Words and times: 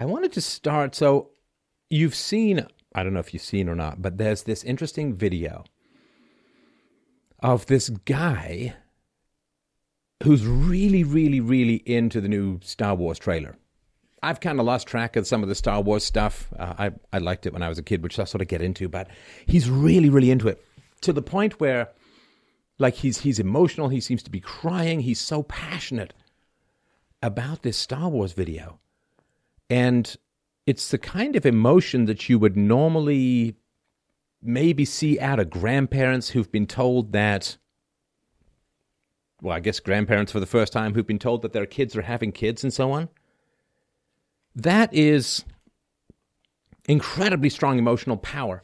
I 0.00 0.06
wanted 0.06 0.32
to 0.32 0.40
start. 0.40 0.94
So, 0.94 1.30
you've 1.90 2.14
seen, 2.14 2.66
I 2.94 3.02
don't 3.02 3.12
know 3.12 3.20
if 3.20 3.34
you've 3.34 3.42
seen 3.42 3.68
or 3.68 3.74
not, 3.74 4.00
but 4.00 4.16
there's 4.16 4.44
this 4.44 4.64
interesting 4.64 5.14
video 5.14 5.64
of 7.40 7.66
this 7.66 7.90
guy 7.90 8.74
who's 10.22 10.46
really, 10.46 11.04
really, 11.04 11.40
really 11.40 11.76
into 11.86 12.20
the 12.20 12.28
new 12.28 12.60
Star 12.62 12.94
Wars 12.94 13.18
trailer. 13.18 13.56
I've 14.22 14.40
kind 14.40 14.60
of 14.60 14.66
lost 14.66 14.86
track 14.86 15.16
of 15.16 15.26
some 15.26 15.42
of 15.42 15.48
the 15.48 15.54
Star 15.54 15.80
Wars 15.80 16.04
stuff. 16.04 16.48
Uh, 16.58 16.74
I, 16.78 16.90
I 17.12 17.18
liked 17.18 17.46
it 17.46 17.52
when 17.52 17.62
I 17.62 17.68
was 17.68 17.78
a 17.78 17.82
kid, 17.82 18.02
which 18.02 18.18
I 18.18 18.24
sort 18.24 18.42
of 18.42 18.48
get 18.48 18.60
into, 18.60 18.88
but 18.88 19.08
he's 19.46 19.70
really, 19.70 20.10
really 20.10 20.30
into 20.30 20.48
it 20.48 20.64
to 21.02 21.12
the 21.12 21.22
point 21.22 21.60
where, 21.60 21.88
like, 22.78 22.94
he's 22.96 23.18
he's 23.18 23.38
emotional. 23.38 23.88
He 23.88 24.00
seems 24.00 24.22
to 24.22 24.30
be 24.30 24.40
crying. 24.40 25.00
He's 25.00 25.20
so 25.20 25.42
passionate 25.42 26.14
about 27.22 27.62
this 27.62 27.78
Star 27.78 28.08
Wars 28.08 28.32
video, 28.32 28.78
and 29.70 30.16
it's 30.66 30.90
the 30.90 30.98
kind 30.98 31.36
of 31.36 31.46
emotion 31.46 32.04
that 32.04 32.28
you 32.28 32.38
would 32.38 32.56
normally 32.56 33.56
maybe 34.42 34.84
see 34.84 35.18
out 35.18 35.38
of 35.38 35.48
grandparents 35.48 36.30
who've 36.30 36.50
been 36.52 36.66
told 36.66 37.12
that 37.12 37.56
well, 39.42 39.56
I 39.56 39.60
guess 39.60 39.80
grandparents 39.80 40.32
for 40.32 40.40
the 40.40 40.46
first 40.46 40.72
time 40.72 40.92
who've 40.92 41.06
been 41.06 41.18
told 41.18 41.42
that 41.42 41.52
their 41.52 41.64
kids 41.64 41.96
are 41.96 42.02
having 42.02 42.30
kids 42.30 42.62
and 42.62 42.72
so 42.72 42.92
on. 42.92 43.08
That 44.54 44.92
is 44.92 45.44
incredibly 46.86 47.48
strong 47.48 47.78
emotional 47.78 48.16
power. 48.18 48.60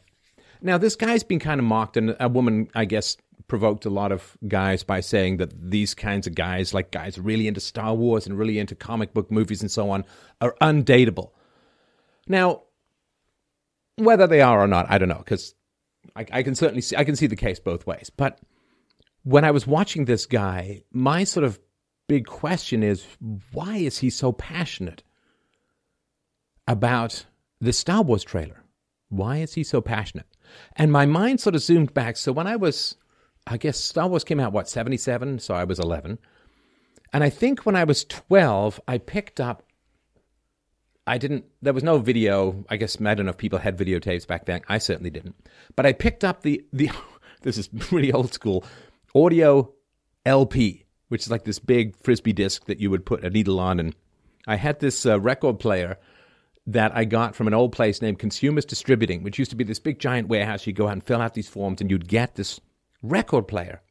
Now, 0.61 0.79
this 0.79 0.97
guy's 0.97 1.23
been 1.23 1.39
kind 1.39 1.61
of 1.61 1.65
mocked, 1.65 1.97
and 1.97 2.17
a 2.19 2.29
woman, 2.29 2.69
I 2.75 2.85
guess, 2.85 3.17
provoked 3.49 3.87
a 3.87 3.91
lot 3.91 4.13
of 4.13 4.37
guys 4.47 4.83
by 4.83 5.01
saying 5.01 5.37
that 5.37 5.71
these 5.71 5.95
kinds 5.95 6.27
of 6.27 6.35
guys, 6.35 6.75
like 6.75 6.91
guys 6.91 7.19
really 7.19 7.47
into 7.47 7.61
Star 7.61 7.95
Wars 7.95 8.27
and 8.27 8.39
really 8.39 8.59
into 8.59 8.75
comic 8.75 9.15
book 9.15 9.31
movies 9.31 9.63
and 9.63 9.71
so 9.71 9.91
on, 9.91 10.05
are 10.41 10.57
undateable. 10.61 11.31
Now, 12.29 12.63
whether 13.97 14.27
they 14.27 14.41
are 14.41 14.61
or 14.61 14.67
not, 14.67 14.87
I 14.91 14.99
don't 14.99 15.09
know, 15.09 15.19
because 15.19 15.55
I, 16.15 16.27
I, 16.33 16.43
can 16.43 16.55
certainly 16.55 16.83
see 16.83 16.97
I 16.97 17.05
can 17.05 17.17
see 17.17 17.27
the 17.27 17.37
case 17.37 17.59
both 17.59 17.87
ways. 17.87 18.11
But 18.15 18.41
when 19.23 19.45
I 19.45 19.51
was 19.51 19.67
watching 19.67 20.05
this 20.05 20.27
guy, 20.27 20.83
my 20.93 21.25
sort 21.25 21.45
of 21.45 21.59
big 22.09 22.27
question 22.27 22.83
is 22.83 23.05
why 23.53 23.77
is 23.77 23.99
he 23.99 24.11
so 24.11 24.33
passionate 24.33 25.03
about 26.69 27.27
the 27.61 27.73
Star 27.73 28.03
Wars 28.03 28.25
trailer? 28.25 28.63
Why 29.09 29.39
is 29.39 29.55
he 29.55 29.65
so 29.65 29.81
passionate? 29.81 30.27
And 30.77 30.93
my 30.93 31.07
mind 31.07 31.41
sort 31.41 31.55
of 31.55 31.63
zoomed 31.63 31.95
back. 31.95 32.17
So 32.17 32.33
when 32.33 32.47
I 32.47 32.57
was, 32.57 32.97
I 33.47 33.57
guess 33.57 33.79
Star 33.79 34.09
Wars 34.09 34.25
came 34.25 34.41
out, 34.41 34.53
what, 34.53 34.69
77? 34.69 35.39
So 35.39 35.55
I 35.55 35.65
was 35.65 35.79
11. 35.79 36.19
And 37.13 37.23
I 37.23 37.31
think 37.31 37.65
when 37.65 37.77
I 37.77 37.85
was 37.85 38.05
12, 38.05 38.81
I 38.89 38.99
picked 38.99 39.41
up, 39.41 39.63
I 41.07 41.19
didn't, 41.19 41.45
there 41.63 41.73
was 41.73 41.85
no 41.85 41.99
video. 41.99 42.65
I 42.69 42.77
guess, 42.77 43.01
I 43.01 43.15
don't 43.15 43.27
know 43.27 43.31
if 43.31 43.39
people 43.39 43.61
had 43.61 43.79
videotapes 43.79 44.27
back 44.27 44.47
then. 44.47 44.63
I 44.69 44.79
certainly 44.79 45.11
didn't. 45.11 45.37
But 45.77 45.87
I 45.87 45.93
picked 45.93 46.25
up 46.25 46.43
the, 46.43 46.65
the, 46.73 46.91
this 47.43 47.57
is 47.57 47.71
really 47.93 48.13
old 48.13 48.35
school, 48.35 48.65
audio 49.15 49.73
LP, 50.25 50.85
which 51.09 51.23
is 51.23 51.31
like 51.31 51.45
this 51.45 51.61
big 51.61 51.97
frisbee 52.03 52.33
disc 52.33 52.65
that 52.67 52.81
you 52.81 52.91
would 52.91 53.07
put 53.07 53.25
a 53.25 53.31
needle 53.31 53.61
on. 53.61 53.79
And 53.79 53.95
I 54.49 54.57
had 54.57 54.81
this 54.81 55.07
uh, 55.07 55.21
record 55.21 55.61
player 55.61 55.99
that 56.67 56.97
I 56.97 57.05
got 57.05 57.37
from 57.37 57.47
an 57.47 57.55
old 57.55 57.71
place 57.71 58.03
named 58.03 58.19
Consumers 58.19 58.65
Distributing, 58.65 59.23
which 59.23 59.39
used 59.39 59.53
to 59.53 59.57
be 59.57 59.63
this 59.63 59.79
big 59.79 60.01
giant 60.01 60.27
warehouse. 60.27 60.67
You'd 60.67 60.75
go 60.75 60.89
out 60.89 60.95
and 60.95 61.05
fill 61.05 61.23
out 61.23 61.35
these 61.35 61.49
forms, 61.49 61.81
and 61.81 61.89
you'd 61.89 62.09
get 62.09 62.35
this 62.35 62.61
record 63.03 63.49
player. 63.49 63.83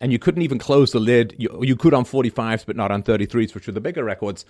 And 0.00 0.12
you 0.12 0.18
couldn't 0.18 0.42
even 0.42 0.58
close 0.58 0.92
the 0.92 1.00
lid. 1.00 1.34
You, 1.38 1.60
you 1.62 1.76
could 1.76 1.92
on 1.92 2.04
45s, 2.04 2.64
but 2.64 2.76
not 2.76 2.90
on 2.90 3.02
33s, 3.02 3.54
which 3.54 3.66
were 3.66 3.72
the 3.72 3.80
bigger 3.80 4.02
records. 4.02 4.46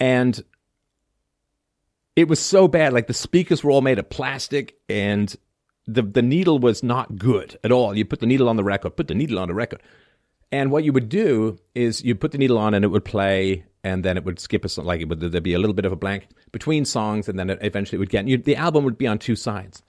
And 0.00 0.42
it 2.16 2.28
was 2.28 2.40
so 2.40 2.68
bad. 2.68 2.92
Like 2.92 3.06
the 3.06 3.14
speakers 3.14 3.62
were 3.62 3.70
all 3.70 3.80
made 3.80 3.98
of 3.98 4.08
plastic, 4.08 4.76
and 4.88 5.34
the 5.86 6.02
the 6.02 6.22
needle 6.22 6.58
was 6.58 6.82
not 6.82 7.16
good 7.16 7.58
at 7.64 7.72
all. 7.72 7.96
You 7.96 8.04
put 8.04 8.20
the 8.20 8.26
needle 8.26 8.48
on 8.48 8.56
the 8.56 8.64
record, 8.64 8.96
put 8.96 9.08
the 9.08 9.14
needle 9.14 9.38
on 9.38 9.48
the 9.48 9.54
record, 9.54 9.82
and 10.50 10.70
what 10.70 10.84
you 10.84 10.92
would 10.92 11.08
do 11.08 11.58
is 11.74 12.04
you 12.04 12.14
put 12.14 12.32
the 12.32 12.38
needle 12.38 12.58
on 12.58 12.74
and 12.74 12.84
it 12.84 12.88
would 12.88 13.04
play, 13.04 13.64
and 13.82 14.04
then 14.04 14.16
it 14.16 14.24
would 14.24 14.38
skip 14.38 14.64
a 14.64 14.68
song. 14.68 14.84
Like 14.84 15.00
it 15.00 15.08
would, 15.08 15.20
there'd 15.20 15.42
be 15.42 15.54
a 15.54 15.58
little 15.58 15.74
bit 15.74 15.86
of 15.86 15.92
a 15.92 15.96
blank 15.96 16.28
between 16.52 16.84
songs, 16.84 17.28
and 17.28 17.38
then 17.38 17.50
it 17.50 17.58
eventually 17.62 17.96
it 17.96 18.00
would 18.00 18.10
get. 18.10 18.28
You, 18.28 18.36
the 18.36 18.56
album 18.56 18.84
would 18.84 18.98
be 18.98 19.06
on 19.06 19.18
two 19.18 19.36
sides. 19.36 19.82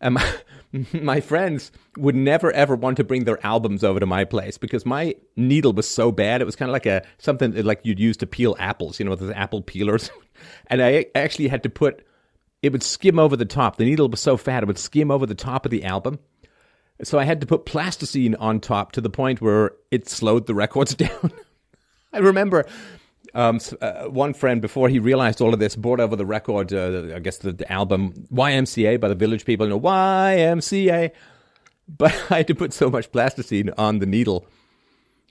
And 0.00 0.14
my, 0.14 0.34
my 0.92 1.20
friends 1.20 1.70
would 1.96 2.14
never 2.14 2.52
ever 2.52 2.76
want 2.76 2.96
to 2.96 3.04
bring 3.04 3.24
their 3.24 3.44
albums 3.44 3.84
over 3.84 4.00
to 4.00 4.06
my 4.06 4.24
place 4.24 4.58
because 4.58 4.84
my 4.84 5.14
needle 5.36 5.72
was 5.72 5.88
so 5.88 6.12
bad. 6.12 6.40
It 6.40 6.44
was 6.44 6.56
kind 6.56 6.68
of 6.68 6.72
like 6.72 6.86
a 6.86 7.04
something 7.18 7.52
like 7.64 7.80
you'd 7.84 8.00
use 8.00 8.16
to 8.18 8.26
peel 8.26 8.56
apples, 8.58 8.98
you 8.98 9.04
know, 9.04 9.14
the 9.14 9.36
apple 9.36 9.62
peelers. 9.62 10.10
and 10.66 10.82
I 10.82 11.06
actually 11.14 11.48
had 11.48 11.62
to 11.62 11.70
put 11.70 12.04
it 12.62 12.72
would 12.72 12.82
skim 12.82 13.18
over 13.18 13.36
the 13.36 13.44
top. 13.44 13.76
The 13.76 13.84
needle 13.84 14.08
was 14.08 14.20
so 14.20 14.36
fat 14.36 14.62
it 14.62 14.66
would 14.66 14.78
skim 14.78 15.10
over 15.10 15.26
the 15.26 15.34
top 15.34 15.64
of 15.64 15.70
the 15.70 15.84
album. 15.84 16.18
So 17.02 17.18
I 17.18 17.24
had 17.24 17.40
to 17.42 17.46
put 17.46 17.66
plasticine 17.66 18.34
on 18.36 18.60
top 18.60 18.92
to 18.92 19.00
the 19.00 19.10
point 19.10 19.40
where 19.40 19.72
it 19.90 20.08
slowed 20.08 20.46
the 20.46 20.54
records 20.54 20.94
down. 20.94 21.30
I 22.12 22.18
remember 22.18 22.66
um, 23.36 23.60
uh, 23.80 24.04
one 24.04 24.32
friend 24.34 24.60
before 24.62 24.88
he 24.88 24.98
realized 24.98 25.40
all 25.40 25.52
of 25.52 25.60
this 25.60 25.76
brought 25.76 26.00
over 26.00 26.16
the 26.16 26.26
record, 26.26 26.72
uh, 26.72 27.14
I 27.14 27.18
guess 27.18 27.36
the, 27.38 27.52
the, 27.52 27.70
album 27.70 28.14
YMCA 28.32 28.98
by 28.98 29.08
the 29.08 29.14
Village 29.14 29.44
People, 29.44 29.66
you 29.66 29.70
know 29.70 29.80
YMCA. 29.80 31.10
But 31.86 32.12
I 32.30 32.38
had 32.38 32.46
to 32.48 32.54
put 32.54 32.72
so 32.72 32.90
much 32.90 33.12
plasticine 33.12 33.70
on 33.76 33.98
the 33.98 34.06
needle 34.06 34.46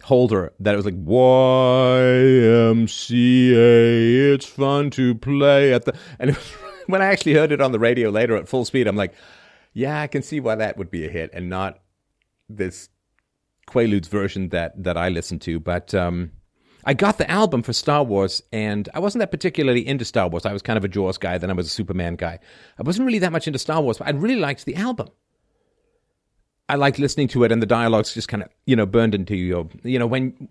holder 0.03 0.53
that 0.59 0.73
it 0.73 0.77
was 0.77 0.85
like 0.85 1.03
YMCA. 1.03 1.15
It's 4.33 4.45
fun 4.45 4.91
to 4.91 5.15
play 5.15 5.73
at 5.73 5.85
the 5.85 5.97
and 6.19 6.35
was 6.35 6.55
when 6.87 7.01
I 7.01 7.05
actually 7.05 7.33
heard 7.33 7.51
it 7.51 7.61
on 7.61 7.71
the 7.71 7.79
radio 7.79 8.09
later 8.09 8.35
at 8.35 8.47
full 8.47 8.65
speed, 8.65 8.87
I'm 8.87 8.95
like, 8.95 9.13
yeah, 9.73 9.99
I 9.99 10.07
can 10.07 10.21
see 10.21 10.39
why 10.39 10.55
that 10.55 10.77
would 10.77 10.91
be 10.91 11.05
a 11.05 11.09
hit 11.09 11.31
and 11.33 11.49
not 11.49 11.79
this 12.47 12.89
Quaaludes 13.67 14.07
version 14.07 14.49
that 14.49 14.83
that 14.83 14.95
I 14.95 15.09
listened 15.09 15.41
to. 15.41 15.59
But 15.59 15.93
um, 15.95 16.31
I 16.85 16.93
got 16.93 17.17
the 17.17 17.29
album 17.29 17.63
for 17.63 17.73
Star 17.73 18.03
Wars, 18.03 18.43
and 18.51 18.87
I 18.93 18.99
wasn't 18.99 19.21
that 19.21 19.31
particularly 19.31 19.85
into 19.85 20.05
Star 20.05 20.27
Wars. 20.27 20.45
I 20.45 20.53
was 20.53 20.61
kind 20.61 20.77
of 20.77 20.83
a 20.83 20.87
Jaws 20.87 21.17
guy, 21.17 21.37
then 21.37 21.49
I 21.49 21.53
was 21.53 21.65
a 21.65 21.69
Superman 21.69 22.15
guy. 22.15 22.39
I 22.77 22.83
wasn't 22.83 23.07
really 23.07 23.19
that 23.19 23.31
much 23.31 23.47
into 23.47 23.57
Star 23.59 23.81
Wars, 23.81 23.97
but 23.97 24.07
I 24.07 24.11
really 24.11 24.35
liked 24.35 24.65
the 24.65 24.75
album. 24.75 25.07
I 26.69 26.75
liked 26.75 26.99
listening 26.99 27.27
to 27.29 27.43
it, 27.43 27.51
and 27.51 27.61
the 27.61 27.67
dialogues 27.67 28.13
just 28.13 28.27
kind 28.27 28.43
of 28.43 28.49
you 28.65 28.75
know 28.75 28.85
burned 28.85 29.15
into 29.15 29.35
your 29.35 29.67
you 29.83 29.99
know 29.99 30.07
when 30.07 30.49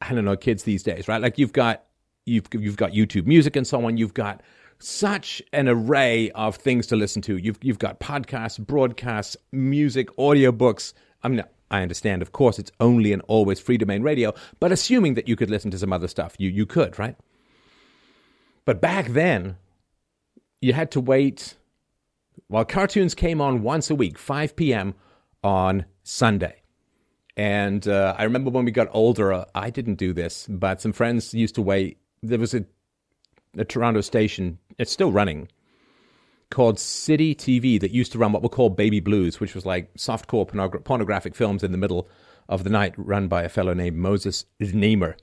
I 0.00 0.14
don't 0.14 0.24
know 0.24 0.36
kids 0.36 0.62
these 0.62 0.82
days, 0.82 1.08
right? 1.08 1.20
Like 1.20 1.38
you've 1.38 1.52
got 1.52 1.84
you've 2.24 2.46
you've 2.52 2.76
got 2.76 2.92
YouTube 2.92 3.26
Music 3.26 3.56
and 3.56 3.66
so 3.66 3.84
on. 3.84 3.96
You've 3.96 4.14
got 4.14 4.42
such 4.78 5.42
an 5.52 5.68
array 5.68 6.30
of 6.32 6.56
things 6.56 6.86
to 6.88 6.96
listen 6.96 7.22
to. 7.22 7.36
You've 7.36 7.58
you've 7.62 7.78
got 7.78 8.00
podcasts, 8.00 8.58
broadcasts, 8.58 9.36
music, 9.52 10.14
audiobooks. 10.16 10.92
I 11.22 11.28
mean, 11.28 11.42
I 11.70 11.82
understand, 11.82 12.22
of 12.22 12.32
course, 12.32 12.58
it's 12.58 12.72
only 12.80 13.12
and 13.12 13.22
always 13.28 13.60
free 13.60 13.76
domain 13.76 14.02
radio, 14.02 14.32
but 14.60 14.72
assuming 14.72 15.14
that 15.14 15.28
you 15.28 15.36
could 15.36 15.50
listen 15.50 15.70
to 15.70 15.78
some 15.78 15.92
other 15.92 16.08
stuff, 16.08 16.34
you 16.38 16.48
you 16.48 16.66
could, 16.66 16.98
right? 16.98 17.16
But 18.64 18.80
back 18.80 19.08
then, 19.08 19.56
you 20.60 20.72
had 20.72 20.90
to 20.92 21.00
wait. 21.00 21.54
While 22.48 22.64
cartoons 22.64 23.14
came 23.14 23.40
on 23.40 23.62
once 23.62 23.90
a 23.90 23.94
week, 23.94 24.18
5 24.18 24.56
p.m. 24.56 24.94
on 25.42 25.84
Sunday. 26.02 26.62
And 27.36 27.86
uh, 27.86 28.14
I 28.16 28.24
remember 28.24 28.50
when 28.50 28.64
we 28.64 28.70
got 28.70 28.88
older, 28.92 29.32
uh, 29.32 29.44
I 29.54 29.70
didn't 29.70 29.96
do 29.96 30.12
this, 30.12 30.46
but 30.48 30.80
some 30.80 30.92
friends 30.92 31.34
used 31.34 31.54
to 31.56 31.62
wait. 31.62 31.98
There 32.22 32.38
was 32.38 32.54
a 32.54 32.64
a 33.56 33.64
Toronto 33.64 34.00
station. 34.00 34.58
It's 34.78 34.92
still 34.92 35.12
running 35.12 35.48
called 36.50 36.78
City 36.78 37.34
TV 37.34 37.80
that 37.80 37.90
used 37.90 38.12
to 38.12 38.18
run 38.18 38.32
what 38.32 38.42
we 38.42 38.48
call 38.48 38.70
Baby 38.70 39.00
Blues, 39.00 39.40
which 39.40 39.54
was 39.54 39.66
like 39.66 39.92
softcore 39.94 40.48
pornog- 40.48 40.84
pornographic 40.84 41.34
films 41.34 41.62
in 41.62 41.72
the 41.72 41.78
middle 41.78 42.08
of 42.48 42.64
the 42.64 42.70
night, 42.70 42.94
run 42.96 43.28
by 43.28 43.42
a 43.42 43.48
fellow 43.48 43.74
named 43.74 43.96
Moses 43.96 44.46
Znaimer. 44.60 45.14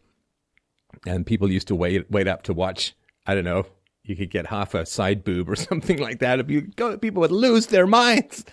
And 1.08 1.26
people 1.26 1.52
used 1.52 1.68
to 1.68 1.76
wait 1.76 2.10
wait 2.10 2.28
up 2.28 2.44
to 2.44 2.54
watch. 2.54 2.94
I 3.26 3.34
don't 3.34 3.44
know. 3.44 3.66
You 4.04 4.16
could 4.16 4.30
get 4.30 4.48
half 4.48 4.76
a 4.76 4.86
side 4.86 5.24
boob 5.24 5.50
or 5.50 5.56
something 5.56 5.98
like 5.98 6.20
that. 6.20 6.40
If 6.40 6.50
you 6.50 6.62
go, 6.62 6.98
people 6.98 7.22
would 7.22 7.32
lose 7.32 7.68
their 7.68 7.88
minds. 7.88 8.46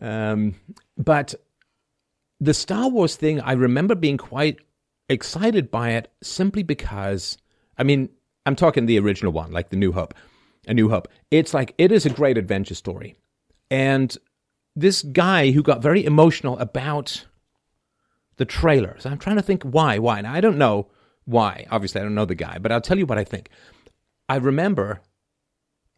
Um, 0.00 0.54
but 0.96 1.34
the 2.40 2.54
Star 2.54 2.88
Wars 2.88 3.16
thing, 3.16 3.40
I 3.40 3.52
remember 3.52 3.94
being 3.94 4.16
quite 4.16 4.58
excited 5.08 5.70
by 5.70 5.90
it 5.90 6.10
simply 6.22 6.62
because, 6.62 7.36
I 7.76 7.82
mean, 7.82 8.08
I'm 8.46 8.56
talking 8.56 8.86
the 8.86 8.98
original 8.98 9.32
one, 9.32 9.52
like 9.52 9.70
the 9.70 9.76
New 9.76 9.92
Hope, 9.92 10.14
A 10.66 10.74
New 10.74 10.88
Hope. 10.88 11.08
It's 11.30 11.54
like 11.54 11.74
it 11.78 11.92
is 11.92 12.06
a 12.06 12.10
great 12.10 12.38
adventure 12.38 12.74
story, 12.74 13.16
and 13.70 14.16
this 14.76 15.02
guy 15.02 15.50
who 15.50 15.62
got 15.62 15.82
very 15.82 16.04
emotional 16.04 16.58
about 16.58 17.26
the 18.36 18.44
trailers. 18.44 19.04
I'm 19.04 19.18
trying 19.18 19.36
to 19.36 19.42
think 19.42 19.62
why. 19.64 19.98
Why? 19.98 20.18
And 20.18 20.26
I 20.26 20.40
don't 20.40 20.58
know 20.58 20.88
why. 21.24 21.66
Obviously, 21.70 22.00
I 22.00 22.04
don't 22.04 22.14
know 22.14 22.24
the 22.24 22.34
guy, 22.34 22.58
but 22.58 22.72
I'll 22.72 22.80
tell 22.80 22.98
you 22.98 23.06
what 23.06 23.18
I 23.18 23.24
think. 23.24 23.50
I 24.28 24.36
remember 24.36 25.02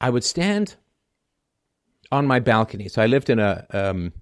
I 0.00 0.10
would 0.10 0.24
stand 0.24 0.76
on 2.10 2.26
my 2.26 2.40
balcony. 2.40 2.88
So 2.88 3.02
I 3.02 3.06
lived 3.06 3.30
in 3.30 3.38
a, 3.38 3.66
um, 3.70 4.12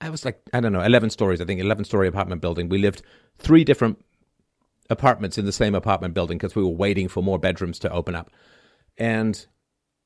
I 0.00 0.10
was 0.10 0.24
like, 0.24 0.40
I 0.52 0.60
don't 0.60 0.72
know, 0.72 0.82
11 0.82 1.10
stories, 1.10 1.40
I 1.40 1.44
think, 1.44 1.60
11 1.60 1.84
story 1.84 2.08
apartment 2.08 2.42
building. 2.42 2.68
We 2.68 2.78
lived 2.78 3.02
three 3.38 3.64
different 3.64 4.04
apartments 4.90 5.38
in 5.38 5.46
the 5.46 5.52
same 5.52 5.74
apartment 5.74 6.14
building 6.14 6.36
because 6.36 6.54
we 6.54 6.62
were 6.62 6.68
waiting 6.68 7.08
for 7.08 7.22
more 7.22 7.38
bedrooms 7.38 7.78
to 7.80 7.90
open 7.90 8.14
up. 8.14 8.30
And 8.96 9.46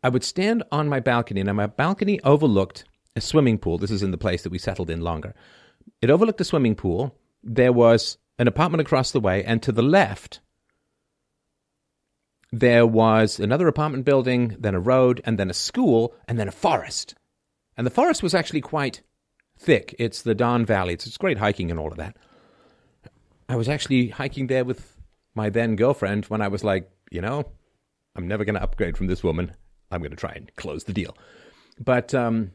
I 0.03 0.09
would 0.09 0.25
stand 0.25 0.63
on 0.71 0.89
my 0.89 1.01
balcony, 1.01 1.41
and 1.41 1.57
my 1.57 1.67
balcony 1.67 2.21
overlooked 2.23 2.85
a 3.17 3.21
swimming 3.21 3.59
pool. 3.59 3.79
This 3.79 3.91
is 3.91 4.03
in 4.03 4.11
the 4.11 4.19
place 4.19 4.43
that 4.43 4.53
we 4.53 4.59
settled 4.59 4.91
in 4.91 5.01
longer. 5.01 5.35
It 6.01 6.11
overlooked 6.11 6.41
a 6.41 6.45
swimming 6.45 6.75
pool. 6.75 7.15
There 7.43 7.73
was 7.73 8.19
an 8.39 8.49
apartment 8.49 8.81
across 8.81 9.11
the 9.11 9.21
way, 9.21 9.45
and 9.45 9.63
to 9.63 9.73
the 9.73 9.83
left, 9.83 10.41
there 12.53 12.87
was 12.87 13.39
another 13.39 13.69
apartment 13.69 14.05
building, 14.05 14.57
then 14.59 14.75
a 14.75 14.81
road, 14.81 15.21
and 15.25 15.39
then 15.39 15.51
a 15.51 15.55
school, 15.55 16.15
and 16.27 16.39
then 16.39 16.49
a 16.49 16.53
forest. 16.53 17.15
And 17.77 17.87
the 17.87 17.91
forest 17.91 18.23
was 18.23 18.35
actually 18.35 18.61
quite 18.61 19.03
thick. 19.59 19.95
It's 19.99 20.23
the 20.23 20.35
Don 20.35 20.65
Valley. 20.65 20.95
It's, 20.95 21.07
it's 21.07 21.19
great 21.19 21.39
hiking 21.39 21.71
and 21.71 21.79
all 21.79 21.91
of 21.91 21.99
that. 21.99 22.17
I 23.49 23.57
was 23.57 23.69
actually 23.69 24.09
hiking 24.09 24.47
there 24.47 24.65
with 24.65 24.97
my 25.35 25.51
then 25.51 25.77
girlfriend 25.77 26.27
when 26.27 26.41
I 26.41 26.49
was 26.49 26.65
like, 26.65 26.91
you 27.11 27.21
know, 27.21 27.45
I'm 28.17 28.27
never 28.27 28.45
going 28.45 28.55
to 28.55 28.63
upgrade 28.63 28.97
from 28.97 29.07
this 29.07 29.23
woman. 29.23 29.53
I'm 29.91 30.01
going 30.01 30.11
to 30.11 30.17
try 30.17 30.33
and 30.33 30.55
close 30.57 30.85
the 30.85 30.93
deal. 30.93 31.17
But 31.79 32.15
um, 32.15 32.51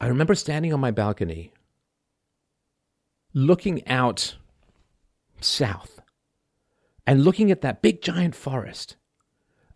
I 0.00 0.08
remember 0.08 0.34
standing 0.34 0.72
on 0.72 0.80
my 0.80 0.90
balcony, 0.90 1.52
looking 3.34 3.86
out 3.86 4.36
south 5.40 6.00
and 7.06 7.24
looking 7.24 7.50
at 7.50 7.62
that 7.62 7.82
big 7.82 8.02
giant 8.02 8.34
forest. 8.34 8.96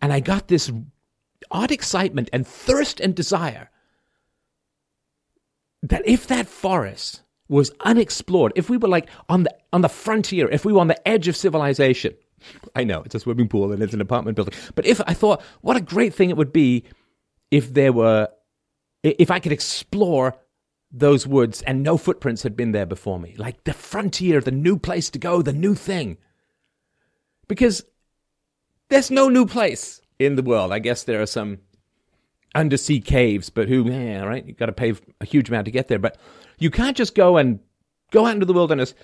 And 0.01 0.13
I 0.13 0.21
got 0.21 0.49
this 0.49 0.71
odd 1.51 1.71
excitement 1.71 2.29
and 2.33 2.47
thirst 2.47 3.01
and 3.01 3.15
desire 3.15 3.71
that 5.83 6.03
if 6.07 6.27
that 6.27 6.49
forest 6.49 7.23
was 7.49 7.71
unexplored, 7.81 8.53
if 8.57 8.69
we 8.69 8.77
were 8.77 8.89
like 8.89 9.09
on 9.29 9.45
the 9.45 9.55
on 9.73 9.81
the 9.81 9.89
frontier, 9.89 10.49
if 10.49 10.65
we 10.65 10.73
were 10.73 10.81
on 10.81 10.89
the 10.89 11.09
edge 11.09 11.29
of 11.29 11.37
civilization, 11.37 12.15
I 12.75 12.85
know 12.85 13.03
it's 13.05 13.15
a 13.15 13.21
swimming 13.21 13.49
pool 13.49 13.73
and 13.73 13.83
it's 13.83 13.95
an 13.95 14.01
apartment 14.01 14.37
building, 14.37 14.55
but 14.75 14.87
if 14.87 15.01
I 15.07 15.15
thought 15.15 15.43
what 15.61 15.77
a 15.77 15.81
great 15.81 16.15
thing 16.15 16.31
it 16.31 16.37
would 16.37 16.53
be 16.53 16.85
if 17.51 17.73
there 17.73 17.93
were 17.93 18.29
if 19.03 19.31
I 19.31 19.39
could 19.39 19.53
explore 19.53 20.35
those 20.91 21.27
woods 21.27 21.63
and 21.63 21.83
no 21.83 21.97
footprints 21.97 22.43
had 22.43 22.57
been 22.57 22.73
there 22.73 22.87
before 22.87 23.19
me, 23.19 23.35
like 23.39 23.65
the 23.65 23.73
frontier, 23.73 24.41
the 24.41 24.51
new 24.51 24.79
place 24.79 25.11
to 25.11 25.19
go, 25.19 25.43
the 25.43 25.53
new 25.53 25.75
thing. 25.75 26.17
Because 27.49 27.85
there's 28.89 29.11
no 29.11 29.29
new 29.29 29.47
place 29.47 30.01
in 30.19 30.37
the 30.37 30.43
world. 30.43 30.73
I 30.73 30.79
guess 30.79 31.05
there 31.05 31.23
are 31.23 31.27
some 31.27 31.59
undersea 32.55 33.01
caves, 33.01 33.51
but 33.51 33.69
who, 33.69 33.91
yeah, 33.91 34.23
right? 34.23 34.45
You've 34.45 34.57
got 34.57 34.67
to 34.67 34.73
pay 34.73 34.95
a 35.21 35.25
huge 35.25 35.49
amount 35.49 35.67
to 35.67 35.71
get 35.71 35.89
there. 35.89 35.99
But 35.99 36.19
you 36.59 36.71
can't 36.71 36.97
just 36.97 37.15
go 37.15 37.37
and 37.37 37.61
go 38.11 38.27
out 38.27 38.35
into 38.35 38.47
the 38.47 38.53
wilderness 38.53 38.95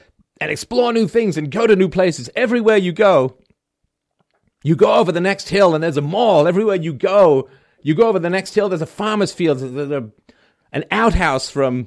and 0.42 0.50
explore 0.50 0.92
new 0.92 1.06
things 1.06 1.36
and 1.36 1.52
go 1.52 1.68
to 1.68 1.76
new 1.76 1.88
places. 1.88 2.28
Everywhere 2.34 2.76
you 2.76 2.92
go, 2.92 3.36
you 4.64 4.74
go 4.74 4.94
over 4.94 5.12
the 5.12 5.20
next 5.20 5.48
hill 5.48 5.72
and 5.72 5.82
there's 5.82 5.96
a 5.96 6.02
mall. 6.02 6.48
Everywhere 6.48 6.74
you 6.74 6.92
go, 6.92 7.48
you 7.80 7.94
go 7.94 8.08
over 8.08 8.18
the 8.18 8.28
next 8.28 8.54
hill, 8.54 8.68
there's 8.68 8.82
a 8.82 8.86
farmer's 8.86 9.32
field, 9.32 9.58
there's 9.58 9.90
a, 9.90 10.10
an 10.72 10.84
outhouse 10.90 11.48
from 11.48 11.86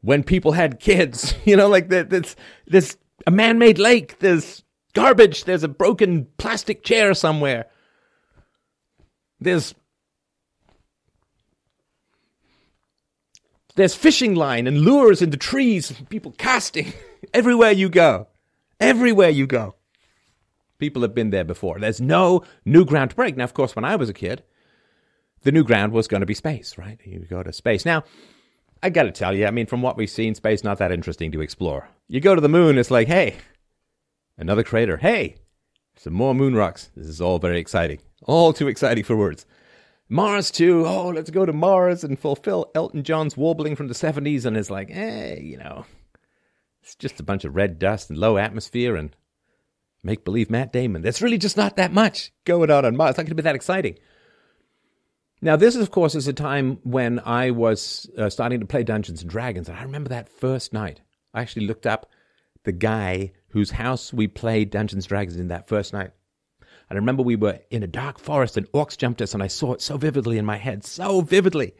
when 0.00 0.22
people 0.22 0.52
had 0.52 0.80
kids. 0.80 1.34
You 1.44 1.56
know, 1.56 1.68
like 1.68 1.88
there's, 1.88 2.34
there's 2.66 2.96
a 3.26 3.30
man 3.30 3.58
made 3.58 3.78
lake, 3.78 4.20
there's 4.20 4.62
garbage, 4.94 5.44
there's 5.44 5.62
a 5.62 5.68
broken 5.68 6.28
plastic 6.38 6.82
chair 6.82 7.12
somewhere. 7.12 7.66
There's 9.38 9.74
There's 13.76 13.94
fishing 13.94 14.34
line 14.34 14.66
and 14.66 14.82
lures 14.82 15.22
in 15.22 15.30
the 15.30 15.36
trees, 15.36 15.92
people 16.10 16.34
casting 16.36 16.92
everywhere 17.32 17.72
you 17.72 17.88
go. 17.88 18.28
Everywhere 18.78 19.30
you 19.30 19.46
go. 19.46 19.74
People 20.78 21.02
have 21.02 21.14
been 21.14 21.30
there 21.30 21.44
before. 21.44 21.78
There's 21.78 22.00
no 22.00 22.42
new 22.64 22.84
ground 22.84 23.10
to 23.10 23.16
break. 23.16 23.36
Now, 23.36 23.44
of 23.44 23.54
course, 23.54 23.76
when 23.76 23.84
I 23.84 23.96
was 23.96 24.08
a 24.08 24.14
kid, 24.14 24.42
the 25.42 25.52
new 25.52 25.64
ground 25.64 25.92
was 25.92 26.08
going 26.08 26.20
to 26.20 26.26
be 26.26 26.34
space, 26.34 26.78
right? 26.78 26.98
You 27.04 27.20
go 27.20 27.42
to 27.42 27.52
space. 27.52 27.84
Now, 27.84 28.04
I 28.82 28.88
got 28.88 29.02
to 29.02 29.12
tell 29.12 29.34
you, 29.34 29.46
I 29.46 29.50
mean, 29.50 29.66
from 29.66 29.82
what 29.82 29.96
we've 29.96 30.08
seen, 30.08 30.34
space 30.34 30.64
not 30.64 30.78
that 30.78 30.92
interesting 30.92 31.32
to 31.32 31.42
explore. 31.42 31.88
You 32.08 32.20
go 32.20 32.34
to 32.34 32.40
the 32.40 32.48
moon, 32.48 32.78
it's 32.78 32.90
like, 32.90 33.08
hey, 33.08 33.36
another 34.38 34.62
crater. 34.62 34.96
Hey, 34.96 35.36
some 35.96 36.14
more 36.14 36.34
moon 36.34 36.54
rocks. 36.54 36.90
This 36.96 37.06
is 37.06 37.20
all 37.20 37.38
very 37.38 37.58
exciting. 37.58 37.98
All 38.24 38.54
too 38.54 38.68
exciting 38.68 39.04
for 39.04 39.16
words. 39.16 39.44
Mars 40.08 40.50
too. 40.50 40.86
Oh, 40.86 41.08
let's 41.08 41.30
go 41.30 41.46
to 41.46 41.52
Mars 41.52 42.02
and 42.02 42.18
fulfill 42.18 42.70
Elton 42.74 43.04
John's 43.04 43.36
warbling 43.36 43.76
from 43.76 43.88
the 43.88 43.94
70s. 43.94 44.44
And 44.44 44.56
it's 44.56 44.70
like, 44.70 44.90
hey, 44.90 45.40
you 45.42 45.58
know, 45.58 45.84
it's 46.90 46.96
just 46.96 47.20
a 47.20 47.24
bunch 47.24 47.44
of 47.44 47.54
red 47.54 47.78
dust 47.78 48.10
and 48.10 48.18
low 48.18 48.36
atmosphere 48.36 48.96
and 48.96 49.14
make 50.02 50.24
believe 50.24 50.50
Matt 50.50 50.72
Damon. 50.72 51.02
There's 51.02 51.22
really 51.22 51.38
just 51.38 51.56
not 51.56 51.76
that 51.76 51.92
much 51.92 52.32
going 52.44 52.68
on 52.68 52.84
on 52.84 52.96
Mars. 52.96 53.10
It's 53.10 53.18
not 53.18 53.24
going 53.24 53.30
to 53.30 53.34
be 53.36 53.42
that 53.42 53.54
exciting. 53.54 53.96
Now, 55.40 55.54
this, 55.54 55.76
of 55.76 55.92
course, 55.92 56.16
is 56.16 56.26
a 56.26 56.32
time 56.32 56.80
when 56.82 57.20
I 57.20 57.52
was 57.52 58.10
uh, 58.18 58.28
starting 58.28 58.58
to 58.58 58.66
play 58.66 58.82
Dungeons 58.82 59.22
and 59.22 59.30
Dragons. 59.30 59.68
And 59.68 59.78
I 59.78 59.84
remember 59.84 60.08
that 60.08 60.28
first 60.28 60.72
night. 60.72 61.00
I 61.32 61.40
actually 61.42 61.66
looked 61.66 61.86
up 61.86 62.10
the 62.64 62.72
guy 62.72 63.32
whose 63.50 63.70
house 63.70 64.12
we 64.12 64.26
played 64.26 64.70
Dungeons 64.70 65.04
and 65.04 65.08
Dragons 65.08 65.36
in 65.36 65.48
that 65.48 65.68
first 65.68 65.92
night. 65.92 66.10
And 66.58 66.96
I 66.96 67.00
remember 67.00 67.22
we 67.22 67.36
were 67.36 67.60
in 67.70 67.84
a 67.84 67.86
dark 67.86 68.18
forest 68.18 68.56
and 68.56 68.70
orcs 68.72 68.98
jumped 68.98 69.22
us, 69.22 69.32
and 69.32 69.44
I 69.44 69.46
saw 69.46 69.74
it 69.74 69.80
so 69.80 69.96
vividly 69.96 70.38
in 70.38 70.44
my 70.44 70.56
head, 70.56 70.84
so 70.84 71.20
vividly. 71.20 71.72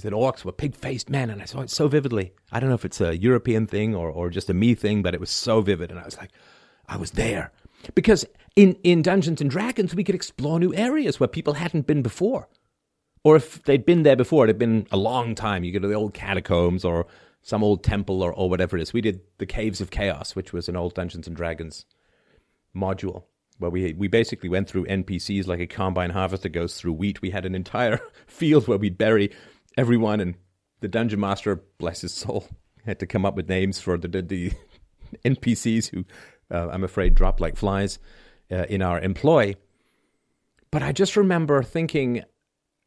I 0.00 0.02
said 0.02 0.12
orcs 0.14 0.46
were 0.46 0.52
pig 0.52 0.74
faced 0.74 1.10
men, 1.10 1.28
and 1.28 1.42
I 1.42 1.44
saw 1.44 1.60
it 1.60 1.68
so 1.68 1.86
vividly. 1.86 2.32
I 2.50 2.58
don't 2.58 2.70
know 2.70 2.74
if 2.74 2.86
it's 2.86 3.02
a 3.02 3.18
European 3.18 3.66
thing 3.66 3.94
or, 3.94 4.10
or 4.10 4.30
just 4.30 4.48
a 4.48 4.54
me 4.54 4.74
thing, 4.74 5.02
but 5.02 5.12
it 5.12 5.20
was 5.20 5.28
so 5.28 5.60
vivid. 5.60 5.90
And 5.90 6.00
I 6.00 6.04
was 6.04 6.16
like, 6.16 6.30
I 6.88 6.96
was 6.96 7.10
there. 7.10 7.52
Because 7.94 8.24
in, 8.56 8.78
in 8.82 9.02
Dungeons 9.02 9.42
and 9.42 9.50
Dragons, 9.50 9.94
we 9.94 10.02
could 10.02 10.14
explore 10.14 10.58
new 10.58 10.74
areas 10.74 11.20
where 11.20 11.28
people 11.28 11.52
hadn't 11.52 11.86
been 11.86 12.00
before. 12.00 12.48
Or 13.24 13.36
if 13.36 13.62
they'd 13.64 13.84
been 13.84 14.02
there 14.02 14.16
before, 14.16 14.44
it 14.44 14.48
had 14.48 14.58
been 14.58 14.86
a 14.90 14.96
long 14.96 15.34
time. 15.34 15.64
You 15.64 15.72
go 15.72 15.80
to 15.80 15.88
the 15.88 15.92
old 15.92 16.14
catacombs 16.14 16.82
or 16.82 17.06
some 17.42 17.62
old 17.62 17.84
temple 17.84 18.22
or, 18.22 18.32
or 18.32 18.48
whatever 18.48 18.78
it 18.78 18.82
is. 18.82 18.94
We 18.94 19.02
did 19.02 19.20
the 19.36 19.44
Caves 19.44 19.82
of 19.82 19.90
Chaos, 19.90 20.34
which 20.34 20.54
was 20.54 20.66
an 20.66 20.76
old 20.76 20.94
Dungeons 20.94 21.26
and 21.26 21.36
Dragons 21.36 21.84
module 22.74 23.24
where 23.60 23.70
we 23.70 23.92
we 23.92 24.08
basically 24.08 24.48
went 24.48 24.68
through 24.68 24.86
NPCs 24.86 25.46
like 25.46 25.60
a 25.60 25.66
combine 25.66 26.10
harvester 26.10 26.48
goes 26.48 26.76
through 26.76 26.94
wheat. 26.94 27.20
We 27.22 27.30
had 27.30 27.44
an 27.44 27.54
entire 27.54 28.00
field 28.26 28.66
where 28.66 28.78
we'd 28.78 28.98
bury 28.98 29.30
everyone, 29.76 30.20
and 30.20 30.34
the 30.80 30.88
dungeon 30.88 31.20
master, 31.20 31.62
bless 31.78 32.00
his 32.00 32.12
soul, 32.12 32.46
had 32.84 32.98
to 33.00 33.06
come 33.06 33.24
up 33.24 33.36
with 33.36 33.48
names 33.48 33.80
for 33.80 33.96
the 33.96 34.08
the, 34.08 34.22
the 34.22 34.52
NPCs 35.24 35.90
who 35.90 36.04
uh, 36.50 36.68
I'm 36.70 36.84
afraid 36.84 37.14
dropped 37.14 37.40
like 37.40 37.56
flies 37.56 37.98
uh, 38.50 38.66
in 38.68 38.82
our 38.82 39.00
employ. 39.00 39.54
But 40.70 40.82
I 40.82 40.92
just 40.92 41.16
remember 41.16 41.62
thinking, 41.62 42.22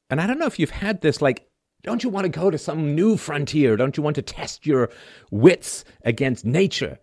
and 0.10 0.22
I 0.22 0.28
don't 0.28 0.40
know 0.40 0.46
if 0.46 0.58
you've 0.58 0.70
had 0.70 1.02
this, 1.02 1.22
like, 1.22 1.48
don't 1.84 2.04
you 2.04 2.10
want 2.10 2.24
to 2.24 2.30
go 2.30 2.50
to 2.50 2.58
some 2.58 2.96
new 2.96 3.18
frontier? 3.18 3.76
Don't 3.76 3.98
you 3.98 4.04
want 4.04 4.16
to 4.16 4.22
test 4.22 4.66
your 4.66 4.90
wits 5.32 5.84
against 6.06 6.46
nature? 6.46 6.98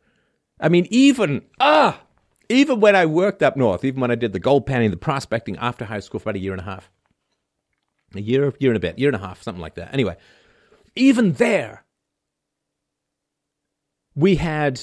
I 0.58 0.68
mean, 0.70 0.86
even 0.90 1.42
ah, 1.60 2.00
even 2.48 2.80
when 2.80 2.96
I 2.96 3.06
worked 3.06 3.42
up 3.42 3.56
north, 3.56 3.84
even 3.84 4.00
when 4.00 4.10
I 4.10 4.14
did 4.14 4.32
the 4.32 4.38
gold 4.38 4.66
panning, 4.66 4.90
the 4.90 4.96
prospecting 4.96 5.56
after 5.58 5.84
high 5.84 6.00
school 6.00 6.18
for 6.18 6.30
about 6.30 6.36
a 6.36 6.40
year 6.40 6.52
and 6.52 6.60
a 6.60 6.64
half, 6.64 6.90
a 8.14 8.20
year, 8.20 8.52
year 8.58 8.70
and 8.70 8.76
a 8.76 8.80
bit, 8.80 8.98
year 8.98 9.08
and 9.08 9.16
a 9.16 9.26
half, 9.26 9.42
something 9.42 9.60
like 9.60 9.74
that. 9.74 9.92
Anyway, 9.92 10.16
even 10.96 11.32
there, 11.34 11.84
we 14.14 14.36
had 14.36 14.80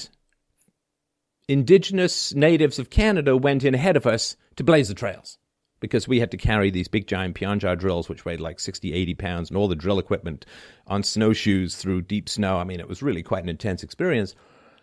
indigenous 1.48 2.34
natives 2.34 2.78
of 2.78 2.90
Canada 2.90 3.36
went 3.36 3.64
in 3.64 3.74
ahead 3.74 3.96
of 3.96 4.06
us 4.06 4.36
to 4.56 4.64
blaze 4.64 4.88
the 4.88 4.94
trails 4.94 5.38
because 5.80 6.08
we 6.08 6.20
had 6.20 6.30
to 6.30 6.36
carry 6.36 6.70
these 6.70 6.88
big 6.88 7.06
giant 7.06 7.36
Pionjar 7.36 7.78
drills, 7.78 8.08
which 8.08 8.24
weighed 8.24 8.40
like 8.40 8.58
60, 8.58 8.92
80 8.92 9.14
pounds, 9.14 9.48
and 9.48 9.56
all 9.56 9.68
the 9.68 9.76
drill 9.76 9.98
equipment 9.98 10.44
on 10.86 11.02
snowshoes 11.02 11.76
through 11.76 12.02
deep 12.02 12.28
snow. 12.28 12.58
I 12.58 12.64
mean, 12.64 12.80
it 12.80 12.88
was 12.88 13.02
really 13.02 13.22
quite 13.22 13.44
an 13.44 13.48
intense 13.48 13.82
experience. 13.82 14.34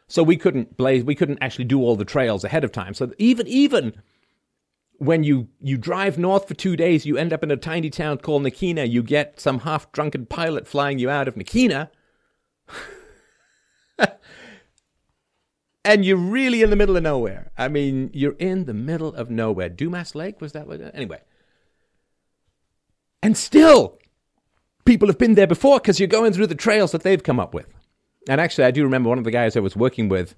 So 0.08 0.24
we 0.24 0.38
couldn't 0.38 0.78
blaze, 0.78 1.04
we 1.04 1.16
couldn't 1.16 1.40
actually 1.42 1.66
do 1.66 1.82
all 1.82 1.96
the 1.96 2.06
trails 2.06 2.44
ahead 2.44 2.64
of 2.64 2.72
time. 2.72 2.94
So 2.94 3.12
even, 3.18 3.48
even 3.48 3.94
when 4.98 5.24
you, 5.24 5.48
you 5.62 5.78
drive 5.78 6.18
north 6.18 6.48
for 6.48 6.54
two 6.54 6.76
days, 6.76 7.06
you 7.06 7.18
end 7.18 7.34
up 7.34 7.44
in 7.44 7.52
a 7.52 7.58
tiny 7.58 7.90
town 7.90 8.18
called 8.18 8.44
Nakina, 8.44 8.90
you 8.90 9.04
get 9.04 9.40
some 9.40 9.60
half 9.60 9.92
drunken 9.92 10.26
pilot 10.26 10.68
flying 10.68 11.00
you 11.00 11.10
out 11.10 11.28
of 11.28 11.36
Nakina. 11.36 11.90
and 15.86 16.06
you're 16.06 16.18
really 16.18 16.62
in 16.62 16.70
the 16.70 16.76
middle 16.76 16.98
of 16.98 17.04
nowhere. 17.04 17.52
I 17.58 17.68
mean, 17.68 18.10
you're 18.14 18.34
in 18.34 18.66
the 18.66 18.74
middle 18.74 19.14
of 19.14 19.30
nowhere. 19.30 19.70
Dumas 19.70 20.16
Lake, 20.16 20.42
was 20.42 20.54
that? 20.54 20.68
Anyway. 20.94 21.20
And 23.22 23.38
still, 23.38 24.00
people 24.86 25.08
have 25.08 25.18
been 25.18 25.36
there 25.36 25.48
before 25.48 25.80
because 25.80 26.00
you're 26.00 26.08
going 26.08 26.34
through 26.34 26.48
the 26.48 26.56
trails 26.56 26.92
that 26.92 27.04
they've 27.04 27.24
come 27.24 27.40
up 27.40 27.54
with. 27.54 27.68
And 28.30 28.42
actually, 28.42 28.66
I 28.66 28.72
do 28.72 28.84
remember 28.84 29.10
one 29.10 29.18
of 29.18 29.24
the 29.24 29.32
guys 29.32 29.56
I 29.56 29.60
was 29.60 29.76
working 29.76 30.10
with. 30.10 30.36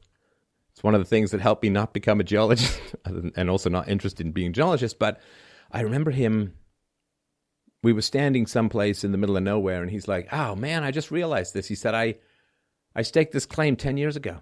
It's 0.77 0.84
one 0.84 0.93
of 0.93 1.01
the 1.01 1.05
things 1.05 1.31
that 1.31 1.41
helped 1.41 1.63
me 1.63 1.69
not 1.69 1.91
become 1.91 2.19
a 2.19 2.24
geologist 2.24 2.79
and 3.05 3.50
also 3.50 3.67
not 3.67 3.89
interested 3.89 4.27
in 4.27 4.31
being 4.31 4.50
a 4.50 4.53
geologist. 4.53 5.00
But 5.00 5.19
I 5.72 5.81
remember 5.81 6.12
him. 6.12 6.53
We 7.81 7.93
were 7.93 8.03
standing 8.03 8.46
someplace 8.46 9.03
in 9.03 9.12
the 9.12 9.17
middle 9.17 9.36
of 9.36 9.41
nowhere, 9.41 9.81
and 9.81 9.89
he's 9.89 10.07
like, 10.07 10.27
"Oh 10.31 10.53
man, 10.55 10.84
I 10.84 10.91
just 10.91 11.10
realized 11.10 11.55
this." 11.55 11.67
He 11.67 11.74
said, 11.74 11.96
"I, 11.96 12.17
I 12.96 13.01
staked 13.01 13.34
this 13.34 13.48
claim 13.48 13.75
ten 13.75 13.98
years 13.98 14.15
ago, 14.15 14.41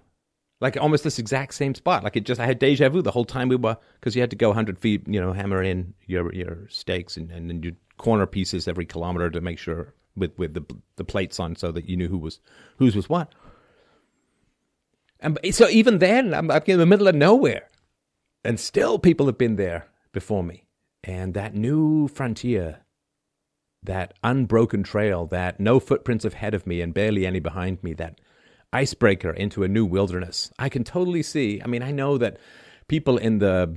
like 0.60 0.76
almost 0.76 1.04
this 1.04 1.18
exact 1.18 1.54
same 1.54 1.74
spot. 1.74 2.04
Like 2.04 2.16
it 2.16 2.24
just, 2.24 2.38
I 2.38 2.44
had 2.44 2.58
deja 2.58 2.90
vu 2.90 3.00
the 3.00 3.12
whole 3.12 3.24
time 3.24 3.48
we 3.48 3.56
were, 3.56 3.78
because 3.98 4.14
you 4.14 4.20
had 4.20 4.28
to 4.28 4.36
go 4.36 4.48
100 4.48 4.78
feet, 4.78 5.08
you 5.08 5.18
know, 5.18 5.32
hammer 5.32 5.62
in 5.62 5.94
your 6.04 6.34
your 6.34 6.68
stakes 6.68 7.16
and, 7.16 7.30
and 7.30 7.48
then 7.48 7.62
you 7.62 7.76
corner 7.96 8.26
pieces 8.26 8.68
every 8.68 8.84
kilometer 8.84 9.30
to 9.30 9.40
make 9.40 9.58
sure 9.58 9.94
with 10.14 10.36
with 10.36 10.52
the 10.52 10.66
the 10.96 11.04
plates 11.04 11.40
on 11.40 11.56
so 11.56 11.72
that 11.72 11.88
you 11.88 11.96
knew 11.96 12.08
who 12.08 12.18
was 12.18 12.40
whose 12.76 12.94
was 12.94 13.08
what. 13.08 13.32
And 15.26 15.54
so 15.54 15.68
even 15.68 15.98
then, 15.98 16.32
I'm, 16.32 16.50
I'm 16.52 16.62
in 16.66 16.78
the 16.78 16.86
middle 16.86 17.08
of 17.08 17.16
nowhere, 17.16 17.68
and 18.44 18.60
still 18.60 18.96
people 18.98 19.26
have 19.26 19.36
been 19.36 19.56
there 19.56 19.88
before 20.12 20.44
me. 20.44 20.66
And 21.02 21.34
that 21.34 21.52
new 21.52 22.06
frontier, 22.06 22.82
that 23.82 24.14
unbroken 24.22 24.84
trail, 24.84 25.26
that 25.26 25.58
no 25.58 25.80
footprints 25.80 26.24
ahead 26.24 26.54
of 26.54 26.64
me 26.64 26.80
and 26.80 26.94
barely 26.94 27.26
any 27.26 27.40
behind 27.40 27.82
me, 27.82 27.92
that 27.94 28.20
icebreaker 28.72 29.32
into 29.32 29.64
a 29.64 29.68
new 29.68 29.84
wilderness. 29.84 30.52
I 30.60 30.68
can 30.68 30.84
totally 30.84 31.24
see. 31.24 31.60
I 31.60 31.66
mean, 31.66 31.82
I 31.82 31.90
know 31.90 32.18
that 32.18 32.38
people 32.86 33.16
in 33.18 33.38
the 33.40 33.76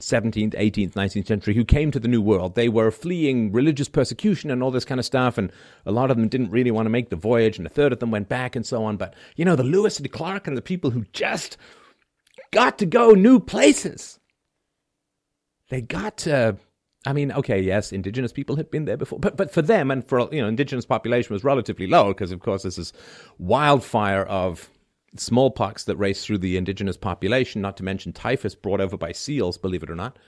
17th, 0.00 0.54
18th, 0.54 0.92
19th 0.92 1.26
century 1.26 1.54
who 1.54 1.64
came 1.64 1.90
to 1.90 2.00
the 2.00 2.08
New 2.08 2.20
World. 2.20 2.54
They 2.54 2.68
were 2.68 2.90
fleeing 2.90 3.52
religious 3.52 3.88
persecution 3.88 4.50
and 4.50 4.62
all 4.62 4.70
this 4.70 4.84
kind 4.84 4.98
of 4.98 5.04
stuff, 5.04 5.38
and 5.38 5.50
a 5.84 5.92
lot 5.92 6.10
of 6.10 6.16
them 6.16 6.28
didn't 6.28 6.50
really 6.50 6.70
want 6.70 6.86
to 6.86 6.90
make 6.90 7.10
the 7.10 7.16
voyage, 7.16 7.58
and 7.58 7.66
a 7.66 7.70
third 7.70 7.92
of 7.92 8.00
them 8.00 8.10
went 8.10 8.28
back 8.28 8.56
and 8.56 8.66
so 8.66 8.84
on. 8.84 8.96
But, 8.96 9.14
you 9.36 9.44
know, 9.44 9.56
the 9.56 9.62
Lewis 9.62 9.98
and 9.98 10.10
Clark 10.10 10.46
and 10.46 10.56
the 10.56 10.62
people 10.62 10.90
who 10.90 11.04
just 11.12 11.56
got 12.50 12.78
to 12.78 12.86
go 12.86 13.12
new 13.12 13.40
places. 13.40 14.18
They 15.68 15.80
got 15.80 16.18
to 16.18 16.58
I 17.06 17.12
mean, 17.12 17.30
okay, 17.30 17.60
yes, 17.60 17.92
indigenous 17.92 18.32
people 18.32 18.56
had 18.56 18.68
been 18.68 18.84
there 18.84 18.96
before, 18.96 19.20
but 19.20 19.36
but 19.36 19.52
for 19.52 19.62
them 19.62 19.92
and 19.92 20.04
for 20.04 20.28
you 20.32 20.42
know, 20.42 20.48
indigenous 20.48 20.84
population 20.84 21.32
was 21.32 21.44
relatively 21.44 21.86
low 21.86 22.08
because, 22.08 22.32
of 22.32 22.40
course, 22.40 22.64
this 22.64 22.78
is 22.78 22.92
wildfire 23.38 24.24
of 24.24 24.68
smallpox 25.16 25.84
that 25.84 25.96
raced 25.96 26.26
through 26.26 26.38
the 26.38 26.56
indigenous 26.56 26.96
population. 26.96 27.62
Not 27.62 27.76
to 27.78 27.84
mention 27.84 28.12
typhus 28.12 28.54
brought 28.54 28.80
over 28.80 28.96
by 28.96 29.12
seals, 29.12 29.58
believe 29.58 29.82
it 29.82 29.90
or 29.90 29.94
not. 29.94 30.18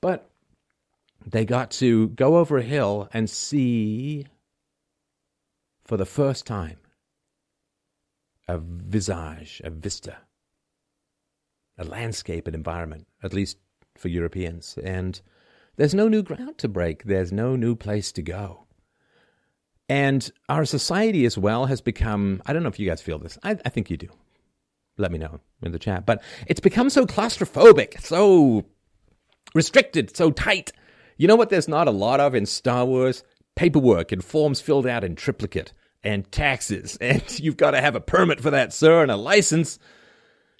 But 0.00 0.30
they 1.26 1.44
got 1.44 1.70
to 1.72 2.08
go 2.08 2.36
over 2.36 2.58
a 2.58 2.62
hill 2.62 3.08
and 3.12 3.28
see, 3.28 4.26
for 5.84 5.96
the 5.96 6.06
first 6.06 6.46
time, 6.46 6.78
a 8.46 8.58
visage, 8.58 9.60
a 9.64 9.70
vista, 9.70 10.18
a 11.76 11.84
landscape, 11.84 12.46
an 12.46 12.54
environment, 12.54 13.06
at 13.22 13.34
least 13.34 13.58
for 13.96 14.08
Europeans, 14.08 14.78
and 14.82 15.20
there's 15.76 15.94
no 15.94 16.08
new 16.08 16.22
ground 16.22 16.58
to 16.58 16.68
break, 16.68 17.04
there's 17.04 17.32
no 17.32 17.56
new 17.56 17.74
place 17.74 18.12
to 18.12 18.22
go. 18.22 18.67
And 19.88 20.30
our 20.48 20.64
society 20.64 21.24
as 21.24 21.38
well 21.38 21.66
has 21.66 21.80
become, 21.80 22.42
I 22.46 22.52
don't 22.52 22.62
know 22.62 22.68
if 22.68 22.78
you 22.78 22.88
guys 22.88 23.00
feel 23.00 23.18
this, 23.18 23.38
I, 23.42 23.52
I 23.64 23.68
think 23.70 23.90
you 23.90 23.96
do. 23.96 24.08
Let 24.98 25.12
me 25.12 25.18
know 25.18 25.40
in 25.62 25.72
the 25.72 25.78
chat. 25.78 26.04
But 26.04 26.22
it's 26.46 26.60
become 26.60 26.90
so 26.90 27.06
claustrophobic, 27.06 28.00
so 28.00 28.66
restricted, 29.54 30.14
so 30.16 30.30
tight. 30.30 30.72
You 31.16 31.28
know 31.28 31.36
what 31.36 31.50
there's 31.50 31.68
not 31.68 31.88
a 31.88 31.92
lot 31.92 32.20
of 32.20 32.34
in 32.34 32.46
Star 32.46 32.84
Wars? 32.84 33.22
Paperwork 33.54 34.12
and 34.12 34.24
forms 34.24 34.60
filled 34.60 34.86
out 34.86 35.04
in 35.04 35.16
triplicate 35.16 35.72
and 36.02 36.30
taxes. 36.30 36.98
And 37.00 37.38
you've 37.38 37.56
got 37.56 37.70
to 37.72 37.80
have 37.80 37.94
a 37.94 38.00
permit 38.00 38.40
for 38.40 38.50
that, 38.50 38.72
sir, 38.72 39.02
and 39.02 39.10
a 39.10 39.16
license 39.16 39.78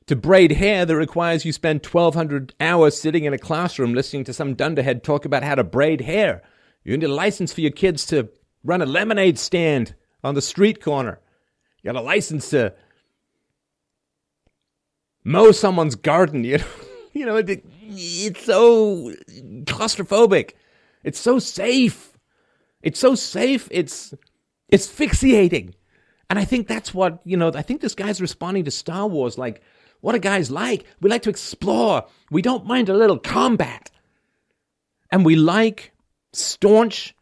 to 0.06 0.16
braid 0.16 0.52
hair 0.52 0.86
that 0.86 0.96
requires 0.96 1.44
you 1.44 1.52
spend 1.52 1.84
1200 1.84 2.54
hours 2.60 2.98
sitting 2.98 3.24
in 3.24 3.34
a 3.34 3.38
classroom 3.38 3.92
listening 3.92 4.24
to 4.24 4.32
some 4.32 4.54
dunderhead 4.54 5.04
talk 5.04 5.26
about 5.26 5.42
how 5.42 5.54
to 5.54 5.62
braid 5.62 6.00
hair. 6.00 6.42
You 6.82 6.96
need 6.96 7.04
a 7.04 7.12
license 7.12 7.52
for 7.52 7.60
your 7.60 7.70
kids 7.70 8.06
to 8.06 8.30
run 8.68 8.82
a 8.82 8.86
lemonade 8.86 9.38
stand 9.38 9.94
on 10.22 10.34
the 10.34 10.42
street 10.42 10.82
corner. 10.82 11.18
You 11.82 11.90
got 11.90 11.98
a 11.98 12.04
license 12.04 12.50
to 12.50 12.74
mow 15.24 15.50
someone's 15.52 15.96
garden. 15.96 16.44
You 16.54 16.58
know, 16.58 16.64
you 17.12 17.26
know 17.26 17.36
it, 17.36 17.64
it's 17.80 18.44
so 18.44 19.12
claustrophobic. 19.64 20.52
It's 21.02 21.18
so 21.18 21.38
safe. 21.38 22.12
It's 22.82 23.00
so 23.00 23.14
safe. 23.14 23.66
It's 23.70 24.14
it's 24.68 24.86
asphyxiating. 24.86 25.74
And 26.30 26.38
I 26.38 26.44
think 26.44 26.68
that's 26.68 26.92
what, 26.92 27.20
you 27.24 27.38
know, 27.38 27.50
I 27.54 27.62
think 27.62 27.80
this 27.80 27.94
guy's 27.94 28.20
responding 28.20 28.64
to 28.66 28.70
Star 28.70 29.08
Wars 29.08 29.38
like 29.38 29.62
what 30.00 30.14
a 30.14 30.18
guy's 30.18 30.50
like. 30.50 30.84
We 31.00 31.08
like 31.08 31.22
to 31.22 31.30
explore. 31.30 32.04
We 32.30 32.42
don't 32.42 32.66
mind 32.66 32.88
a 32.90 32.94
little 32.94 33.18
combat. 33.18 33.90
And 35.10 35.24
we 35.24 35.34
like 35.34 35.92
staunch 36.34 37.16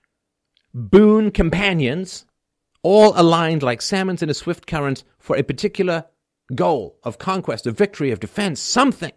boon 0.76 1.30
companions, 1.30 2.26
all 2.82 3.14
aligned 3.16 3.62
like 3.62 3.80
salmons 3.80 4.22
in 4.22 4.28
a 4.28 4.34
swift 4.34 4.66
current 4.66 5.02
for 5.18 5.34
a 5.34 5.42
particular 5.42 6.04
goal 6.54 6.98
of 7.02 7.18
conquest, 7.18 7.66
of 7.66 7.76
victory, 7.76 8.10
of 8.10 8.20
defense, 8.20 8.60
something. 8.60 9.12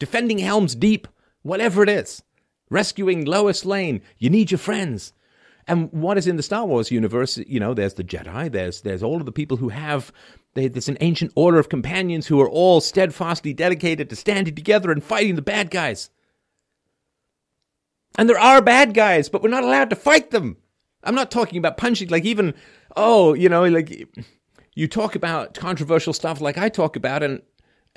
Defending 0.00 0.38
Helm's 0.38 0.74
Deep, 0.74 1.06
whatever 1.42 1.84
it 1.84 1.88
is. 1.88 2.22
Rescuing 2.70 3.24
Lois 3.24 3.64
Lane. 3.64 4.02
You 4.18 4.30
need 4.30 4.50
your 4.50 4.58
friends. 4.58 5.12
And 5.68 5.92
what 5.92 6.18
is 6.18 6.26
in 6.26 6.36
the 6.36 6.42
Star 6.42 6.66
Wars 6.66 6.90
universe? 6.90 7.38
You 7.38 7.60
know, 7.60 7.72
there's 7.72 7.94
the 7.94 8.02
Jedi, 8.02 8.50
there's 8.50 8.80
there's 8.80 9.02
all 9.02 9.18
of 9.18 9.26
the 9.26 9.32
people 9.32 9.58
who 9.58 9.68
have 9.68 10.12
they, 10.54 10.66
there's 10.66 10.88
an 10.88 10.98
ancient 11.00 11.32
order 11.36 11.60
of 11.60 11.68
companions 11.68 12.26
who 12.26 12.40
are 12.40 12.48
all 12.48 12.80
steadfastly 12.80 13.54
dedicated 13.54 14.10
to 14.10 14.16
standing 14.16 14.56
together 14.56 14.90
and 14.90 15.04
fighting 15.04 15.36
the 15.36 15.42
bad 15.42 15.70
guys. 15.70 16.10
And 18.18 18.28
there 18.28 18.38
are 18.38 18.60
bad 18.60 18.94
guys, 18.94 19.28
but 19.28 19.42
we're 19.42 19.50
not 19.50 19.62
allowed 19.62 19.90
to 19.90 19.96
fight 19.96 20.32
them. 20.32 20.56
I'm 21.02 21.14
not 21.14 21.30
talking 21.30 21.58
about 21.58 21.76
punching, 21.76 22.08
like 22.08 22.24
even, 22.24 22.54
oh, 22.96 23.34
you 23.34 23.48
know, 23.48 23.64
like 23.64 24.08
you 24.74 24.88
talk 24.88 25.14
about 25.14 25.54
controversial 25.54 26.12
stuff 26.12 26.40
like 26.40 26.58
I 26.58 26.68
talk 26.68 26.96
about, 26.96 27.22
and 27.22 27.42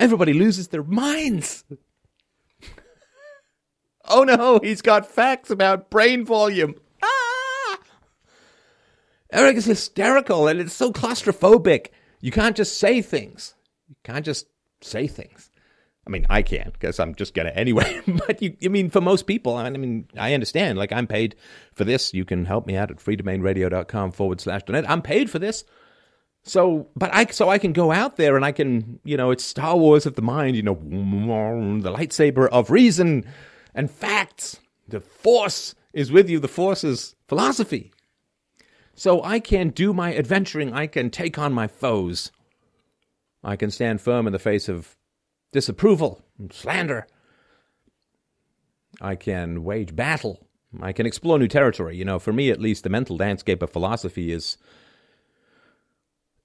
everybody 0.00 0.32
loses 0.32 0.68
their 0.68 0.82
minds. 0.82 1.64
oh 4.06 4.24
no, 4.24 4.60
he's 4.62 4.82
got 4.82 5.06
facts 5.06 5.50
about 5.50 5.90
brain 5.90 6.24
volume. 6.24 6.74
Ah! 7.02 7.78
Eric 9.32 9.56
is 9.56 9.66
hysterical 9.66 10.48
and 10.48 10.60
it's 10.60 10.74
so 10.74 10.92
claustrophobic. 10.92 11.88
You 12.20 12.30
can't 12.30 12.56
just 12.56 12.78
say 12.78 13.02
things. 13.02 13.54
You 13.88 13.96
can't 14.04 14.24
just 14.24 14.46
say 14.80 15.06
things. 15.06 15.50
I 16.06 16.10
mean, 16.10 16.26
I 16.28 16.42
can 16.42 16.70
because 16.72 17.00
I'm 17.00 17.14
just 17.14 17.34
gonna 17.34 17.50
anyway. 17.50 18.00
but 18.26 18.42
you, 18.42 18.56
I 18.64 18.68
mean, 18.68 18.90
for 18.90 19.00
most 19.00 19.26
people, 19.26 19.56
I 19.56 19.70
mean, 19.70 20.06
I 20.18 20.34
understand. 20.34 20.78
Like, 20.78 20.92
I'm 20.92 21.06
paid 21.06 21.36
for 21.72 21.84
this. 21.84 22.12
You 22.12 22.24
can 22.24 22.44
help 22.44 22.66
me 22.66 22.76
out 22.76 22.90
at 22.90 22.98
freedomainradio.com 22.98 24.12
forward 24.12 24.40
slash 24.40 24.62
donate. 24.64 24.88
I'm 24.88 25.02
paid 25.02 25.30
for 25.30 25.38
this. 25.38 25.64
So, 26.46 26.88
but 26.94 27.10
I, 27.14 27.24
so 27.26 27.48
I 27.48 27.56
can 27.56 27.72
go 27.72 27.90
out 27.90 28.16
there 28.16 28.36
and 28.36 28.44
I 28.44 28.52
can, 28.52 29.00
you 29.02 29.16
know, 29.16 29.30
it's 29.30 29.42
Star 29.42 29.78
Wars 29.78 30.04
of 30.04 30.14
the 30.14 30.22
mind, 30.22 30.56
you 30.56 30.62
know, 30.62 30.74
the 30.74 31.90
lightsaber 31.90 32.48
of 32.48 32.70
reason 32.70 33.24
and 33.74 33.90
facts. 33.90 34.60
The 34.88 35.00
Force 35.00 35.74
is 35.94 36.12
with 36.12 36.28
you. 36.28 36.38
The 36.38 36.48
Force 36.48 36.84
is 36.84 37.16
philosophy. 37.28 37.92
So 38.94 39.22
I 39.22 39.40
can 39.40 39.70
do 39.70 39.94
my 39.94 40.14
adventuring, 40.14 40.72
I 40.72 40.86
can 40.86 41.10
take 41.10 41.38
on 41.38 41.52
my 41.52 41.66
foes. 41.66 42.30
I 43.42 43.56
can 43.56 43.70
stand 43.70 44.00
firm 44.00 44.26
in 44.26 44.32
the 44.32 44.38
face 44.38 44.68
of 44.68 44.96
disapproval 45.54 46.20
and 46.38 46.52
slander. 46.52 47.06
I 49.00 49.14
can 49.14 49.64
wage 49.64 49.96
battle. 49.96 50.46
I 50.82 50.92
can 50.92 51.06
explore 51.06 51.38
new 51.38 51.48
territory. 51.48 51.96
You 51.96 52.04
know, 52.04 52.18
for 52.18 52.32
me 52.32 52.50
at 52.50 52.60
least, 52.60 52.82
the 52.82 52.90
mental 52.90 53.16
landscape 53.16 53.62
of 53.62 53.70
philosophy 53.70 54.32
is 54.32 54.58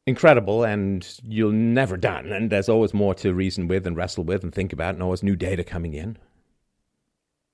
incredible 0.06 0.64
and 0.64 1.06
you're 1.24 1.52
never 1.52 1.98
done. 1.98 2.32
And 2.32 2.52
there's 2.52 2.70
always 2.70 2.94
more 2.94 3.16
to 3.16 3.34
reason 3.34 3.68
with 3.68 3.88
and 3.88 3.98
wrestle 3.98 4.24
with 4.24 4.44
and 4.44 4.54
think 4.54 4.72
about, 4.72 4.94
and 4.94 5.04
always 5.04 5.24
new 5.24 5.36
data 5.36 5.64
coming 5.64 5.96
in. 5.96 6.18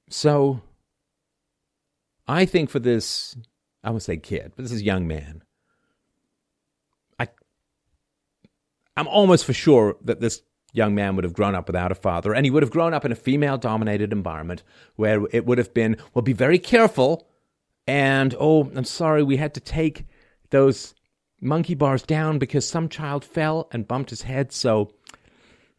So, 0.10 0.62
I 2.28 2.46
think 2.46 2.70
for 2.70 2.80
this 2.80 3.36
I 3.82 3.92
would 3.92 4.02
say 4.02 4.18
kid, 4.18 4.52
but 4.56 4.64
this 4.64 4.72
is 4.72 4.82
young 4.82 5.08
man. 5.08 5.44
I, 7.18 7.30
I'm 8.98 9.08
almost 9.08 9.46
for 9.46 9.54
sure 9.54 9.96
that 10.04 10.20
this 10.20 10.42
young 10.76 10.94
man 10.94 11.16
would 11.16 11.24
have 11.24 11.34
grown 11.34 11.56
up 11.56 11.68
without 11.68 11.92
a 11.92 11.96
father, 11.96 12.34
and 12.34 12.46
he 12.46 12.52
would 12.52 12.64
have 12.64 12.72
grown 12.72 12.94
up 12.94 13.06
in 13.06 13.12
a 13.12 13.16
female 13.16 13.58
dominated 13.58 14.12
environment 14.12 14.64
where 14.96 15.26
it 15.32 15.46
would 15.46 15.58
have 15.58 15.74
been, 15.74 15.98
well, 16.14 16.22
be 16.22 16.34
very 16.34 16.60
careful. 16.60 17.28
And, 17.88 18.36
oh, 18.40 18.72
I'm 18.76 18.84
sorry, 18.84 19.24
we 19.24 19.38
had 19.38 19.54
to 19.54 19.60
take 19.60 20.06
those 20.50 20.94
monkey 21.42 21.76
bars 21.76 22.02
down 22.04 22.40
because 22.40 22.68
some 22.68 22.90
child 22.90 23.24
fell 23.24 23.68
and 23.72 23.88
bumped 23.88 24.10
his 24.10 24.24
head. 24.24 24.52
So 24.52 24.92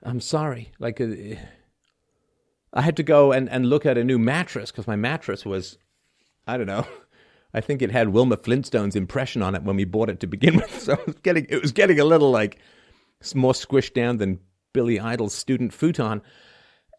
I'm 0.03 0.21
sorry. 0.21 0.73
Like, 0.79 1.01
uh, 1.01 1.07
I 2.73 2.83
had 2.83 2.97
to 2.97 3.03
go 3.03 3.33
and, 3.33 3.49
and 3.49 3.67
look 3.67 3.87
at 3.87 3.99
a 3.99 4.05
new 4.05 4.19
mattress 4.19 4.71
because 4.71 4.87
my 4.87 4.97
mattress 4.97 5.45
was, 5.45 5.79
I 6.47 6.57
don't 6.57 6.67
know. 6.67 6.87
I 7.55 7.61
think 7.61 7.81
it 7.81 7.91
had 7.91 8.11
Wilma 8.11 8.37
Flintstone's 8.37 8.97
impression 8.97 9.43
on 9.43 9.55
it 9.55 9.63
when 9.63 9.77
we 9.77 9.85
bought 9.85 10.11
it 10.11 10.21
to 10.21 10.27
begin 10.27 10.57
with. 10.57 10.81
So 10.81 10.93
it 10.93 11.07
was 11.07 11.17
getting, 11.23 11.47
it 11.49 11.61
was 11.61 11.73
getting 11.73 11.99
a 11.99 12.05
little 12.05 12.31
like 12.31 12.59
more 13.35 13.55
squished 13.55 13.95
down 13.95 14.19
than 14.19 14.41
Billy 14.77 15.01
Idol's 15.01 15.35
student 15.35 15.73
futon. 15.73 16.21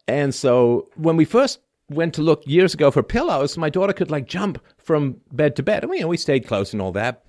And 0.06 0.34
so 0.34 0.88
when 0.96 1.16
we 1.16 1.24
first 1.24 1.60
went 1.88 2.12
to 2.14 2.22
look 2.22 2.42
years 2.44 2.74
ago 2.74 2.90
for 2.90 3.02
pillows, 3.02 3.56
my 3.56 3.70
daughter 3.70 3.92
could 3.92 4.10
like 4.10 4.26
jump 4.26 4.58
from 4.78 5.20
bed 5.32 5.54
to 5.56 5.62
bed. 5.62 5.84
And 5.84 5.90
we, 5.90 5.98
you 5.98 6.02
know, 6.02 6.08
we 6.08 6.16
stayed 6.16 6.46
close 6.46 6.72
and 6.72 6.82
all 6.82 6.92
that. 6.92 7.24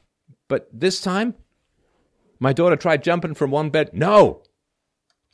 But 0.48 0.68
this 0.74 1.02
time, 1.02 1.36
my 2.40 2.52
daughter 2.52 2.76
tried 2.76 3.04
jumping 3.04 3.36
from 3.36 3.52
one 3.52 3.70
bed. 3.70 3.92
No, 3.94 4.42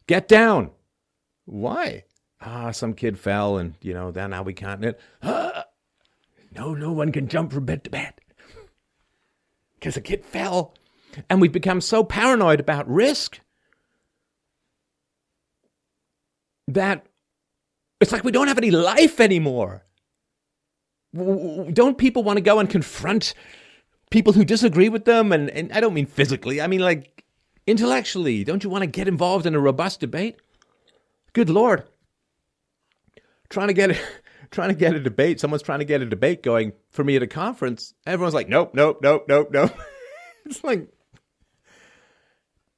Get 0.07 0.27
down. 0.27 0.71
Why? 1.45 2.03
Ah, 2.41 2.71
some 2.71 2.93
kid 2.93 3.17
fell 3.17 3.57
and, 3.57 3.75
you 3.81 3.93
know, 3.93 4.11
then 4.11 4.31
now 4.31 4.43
we 4.43 4.53
can't. 4.53 4.95
Ah, 5.23 5.65
no, 6.55 6.73
no 6.73 6.91
one 6.91 7.11
can 7.11 7.27
jump 7.27 7.51
from 7.51 7.65
bed 7.65 7.83
to 7.85 7.89
bed. 7.89 8.13
Because 9.75 9.97
a 9.97 10.01
kid 10.01 10.23
fell. 10.23 10.73
And 11.29 11.41
we've 11.41 11.51
become 11.51 11.81
so 11.81 12.03
paranoid 12.03 12.59
about 12.59 12.89
risk 12.89 13.39
that 16.67 17.05
it's 18.01 18.11
like 18.11 18.23
we 18.23 18.31
don't 18.31 18.47
have 18.47 18.57
any 18.57 18.71
life 18.71 19.19
anymore. 19.19 19.85
Don't 21.13 21.97
people 21.97 22.23
want 22.23 22.37
to 22.37 22.41
go 22.41 22.59
and 22.59 22.69
confront 22.69 23.33
people 24.11 24.33
who 24.33 24.43
disagree 24.43 24.89
with 24.89 25.05
them? 25.05 25.31
And, 25.31 25.49
and 25.49 25.71
I 25.71 25.79
don't 25.79 25.93
mean 25.93 26.05
physically, 26.05 26.61
I 26.61 26.67
mean 26.67 26.81
like 26.81 27.23
intellectually. 27.67 28.43
Don't 28.43 28.63
you 28.63 28.69
want 28.69 28.83
to 28.83 28.87
get 28.87 29.07
involved 29.07 29.45
in 29.45 29.55
a 29.55 29.59
robust 29.59 29.99
debate? 29.99 30.37
Good 31.33 31.49
Lord. 31.49 31.83
Trying 33.49 33.67
to 33.67 33.73
get 33.73 33.97
trying 34.51 34.69
to 34.69 34.75
get 34.75 34.95
a 34.95 34.99
debate, 34.99 35.39
someone's 35.39 35.63
trying 35.63 35.79
to 35.79 35.85
get 35.85 36.01
a 36.01 36.05
debate 36.05 36.43
going 36.43 36.73
for 36.91 37.03
me 37.03 37.15
at 37.15 37.23
a 37.23 37.27
conference. 37.27 37.93
Everyone's 38.05 38.33
like, 38.33 38.49
nope, 38.49 38.71
nope, 38.73 38.99
nope, 39.01 39.25
nope, 39.27 39.49
nope. 39.51 39.71
it's 40.45 40.63
like 40.63 40.87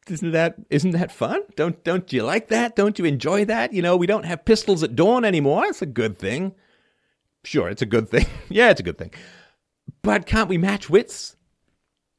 isn't 0.10 0.32
that 0.32 0.56
isn't 0.70 0.92
that 0.92 1.12
fun? 1.12 1.42
Don't 1.56 1.84
don't 1.84 2.12
you 2.12 2.24
like 2.24 2.48
that? 2.50 2.76
Don't 2.76 2.98
you 2.98 3.06
enjoy 3.06 3.46
that? 3.46 3.74
You 3.74 3.82
know, 3.82 3.98
we 3.98 4.08
don't 4.08 4.26
have 4.26 4.46
pistols 4.46 4.84
at 4.84 4.96
dawn 4.96 5.26
anymore. 5.26 5.66
It's 5.66 5.82
a 5.82 5.88
good 5.88 6.18
thing. 6.18 6.54
Sure, 7.44 7.70
it's 7.70 7.82
a 7.82 7.86
good 7.86 8.10
thing. 8.10 8.26
yeah, 8.50 8.70
it's 8.70 8.80
a 8.80 8.84
good 8.84 8.98
thing. 8.98 9.14
But 10.02 10.26
can't 10.26 10.50
we 10.50 10.58
match 10.58 10.90
wits 10.90 11.36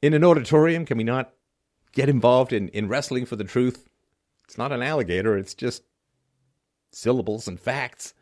in 0.00 0.14
an 0.14 0.24
auditorium? 0.24 0.84
Can 0.84 0.98
we 0.98 1.04
not 1.04 1.32
get 1.92 2.08
involved 2.08 2.52
in, 2.52 2.68
in 2.68 2.88
wrestling 2.88 3.26
for 3.26 3.36
the 3.36 3.44
truth? 3.44 3.88
It's 4.44 4.56
not 4.56 4.72
an 4.72 4.82
alligator, 4.82 5.36
it's 5.36 5.54
just 5.54 5.82
syllables 6.92 7.46
and 7.46 7.60
facts. 7.60 8.14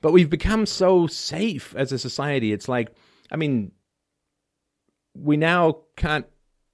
But 0.00 0.12
we've 0.12 0.30
become 0.30 0.66
so 0.66 1.06
safe 1.06 1.74
as 1.76 1.92
a 1.92 1.98
society. 1.98 2.52
It's 2.52 2.68
like, 2.68 2.94
I 3.30 3.36
mean, 3.36 3.72
we 5.14 5.36
now 5.36 5.78
can't 5.96 6.26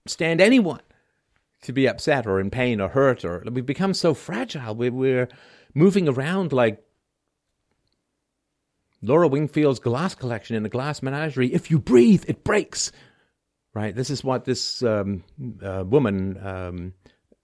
stand 0.06 0.40
anyone 0.40 0.80
to 1.62 1.72
be 1.72 1.86
upset 1.86 2.26
or 2.26 2.40
in 2.40 2.50
pain 2.50 2.80
or 2.80 2.88
hurt 2.88 3.24
or 3.24 3.42
we've 3.50 3.66
become 3.66 3.94
so 3.94 4.14
fragile. 4.14 4.74
We're, 4.74 4.92
we're 4.92 5.28
moving 5.74 6.08
around 6.08 6.52
like 6.52 6.82
Laura 9.02 9.28
Wingfield's 9.28 9.80
glass 9.80 10.14
collection 10.14 10.56
in 10.56 10.62
the 10.62 10.68
glass 10.68 11.02
menagerie. 11.02 11.52
If 11.52 11.70
you 11.70 11.78
breathe, 11.78 12.24
it 12.28 12.44
breaks. 12.44 12.92
Right. 13.72 13.94
This 13.94 14.10
is 14.10 14.24
what 14.24 14.44
this 14.44 14.82
um, 14.82 15.22
uh, 15.62 15.84
woman 15.86 16.44
um, 16.44 16.94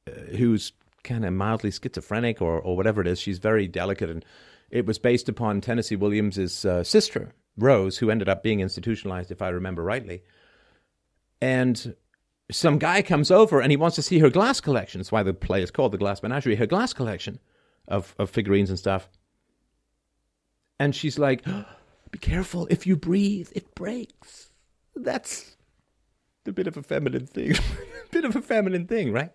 uh, 0.08 0.37
who's 0.37 0.73
kind 1.04 1.25
of 1.25 1.32
mildly 1.32 1.70
schizophrenic 1.70 2.42
or, 2.42 2.58
or 2.58 2.76
whatever 2.76 3.00
it 3.00 3.06
is. 3.06 3.20
She's 3.20 3.38
very 3.38 3.68
delicate, 3.68 4.11
and 4.11 4.25
it 4.70 4.87
was 4.87 4.99
based 4.99 5.28
upon 5.28 5.61
Tennessee 5.61 5.94
Williams's 5.94 6.64
uh, 6.64 6.82
sister 6.82 7.32
Rose, 7.56 7.96
who 7.96 8.11
ended 8.11 8.28
up 8.28 8.42
being 8.42 8.61
institutionalized, 8.61 9.30
if 9.30 9.40
I 9.40 9.49
remember 9.49 9.82
rightly. 9.82 10.23
And 11.40 11.94
some 12.50 12.79
guy 12.79 13.03
comes 13.03 13.31
over 13.31 13.61
and 13.61 13.71
he 13.71 13.76
wants 13.76 13.97
to 13.97 14.03
see 14.03 14.19
her 14.21 14.31
glass 14.31 14.61
collection. 14.61 15.00
That's 15.00 15.12
why 15.12 15.23
the 15.23 15.35
play 15.35 15.62
is 15.62 15.71
called 15.71 15.93
The 15.93 15.99
Glass 15.99 16.23
Menagerie, 16.23 16.57
her 16.57 16.67
glass 16.67 16.93
collection 16.93 17.41
of, 17.88 18.15
of 18.19 18.31
figurines 18.31 18.71
and 18.71 18.79
stuff. 18.79 19.09
And 20.79 20.95
she's 20.95 21.19
like, 21.19 21.43
oh, 21.47 21.65
Be 22.11 22.19
careful. 22.19 22.67
If 22.71 22.87
you 22.87 22.97
breathe, 22.97 23.49
it 23.55 23.75
breaks. 23.75 24.50
That's 24.95 25.57
a 26.47 26.53
bit 26.53 26.67
of 26.67 26.76
a 26.76 26.83
feminine 26.83 27.26
thing. 27.26 27.57
a 27.57 27.61
bit 28.11 28.25
of 28.25 28.37
a 28.37 28.43
feminine 28.43 28.87
thing, 28.87 29.12
right? 29.12 29.35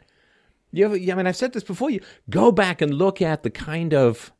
You 0.71 0.85
ever, 0.85 0.95
I 0.95 1.15
mean, 1.15 1.27
I've 1.27 1.35
said 1.35 1.51
this 1.51 1.63
before. 1.63 1.89
You 1.89 1.99
go 2.29 2.51
back 2.51 2.81
and 2.81 2.93
look 2.93 3.21
at 3.21 3.43
the 3.43 3.49
kind 3.49 3.93
of 3.93 4.31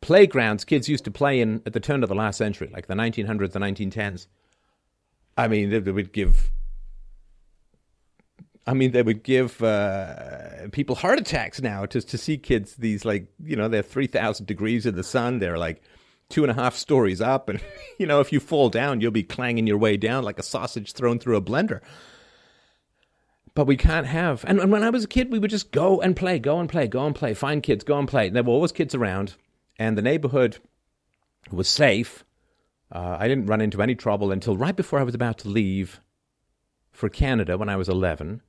playgrounds 0.00 0.64
kids 0.64 0.88
used 0.88 1.04
to 1.04 1.10
play 1.10 1.40
in 1.40 1.60
at 1.66 1.72
the 1.72 1.80
turn 1.80 2.04
of 2.04 2.08
the 2.08 2.14
last 2.14 2.38
century, 2.38 2.70
like 2.72 2.86
the 2.86 2.94
1900s, 2.94 3.52
the 3.52 3.58
1910s. 3.58 4.28
I 5.36 5.48
mean, 5.48 5.70
they, 5.70 5.80
they 5.80 5.90
would 5.90 6.12
give 6.12 6.52
I 8.68 8.74
mean, 8.74 8.92
they 8.92 9.02
would 9.02 9.22
give 9.22 9.62
uh, 9.62 10.68
people 10.72 10.94
heart 10.94 11.18
attacks 11.18 11.62
now 11.62 11.86
to 11.86 12.02
to 12.02 12.18
see 12.18 12.36
kids. 12.36 12.76
These 12.76 13.06
like 13.06 13.26
you 13.42 13.56
know 13.56 13.66
they're 13.66 13.80
three 13.82 14.06
thousand 14.06 14.44
degrees 14.44 14.84
in 14.84 14.94
the 14.94 15.02
sun. 15.02 15.38
They're 15.38 15.56
like 15.56 15.80
two 16.28 16.44
and 16.44 16.50
a 16.50 16.54
half 16.54 16.76
stories 16.76 17.22
up, 17.22 17.48
and 17.48 17.62
you 17.98 18.04
know 18.04 18.20
if 18.20 18.30
you 18.30 18.40
fall 18.40 18.68
down, 18.68 19.00
you'll 19.00 19.10
be 19.10 19.22
clanging 19.22 19.66
your 19.66 19.78
way 19.78 19.96
down 19.96 20.22
like 20.22 20.38
a 20.38 20.42
sausage 20.42 20.92
thrown 20.92 21.18
through 21.18 21.36
a 21.36 21.40
blender. 21.40 21.80
But 23.54 23.66
we 23.66 23.78
can't 23.78 24.06
have. 24.06 24.44
And, 24.46 24.60
and 24.60 24.70
when 24.70 24.82
I 24.84 24.90
was 24.90 25.04
a 25.04 25.08
kid, 25.08 25.32
we 25.32 25.38
would 25.38 25.50
just 25.50 25.72
go 25.72 26.02
and 26.02 26.14
play, 26.14 26.38
go 26.38 26.60
and 26.60 26.68
play, 26.68 26.86
go 26.86 27.06
and 27.06 27.14
play, 27.14 27.32
find 27.32 27.62
kids, 27.62 27.82
go 27.84 27.98
and 27.98 28.06
play. 28.06 28.28
There 28.28 28.42
were 28.42 28.52
always 28.52 28.70
kids 28.70 28.94
around, 28.94 29.34
and 29.78 29.96
the 29.96 30.02
neighborhood 30.02 30.58
was 31.50 31.68
safe. 31.68 32.22
Uh, 32.92 33.16
I 33.18 33.28
didn't 33.28 33.46
run 33.46 33.62
into 33.62 33.80
any 33.80 33.94
trouble 33.94 34.30
until 34.30 34.58
right 34.58 34.76
before 34.76 34.98
I 34.98 35.04
was 35.04 35.14
about 35.14 35.38
to 35.38 35.48
leave 35.48 36.00
for 36.92 37.08
Canada 37.08 37.56
when 37.56 37.70
I 37.70 37.76
was 37.76 37.88
11 37.88 38.42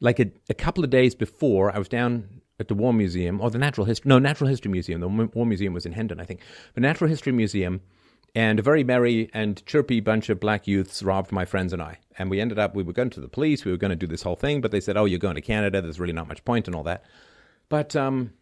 like 0.00 0.18
a, 0.18 0.30
a 0.48 0.54
couple 0.54 0.82
of 0.82 0.90
days 0.90 1.14
before, 1.14 1.74
I 1.74 1.78
was 1.78 1.88
down 1.88 2.40
at 2.58 2.68
the 2.68 2.74
War 2.74 2.92
Museum 2.92 3.40
or 3.40 3.50
the 3.50 3.58
Natural 3.58 3.86
History, 3.86 4.08
no, 4.08 4.18
Natural 4.18 4.48
History 4.48 4.70
Museum. 4.70 5.00
The 5.00 5.08
War 5.08 5.46
Museum 5.46 5.72
was 5.72 5.86
in 5.86 5.92
Hendon, 5.92 6.20
I 6.20 6.24
think. 6.24 6.40
The 6.74 6.80
Natural 6.80 7.08
History 7.08 7.32
Museum, 7.32 7.80
and 8.34 8.58
a 8.58 8.62
very 8.62 8.84
merry 8.84 9.30
and 9.32 9.64
chirpy 9.66 10.00
bunch 10.00 10.28
of 10.28 10.38
black 10.38 10.66
youths 10.66 11.02
robbed 11.02 11.32
my 11.32 11.44
friends 11.44 11.72
and 11.72 11.82
I. 11.82 11.98
And 12.18 12.30
we 12.30 12.40
ended 12.40 12.58
up, 12.58 12.74
we 12.74 12.82
were 12.82 12.92
going 12.92 13.10
to 13.10 13.20
the 13.20 13.28
police, 13.28 13.64
we 13.64 13.72
were 13.72 13.78
going 13.78 13.90
to 13.90 13.96
do 13.96 14.06
this 14.06 14.22
whole 14.22 14.36
thing, 14.36 14.60
but 14.60 14.70
they 14.70 14.80
said, 14.80 14.96
oh, 14.96 15.04
you're 15.04 15.18
going 15.18 15.34
to 15.34 15.40
Canada, 15.40 15.80
there's 15.80 15.98
really 15.98 16.12
not 16.12 16.28
much 16.28 16.44
point 16.44 16.66
and 16.66 16.76
all 16.76 16.84
that. 16.84 17.04
But 17.68 17.96
um, 17.96 18.32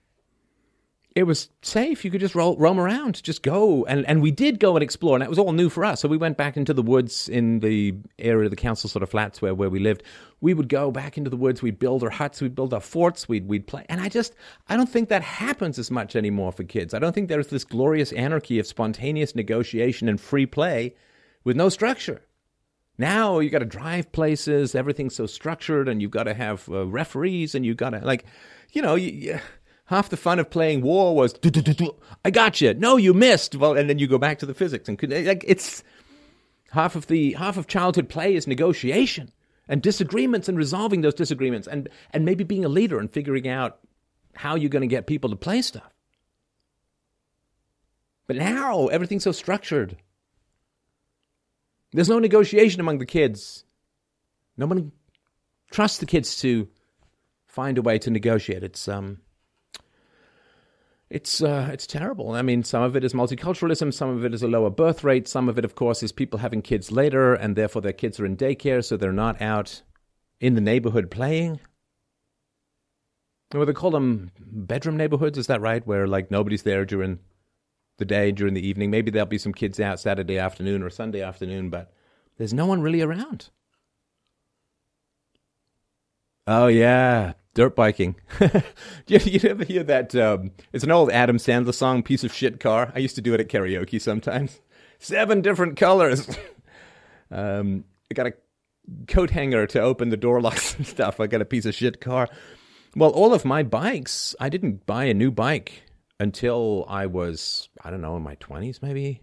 it 1.14 1.24
was 1.24 1.48
safe. 1.62 2.04
You 2.04 2.10
could 2.10 2.20
just 2.20 2.34
roll, 2.34 2.56
roam 2.58 2.78
around, 2.78 3.22
just 3.22 3.42
go. 3.42 3.84
And, 3.86 4.06
and 4.06 4.22
we 4.22 4.30
did 4.30 4.60
go 4.60 4.76
and 4.76 4.82
explore, 4.82 5.16
and 5.16 5.22
that 5.22 5.30
was 5.30 5.38
all 5.38 5.52
new 5.52 5.68
for 5.68 5.84
us. 5.84 6.00
So 6.00 6.08
we 6.08 6.16
went 6.16 6.36
back 6.36 6.56
into 6.56 6.72
the 6.72 6.82
woods 6.82 7.28
in 7.28 7.60
the 7.60 7.94
area 8.18 8.44
of 8.44 8.50
the 8.50 8.56
council 8.56 8.88
sort 8.88 9.02
of 9.02 9.10
flats 9.10 9.42
where, 9.42 9.54
where 9.54 9.70
we 9.70 9.80
lived. 9.80 10.02
We 10.40 10.54
would 10.54 10.68
go 10.68 10.90
back 10.90 11.18
into 11.18 11.30
the 11.30 11.36
woods. 11.36 11.62
We'd 11.62 11.78
build 11.78 12.04
our 12.04 12.10
huts. 12.10 12.40
We'd 12.40 12.54
build 12.54 12.72
our 12.72 12.80
forts. 12.80 13.28
We'd, 13.28 13.48
we'd 13.48 13.66
play. 13.66 13.84
And 13.88 14.00
I 14.00 14.08
just, 14.08 14.34
I 14.68 14.76
don't 14.76 14.88
think 14.88 15.08
that 15.08 15.22
happens 15.22 15.78
as 15.78 15.90
much 15.90 16.14
anymore 16.14 16.52
for 16.52 16.62
kids. 16.62 16.94
I 16.94 16.98
don't 16.98 17.12
think 17.12 17.28
there's 17.28 17.48
this 17.48 17.64
glorious 17.64 18.12
anarchy 18.12 18.58
of 18.58 18.66
spontaneous 18.66 19.34
negotiation 19.34 20.08
and 20.08 20.20
free 20.20 20.46
play 20.46 20.94
with 21.42 21.56
no 21.56 21.68
structure. 21.68 22.22
Now 22.98 23.38
you 23.38 23.48
got 23.48 23.60
to 23.60 23.64
drive 23.64 24.12
places. 24.12 24.74
Everything's 24.74 25.14
so 25.14 25.26
structured, 25.26 25.88
and 25.88 26.02
you've 26.02 26.10
got 26.10 26.24
to 26.24 26.34
have 26.34 26.68
uh, 26.68 26.86
referees, 26.86 27.54
and 27.54 27.64
you've 27.64 27.76
got 27.76 27.90
to, 27.90 28.00
like, 28.00 28.24
you 28.72 28.82
know, 28.82 28.96
you, 28.96 29.10
you 29.10 29.40
half 29.88 30.10
the 30.10 30.16
fun 30.16 30.38
of 30.38 30.50
playing 30.50 30.82
war 30.82 31.16
was 31.16 31.34
I 32.24 32.30
got 32.30 32.60
you. 32.60 32.74
No, 32.74 32.96
you 32.96 33.14
missed. 33.14 33.54
Well, 33.56 33.76
and 33.76 33.88
then 33.88 33.98
you 33.98 34.06
go 34.06 34.18
back 34.18 34.38
to 34.38 34.46
the 34.46 34.54
physics 34.54 34.88
and 34.88 35.02
like 35.26 35.44
it's 35.46 35.82
half 36.70 36.94
of 36.94 37.06
the 37.06 37.32
half 37.32 37.56
of 37.56 37.66
childhood 37.66 38.08
play 38.08 38.34
is 38.34 38.46
negotiation 38.46 39.32
and 39.66 39.82
disagreements 39.82 40.48
and 40.48 40.58
resolving 40.58 41.00
those 41.00 41.14
disagreements 41.14 41.66
and 41.66 41.88
and 42.12 42.24
maybe 42.24 42.44
being 42.44 42.64
a 42.64 42.68
leader 42.68 42.98
and 42.98 43.10
figuring 43.10 43.48
out 43.48 43.78
how 44.34 44.54
you're 44.54 44.70
going 44.70 44.82
to 44.82 44.86
get 44.86 45.06
people 45.06 45.30
to 45.30 45.36
play 45.36 45.62
stuff. 45.62 45.90
But 48.26 48.36
now 48.36 48.88
everything's 48.88 49.24
so 49.24 49.32
structured. 49.32 49.96
There's 51.92 52.10
no 52.10 52.18
negotiation 52.18 52.80
among 52.80 52.98
the 52.98 53.06
kids. 53.06 53.64
No 54.58 54.66
one 54.66 54.92
trusts 55.70 55.98
the 55.98 56.06
kids 56.06 56.38
to 56.42 56.68
find 57.46 57.78
a 57.78 57.82
way 57.82 57.98
to 58.00 58.10
negotiate. 58.10 58.62
It's 58.62 58.86
um 58.86 59.22
it's 61.10 61.42
uh, 61.42 61.70
it's 61.72 61.86
terrible. 61.86 62.32
I 62.32 62.42
mean, 62.42 62.62
some 62.62 62.82
of 62.82 62.94
it 62.94 63.04
is 63.04 63.14
multiculturalism, 63.14 63.94
some 63.94 64.10
of 64.10 64.24
it 64.24 64.34
is 64.34 64.42
a 64.42 64.48
lower 64.48 64.70
birth 64.70 65.02
rate, 65.04 65.26
some 65.26 65.48
of 65.48 65.58
it, 65.58 65.64
of 65.64 65.74
course, 65.74 66.02
is 66.02 66.12
people 66.12 66.38
having 66.38 66.62
kids 66.62 66.92
later, 66.92 67.34
and 67.34 67.56
therefore 67.56 67.82
their 67.82 67.92
kids 67.92 68.20
are 68.20 68.26
in 68.26 68.36
daycare, 68.36 68.84
so 68.84 68.96
they're 68.96 69.12
not 69.12 69.40
out 69.40 69.82
in 70.40 70.54
the 70.54 70.60
neighborhood 70.60 71.10
playing. 71.10 71.60
Well, 73.54 73.64
they 73.64 73.72
call 73.72 73.90
them 73.90 74.30
bedroom 74.38 74.98
neighborhoods. 74.98 75.38
Is 75.38 75.46
that 75.46 75.62
right? 75.62 75.86
Where 75.86 76.06
like 76.06 76.30
nobody's 76.30 76.64
there 76.64 76.84
during 76.84 77.18
the 77.96 78.04
day, 78.04 78.30
during 78.30 78.54
the 78.54 78.66
evening. 78.66 78.90
Maybe 78.90 79.10
there'll 79.10 79.26
be 79.26 79.38
some 79.38 79.54
kids 79.54 79.80
out 79.80 80.00
Saturday 80.00 80.38
afternoon 80.38 80.82
or 80.82 80.90
Sunday 80.90 81.22
afternoon, 81.22 81.70
but 81.70 81.92
there's 82.36 82.54
no 82.54 82.66
one 82.66 82.82
really 82.82 83.00
around. 83.00 83.48
Oh 86.46 86.66
yeah, 86.66 87.32
dirt 87.58 87.74
biking. 87.74 88.14
you, 89.08 89.18
you 89.18 89.40
ever 89.50 89.64
hear 89.64 89.82
that? 89.82 90.14
Um, 90.14 90.52
it's 90.72 90.84
an 90.84 90.92
old 90.92 91.10
Adam 91.10 91.38
Sandler 91.38 91.74
song, 91.74 92.04
"Piece 92.04 92.22
of 92.22 92.32
Shit 92.32 92.60
Car." 92.60 92.92
I 92.94 93.00
used 93.00 93.16
to 93.16 93.20
do 93.20 93.34
it 93.34 93.40
at 93.40 93.48
karaoke 93.48 94.00
sometimes. 94.00 94.60
Seven 95.00 95.42
different 95.42 95.76
colors. 95.76 96.28
um, 97.32 97.84
I 98.10 98.14
got 98.14 98.28
a 98.28 98.34
coat 99.08 99.30
hanger 99.30 99.66
to 99.66 99.80
open 99.80 100.10
the 100.10 100.16
door 100.16 100.40
locks 100.40 100.76
and 100.76 100.86
stuff. 100.86 101.18
I 101.18 101.26
got 101.26 101.42
a 101.42 101.44
piece 101.44 101.66
of 101.66 101.74
shit 101.74 102.00
car. 102.00 102.28
Well, 102.94 103.10
all 103.10 103.34
of 103.34 103.44
my 103.44 103.64
bikes, 103.64 104.36
I 104.38 104.48
didn't 104.50 104.86
buy 104.86 105.06
a 105.06 105.14
new 105.14 105.32
bike 105.32 105.82
until 106.20 106.86
I 106.88 107.06
was, 107.06 107.68
I 107.82 107.90
don't 107.90 108.00
know, 108.00 108.16
in 108.16 108.22
my 108.22 108.36
20s 108.36 108.80
maybe. 108.82 109.20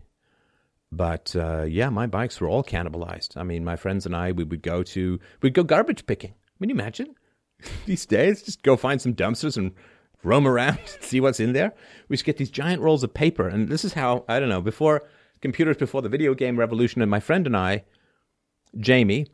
But 0.92 1.34
uh, 1.38 1.64
yeah, 1.64 1.90
my 1.90 2.06
bikes 2.06 2.42
were 2.42 2.50
all 2.50 2.64
cannibalized. 2.64 3.38
I 3.38 3.44
mean, 3.44 3.64
my 3.64 3.78
friends 3.78 4.06
and 4.06 4.16
I, 4.16 4.34
we 4.34 4.44
would 4.44 4.62
go 4.62 4.84
to, 4.84 5.20
we'd 5.42 5.54
go 5.54 5.64
garbage 5.64 6.06
picking. 6.06 6.32
I 6.32 6.56
mean, 6.60 6.70
you 6.70 6.76
imagine? 6.76 7.16
These 7.86 8.06
days. 8.06 8.42
Just 8.42 8.64
go 8.64 8.76
find 8.78 9.02
some 9.02 9.14
dumpsters 9.14 9.58
and 9.58 9.72
roam 10.24 10.48
around, 10.48 10.80
and 10.94 11.04
see 11.04 11.20
what's 11.20 11.40
in 11.40 11.54
there. 11.54 11.74
We 12.10 12.18
to 12.18 12.24
get 12.24 12.38
these 12.38 12.50
giant 12.50 12.82
rolls 12.82 13.04
of 13.04 13.14
paper, 13.14 13.48
and 13.48 13.70
this 13.70 13.86
is 13.86 13.94
how 13.94 14.26
I 14.28 14.40
don't 14.40 14.50
know 14.50 14.62
before 14.62 15.04
computers, 15.42 15.78
before 15.78 16.02
the 16.02 16.10
video 16.10 16.34
game 16.34 16.58
revolution, 16.58 17.02
and 17.02 17.12
my 17.12 17.20
friend 17.20 17.46
and 17.46 17.56
I, 17.56 17.84
Jamie, 18.78 19.28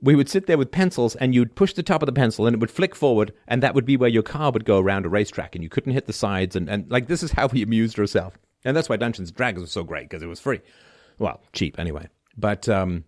we 0.00 0.14
would 0.14 0.28
sit 0.28 0.46
there 0.46 0.58
with 0.58 0.70
pencils 0.70 1.16
and 1.16 1.34
you'd 1.34 1.54
push 1.54 1.72
the 1.72 1.82
top 1.82 2.02
of 2.02 2.06
the 2.06 2.12
pencil 2.12 2.46
and 2.46 2.54
it 2.54 2.60
would 2.60 2.70
flick 2.70 2.94
forward 2.94 3.32
and 3.46 3.62
that 3.62 3.74
would 3.74 3.84
be 3.84 3.96
where 3.96 4.08
your 4.08 4.22
car 4.22 4.50
would 4.50 4.64
go 4.64 4.78
around 4.78 5.04
a 5.04 5.08
racetrack 5.08 5.54
and 5.54 5.64
you 5.64 5.70
couldn't 5.70 5.92
hit 5.92 6.06
the 6.06 6.12
sides 6.12 6.54
and, 6.54 6.68
and 6.68 6.90
like 6.90 7.08
this 7.08 7.22
is 7.22 7.32
how 7.32 7.46
we 7.48 7.62
amused 7.62 7.98
ourselves 7.98 8.36
and 8.64 8.76
that's 8.76 8.88
why 8.88 8.96
dungeons 8.96 9.28
and 9.28 9.36
dragons 9.36 9.62
was 9.62 9.72
so 9.72 9.82
great 9.82 10.08
because 10.08 10.22
it 10.22 10.26
was 10.28 10.40
free 10.40 10.60
well 11.18 11.40
cheap 11.52 11.78
anyway 11.78 12.06
but 12.36 12.68
um, 12.68 13.04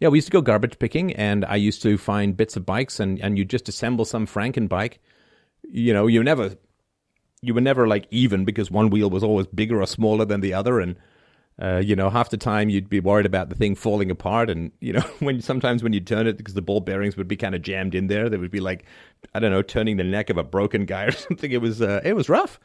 yeah 0.00 0.08
we 0.08 0.18
used 0.18 0.26
to 0.26 0.32
go 0.32 0.40
garbage 0.40 0.78
picking 0.78 1.12
and 1.14 1.44
i 1.44 1.56
used 1.56 1.82
to 1.82 1.96
find 1.96 2.36
bits 2.36 2.56
of 2.56 2.66
bikes 2.66 2.98
and, 2.98 3.20
and 3.20 3.38
you 3.38 3.44
just 3.44 3.68
assemble 3.68 4.04
some 4.04 4.26
franken 4.26 4.68
bike 4.68 4.98
you 5.70 5.92
know 5.92 6.06
you 6.06 6.22
never 6.22 6.56
you 7.42 7.54
were 7.54 7.60
never 7.60 7.86
like 7.86 8.06
even 8.10 8.44
because 8.44 8.70
one 8.70 8.90
wheel 8.90 9.08
was 9.08 9.22
always 9.22 9.46
bigger 9.46 9.80
or 9.80 9.86
smaller 9.86 10.24
than 10.24 10.40
the 10.40 10.52
other 10.52 10.80
and 10.80 10.96
uh, 11.60 11.76
you 11.76 11.94
know, 11.94 12.08
half 12.08 12.30
the 12.30 12.38
time 12.38 12.70
you'd 12.70 12.88
be 12.88 13.00
worried 13.00 13.26
about 13.26 13.50
the 13.50 13.54
thing 13.54 13.74
falling 13.74 14.10
apart, 14.10 14.48
and 14.48 14.72
you 14.80 14.94
know, 14.94 15.00
when 15.18 15.42
sometimes 15.42 15.82
when 15.82 15.92
you 15.92 16.00
turn 16.00 16.26
it 16.26 16.38
because 16.38 16.54
the 16.54 16.62
ball 16.62 16.80
bearings 16.80 17.16
would 17.16 17.28
be 17.28 17.36
kind 17.36 17.54
of 17.54 17.60
jammed 17.60 17.94
in 17.94 18.06
there, 18.06 18.30
there 18.30 18.40
would 18.40 18.50
be 18.50 18.60
like, 18.60 18.84
I 19.34 19.40
don't 19.40 19.50
know, 19.50 19.62
turning 19.62 19.98
the 19.98 20.04
neck 20.04 20.30
of 20.30 20.38
a 20.38 20.42
broken 20.42 20.86
guy 20.86 21.04
or 21.06 21.12
something. 21.12 21.52
It 21.52 21.60
was 21.60 21.82
uh, 21.82 22.00
it 22.02 22.14
was 22.14 22.28
rough, 22.28 22.58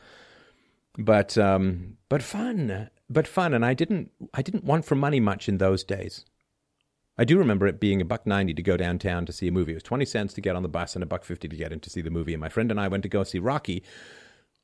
but 0.97 1.37
um, 1.37 1.97
but 2.07 2.23
fun, 2.23 2.89
but 3.09 3.27
fun, 3.27 3.53
and 3.53 3.65
I 3.65 3.73
didn't 3.73 4.11
I 4.33 4.41
didn't 4.41 4.63
want 4.63 4.85
for 4.85 4.95
money 4.95 5.19
much 5.19 5.49
in 5.49 5.57
those 5.57 5.83
days. 5.83 6.23
I 7.17 7.23
do 7.23 7.37
remember 7.37 7.65
it 7.65 7.79
being 7.79 8.01
a 8.01 8.05
buck 8.05 8.27
ninety 8.27 8.53
to 8.53 8.61
go 8.61 8.75
downtown 8.75 9.25
to 9.25 9.31
see 9.31 9.47
a 9.47 9.51
movie. 9.51 9.71
It 9.71 9.75
was 9.75 9.83
twenty 9.83 10.05
cents 10.05 10.33
to 10.33 10.41
get 10.41 10.55
on 10.55 10.63
the 10.63 10.69
bus 10.69 10.95
and 10.95 11.03
a 11.03 11.07
buck 11.07 11.23
fifty 11.23 11.47
to 11.47 11.55
get 11.55 11.71
in 11.71 11.79
to 11.79 11.89
see 11.89 12.01
the 12.01 12.09
movie. 12.09 12.33
And 12.33 12.41
my 12.41 12.49
friend 12.49 12.71
and 12.71 12.79
I 12.79 12.89
went 12.89 13.03
to 13.03 13.09
go 13.09 13.23
see 13.23 13.39
Rocky, 13.39 13.83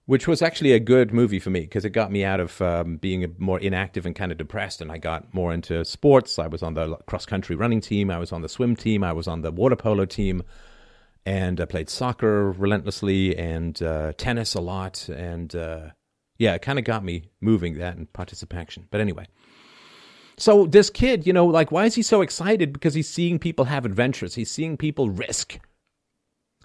which 0.05 0.27
was 0.27 0.41
actually 0.41 0.73
a 0.73 0.79
good 0.79 1.13
movie 1.13 1.39
for 1.39 1.49
me 1.49 1.61
because 1.61 1.85
it 1.85 1.91
got 1.91 2.11
me 2.11 2.25
out 2.25 2.41
of 2.41 2.61
um, 2.61 2.97
being 2.97 3.35
more 3.37 3.59
inactive 3.59 4.05
and 4.05 4.15
kind 4.15 4.33
of 4.33 4.37
depressed, 4.37 4.81
and 4.81 4.91
I 4.91 4.97
got 4.97 5.33
more 5.33 5.53
into 5.53 5.85
sports. 5.85 6.39
I 6.39 6.47
was 6.47 6.61
on 6.61 6.73
the 6.73 6.97
cross 7.07 7.25
country 7.25 7.55
running 7.55 7.79
team, 7.79 8.11
I 8.11 8.17
was 8.17 8.33
on 8.33 8.41
the 8.41 8.49
swim 8.49 8.75
team, 8.75 9.01
I 9.03 9.13
was 9.13 9.29
on 9.29 9.43
the 9.43 9.51
water 9.51 9.77
polo 9.77 10.03
team, 10.03 10.43
and 11.25 11.61
I 11.61 11.65
played 11.65 11.89
soccer 11.89 12.51
relentlessly 12.51 13.37
and 13.37 13.81
uh, 13.81 14.11
tennis 14.17 14.55
a 14.55 14.61
lot, 14.61 15.07
and 15.07 15.55
uh, 15.55 15.91
yeah, 16.37 16.55
it 16.55 16.61
kind 16.61 16.79
of 16.79 16.83
got 16.83 17.05
me 17.05 17.29
moving 17.39 17.77
that 17.77 17.95
and 17.95 18.11
participation. 18.11 18.87
But 18.91 18.99
anyway. 18.99 19.27
So 20.41 20.65
this 20.65 20.89
kid, 20.89 21.27
you 21.27 21.33
know, 21.33 21.45
like, 21.45 21.71
why 21.71 21.85
is 21.85 21.95
he 21.95 22.01
so 22.01 22.21
excited? 22.21 22.73
Because 22.73 22.95
he's 22.95 23.07
seeing 23.07 23.37
people 23.37 23.65
have 23.65 23.85
adventures. 23.85 24.35
He's 24.35 24.51
seeing 24.51 24.75
people 24.75 25.09
risk 25.09 25.59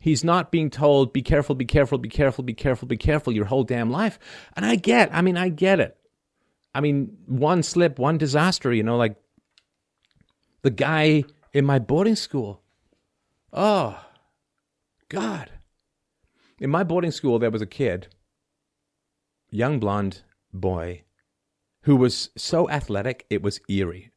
He's 0.07 0.23
not 0.23 0.53
being 0.53 0.71
told, 0.71 1.13
be 1.13 1.21
careful, 1.21 1.57
be 1.57 1.65
careful, 1.65 1.99
be 1.99 2.09
careful, 2.09 2.45
be 2.45 2.55
careful, 2.55 2.87
be 2.87 2.97
careful 2.97 3.33
your 3.33 3.47
whole 3.47 3.65
damn 3.65 3.91
life. 3.91 4.21
And 4.55 4.65
I 4.65 4.77
get, 4.77 5.13
I 5.13 5.21
mean, 5.21 5.37
I 5.37 5.49
get 5.49 5.81
it. 5.81 5.97
I 6.73 6.81
mean, 6.81 7.17
one 7.27 7.65
slip, 7.65 7.99
one 7.99 8.17
disaster, 8.17 8.73
you 8.73 8.85
know, 8.85 8.97
like 8.97 9.17
the 10.63 10.71
guy 10.71 11.25
in 11.53 11.65
my 11.65 11.81
boarding 11.81 12.15
school. 12.15 12.63
Oh, 13.53 14.01
God. 15.09 15.51
In 16.61 16.71
my 16.71 16.85
boarding 16.85 17.11
school, 17.11 17.41
there 17.41 17.51
was 17.51 17.63
a 17.63 17.67
kid, 17.67 18.07
young 19.51 19.81
blonde 19.81 20.23
boy, 20.53 21.03
who 21.87 21.95
was 21.95 22.31
so 22.37 22.69
athletic, 22.69 23.27
it 23.31 23.43
was 23.43 23.61
eerie. 23.69 24.11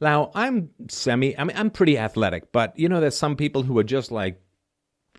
Now, 0.00 0.30
I'm 0.34 0.70
semi, 0.88 1.36
I 1.36 1.44
mean, 1.44 1.54
I'm 1.54 1.70
pretty 1.70 1.98
athletic, 1.98 2.50
but 2.50 2.76
you 2.78 2.88
know, 2.88 2.98
there's 2.98 3.16
some 3.16 3.36
people 3.36 3.62
who 3.62 3.78
are 3.78 3.84
just 3.84 4.10
like 4.10 4.40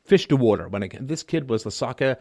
fish 0.04 0.28
to 0.30 0.36
water. 0.36 0.68
When 0.68 0.82
it, 0.82 1.08
this 1.08 1.22
kid 1.22 1.48
was 1.48 1.64
the 1.64 1.70
soccer 1.70 2.18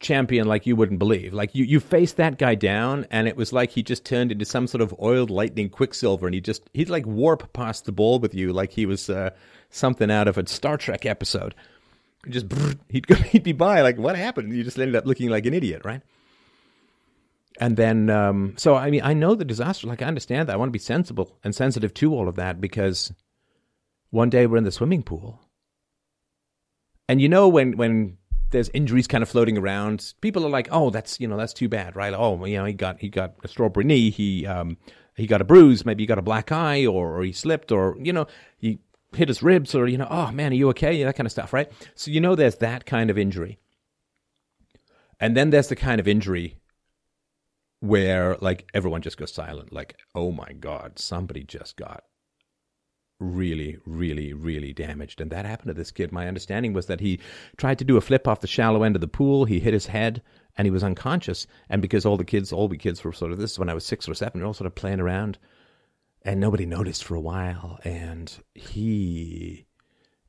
champion 0.00 0.48
like 0.48 0.66
you 0.66 0.74
wouldn't 0.74 0.98
believe. 0.98 1.32
Like 1.32 1.54
you, 1.54 1.64
you 1.64 1.78
faced 1.78 2.16
that 2.16 2.38
guy 2.38 2.56
down, 2.56 3.06
and 3.12 3.28
it 3.28 3.36
was 3.36 3.52
like 3.52 3.70
he 3.70 3.84
just 3.84 4.04
turned 4.04 4.32
into 4.32 4.44
some 4.44 4.66
sort 4.66 4.82
of 4.82 4.92
oiled 5.00 5.30
lightning 5.30 5.68
quicksilver, 5.68 6.26
and 6.26 6.34
he 6.34 6.40
just 6.40 6.68
he'd 6.74 6.90
like 6.90 7.06
warp 7.06 7.52
past 7.52 7.84
the 7.84 7.92
ball 7.92 8.18
with 8.18 8.34
you 8.34 8.52
like 8.52 8.72
he 8.72 8.84
was 8.84 9.08
uh, 9.08 9.30
something 9.68 10.10
out 10.10 10.26
of 10.26 10.36
a 10.36 10.48
Star 10.48 10.76
Trek 10.76 11.06
episode. 11.06 11.54
Just 12.28 12.46
he'd 12.88 13.06
go, 13.06 13.14
he'd 13.30 13.44
be 13.44 13.52
by 13.52 13.82
like 13.82 13.96
what 13.96 14.16
happened? 14.16 14.52
You 14.52 14.64
just 14.64 14.76
ended 14.76 14.96
up 14.96 15.06
looking 15.06 15.30
like 15.30 15.46
an 15.46 15.54
idiot, 15.54 15.82
right? 15.84 16.02
And 17.60 17.76
then, 17.76 18.10
um, 18.10 18.54
so 18.56 18.74
I 18.74 18.90
mean, 18.90 19.02
I 19.04 19.12
know 19.12 19.34
the 19.34 19.44
disaster. 19.44 19.86
Like 19.86 20.02
I 20.02 20.06
understand 20.06 20.48
that. 20.48 20.54
I 20.54 20.56
want 20.56 20.70
to 20.70 20.72
be 20.72 20.78
sensible 20.78 21.38
and 21.44 21.54
sensitive 21.54 21.94
to 21.94 22.14
all 22.14 22.28
of 22.28 22.34
that 22.36 22.60
because 22.60 23.12
one 24.10 24.30
day 24.30 24.46
we're 24.46 24.56
in 24.56 24.64
the 24.64 24.72
swimming 24.72 25.02
pool 25.02 25.40
and 27.10 27.20
you 27.20 27.28
know 27.28 27.48
when 27.48 27.76
when 27.76 28.16
there's 28.52 28.68
injuries 28.68 29.08
kind 29.08 29.22
of 29.22 29.28
floating 29.28 29.58
around, 29.58 30.14
people 30.20 30.46
are 30.46 30.50
like, 30.50 30.68
"Oh, 30.70 30.90
that's 30.90 31.18
you 31.18 31.26
know 31.26 31.36
that's 31.36 31.52
too 31.52 31.68
bad, 31.68 31.96
right? 31.96 32.14
Oh, 32.14 32.44
you 32.44 32.56
know 32.56 32.64
he 32.64 32.72
got 32.72 33.00
he 33.00 33.08
got 33.08 33.34
a 33.42 33.48
strawberry 33.48 33.84
knee, 33.84 34.10
he 34.10 34.46
um 34.46 34.76
he 35.16 35.26
got 35.26 35.40
a 35.40 35.44
bruise, 35.44 35.84
maybe 35.84 36.04
he 36.04 36.06
got 36.06 36.20
a 36.20 36.22
black 36.22 36.52
eye, 36.52 36.86
or, 36.86 37.18
or 37.18 37.24
he 37.24 37.32
slipped, 37.32 37.72
or 37.72 37.96
you 38.00 38.12
know 38.12 38.28
he 38.58 38.78
hit 39.12 39.26
his 39.26 39.42
ribs, 39.42 39.74
or 39.74 39.88
you 39.88 39.98
know, 39.98 40.06
oh 40.08 40.30
man, 40.30 40.52
are 40.52 40.54
you 40.54 40.68
okay? 40.68 40.92
Yeah, 40.92 41.06
that 41.06 41.16
kind 41.16 41.26
of 41.26 41.32
stuff, 41.32 41.52
right? 41.52 41.68
So 41.96 42.12
you 42.12 42.20
know 42.20 42.36
there's 42.36 42.58
that 42.58 42.86
kind 42.86 43.10
of 43.10 43.18
injury, 43.18 43.58
and 45.18 45.36
then 45.36 45.50
there's 45.50 45.68
the 45.68 45.74
kind 45.74 45.98
of 45.98 46.06
injury 46.06 46.59
where 47.80 48.36
like 48.40 48.68
everyone 48.74 49.02
just 49.02 49.16
goes 49.16 49.32
silent, 49.32 49.72
like, 49.72 49.96
oh 50.14 50.30
my 50.30 50.52
god, 50.52 50.98
somebody 50.98 51.42
just 51.42 51.76
got 51.76 52.04
really, 53.18 53.78
really, 53.84 54.32
really 54.32 54.72
damaged. 54.72 55.20
And 55.20 55.30
that 55.30 55.44
happened 55.44 55.68
to 55.68 55.74
this 55.74 55.90
kid. 55.90 56.10
My 56.10 56.26
understanding 56.26 56.72
was 56.72 56.86
that 56.86 57.00
he 57.00 57.20
tried 57.56 57.78
to 57.78 57.84
do 57.84 57.96
a 57.96 58.00
flip 58.00 58.26
off 58.26 58.40
the 58.40 58.46
shallow 58.46 58.82
end 58.82 58.96
of 58.96 59.00
the 59.00 59.08
pool. 59.08 59.44
He 59.44 59.60
hit 59.60 59.74
his 59.74 59.86
head 59.86 60.22
and 60.56 60.66
he 60.66 60.70
was 60.70 60.82
unconscious. 60.82 61.46
And 61.68 61.82
because 61.82 62.06
all 62.06 62.16
the 62.16 62.24
kids, 62.24 62.52
all 62.52 62.68
the 62.68 62.78
kids 62.78 63.04
were 63.04 63.12
sort 63.12 63.32
of 63.32 63.38
this, 63.38 63.58
when 63.58 63.68
I 63.68 63.74
was 63.74 63.84
six 63.84 64.08
or 64.08 64.14
seven, 64.14 64.40
they're 64.40 64.46
all 64.46 64.54
sort 64.54 64.66
of 64.66 64.74
playing 64.74 65.00
around 65.00 65.38
and 66.22 66.40
nobody 66.40 66.66
noticed 66.66 67.04
for 67.04 67.14
a 67.14 67.20
while. 67.20 67.78
And 67.84 68.32
he, 68.54 69.66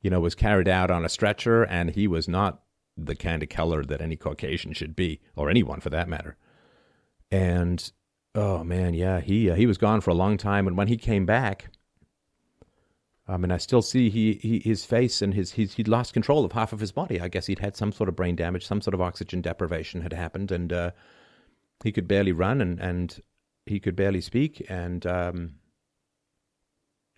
you 0.02 0.10
know, 0.10 0.20
was 0.20 0.36
carried 0.36 0.68
out 0.68 0.92
on 0.92 1.06
a 1.06 1.10
stretcher 1.10 1.64
and 1.64 1.92
he 1.92 2.08
was 2.08 2.28
not 2.28 2.62
the 2.98 3.16
kind 3.16 3.42
of 3.42 3.50
color 3.50 3.84
that 3.84 4.02
any 4.02 4.18
Caucasian 4.18 4.74
should 4.74 4.96
be, 4.96 5.22
or 5.36 5.50
anyone 5.50 5.80
for 5.80 5.90
that 5.90 6.10
matter. 6.10 6.38
And 7.32 7.92
oh 8.36 8.64
man, 8.64 8.94
yeah, 8.94 9.22
he 9.22 9.50
uh, 9.50 9.56
he 9.56 9.66
was 9.66 9.78
gone 9.78 10.02
for 10.02 10.10
a 10.10 10.16
long 10.16 10.38
time. 10.38 10.68
And 10.68 10.78
when 10.78 10.88
he 10.88 10.98
came 10.98 11.26
back, 11.26 11.70
I 13.28 13.38
mean, 13.38 13.52
I 13.52 13.58
still 13.58 13.82
see 13.82 14.10
he, 14.10 14.34
he 14.42 14.60
his 14.60 14.84
face 14.84 15.22
and 15.22 15.34
his 15.34 15.54
he's, 15.54 15.76
he'd 15.76 15.88
lost 15.88 16.14
control 16.14 16.44
of 16.44 16.52
half 16.52 16.74
of 16.74 16.80
his 16.80 16.92
body. 16.92 17.22
I 17.22 17.30
guess 17.30 17.46
he'd 17.46 17.60
had 17.60 17.78
some 17.78 17.92
sort 17.92 18.10
of 18.10 18.16
brain 18.16 18.36
damage, 18.36 18.66
some 18.66 18.82
sort 18.82 18.94
of 18.94 19.02
oxygen 19.02 19.42
deprivation 19.42 20.02
had 20.02 20.14
happened, 20.14 20.52
and 20.52 20.74
uh, 20.74 20.92
he 21.84 21.92
could 21.92 22.08
barely 22.08 22.34
run 22.34 22.62
and, 22.62 22.80
and 22.80 23.22
he 23.66 23.80
could 23.80 23.96
barely 23.96 24.22
speak. 24.22 24.66
And 24.70 25.06
um, 25.06 25.56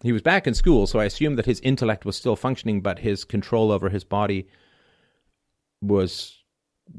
he 0.03 0.11
was 0.11 0.21
back 0.21 0.45
in 0.45 0.53
school, 0.53 0.85
so 0.85 0.99
I 0.99 1.05
assumed 1.05 1.37
that 1.37 1.45
his 1.45 1.59
intellect 1.61 2.05
was 2.05 2.15
still 2.15 2.35
functioning, 2.35 2.81
but 2.81 2.99
his 2.99 3.23
control 3.23 3.71
over 3.71 3.89
his 3.89 4.03
body 4.03 4.47
was 5.81 6.43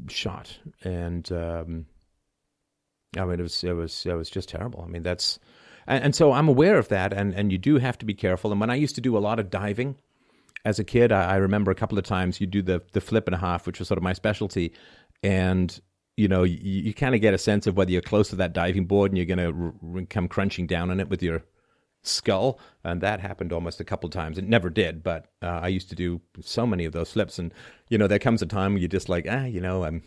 shot. 0.07 0.57
And 0.83 1.31
um, 1.31 1.85
I 3.17 3.25
mean, 3.25 3.39
it 3.39 3.43
was 3.43 3.63
it 3.63 3.73
was 3.73 4.05
it 4.05 4.13
was 4.13 4.29
just 4.29 4.49
terrible. 4.49 4.83
I 4.83 4.87
mean, 4.87 5.03
that's 5.03 5.39
and, 5.87 6.05
and, 6.05 6.15
so 6.15 6.31
I'm 6.31 6.47
aware 6.47 6.77
of 6.77 6.87
that, 6.89 7.13
and, 7.13 7.33
and 7.33 7.51
you 7.51 7.57
do 7.57 7.77
have 7.77 7.97
to 7.99 8.05
be 8.05 8.13
careful. 8.13 8.51
And 8.51 8.59
when 8.59 8.69
I 8.69 8.75
used 8.75 8.95
to 8.95 9.01
do 9.01 9.17
a 9.17 9.19
lot 9.19 9.39
of 9.39 9.49
diving 9.49 9.95
as 10.63 10.79
a 10.79 10.83
kid, 10.83 11.11
I, 11.11 11.33
I 11.33 11.35
remember 11.35 11.71
a 11.71 11.75
couple 11.75 11.97
of 11.97 12.03
times 12.03 12.41
you 12.41 12.47
do 12.47 12.61
the 12.61 12.81
the 12.93 13.01
flip 13.01 13.27
and 13.27 13.35
a 13.35 13.39
half, 13.39 13.67
which 13.67 13.79
was 13.79 13.87
sort 13.87 13.97
of 13.97 14.03
my 14.03 14.13
specialty, 14.13 14.73
and 15.23 15.79
you 16.17 16.27
know 16.27 16.43
you, 16.43 16.57
you 16.59 16.93
kind 16.93 17.15
of 17.15 17.21
get 17.21 17.33
a 17.33 17.37
sense 17.37 17.67
of 17.67 17.77
whether 17.77 17.91
you're 17.91 18.01
close 18.01 18.29
to 18.29 18.35
that 18.37 18.53
diving 18.53 18.85
board 18.85 19.11
and 19.11 19.17
you're 19.17 19.25
going 19.25 19.37
to 19.37 19.73
r- 19.95 20.05
come 20.09 20.27
crunching 20.27 20.67
down 20.67 20.89
on 20.89 20.99
it 20.99 21.09
with 21.09 21.21
your 21.21 21.43
skull, 22.01 22.59
and 22.83 23.01
that 23.01 23.19
happened 23.19 23.51
almost 23.53 23.79
a 23.79 23.85
couple 23.85 24.07
of 24.07 24.13
times. 24.13 24.37
It 24.37 24.45
never 24.45 24.69
did, 24.69 25.03
but 25.03 25.27
uh, 25.41 25.59
I 25.63 25.67
used 25.67 25.89
to 25.89 25.95
do 25.95 26.21
so 26.41 26.65
many 26.65 26.85
of 26.85 26.93
those 26.93 27.11
flips, 27.11 27.37
and 27.37 27.53
you 27.89 27.97
know 27.97 28.07
there 28.07 28.19
comes 28.19 28.41
a 28.41 28.47
time 28.47 28.73
where 28.73 28.79
you're 28.79 28.89
just 28.89 29.09
like, 29.09 29.27
ah, 29.29 29.45
you 29.45 29.61
know, 29.61 29.83
I'm 29.83 30.01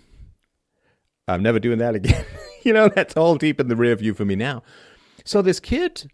I'm 1.28 1.42
never 1.42 1.60
doing 1.60 1.78
that 1.78 1.94
again. 1.94 2.24
you 2.62 2.72
know, 2.72 2.88
that's 2.88 3.16
all 3.16 3.36
deep 3.36 3.60
in 3.60 3.68
the 3.68 3.76
rear 3.76 3.94
view 3.94 4.14
for 4.14 4.24
me 4.24 4.34
now. 4.34 4.62
So 5.24 5.42
this 5.42 5.60
kid, 5.60 6.10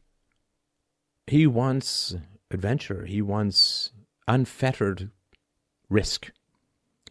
he 1.27 1.47
wants 1.47 2.17
adventure. 2.51 3.07
He 3.07 3.23
wants 3.23 3.93
unfettered 4.27 5.11
risk. 5.89 6.33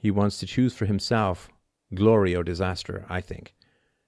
He 0.02 0.12
wants 0.12 0.38
to 0.40 0.46
choose 0.46 0.74
for 0.74 0.86
himself 0.86 1.50
glory 1.94 2.36
or 2.36 2.44
disaster, 2.44 3.06
I 3.10 3.22
think. 3.22 3.56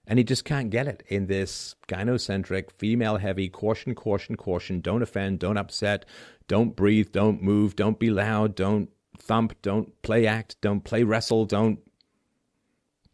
And 0.07 0.19
he 0.19 0.25
just 0.25 0.45
can't 0.45 0.69
get 0.69 0.87
it 0.87 1.03
in 1.07 1.27
this 1.27 1.75
gynocentric, 1.87 2.71
female 2.71 3.17
heavy, 3.17 3.49
caution, 3.49 3.95
caution, 3.95 4.35
caution, 4.35 4.81
don't 4.81 5.01
offend, 5.01 5.39
don't 5.39 5.57
upset, 5.57 6.05
don't 6.47 6.75
breathe, 6.75 7.11
don't 7.11 7.41
move, 7.41 7.75
don't 7.75 7.97
be 7.97 8.11
loud, 8.11 8.55
don't 8.55 8.89
thump, 9.17 9.55
don't 9.61 9.99
play 10.03 10.27
act, 10.27 10.57
don't 10.61 10.83
play 10.83 11.03
wrestle, 11.03 11.45
don't 11.45 11.79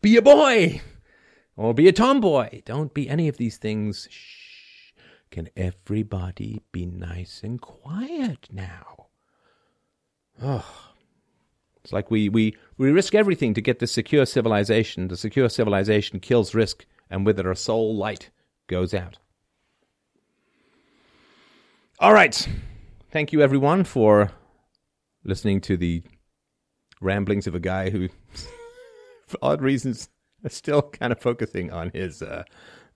be 0.01 0.17
a 0.17 0.21
boy 0.21 0.81
or 1.55 1.73
be 1.73 1.87
a 1.87 1.91
tomboy. 1.93 2.61
Don't 2.65 2.93
be 2.93 3.09
any 3.09 3.27
of 3.27 3.37
these 3.37 3.57
things. 3.57 4.07
Shh. 4.09 4.91
Can 5.29 5.49
everybody 5.55 6.61
be 6.71 6.85
nice 6.85 7.41
and 7.43 7.61
quiet 7.61 8.49
now? 8.51 9.07
Oh, 10.41 10.65
It's 11.83 11.93
like 11.93 12.11
we, 12.11 12.27
we, 12.27 12.57
we 12.77 12.91
risk 12.91 13.15
everything 13.15 13.53
to 13.53 13.61
get 13.61 13.79
the 13.79 13.87
secure 13.87 14.25
civilization. 14.25 15.07
The 15.07 15.15
secure 15.15 15.47
civilization 15.49 16.19
kills 16.19 16.53
risk, 16.53 16.85
and 17.09 17.25
with 17.25 17.39
it, 17.39 17.45
our 17.45 17.55
soul 17.55 17.95
light 17.95 18.29
goes 18.67 18.93
out. 18.93 19.19
All 21.99 22.13
right. 22.13 22.47
Thank 23.11 23.31
you, 23.31 23.41
everyone, 23.41 23.83
for 23.83 24.31
listening 25.23 25.61
to 25.61 25.77
the 25.77 26.01
ramblings 26.99 27.47
of 27.47 27.55
a 27.55 27.59
guy 27.59 27.89
who, 27.89 28.09
odd 29.41 29.61
reasons, 29.61 30.09
still 30.47 30.81
kind 30.81 31.11
of 31.11 31.19
focusing 31.19 31.71
on 31.71 31.91
his, 31.93 32.21
uh, 32.21 32.43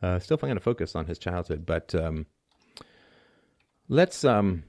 uh, 0.02 0.20
still 0.20 0.38
kind 0.38 0.58
of 0.58 0.64
focus 0.64 0.96
on 0.96 1.06
his 1.06 1.20
childhood. 1.20 1.66
But 1.66 1.94
um, 1.96 2.26
let's 3.88 4.24
um, 4.24 4.64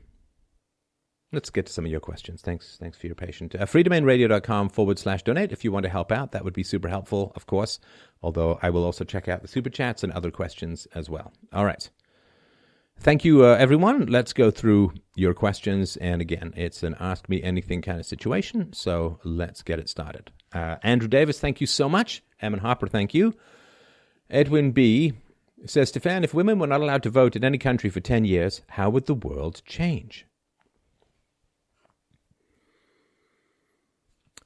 let's 1.32 1.50
get 1.50 1.66
to 1.66 1.72
some 1.72 1.84
of 1.84 1.90
your 1.90 2.00
questions. 2.00 2.42
Thanks, 2.42 2.76
thanks 2.78 2.96
for 2.98 3.06
your 3.06 3.16
patience. 3.16 3.54
Uh, 3.54 3.66
freedomainradio.com 3.66 4.68
forward 4.70 4.98
slash 4.98 5.22
donate 5.22 5.52
if 5.52 5.64
you 5.64 5.72
want 5.72 5.84
to 5.84 5.90
help 5.90 6.12
out. 6.12 6.32
That 6.32 6.44
would 6.44 6.54
be 6.54 6.62
super 6.62 6.88
helpful, 6.88 7.32
of 7.34 7.46
course. 7.46 7.78
Although 8.22 8.58
I 8.62 8.70
will 8.70 8.84
also 8.84 9.04
check 9.04 9.28
out 9.28 9.42
the 9.42 9.48
super 9.48 9.70
chats 9.70 10.02
and 10.02 10.12
other 10.12 10.30
questions 10.30 10.86
as 10.94 11.10
well. 11.10 11.32
All 11.52 11.64
right. 11.64 11.88
Thank 12.98 13.24
you, 13.24 13.44
uh, 13.44 13.56
everyone. 13.58 14.06
Let's 14.06 14.32
go 14.32 14.50
through 14.50 14.92
your 15.14 15.34
questions. 15.34 15.96
And 15.98 16.20
again, 16.20 16.52
it's 16.56 16.82
an 16.82 16.96
ask 16.98 17.28
me 17.28 17.42
anything 17.42 17.82
kind 17.82 18.00
of 18.00 18.06
situation. 18.06 18.72
So 18.72 19.20
let's 19.22 19.62
get 19.62 19.78
it 19.78 19.88
started. 19.88 20.32
Uh, 20.52 20.76
Andrew 20.82 21.08
Davis, 21.08 21.38
thank 21.38 21.60
you 21.60 21.66
so 21.66 21.88
much. 21.88 22.22
Emin 22.40 22.60
Hopper, 22.60 22.86
thank 22.86 23.14
you. 23.14 23.34
Edwin 24.28 24.72
B 24.72 25.12
says, 25.64 25.88
Stefan, 25.90 26.24
if 26.24 26.34
women 26.34 26.58
were 26.58 26.66
not 26.66 26.80
allowed 26.80 27.02
to 27.04 27.10
vote 27.10 27.36
in 27.36 27.44
any 27.44 27.58
country 27.58 27.90
for 27.90 28.00
10 28.00 28.24
years, 28.24 28.62
how 28.70 28.90
would 28.90 29.06
the 29.06 29.14
world 29.14 29.62
change? 29.64 30.26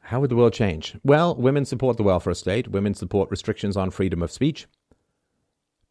How 0.03 0.21
would 0.21 0.31
the 0.31 0.37
world 0.37 0.53
change? 0.53 0.97
Well, 1.05 1.37
women 1.37 1.65
support 1.65 1.97
the 1.97 2.03
welfare 2.03 2.35
state. 2.35 2.69
Women 2.69 2.95
support 2.95 3.31
restrictions 3.31 3.77
on 3.77 3.91
freedom 3.91 4.23
of 4.23 4.33
speech. 4.33 4.67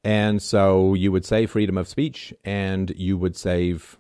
And 0.04 0.42
so 0.42 0.94
you 0.94 1.12
would 1.12 1.26
save 1.26 1.52
freedom 1.52 1.78
of 1.78 1.88
speech 1.88 2.34
and 2.46 2.92
you 2.96 3.18
would 3.18 3.36
save 3.36 3.98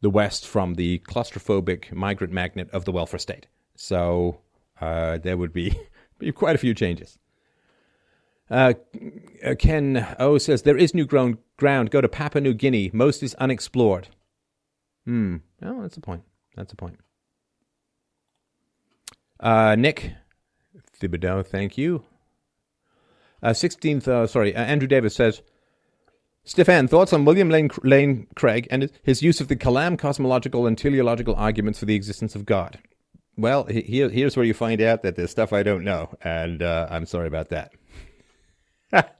the 0.00 0.10
West 0.10 0.46
from 0.46 0.74
the 0.74 1.00
claustrophobic 1.00 1.92
migrant 1.92 2.32
magnet 2.32 2.70
of 2.72 2.84
the 2.84 2.92
welfare 2.92 3.18
state. 3.18 3.46
So 3.76 4.40
uh, 4.80 5.18
there 5.18 5.36
would 5.36 5.52
be, 5.52 5.78
be 6.18 6.32
quite 6.32 6.54
a 6.54 6.58
few 6.58 6.74
changes. 6.74 7.18
Uh, 8.50 8.74
Ken 9.58 10.14
O 10.18 10.36
says 10.38 10.62
there 10.62 10.76
is 10.76 10.94
new 10.94 11.06
ground. 11.06 11.38
Ground. 11.56 11.90
Go 11.90 12.00
to 12.00 12.08
Papua 12.08 12.40
New 12.40 12.54
Guinea. 12.54 12.90
Most 12.92 13.22
is 13.22 13.34
unexplored. 13.36 14.08
Hmm. 15.06 15.36
Oh, 15.62 15.82
that's 15.82 15.96
a 15.96 16.00
point. 16.00 16.22
That's 16.56 16.72
a 16.72 16.76
point. 16.76 16.98
Uh, 19.38 19.74
Nick 19.76 20.12
Thibodeau, 21.00 21.46
thank 21.46 21.78
you. 21.78 22.04
Uh, 23.42 23.50
16th, 23.50 24.06
uh, 24.06 24.26
sorry, 24.26 24.54
uh, 24.54 24.62
Andrew 24.62 24.86
Davis 24.86 25.14
says, 25.14 25.42
Stefan, 26.44 26.88
thoughts 26.88 27.12
on 27.12 27.24
William 27.24 27.50
Lane, 27.50 27.70
Lane 27.82 28.26
Craig 28.34 28.66
and 28.70 28.90
his 29.02 29.22
use 29.22 29.40
of 29.40 29.48
the 29.48 29.56
Kalam 29.56 29.98
cosmological 29.98 30.66
and 30.66 30.76
teleological 30.76 31.34
arguments 31.34 31.78
for 31.78 31.86
the 31.86 31.94
existence 31.94 32.34
of 32.34 32.46
God? 32.46 32.78
Well, 33.36 33.64
here, 33.64 34.08
here's 34.08 34.36
where 34.36 34.44
you 34.44 34.54
find 34.54 34.80
out 34.82 35.02
that 35.02 35.16
there's 35.16 35.30
stuff 35.30 35.52
I 35.52 35.62
don't 35.62 35.84
know, 35.84 36.10
and 36.22 36.62
uh, 36.62 36.88
I'm 36.90 37.06
sorry 37.06 37.28
about 37.28 37.48
that. 37.50 37.72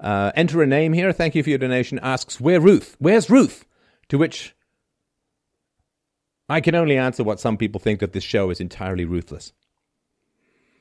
uh, 0.00 0.32
enter 0.34 0.62
a 0.62 0.66
name 0.66 0.92
here. 0.92 1.12
Thank 1.12 1.34
you 1.34 1.42
for 1.42 1.50
your 1.50 1.58
donation. 1.58 1.98
Asks, 2.00 2.40
where 2.40 2.60
Ruth? 2.60 2.96
Where's 2.98 3.30
Ruth? 3.30 3.64
To 4.08 4.18
which 4.18 4.54
I 6.48 6.60
can 6.60 6.74
only 6.74 6.96
answer 6.96 7.22
what 7.22 7.40
some 7.40 7.56
people 7.56 7.80
think 7.80 8.00
that 8.00 8.12
this 8.12 8.24
show 8.24 8.50
is 8.50 8.60
entirely 8.60 9.04
ruthless. 9.04 9.52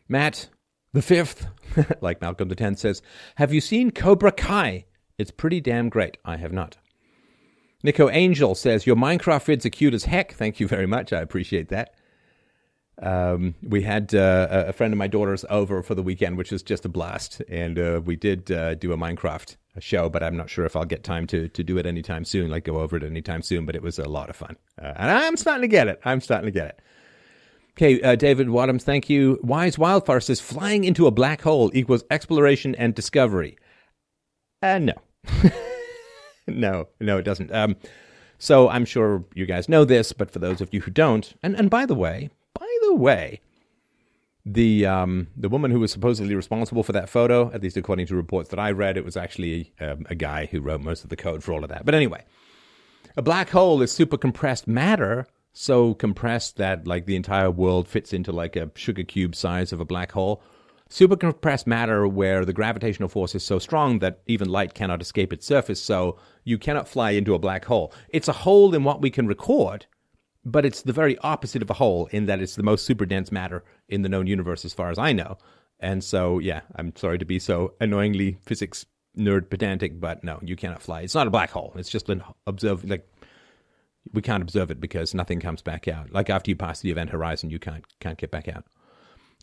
Matt, 0.08 0.50
the 0.94 1.02
fifth, 1.02 1.48
like 2.02 2.22
Malcolm 2.22 2.50
the 2.50 2.56
Tenth 2.56 2.80
says, 2.80 3.02
Have 3.36 3.54
you 3.54 3.62
seen 3.62 3.92
Cobra 3.92 4.32
Kai? 4.32 4.86
It's 5.18 5.32
pretty 5.32 5.62
damn 5.62 5.90
great. 5.90 6.18
I 6.24 6.38
have 6.38 6.54
not. 6.54 6.78
Nico 7.84 8.10
Angel 8.10 8.56
says, 8.56 8.88
Your 8.88 8.96
Minecraft 8.96 9.46
vids 9.46 9.66
are 9.66 9.70
cute 9.70 9.94
as 9.94 10.06
heck. 10.06 10.34
Thank 10.34 10.60
you 10.60 10.68
very 10.68 10.88
much. 10.88 11.14
I 11.14 11.22
appreciate 11.22 11.70
that. 11.70 11.94
Um, 13.00 13.54
we 13.62 13.84
had 13.84 14.16
uh, 14.16 14.66
a 14.68 14.74
friend 14.74 14.92
of 14.92 14.98
my 14.98 15.08
daughter's 15.08 15.46
over 15.50 15.84
for 15.84 15.94
the 15.94 16.02
weekend, 16.02 16.38
which 16.38 16.52
was 16.52 16.64
just 16.64 16.86
a 16.86 16.90
blast. 16.90 17.42
And 17.48 17.78
uh, 17.78 18.02
we 18.04 18.16
did 18.16 18.52
uh, 18.52 18.76
do 18.76 18.92
a 18.92 18.98
Minecraft 18.98 19.56
show, 19.80 20.10
but 20.10 20.24
I'm 20.24 20.36
not 20.36 20.50
sure 20.50 20.66
if 20.66 20.76
I'll 20.76 20.86
get 20.86 21.04
time 21.04 21.28
to, 21.28 21.48
to 21.50 21.64
do 21.64 21.78
it 21.78 21.86
anytime 21.86 22.26
soon, 22.26 22.50
like 22.50 22.64
go 22.64 22.80
over 22.80 22.98
it 22.98 23.04
anytime 23.04 23.44
soon. 23.44 23.66
But 23.66 23.76
it 23.76 23.84
was 23.84 24.00
a 24.00 24.10
lot 24.10 24.30
of 24.30 24.36
fun. 24.36 24.56
Uh, 24.82 24.94
and 24.96 25.12
I'm 25.12 25.38
starting 25.38 25.62
to 25.62 25.68
get 25.68 25.88
it. 25.88 26.00
I'm 26.06 26.22
starting 26.22 26.48
to 26.48 26.52
get 26.52 26.68
it. 26.68 26.82
Okay, 27.78 28.02
uh, 28.02 28.16
David 28.16 28.48
Wadhams, 28.48 28.82
thank 28.82 29.08
you. 29.08 29.40
Wise 29.44 29.78
Wildfire 29.78 30.20
says 30.20 30.40
flying 30.40 30.84
into 30.84 31.06
a 31.06 31.12
black 31.12 31.44
hole 31.44 31.70
equals 31.76 32.04
exploration 32.10 32.74
and 32.74 32.96
discovery. 32.96 33.56
Uh, 34.64 34.80
no. 34.80 34.94
no, 36.48 36.88
no, 37.00 37.20
it 37.20 37.22
doesn't. 37.22 37.54
Um, 37.54 37.76
so 38.40 38.68
I'm 38.68 38.84
sure 38.84 39.26
you 39.36 39.46
guys 39.46 39.70
know 39.70 39.86
this, 39.86 40.12
but 40.12 40.32
for 40.32 40.40
those 40.40 40.60
of 40.60 40.74
you 40.74 40.82
who 40.82 40.90
don't, 40.90 41.36
and, 41.44 41.56
and 41.56 41.70
by 41.70 41.86
the 41.86 41.94
way, 41.94 42.32
by 42.56 42.68
the 42.82 42.96
way, 42.96 43.42
the 44.44 44.88
um, 44.88 45.28
the 45.36 45.50
woman 45.50 45.70
who 45.70 45.80
was 45.80 45.92
supposedly 45.92 46.34
responsible 46.34 46.82
for 46.82 46.94
that 46.94 47.10
photo, 47.10 47.52
at 47.54 47.62
least 47.62 47.78
according 47.78 48.08
to 48.08 48.16
reports 48.16 48.50
that 48.50 48.60
I 48.60 48.72
read, 48.72 48.98
it 48.98 49.06
was 49.06 49.16
actually 49.16 49.72
um, 49.80 50.04
a 50.10 50.16
guy 50.16 50.48
who 50.48 50.62
wrote 50.62 50.82
most 50.82 51.04
of 51.04 51.12
the 51.12 51.16
code 51.16 51.44
for 51.44 51.54
all 51.54 51.64
of 51.64 51.70
that. 51.70 51.86
But 51.86 51.94
anyway, 51.94 52.24
a 53.16 53.22
black 53.22 53.52
hole 53.52 53.84
is 53.84 53.92
super 53.92 54.18
compressed 54.18 54.68
matter 54.68 55.28
so 55.58 55.96
compressed 55.96 56.58
that 56.58 56.88
like 56.88 57.06
the 57.06 57.16
entire 57.16 57.50
world 57.50 57.88
fits 57.88 58.14
into 58.14 58.32
like 58.32 58.56
a 58.56 58.70
sugar 58.76 59.04
cube 59.04 59.36
size 59.36 59.74
of 59.74 59.80
a 59.80 59.86
black 59.86 60.12
hole. 60.12 60.42
Super 60.90 61.18
compressed 61.18 61.68
matter 61.68 62.08
where 62.08 62.46
the 62.46 62.54
gravitational 62.54 63.10
force 63.10 63.36
is 63.36 63.44
so 63.44 63.60
strong 63.60 64.00
that 64.00 64.22
even 64.28 64.50
light 64.50 64.74
cannot 64.74 65.02
escape 65.02 65.34
its 65.34 65.46
surface, 65.46 65.82
so 65.82 66.18
you 66.44 66.58
cannot 66.58 66.88
fly 66.88 67.12
into 67.12 67.34
a 67.34 67.40
black 67.40 67.66
hole. 67.66 67.92
It's 68.10 68.28
a 68.28 68.34
hole 68.34 68.74
in 68.74 68.84
what 68.84 69.02
we 69.02 69.10
can 69.10 69.28
record, 69.28 69.88
but 70.46 70.66
it's 70.66 70.84
the 70.84 70.94
very 70.94 71.18
opposite 71.20 71.62
of 71.62 71.70
a 71.70 71.74
hole 71.76 72.08
in 72.12 72.28
that 72.28 72.40
it's 72.40 72.56
the 72.56 72.64
most 72.64 72.86
super 72.86 73.06
dense 73.06 73.32
matter 73.32 73.66
in 73.90 74.04
the 74.04 74.10
known 74.10 74.28
universe 74.28 74.64
as 74.64 74.74
far 74.74 74.92
as 74.92 75.00
I 75.00 75.12
know. 75.12 75.38
And 75.80 76.04
so, 76.04 76.40
yeah, 76.40 76.62
I'm 76.76 76.96
sorry 76.96 77.18
to 77.18 77.26
be 77.26 77.40
so 77.40 77.74
annoyingly 77.82 78.38
physics 78.44 78.86
nerd 79.18 79.50
pedantic, 79.50 80.00
but 80.00 80.24
no, 80.24 80.40
you 80.44 80.56
cannot 80.56 80.82
fly. 80.82 81.02
It's 81.02 81.16
not 81.16 81.28
a 81.28 81.32
black 81.32 81.50
hole. 81.50 81.74
It's 81.76 81.90
just 81.90 82.10
an 82.10 82.24
observed 82.46 82.88
like 82.88 83.10
we 84.14 84.22
can't 84.22 84.44
observe 84.44 84.72
it 84.72 84.80
because 84.80 85.14
nothing 85.14 85.40
comes 85.40 85.62
back 85.62 85.88
out. 85.88 86.12
Like 86.12 86.30
after 86.30 86.52
you 86.52 86.56
pass 86.56 86.82
the 86.82 86.92
event 86.92 87.10
horizon, 87.10 87.50
you 87.50 87.60
can't 87.60 87.86
can't 88.00 88.18
get 88.18 88.32
back 88.32 88.48
out. 88.48 88.66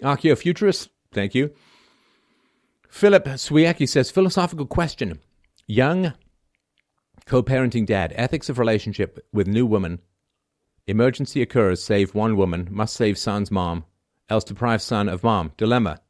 Archaeofuturist, 0.02 0.88
thank 1.12 1.34
you. 1.34 1.52
Philip 2.88 3.24
Swiecki 3.24 3.88
says 3.88 4.10
philosophical 4.10 4.66
question: 4.66 5.20
Young 5.66 6.14
co-parenting 7.26 7.86
dad, 7.86 8.12
ethics 8.16 8.48
of 8.48 8.58
relationship 8.58 9.26
with 9.32 9.46
new 9.46 9.64
woman. 9.64 10.00
Emergency 10.86 11.40
occurs, 11.40 11.82
save 11.82 12.14
one 12.14 12.36
woman, 12.36 12.68
must 12.70 12.94
save 12.94 13.16
son's 13.16 13.50
mom, 13.50 13.84
else 14.28 14.44
deprive 14.44 14.82
son 14.82 15.08
of 15.08 15.22
mom. 15.22 15.52
Dilemma: 15.56 16.00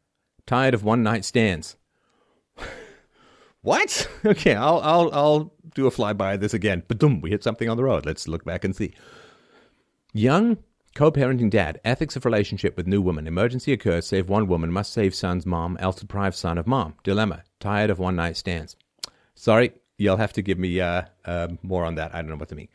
tired 0.47 0.75
of 0.75 0.83
one 0.83 1.03
night 1.03 1.25
stands. 1.25 1.77
What? 3.65 4.09
Okay, 4.25 4.55
I'll 4.55 4.81
I'll 4.81 5.11
I'll 5.13 5.55
do 5.75 5.87
a 5.87 5.91
flyby 5.91 6.35
of 6.35 6.41
this 6.41 6.55
again. 6.55 6.83
But 6.87 6.99
boom, 6.99 7.21
we 7.21 7.31
hit 7.31 7.43
something 7.43 7.69
on 7.69 7.77
the 7.77 7.85
road. 7.85 8.07
Let's 8.07 8.29
look 8.29 8.45
back 8.45 8.65
and 8.65 8.75
see. 8.75 8.95
Young 10.13 10.59
co-parenting 10.95 11.51
dad, 11.51 11.81
ethics 11.85 12.15
of 12.15 12.25
relationship 12.25 12.77
with 12.77 12.87
new 12.87 13.03
woman. 13.03 13.27
Emergency 13.27 13.73
occurs, 13.73 14.07
save 14.07 14.29
one 14.29 14.47
woman, 14.47 14.71
must 14.71 14.93
save 14.93 15.15
son's 15.15 15.45
mom, 15.45 15.77
else 15.81 15.97
deprive 15.97 16.37
son 16.37 16.57
of 16.57 16.67
mom. 16.67 16.95
Dilemma, 17.03 17.43
tired 17.59 17.91
of 17.91 17.99
one 17.99 18.17
night 18.17 18.37
stands. 18.37 18.77
Sorry, 19.35 19.73
you'll 19.99 20.17
have 20.17 20.33
to 20.35 20.43
give 20.43 20.59
me 20.59 20.81
uh, 20.81 21.03
uh, 21.25 21.49
more 21.63 21.85
on 21.85 21.97
that. 21.97 22.15
I 22.15 22.19
don't 22.23 22.31
know 22.31 22.37
what 22.37 22.49
to 22.51 22.55
mean. 22.55 22.69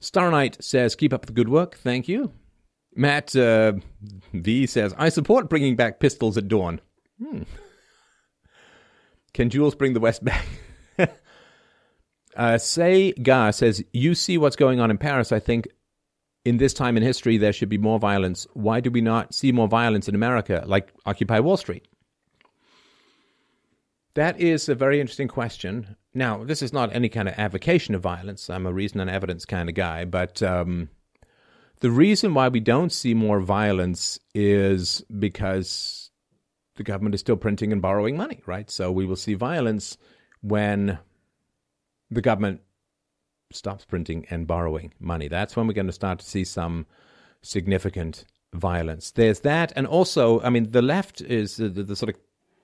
Star 0.00 0.30
Knight 0.30 0.56
says, 0.64 0.96
keep 0.96 1.12
up 1.12 1.26
the 1.26 1.32
good 1.32 1.50
work. 1.50 1.76
Thank 1.76 2.08
you. 2.08 2.32
Matt 2.96 3.36
uh, 3.36 3.74
V 4.32 4.66
says, 4.66 4.94
I 4.96 5.10
support 5.10 5.50
bringing 5.50 5.76
back 5.76 6.00
pistols 6.00 6.38
at 6.38 6.48
dawn. 6.48 6.80
Hmm. 7.22 7.42
Can 9.32 9.50
Jules 9.50 9.74
bring 9.74 9.92
the 9.92 10.00
West 10.00 10.24
back? 10.24 10.46
Uh, 12.36 12.56
Say 12.58 13.12
Ga 13.12 13.50
says, 13.50 13.82
You 13.92 14.14
see 14.14 14.38
what's 14.38 14.56
going 14.56 14.80
on 14.80 14.90
in 14.90 14.98
Paris. 14.98 15.32
I 15.32 15.40
think 15.40 15.66
in 16.44 16.56
this 16.56 16.72
time 16.72 16.96
in 16.96 17.02
history, 17.02 17.36
there 17.36 17.52
should 17.52 17.68
be 17.68 17.78
more 17.78 17.98
violence. 17.98 18.46
Why 18.54 18.80
do 18.80 18.90
we 18.90 19.00
not 19.00 19.34
see 19.34 19.52
more 19.52 19.68
violence 19.68 20.08
in 20.08 20.14
America, 20.14 20.62
like 20.66 20.92
Occupy 21.06 21.40
Wall 21.40 21.56
Street? 21.56 21.86
That 24.14 24.40
is 24.40 24.68
a 24.68 24.74
very 24.74 25.00
interesting 25.00 25.28
question. 25.28 25.96
Now, 26.14 26.42
this 26.42 26.62
is 26.62 26.72
not 26.72 26.94
any 26.94 27.08
kind 27.08 27.28
of 27.28 27.34
avocation 27.38 27.94
of 27.94 28.02
violence. 28.02 28.48
I'm 28.48 28.66
a 28.66 28.72
reason 28.72 29.00
and 29.00 29.10
evidence 29.10 29.44
kind 29.44 29.68
of 29.68 29.74
guy. 29.74 30.04
But 30.04 30.42
um, 30.42 30.88
the 31.80 31.90
reason 31.90 32.34
why 32.34 32.48
we 32.48 32.60
don't 32.60 32.92
see 32.92 33.14
more 33.14 33.40
violence 33.40 34.18
is 34.34 35.04
because 35.18 35.99
the 36.76 36.82
government 36.82 37.14
is 37.14 37.20
still 37.20 37.36
printing 37.36 37.72
and 37.72 37.82
borrowing 37.82 38.16
money, 38.16 38.40
right? 38.46 38.70
So 38.70 38.90
we 38.90 39.06
will 39.06 39.16
see 39.16 39.34
violence 39.34 39.96
when 40.40 40.98
the 42.10 42.20
government 42.20 42.60
stops 43.52 43.84
printing 43.84 44.26
and 44.30 44.46
borrowing 44.46 44.92
money. 45.00 45.28
That's 45.28 45.56
when 45.56 45.66
we're 45.66 45.74
going 45.74 45.86
to 45.86 45.92
start 45.92 46.20
to 46.20 46.26
see 46.26 46.44
some 46.44 46.86
significant 47.42 48.24
violence. 48.52 49.10
There's 49.10 49.40
that, 49.40 49.72
and 49.76 49.86
also, 49.86 50.40
I 50.42 50.50
mean, 50.50 50.70
the 50.70 50.82
left 50.82 51.20
is 51.20 51.56
the, 51.56 51.68
the, 51.68 51.82
the 51.82 51.96
sort 51.96 52.10
of 52.10 52.16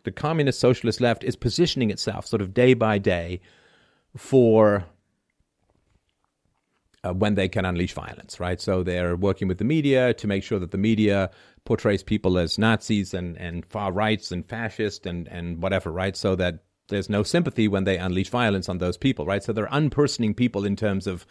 the 0.05 0.13
communist 0.13 0.61
socialist 0.61 1.01
left 1.01 1.25
is 1.25 1.35
positioning 1.35 1.91
itself 1.91 2.27
sort 2.27 2.41
of 2.41 2.55
day 2.55 2.75
by 2.75 2.99
day 2.99 3.41
for 4.17 4.87
uh, 7.07 7.13
when 7.13 7.35
they 7.35 7.49
can 7.49 7.65
unleash 7.65 7.93
violence, 7.93 8.41
right? 8.41 8.61
So 8.61 8.83
they're 8.83 9.17
working 9.17 9.49
with 9.49 9.59
the 9.59 9.65
media 9.65 10.15
to 10.15 10.27
make 10.27 10.43
sure 10.43 10.59
that 10.59 10.71
the 10.71 10.79
media 10.79 11.31
portrays 11.65 12.03
people 12.03 12.39
as 12.39 12.59
Nazis 12.59 13.15
and, 13.15 13.37
and 13.39 13.65
far 13.67 13.93
rights 13.93 14.33
and 14.33 14.47
fascist 14.47 15.07
and, 15.07 15.29
and 15.29 15.63
whatever, 15.63 15.91
right? 15.93 16.17
So 16.17 16.37
that 16.37 16.65
there's 16.89 17.11
no 17.11 17.23
sympathy 17.23 17.69
when 17.69 17.85
they 17.85 17.99
unleash 17.99 18.31
violence 18.31 18.69
on 18.69 18.79
those 18.79 18.97
people, 18.97 19.27
right? 19.27 19.43
So 19.43 19.53
they're 19.53 19.67
unpersoning 19.67 20.35
people 20.35 20.65
in 20.65 20.77
terms 20.77 21.07
of 21.07 21.27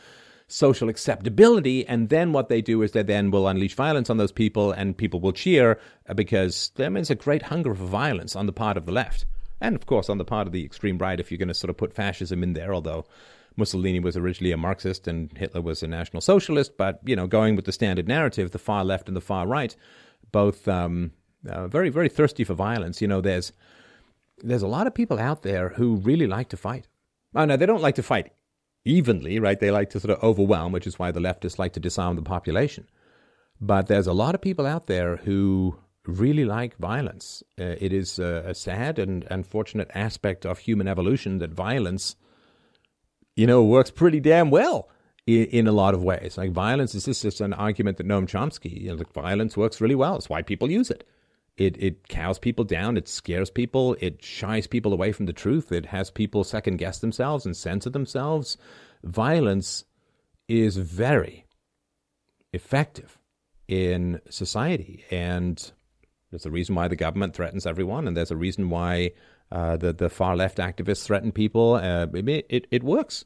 social 0.47 0.89
acceptability. 0.89 1.85
And 1.87 2.09
then 2.09 2.31
what 2.31 2.49
they 2.49 2.61
do 2.61 2.81
is 2.81 2.91
they 2.91 3.03
then 3.03 3.31
will 3.31 3.47
unleash 3.47 3.75
violence 3.75 4.09
on 4.09 4.17
those 4.17 4.31
people 4.31 4.71
and 4.71 4.97
people 4.97 5.19
will 5.19 5.33
cheer 5.33 5.79
uh, 6.07 6.13
because 6.13 6.71
there 6.75 6.95
is 6.97 7.09
a 7.09 7.15
great 7.15 7.41
hunger 7.41 7.73
for 7.73 7.85
violence 7.85 8.35
on 8.35 8.45
the 8.45 8.53
part 8.53 8.77
of 8.77 8.85
the 8.85 8.91
left. 8.91 9.25
And 9.61 9.75
of 9.75 9.85
course, 9.85 10.09
on 10.09 10.17
the 10.17 10.25
part 10.25 10.47
of 10.47 10.53
the 10.53 10.65
extreme 10.65 10.97
right, 10.97 11.19
if 11.19 11.31
you're 11.31 11.37
going 11.37 11.47
to 11.47 11.53
sort 11.53 11.69
of 11.69 11.77
put 11.77 11.93
fascism 11.93 12.43
in 12.43 12.53
there, 12.53 12.73
although 12.73 13.05
Mussolini 13.57 13.99
was 13.99 14.17
originally 14.17 14.51
a 14.51 14.57
Marxist 14.57 15.07
and 15.07 15.35
Hitler 15.37 15.61
was 15.61 15.81
a 15.83 15.87
National 15.87 16.21
Socialist, 16.21 16.77
but, 16.77 16.99
you 17.05 17.15
know, 17.15 17.27
going 17.27 17.55
with 17.55 17.65
the 17.65 17.71
standard 17.71 18.07
narrative, 18.07 18.51
the 18.51 18.59
far 18.59 18.83
left 18.83 19.07
and 19.07 19.15
the 19.15 19.21
far 19.21 19.47
right, 19.47 19.75
both 20.31 20.67
um, 20.67 21.11
uh, 21.47 21.67
very, 21.67 21.89
very 21.89 22.09
thirsty 22.09 22.43
for 22.43 22.53
violence. 22.53 23.01
You 23.01 23.07
know, 23.07 23.21
there's, 23.21 23.53
there's 24.39 24.61
a 24.61 24.67
lot 24.67 24.87
of 24.87 24.93
people 24.93 25.19
out 25.19 25.43
there 25.43 25.69
who 25.69 25.95
really 25.95 26.27
like 26.27 26.49
to 26.49 26.57
fight. 26.57 26.87
Oh, 27.33 27.45
no, 27.45 27.57
they 27.57 27.65
don't 27.65 27.81
like 27.81 27.95
to 27.95 28.03
fight 28.03 28.31
evenly, 28.85 29.39
right? 29.39 29.59
They 29.59 29.71
like 29.71 29.89
to 29.91 29.99
sort 29.99 30.17
of 30.17 30.23
overwhelm, 30.23 30.71
which 30.71 30.87
is 30.87 30.99
why 30.99 31.11
the 31.11 31.19
leftists 31.19 31.59
like 31.59 31.73
to 31.73 31.79
disarm 31.79 32.15
the 32.15 32.21
population. 32.21 32.87
But 33.59 33.87
there's 33.87 34.07
a 34.07 34.13
lot 34.13 34.35
of 34.35 34.41
people 34.41 34.65
out 34.65 34.87
there 34.87 35.17
who 35.17 35.77
really 36.05 36.45
like 36.45 36.77
violence. 36.77 37.43
Uh, 37.59 37.75
it 37.79 37.91
is 37.91 38.19
a, 38.19 38.43
a, 38.47 38.53
sad 38.53 38.99
and 38.99 39.25
unfortunate 39.31 39.89
aspect 39.95 40.45
of 40.45 40.59
human 40.59 40.87
evolution 40.87 41.39
that 41.39 41.51
violence, 41.51 42.15
you 43.35 43.47
know, 43.47 43.63
works 43.63 43.91
pretty 43.91 44.19
damn 44.19 44.49
well 44.49 44.89
in, 45.27 45.45
in 45.45 45.67
a 45.67 45.71
lot 45.71 45.93
of 45.93 46.03
ways. 46.03 46.37
Like 46.37 46.51
violence 46.51 46.95
is 46.95 47.05
just, 47.05 47.41
an 47.41 47.53
argument 47.53 47.97
that 47.97 48.07
Noam 48.07 48.27
Chomsky, 48.27 48.81
you 48.81 48.89
know, 48.89 48.95
like 48.95 49.13
violence 49.13 49.57
works 49.57 49.81
really 49.81 49.95
well. 49.95 50.15
It's 50.15 50.29
why 50.29 50.41
people 50.41 50.71
use 50.71 50.89
it. 50.89 51.07
It 51.57 51.81
it 51.81 52.09
cows 52.09 52.37
people 52.37 52.65
down. 52.65 52.97
It 52.97 53.07
scares 53.07 53.49
people. 53.49 53.95
It 54.01 54.21
shies 54.21 54.67
people 54.67 54.91
away 54.91 55.13
from 55.13 55.25
the 55.25 55.33
truth. 55.33 55.71
It 55.71 55.85
has 55.85 56.11
people 56.11 56.43
second 56.43 56.77
guess 56.77 56.99
themselves 56.99 57.45
and 57.45 57.55
censor 57.55 57.89
themselves. 57.89 58.57
Violence 59.05 59.85
is 60.49 60.75
very 60.75 61.45
effective 62.51 63.19
in 63.69 64.19
society, 64.29 65.05
and 65.09 65.71
there's 66.29 66.45
a 66.45 66.51
reason 66.51 66.75
why 66.75 66.89
the 66.89 66.97
government 66.97 67.33
threatens 67.33 67.65
everyone, 67.65 68.05
and 68.05 68.17
there's 68.17 68.31
a 68.31 68.35
reason 68.35 68.69
why 68.69 69.11
uh, 69.51 69.77
the 69.77 69.93
the 69.93 70.09
far 70.09 70.35
left 70.35 70.57
activists 70.57 71.05
threaten 71.05 71.31
people. 71.31 71.75
Uh, 71.75 72.07
it, 72.13 72.45
it 72.49 72.67
it 72.71 72.83
works. 72.83 73.25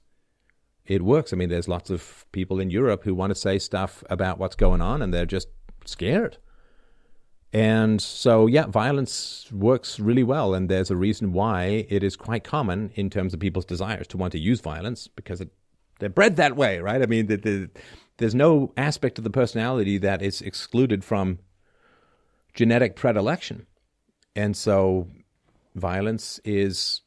It 0.86 1.04
works. 1.04 1.34
I 1.34 1.36
mean, 1.36 1.50
there's 1.50 1.68
lots 1.68 1.90
of 1.90 2.26
people 2.32 2.60
in 2.60 2.72
Europe 2.72 3.04
who 3.04 3.14
want 3.14 3.30
to 3.32 3.36
say 3.36 3.60
stuff 3.60 4.04
about 4.10 4.40
what's 4.40 4.56
going 4.56 4.82
on, 4.82 5.02
and 5.02 5.14
they're 5.14 5.26
just 5.26 5.48
scared 5.86 6.38
and 7.52 8.00
so, 8.00 8.46
yeah, 8.46 8.68
violence 8.68 9.52
works 9.52 10.00
really 10.00 10.24
well. 10.24 10.54
And 10.54 10.70
there's 10.70 10.92
a 10.92 10.96
reason 10.96 11.34
why 11.34 11.88
it 11.90 12.04
is 12.04 12.16
quite 12.16 12.44
common 12.44 12.92
in 12.96 13.10
terms 13.10 13.34
of 13.34 13.40
people's 13.40 13.66
desires 13.66 14.08
to 14.08 14.18
want 14.18 14.34
to 14.34 14.40
use 14.40 14.62
violence 14.62 15.08
because 15.08 15.42
it, 15.42 15.50
they're 16.00 16.10
bred 16.10 16.36
that 16.36 16.56
way, 16.56 16.80
right? 16.80 17.02
I 17.02 17.08
mean, 17.08 17.26
the, 17.26 17.38
the, 17.38 17.70
there's 18.18 18.36
no 18.36 18.72
aspect 18.78 19.18
of 19.18 19.24
the 19.24 19.32
personality 19.32 19.98
that 19.98 20.22
is 20.22 20.42
excluded 20.42 21.04
from 21.04 21.40
genetic 22.54 22.96
predilection. 22.96 23.66
And 24.36 24.56
so, 24.56 25.08
violence 25.76 26.40
is, 26.44 27.02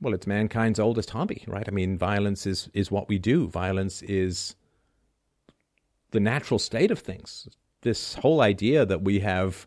well, 0.00 0.14
it's 0.14 0.26
mankind's 0.26 0.78
oldest 0.78 1.10
hobby, 1.10 1.44
right? 1.46 1.66
I 1.66 1.70
mean, 1.70 1.98
violence 1.98 2.46
is, 2.46 2.68
is 2.74 2.90
what 2.90 3.08
we 3.08 3.18
do, 3.18 3.48
violence 3.48 4.02
is 4.02 4.54
the 6.10 6.20
natural 6.20 6.58
state 6.58 6.90
of 6.90 7.00
things 7.00 7.48
this 7.82 8.14
whole 8.14 8.40
idea 8.40 8.84
that 8.84 9.02
we 9.02 9.20
have 9.20 9.66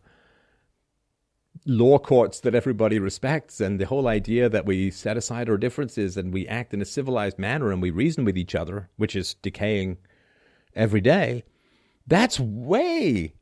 law 1.65 1.97
courts 1.99 2.39
that 2.39 2.55
everybody 2.55 2.97
respects 2.97 3.59
and 3.59 3.79
the 3.79 3.85
whole 3.85 4.07
idea 4.07 4.49
that 4.49 4.65
we 4.65 4.89
set 4.89 5.15
aside 5.15 5.49
our 5.49 5.57
differences 5.57 6.17
and 6.17 6.33
we 6.33 6.47
act 6.47 6.73
in 6.73 6.81
a 6.81 6.85
civilized 6.85 7.37
manner 7.37 7.71
and 7.71 7.81
we 7.81 7.91
reason 7.91 8.25
with 8.25 8.37
each 8.37 8.55
other, 8.55 8.89
which 8.97 9.15
is 9.15 9.35
decaying 9.35 9.97
every 10.75 11.01
day, 11.01 11.43
that's 12.07 12.39
way 12.39 13.33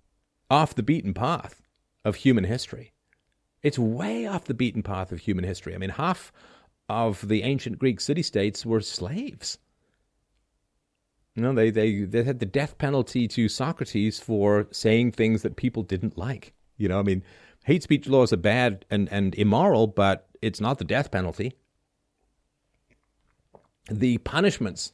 off 0.49 0.75
the 0.75 0.83
beaten 0.83 1.13
path 1.13 1.61
of 2.03 2.15
human 2.15 2.43
history. 2.43 2.91
It's 3.61 3.79
way 3.79 4.25
off 4.25 4.45
the 4.45 4.53
beaten 4.53 4.83
path 4.83 5.11
of 5.11 5.19
human 5.19 5.43
history. 5.43 5.75
I 5.75 5.77
mean, 5.77 5.89
half 5.91 6.31
of 6.87 7.27
the 7.27 7.43
ancient 7.43 7.77
Greek 7.79 7.99
city 7.99 8.23
states 8.23 8.65
were 8.65 8.81
slaves. 8.81 9.57
You 11.35 11.43
know, 11.43 11.53
they, 11.53 11.69
they, 11.69 12.03
they 12.03 12.23
had 12.23 12.39
the 12.39 12.45
death 12.45 12.77
penalty 12.77 13.27
to 13.29 13.47
Socrates 13.47 14.19
for 14.19 14.67
saying 14.71 15.11
things 15.11 15.41
that 15.43 15.55
people 15.55 15.83
didn't 15.83 16.17
like. 16.17 16.53
You 16.77 16.89
know, 16.89 16.99
I 16.99 17.03
mean, 17.03 17.23
hate 17.65 17.83
speech 17.83 18.07
laws 18.07 18.33
are 18.33 18.37
bad 18.37 18.85
and, 18.89 19.07
and 19.11 19.35
immoral, 19.35 19.87
but 19.87 20.27
it's 20.41 20.59
not 20.59 20.79
the 20.79 20.85
death 20.85 21.11
penalty. 21.11 21.53
The 23.91 24.17
punishments 24.19 24.93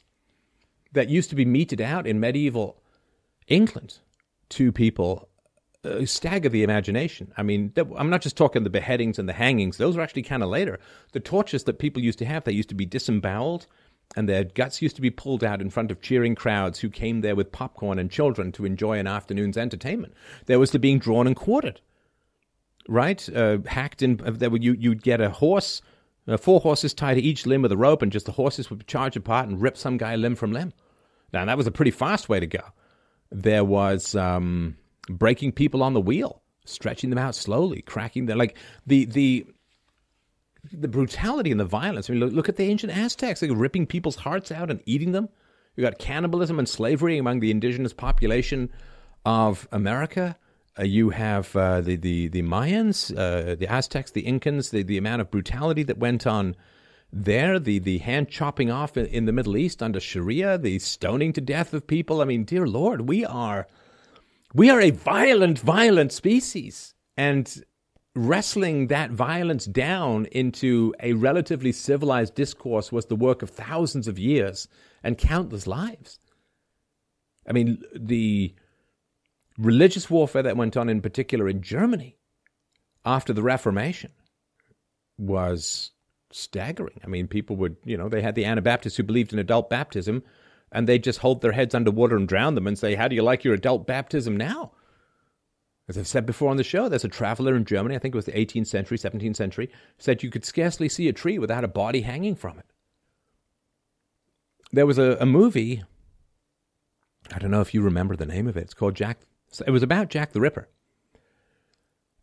that 0.92 1.08
used 1.08 1.30
to 1.30 1.36
be 1.36 1.44
meted 1.44 1.80
out 1.80 2.06
in 2.06 2.20
medieval 2.20 2.82
England 3.46 3.98
to 4.50 4.72
people 4.72 5.28
stagger 6.06 6.48
the 6.48 6.62
imagination. 6.62 7.32
I 7.36 7.42
mean, 7.42 7.72
I'm 7.96 8.10
not 8.10 8.22
just 8.22 8.36
talking 8.36 8.62
the 8.62 8.70
beheadings 8.70 9.18
and 9.18 9.28
the 9.28 9.32
hangings; 9.32 9.76
those 9.76 9.96
are 9.96 10.00
actually 10.00 10.22
kind 10.22 10.42
of 10.42 10.48
later. 10.48 10.78
The 11.12 11.20
tortures 11.20 11.64
that 11.64 11.78
people 11.78 12.02
used 12.02 12.18
to 12.20 12.24
have, 12.26 12.44
they 12.44 12.52
used 12.52 12.68
to 12.70 12.74
be 12.74 12.86
disemboweled 12.86 13.66
and 14.14 14.28
their 14.28 14.44
guts 14.44 14.80
used 14.80 14.96
to 14.96 15.02
be 15.02 15.10
pulled 15.10 15.42
out 15.42 15.60
in 15.60 15.70
front 15.70 15.90
of 15.90 16.00
cheering 16.00 16.34
crowds 16.34 16.78
who 16.78 16.88
came 16.88 17.22
there 17.22 17.34
with 17.34 17.50
popcorn 17.50 17.98
and 17.98 18.10
children 18.10 18.52
to 18.52 18.64
enjoy 18.64 18.98
an 18.98 19.06
afternoon's 19.06 19.56
entertainment. 19.56 20.14
There 20.46 20.58
was 20.58 20.70
the 20.70 20.78
being 20.78 20.98
drawn 20.98 21.26
and 21.26 21.34
quartered, 21.34 21.80
right? 22.88 23.28
Uh, 23.34 23.58
hacked 23.66 24.02
in. 24.02 24.20
Uh, 24.24 24.30
there 24.30 24.50
would 24.50 24.62
you 24.62 24.74
you'd 24.78 25.02
get 25.02 25.20
a 25.20 25.30
horse, 25.30 25.82
uh, 26.28 26.36
four 26.36 26.60
horses 26.60 26.94
tied 26.94 27.14
to 27.14 27.22
each 27.22 27.46
limb 27.46 27.62
with 27.62 27.72
a 27.72 27.76
rope, 27.76 28.02
and 28.02 28.12
just 28.12 28.26
the 28.26 28.32
horses 28.32 28.70
would 28.70 28.86
charge 28.86 29.16
apart 29.16 29.48
and 29.48 29.60
rip 29.60 29.76
some 29.76 29.96
guy 29.96 30.14
limb 30.14 30.36
from 30.36 30.52
limb. 30.52 30.72
Now 31.32 31.44
that 31.44 31.56
was 31.56 31.66
a 31.66 31.72
pretty 31.72 31.90
fast 31.90 32.28
way 32.28 32.40
to 32.40 32.46
go. 32.46 32.62
There 33.32 33.64
was 33.64 34.14
um, 34.14 34.76
breaking 35.08 35.52
people 35.52 35.82
on 35.82 35.94
the 35.94 36.00
wheel, 36.00 36.42
stretching 36.64 37.10
them 37.10 37.18
out 37.18 37.34
slowly, 37.34 37.82
cracking 37.82 38.26
them 38.26 38.38
like 38.38 38.56
the 38.86 39.04
the 39.04 39.46
the 40.72 40.88
brutality 40.88 41.50
and 41.50 41.60
the 41.60 41.64
violence. 41.64 42.10
I 42.10 42.12
mean, 42.12 42.20
look, 42.20 42.32
look 42.32 42.48
at 42.48 42.56
the 42.56 42.64
ancient 42.64 42.92
Aztecs, 42.92 43.42
like 43.42 43.50
ripping 43.54 43.86
people's 43.86 44.16
hearts 44.16 44.50
out 44.50 44.70
and 44.70 44.80
eating 44.84 45.12
them. 45.12 45.28
You 45.76 45.82
got 45.82 45.98
cannibalism 45.98 46.58
and 46.58 46.68
slavery 46.68 47.18
among 47.18 47.40
the 47.40 47.50
indigenous 47.50 47.92
population 47.92 48.70
of 49.24 49.68
America. 49.70 50.36
Uh, 50.78 50.84
you 50.84 51.10
have 51.10 51.54
uh, 51.56 51.80
the, 51.80 51.96
the, 51.96 52.28
the 52.28 52.42
Mayans, 52.42 53.16
uh, 53.16 53.54
the 53.54 53.66
Aztecs, 53.68 54.10
the 54.10 54.24
Incans, 54.24 54.70
the, 54.70 54.82
the 54.82 54.98
amount 54.98 55.20
of 55.20 55.30
brutality 55.30 55.82
that 55.84 55.98
went 55.98 56.26
on 56.26 56.56
there, 57.12 57.58
the, 57.58 57.78
the 57.78 57.98
hand 57.98 58.28
chopping 58.28 58.70
off 58.70 58.96
in, 58.96 59.06
in 59.06 59.24
the 59.26 59.32
Middle 59.32 59.56
East 59.56 59.82
under 59.82 60.00
Sharia, 60.00 60.58
the 60.58 60.78
stoning 60.78 61.32
to 61.34 61.40
death 61.40 61.72
of 61.72 61.86
people. 61.86 62.20
I 62.20 62.24
mean, 62.24 62.44
dear 62.44 62.66
Lord, 62.66 63.08
we 63.08 63.24
are 63.24 63.68
we 64.56 64.70
are 64.70 64.80
a 64.80 64.90
violent, 64.90 65.58
violent 65.58 66.12
species. 66.12 66.94
And 67.16 67.62
wrestling 68.14 68.86
that 68.86 69.10
violence 69.10 69.66
down 69.66 70.24
into 70.26 70.94
a 71.00 71.12
relatively 71.12 71.70
civilized 71.72 72.34
discourse 72.34 72.90
was 72.90 73.06
the 73.06 73.16
work 73.16 73.42
of 73.42 73.50
thousands 73.50 74.08
of 74.08 74.18
years 74.18 74.66
and 75.04 75.18
countless 75.18 75.66
lives. 75.66 76.18
I 77.46 77.52
mean, 77.52 77.82
the 77.94 78.54
religious 79.58 80.08
warfare 80.08 80.42
that 80.42 80.56
went 80.56 80.76
on, 80.76 80.88
in 80.88 81.02
particular 81.02 81.48
in 81.48 81.60
Germany 81.60 82.16
after 83.04 83.34
the 83.34 83.42
Reformation, 83.42 84.12
was 85.18 85.90
staggering. 86.32 87.00
I 87.04 87.08
mean, 87.08 87.28
people 87.28 87.56
would, 87.56 87.76
you 87.84 87.98
know, 87.98 88.08
they 88.08 88.22
had 88.22 88.34
the 88.34 88.46
Anabaptists 88.46 88.96
who 88.96 89.02
believed 89.02 89.34
in 89.34 89.38
adult 89.38 89.68
baptism, 89.68 90.22
and 90.72 90.88
they'd 90.88 91.04
just 91.04 91.20
hold 91.20 91.40
their 91.40 91.52
heads 91.52 91.74
underwater 91.74 92.16
and 92.16 92.28
drown 92.28 92.54
them 92.54 92.66
and 92.66 92.78
say, 92.78 92.94
How 92.94 93.08
do 93.08 93.14
you 93.14 93.22
like 93.22 93.44
your 93.44 93.54
adult 93.54 93.86
baptism 93.86 94.36
now? 94.36 94.72
As 95.88 95.96
I've 95.96 96.08
said 96.08 96.26
before 96.26 96.50
on 96.50 96.56
the 96.56 96.64
show, 96.64 96.88
there's 96.88 97.04
a 97.04 97.08
traveler 97.08 97.54
in 97.54 97.64
Germany, 97.64 97.94
I 97.94 97.98
think 97.98 98.14
it 98.14 98.16
was 98.16 98.24
the 98.24 98.32
18th 98.32 98.66
century, 98.66 98.98
17th 98.98 99.36
century, 99.36 99.70
said 99.98 100.22
you 100.22 100.30
could 100.30 100.44
scarcely 100.44 100.88
see 100.88 101.08
a 101.08 101.12
tree 101.12 101.38
without 101.38 101.62
a 101.62 101.68
body 101.68 102.00
hanging 102.00 102.34
from 102.34 102.58
it. 102.58 102.66
There 104.72 104.86
was 104.86 104.98
a, 104.98 105.16
a 105.20 105.26
movie, 105.26 105.84
I 107.32 107.38
don't 107.38 107.52
know 107.52 107.60
if 107.60 107.72
you 107.72 107.82
remember 107.82 108.16
the 108.16 108.26
name 108.26 108.48
of 108.48 108.56
it, 108.56 108.62
it's 108.62 108.74
called 108.74 108.96
Jack, 108.96 109.20
it 109.64 109.70
was 109.70 109.84
about 109.84 110.10
Jack 110.10 110.32
the 110.32 110.40
Ripper. 110.40 110.68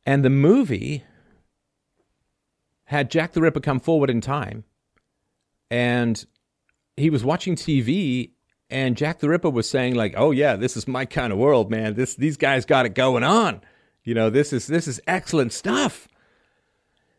And 0.06 0.26
the 0.26 0.30
movie 0.30 1.06
had 2.86 3.10
Jack 3.10 3.32
the 3.32 3.42
Ripper 3.42 3.62
come 3.62 3.80
forward 3.80 4.10
in 4.10 4.20
time, 4.20 4.66
and 5.72 6.26
he 6.98 7.10
was 7.10 7.24
watching 7.24 7.56
TV 7.56 8.32
and 8.70 8.98
Jack 8.98 9.20
the 9.20 9.30
Ripper 9.30 9.50
was 9.50 9.70
saying 9.70 9.96
like, 9.96 10.14
"Oh 10.18 10.32
yeah, 10.32 10.56
this 10.56 10.76
is 10.76 10.88
my 10.88 11.06
kind 11.06 11.32
of 11.32 11.40
world, 11.40 11.70
man. 11.70 11.94
This 11.94 12.16
these 12.16 12.38
guys 12.38 12.66
got 12.66 12.86
it 12.86 12.96
going 12.96 13.24
on. 13.24 13.62
You 14.04 14.16
know, 14.16 14.30
this 14.30 14.52
is 14.52 14.68
this 14.68 14.88
is 14.88 15.00
excellent 15.08 15.54
stuff. 15.54 16.08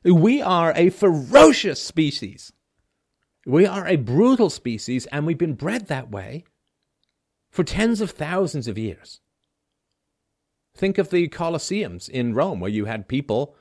We 0.04 0.42
are 0.42 0.72
a 0.76 0.90
ferocious 0.90 1.82
species. 1.82 2.52
We 3.46 3.66
are 3.66 3.86
a 3.86 3.96
brutal 3.96 4.50
species, 4.50 5.06
and 5.06 5.26
we've 5.26 5.38
been 5.38 5.54
bred 5.54 5.86
that 5.86 6.10
way 6.10 6.44
for 7.50 7.62
tens 7.62 8.00
of 8.00 8.10
thousands 8.10 8.68
of 8.68 8.76
years. 8.76 9.20
Think 10.76 10.98
of 10.98 11.10
the 11.10 11.28
Colosseums 11.28 12.08
in 12.08 12.34
Rome, 12.34 12.58
where 12.58 12.70
you 12.70 12.86
had 12.86 13.06
people 13.06 13.54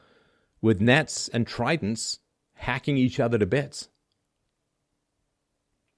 with 0.62 0.82
nets 0.82 1.30
and 1.30 1.46
tridents 1.46 2.20
hacking 2.56 2.98
each 2.98 3.20
other 3.20 3.38
to 3.38 3.46
bits. 3.46 3.90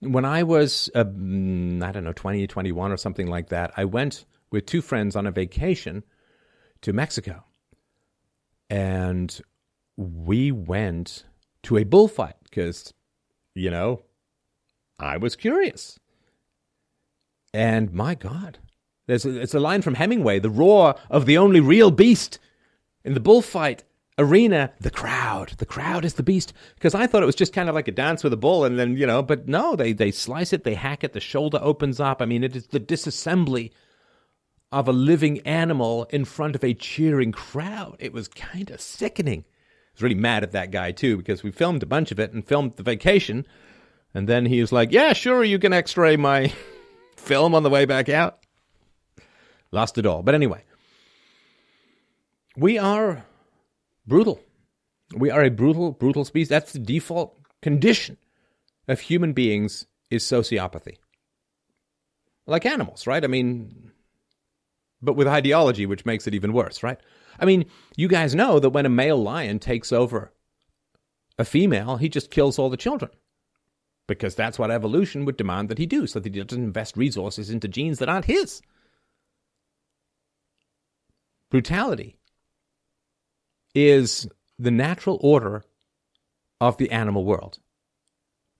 When 0.01 0.25
I 0.25 0.43
was, 0.43 0.89
uh, 0.93 0.99
I 1.01 1.91
don't 1.91 2.03
know, 2.03 2.13
20, 2.13 2.47
21 2.47 2.91
or 2.91 2.97
something 2.97 3.27
like 3.27 3.49
that, 3.49 3.71
I 3.77 3.85
went 3.85 4.25
with 4.51 4.65
two 4.65 4.81
friends 4.81 5.15
on 5.15 5.25
a 5.25 5.31
vacation 5.31 6.03
to 6.81 6.93
Mexico. 6.93 7.43
And 8.69 9.39
we 9.97 10.51
went 10.51 11.25
to 11.63 11.77
a 11.77 11.83
bullfight 11.83 12.35
because, 12.43 12.93
you 13.53 13.71
know, 13.71 14.03
I 14.99 15.17
was 15.17 15.35
curious. 15.35 15.99
And 17.53 17.93
my 17.93 18.15
God, 18.15 18.59
there's 19.07 19.25
a, 19.25 19.39
it's 19.39 19.53
a 19.53 19.59
line 19.59 19.81
from 19.81 19.95
Hemingway 19.95 20.39
the 20.39 20.49
roar 20.49 20.95
of 21.09 21.25
the 21.25 21.37
only 21.37 21.59
real 21.59 21.91
beast 21.91 22.39
in 23.03 23.13
the 23.13 23.19
bullfight 23.19 23.83
arena, 24.17 24.71
the 24.79 24.91
crowd. 24.91 25.53
The 25.57 25.65
crowd 25.65 26.05
is 26.05 26.15
the 26.15 26.23
beast. 26.23 26.53
Because 26.75 26.95
I 26.95 27.07
thought 27.07 27.23
it 27.23 27.27
was 27.27 27.35
just 27.35 27.53
kind 27.53 27.69
of 27.69 27.75
like 27.75 27.87
a 27.87 27.91
dance 27.91 28.23
with 28.23 28.33
a 28.33 28.37
bull, 28.37 28.63
and 28.63 28.79
then, 28.79 28.97
you 28.97 29.05
know, 29.05 29.21
but 29.21 29.47
no, 29.47 29.75
they, 29.75 29.93
they 29.93 30.11
slice 30.11 30.53
it, 30.53 30.63
they 30.63 30.75
hack 30.75 31.03
it, 31.03 31.13
the 31.13 31.19
shoulder 31.19 31.59
opens 31.61 31.99
up. 31.99 32.21
I 32.21 32.25
mean, 32.25 32.43
it 32.43 32.55
is 32.55 32.67
the 32.67 32.79
disassembly 32.79 33.71
of 34.71 34.87
a 34.87 34.93
living 34.93 35.39
animal 35.39 36.05
in 36.09 36.25
front 36.25 36.55
of 36.55 36.63
a 36.63 36.73
cheering 36.73 37.31
crowd. 37.31 37.95
It 37.99 38.13
was 38.13 38.27
kind 38.27 38.69
of 38.69 38.81
sickening. 38.81 39.41
I 39.41 39.95
was 39.95 40.03
really 40.03 40.15
mad 40.15 40.43
at 40.43 40.51
that 40.51 40.71
guy, 40.71 40.91
too, 40.91 41.17
because 41.17 41.43
we 41.43 41.51
filmed 41.51 41.83
a 41.83 41.87
bunch 41.87 42.11
of 42.11 42.19
it 42.19 42.33
and 42.33 42.45
filmed 42.45 42.75
the 42.75 42.83
vacation. 42.83 43.45
And 44.13 44.27
then 44.27 44.45
he 44.45 44.61
was 44.61 44.71
like, 44.71 44.91
Yeah, 44.91 45.13
sure, 45.13 45.43
you 45.43 45.59
can 45.59 45.73
x 45.73 45.95
ray 45.97 46.15
my 46.17 46.53
film 47.17 47.53
on 47.53 47.63
the 47.63 47.69
way 47.69 47.85
back 47.85 48.09
out. 48.09 48.39
Lost 49.71 49.97
it 49.97 50.05
all. 50.05 50.23
But 50.23 50.35
anyway, 50.35 50.63
we 52.55 52.77
are 52.77 53.25
brutal. 54.07 54.39
We 55.15 55.29
are 55.29 55.43
a 55.43 55.51
brutal, 55.51 55.91
brutal 55.91 56.25
species. 56.25 56.49
That's 56.49 56.73
the 56.73 56.79
default 56.79 57.37
condition 57.61 58.17
of 58.87 58.99
human 58.99 59.33
beings 59.33 59.85
is 60.09 60.23
sociopathy. 60.23 60.97
Like 62.47 62.65
animals, 62.65 63.07
right? 63.07 63.23
I 63.23 63.27
mean, 63.27 63.91
but 65.01 65.13
with 65.15 65.27
ideology, 65.27 65.85
which 65.85 66.05
makes 66.05 66.27
it 66.27 66.35
even 66.35 66.53
worse, 66.53 66.83
right? 66.83 66.99
I 67.39 67.45
mean, 67.45 67.65
you 67.95 68.07
guys 68.07 68.35
know 68.35 68.59
that 68.59 68.69
when 68.69 68.85
a 68.85 68.89
male 68.89 69.21
lion 69.21 69.59
takes 69.59 69.91
over 69.91 70.31
a 71.37 71.45
female, 71.45 71.97
he 71.97 72.09
just 72.09 72.31
kills 72.31 72.57
all 72.57 72.69
the 72.69 72.77
children. 72.77 73.11
Because 74.07 74.35
that's 74.35 74.59
what 74.59 74.69
evolution 74.69 75.25
would 75.25 75.37
demand 75.37 75.69
that 75.69 75.79
he 75.79 75.87
do, 75.87 76.05
so 76.05 76.19
that 76.19 76.33
he 76.33 76.43
doesn't 76.43 76.63
invest 76.63 76.95
resources 76.95 77.49
into 77.49 77.67
genes 77.67 77.97
that 77.99 78.09
aren't 78.09 78.25
his. 78.25 78.61
Brutality 81.49 82.15
is 83.75 84.27
the 84.57 84.71
natural 84.71 85.19
order 85.21 85.63
of 86.61 86.77
the 86.77 86.89
animal 86.89 87.25
world. 87.25 87.59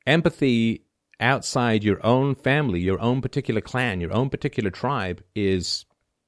Empathy 0.06 0.84
outside 1.20 1.84
your 1.84 2.06
own 2.06 2.36
family, 2.36 2.80
your 2.80 3.00
own 3.00 3.22
particular 3.22 3.62
clan, 3.62 4.02
your 4.02 4.14
own 4.14 4.30
particular 4.30 4.70
tribe 4.70 5.24
is 5.34 5.86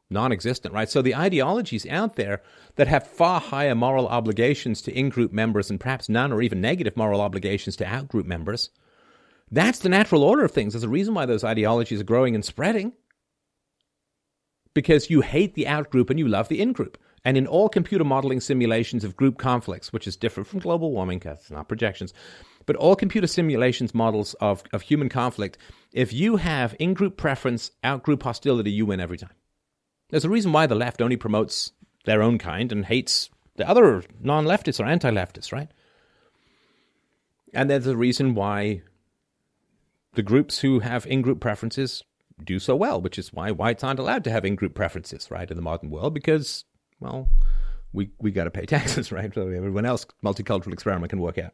non 0.10 0.32
existent, 0.32 0.74
right? 0.74 0.90
So 0.90 1.02
the 1.02 1.16
ideologies 1.16 1.86
out 1.88 2.16
there 2.16 2.42
that 2.76 2.88
have 2.88 3.06
far 3.06 3.42
higher 3.42 3.76
moral 3.76 4.08
obligations 4.08 4.82
to 4.84 4.98
in 4.98 5.10
group 5.10 5.34
members 5.34 5.70
and 5.70 5.80
perhaps 5.80 6.08
none 6.08 6.32
or 6.32 6.42
even 6.42 6.62
negative 6.62 6.96
moral 6.96 7.22
obligations 7.22 7.76
to 7.78 7.86
out 7.86 8.08
group 8.08 8.26
members, 8.26 8.70
that's 9.52 9.80
the 9.80 9.90
natural 9.90 10.24
order 10.24 10.46
of 10.46 10.52
things. 10.52 10.74
There's 10.74 10.84
a 10.84 10.90
reason 10.90 11.14
why 11.14 11.26
those 11.26 11.44
ideologies 11.44 12.02
are 12.02 12.06
growing 12.06 12.36
and 12.36 12.44
spreading. 12.44 12.94
Because 14.74 15.10
you 15.10 15.22
hate 15.22 15.56
the 15.56 15.68
out 15.68 15.90
group 15.90 16.10
and 16.10 16.20
you 16.20 16.28
love 16.28 16.50
the 16.50 16.62
in 16.62 16.72
group. 16.72 16.98
And 17.28 17.36
in 17.36 17.46
all 17.46 17.68
computer 17.68 18.06
modeling 18.06 18.40
simulations 18.40 19.04
of 19.04 19.18
group 19.18 19.38
conflicts, 19.38 19.92
which 19.92 20.08
is 20.08 20.16
different 20.16 20.48
from 20.48 20.62
global 20.62 20.94
warming, 20.94 21.20
because 21.20 21.40
it's 21.42 21.52
not 21.52 21.68
projections, 21.68 22.14
but 22.66 22.78
all 22.78 22.96
computer 22.96 23.28
simulations 23.28 23.94
models 23.94 24.34
of, 24.36 24.64
of 24.72 24.84
human 24.84 25.10
conflict, 25.10 25.58
if 25.92 26.14
you 26.14 26.38
have 26.38 26.74
in 26.80 26.94
group 26.94 27.18
preference, 27.18 27.72
out 27.84 28.02
group 28.02 28.24
hostility, 28.24 28.72
you 28.72 28.86
win 28.86 29.02
every 29.02 29.18
time. 29.18 29.34
There's 30.08 30.24
a 30.24 30.30
reason 30.30 30.54
why 30.54 30.68
the 30.68 30.76
left 30.76 31.02
only 31.02 31.18
promotes 31.18 31.74
their 32.06 32.24
own 32.24 32.38
kind 32.38 32.72
and 32.72 32.86
hates 32.86 33.30
the 33.58 33.68
other 33.68 34.06
non 34.22 34.46
leftists 34.46 34.80
or 34.80 34.86
anti 34.86 35.12
leftists, 35.12 35.52
right? 35.52 35.70
And 37.54 37.70
there's 37.70 37.88
a 37.88 37.98
reason 37.98 38.36
why 38.36 38.84
the 40.14 40.24
groups 40.24 40.60
who 40.60 40.80
have 40.80 41.06
in 41.06 41.22
group 41.22 41.42
preferences 41.42 42.06
do 42.42 42.58
so 42.58 42.78
well, 42.78 43.02
which 43.02 43.20
is 43.20 43.34
why 43.34 43.52
whites 43.52 43.84
aren't 43.84 44.00
allowed 44.00 44.24
to 44.24 44.32
have 44.32 44.46
in 44.46 44.56
group 44.56 44.76
preferences, 44.76 45.30
right, 45.30 45.52
in 45.52 45.58
the 45.58 45.62
modern 45.62 45.90
world, 45.90 46.14
because 46.14 46.64
well, 47.00 47.30
we 47.94 48.12
we 48.20 48.32
got 48.32 48.46
to 48.46 48.52
pay 48.52 48.66
taxes, 48.66 49.12
right? 49.12 49.34
So 49.34 49.48
everyone 49.50 49.86
else, 49.86 50.06
multicultural 50.24 50.74
experiment 50.74 51.10
can 51.10 51.20
work 51.20 51.38
out. 51.38 51.54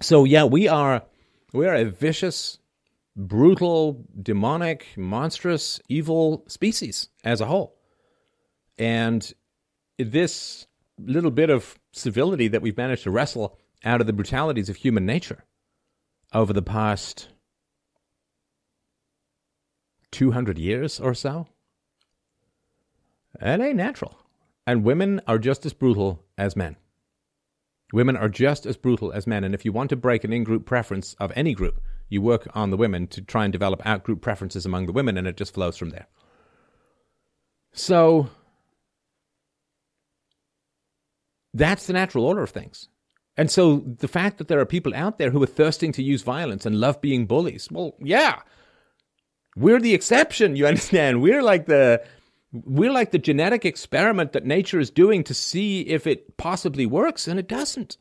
So 0.00 0.24
yeah, 0.24 0.44
we 0.44 0.68
are 0.68 1.02
we 1.52 1.66
are 1.66 1.74
a 1.74 1.84
vicious, 1.84 2.58
brutal, 3.16 4.04
demonic, 4.20 4.86
monstrous, 4.96 5.80
evil 5.88 6.44
species 6.48 7.08
as 7.24 7.40
a 7.40 7.46
whole, 7.46 7.76
and 8.78 9.32
this 9.98 10.66
little 10.98 11.30
bit 11.30 11.50
of 11.50 11.78
civility 11.92 12.48
that 12.48 12.62
we've 12.62 12.76
managed 12.76 13.04
to 13.04 13.10
wrestle 13.10 13.58
out 13.84 14.00
of 14.00 14.06
the 14.06 14.12
brutalities 14.12 14.68
of 14.68 14.76
human 14.76 15.04
nature 15.04 15.44
over 16.32 16.52
the 16.52 16.62
past 16.62 17.28
200 20.12 20.58
years 20.58 21.00
or 21.00 21.14
so 21.14 21.48
it 23.40 23.60
ain't 23.60 23.76
natural. 23.76 24.18
And 24.66 24.84
women 24.84 25.20
are 25.26 25.38
just 25.38 25.66
as 25.66 25.72
brutal 25.72 26.24
as 26.38 26.56
men. 26.56 26.76
Women 27.92 28.16
are 28.16 28.28
just 28.28 28.64
as 28.64 28.76
brutal 28.76 29.12
as 29.12 29.26
men. 29.26 29.44
And 29.44 29.54
if 29.54 29.64
you 29.64 29.72
want 29.72 29.90
to 29.90 29.96
break 29.96 30.24
an 30.24 30.32
in 30.32 30.44
group 30.44 30.64
preference 30.64 31.14
of 31.20 31.32
any 31.36 31.54
group, 31.54 31.80
you 32.08 32.22
work 32.22 32.48
on 32.54 32.70
the 32.70 32.76
women 32.76 33.06
to 33.08 33.20
try 33.20 33.44
and 33.44 33.52
develop 33.52 33.84
out 33.86 34.04
group 34.04 34.20
preferences 34.20 34.64
among 34.66 34.86
the 34.86 34.92
women, 34.92 35.16
and 35.16 35.26
it 35.26 35.36
just 35.36 35.54
flows 35.54 35.76
from 35.76 35.90
there. 35.90 36.06
So 37.72 38.28
that's 41.54 41.86
the 41.86 41.92
natural 41.92 42.24
order 42.24 42.42
of 42.42 42.50
things. 42.50 42.88
And 43.36 43.50
so 43.50 43.78
the 43.78 44.08
fact 44.08 44.38
that 44.38 44.48
there 44.48 44.60
are 44.60 44.66
people 44.66 44.94
out 44.94 45.18
there 45.18 45.30
who 45.30 45.42
are 45.42 45.46
thirsting 45.46 45.92
to 45.92 46.02
use 46.02 46.22
violence 46.22 46.66
and 46.66 46.80
love 46.80 47.00
being 47.00 47.26
bullies, 47.26 47.68
well, 47.70 47.94
yeah, 47.98 48.40
we're 49.56 49.80
the 49.80 49.94
exception, 49.94 50.56
you 50.56 50.66
understand? 50.66 51.22
We're 51.22 51.42
like 51.42 51.66
the 51.66 52.04
we're 52.52 52.92
like 52.92 53.10
the 53.10 53.18
genetic 53.18 53.64
experiment 53.64 54.32
that 54.32 54.44
nature 54.44 54.78
is 54.78 54.90
doing 54.90 55.24
to 55.24 55.34
see 55.34 55.80
if 55.82 56.06
it 56.06 56.36
possibly 56.36 56.84
works, 56.84 57.26
and 57.26 57.38
it 57.38 57.48
doesn't. 57.48 57.96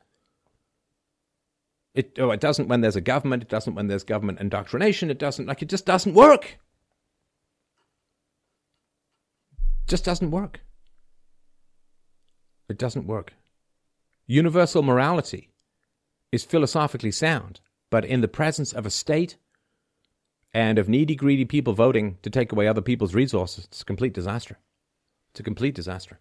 It, 1.94 2.18
oh, 2.20 2.32
it 2.32 2.40
doesn't 2.40 2.68
when 2.68 2.82
there's 2.82 2.96
a 2.96 3.02
government. 3.02 3.44
It 3.44 3.50
doesn't 3.50 3.76
when 3.76 3.88
there's 3.88 4.04
government 4.04 4.40
indoctrination. 4.40 5.10
It 5.10 5.20
doesn't 5.20 5.46
like 5.46 5.62
it 5.62 5.70
just 5.70 5.86
doesn't 5.86 6.14
work. 6.14 6.58
Just 9.88 10.06
doesn't 10.06 10.32
work. 10.32 10.62
It 12.70 12.78
doesn't 12.78 13.08
work. 13.08 13.34
Universal 14.28 14.84
morality 14.84 15.50
is 16.32 16.46
philosophically 16.46 17.12
sound, 17.12 17.60
but 17.90 18.06
in 18.06 18.22
the 18.22 18.28
presence 18.30 18.72
of 18.72 18.86
a 18.86 18.90
state 18.90 19.36
and 20.54 20.78
of 20.78 20.90
needy, 20.90 21.16
greedy 21.16 21.46
people 21.46 21.74
voting 21.74 22.18
to 22.24 22.30
take 22.30 22.52
away 22.52 22.68
other 22.68 22.82
people's 22.82 23.14
resources. 23.14 23.66
It's 23.66 23.82
a 23.82 23.86
complete 23.86 24.14
disaster. 24.14 24.58
It's 25.32 25.40
a 25.40 25.44
complete 25.44 25.76
disaster. 25.76 26.20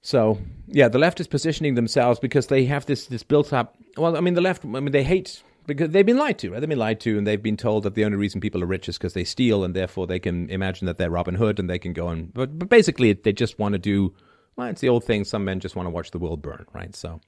So, 0.00 0.38
yeah, 0.66 0.88
the 0.88 0.98
left 0.98 1.20
is 1.20 1.26
positioning 1.26 1.74
themselves 1.74 2.18
because 2.18 2.46
they 2.46 2.64
have 2.66 2.86
this 2.86 3.06
this 3.06 3.22
built 3.22 3.52
up. 3.52 3.76
Well, 3.96 4.16
I 4.16 4.20
mean, 4.20 4.34
the 4.34 4.40
left, 4.40 4.64
I 4.64 4.68
mean, 4.68 4.92
they 4.92 5.04
hate 5.04 5.42
because 5.66 5.90
they've 5.90 6.06
been 6.06 6.16
lied 6.16 6.38
to, 6.38 6.50
right? 6.50 6.60
They've 6.60 6.68
been 6.68 6.78
lied 6.78 7.00
to, 7.00 7.18
and 7.18 7.26
they've 7.26 7.42
been 7.42 7.56
told 7.56 7.82
that 7.82 7.94
the 7.94 8.04
only 8.04 8.16
reason 8.16 8.40
people 8.40 8.62
are 8.62 8.66
rich 8.66 8.88
is 8.88 8.96
because 8.96 9.12
they 9.12 9.24
steal, 9.24 9.64
and 9.64 9.74
therefore 9.74 10.06
they 10.06 10.18
can 10.18 10.48
imagine 10.50 10.86
that 10.86 10.98
they're 10.98 11.10
Robin 11.10 11.34
Hood, 11.34 11.58
and 11.58 11.68
they 11.68 11.78
can 11.78 11.92
go 11.92 12.08
and. 12.08 12.32
But, 12.32 12.58
but 12.58 12.68
basically, 12.68 13.12
they 13.12 13.32
just 13.32 13.58
want 13.58 13.74
to 13.74 13.78
do. 13.78 14.14
Well, 14.56 14.68
it's 14.68 14.80
the 14.80 14.88
old 14.88 15.04
thing. 15.04 15.24
Some 15.24 15.44
men 15.44 15.60
just 15.60 15.76
want 15.76 15.86
to 15.86 15.90
watch 15.90 16.10
the 16.10 16.18
world 16.18 16.42
burn, 16.42 16.66
right? 16.72 16.94
So, 16.96 17.20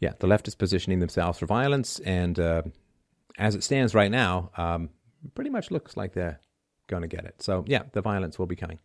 yeah, 0.00 0.12
the 0.18 0.26
left 0.26 0.48
is 0.48 0.54
positioning 0.54 1.00
themselves 1.00 1.38
for 1.38 1.46
violence, 1.46 1.98
and 2.00 2.38
uh, 2.38 2.62
as 3.40 3.54
it 3.54 3.64
stands 3.64 3.94
right 3.94 4.10
now, 4.10 4.50
um, 4.56 4.90
pretty 5.34 5.50
much 5.50 5.70
looks 5.70 5.96
like 5.96 6.12
they're 6.12 6.38
going 6.86 7.02
to 7.02 7.08
get 7.08 7.24
it. 7.24 7.42
So, 7.42 7.64
yeah, 7.66 7.82
the 7.92 8.02
violence 8.02 8.38
will 8.38 8.46
be 8.46 8.54
coming. 8.54 8.78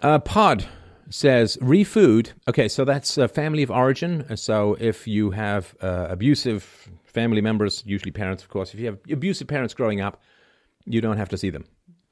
Uh, 0.00 0.20
Pod 0.20 0.64
says 1.10 1.58
refood. 1.60 2.32
Okay, 2.48 2.68
so 2.68 2.84
that's 2.84 3.18
a 3.18 3.26
family 3.26 3.64
of 3.64 3.70
origin. 3.70 4.36
So, 4.36 4.76
if 4.78 5.08
you 5.08 5.32
have 5.32 5.74
uh, 5.82 6.06
abusive 6.08 6.88
family 7.04 7.40
members, 7.40 7.82
usually 7.84 8.12
parents, 8.12 8.44
of 8.44 8.48
course. 8.48 8.72
If 8.72 8.80
you 8.80 8.86
have 8.86 8.98
abusive 9.10 9.48
parents 9.48 9.74
growing 9.74 10.00
up, 10.00 10.22
you 10.86 11.00
don't 11.00 11.18
have 11.18 11.28
to 11.30 11.36
see 11.36 11.50
them 11.50 11.64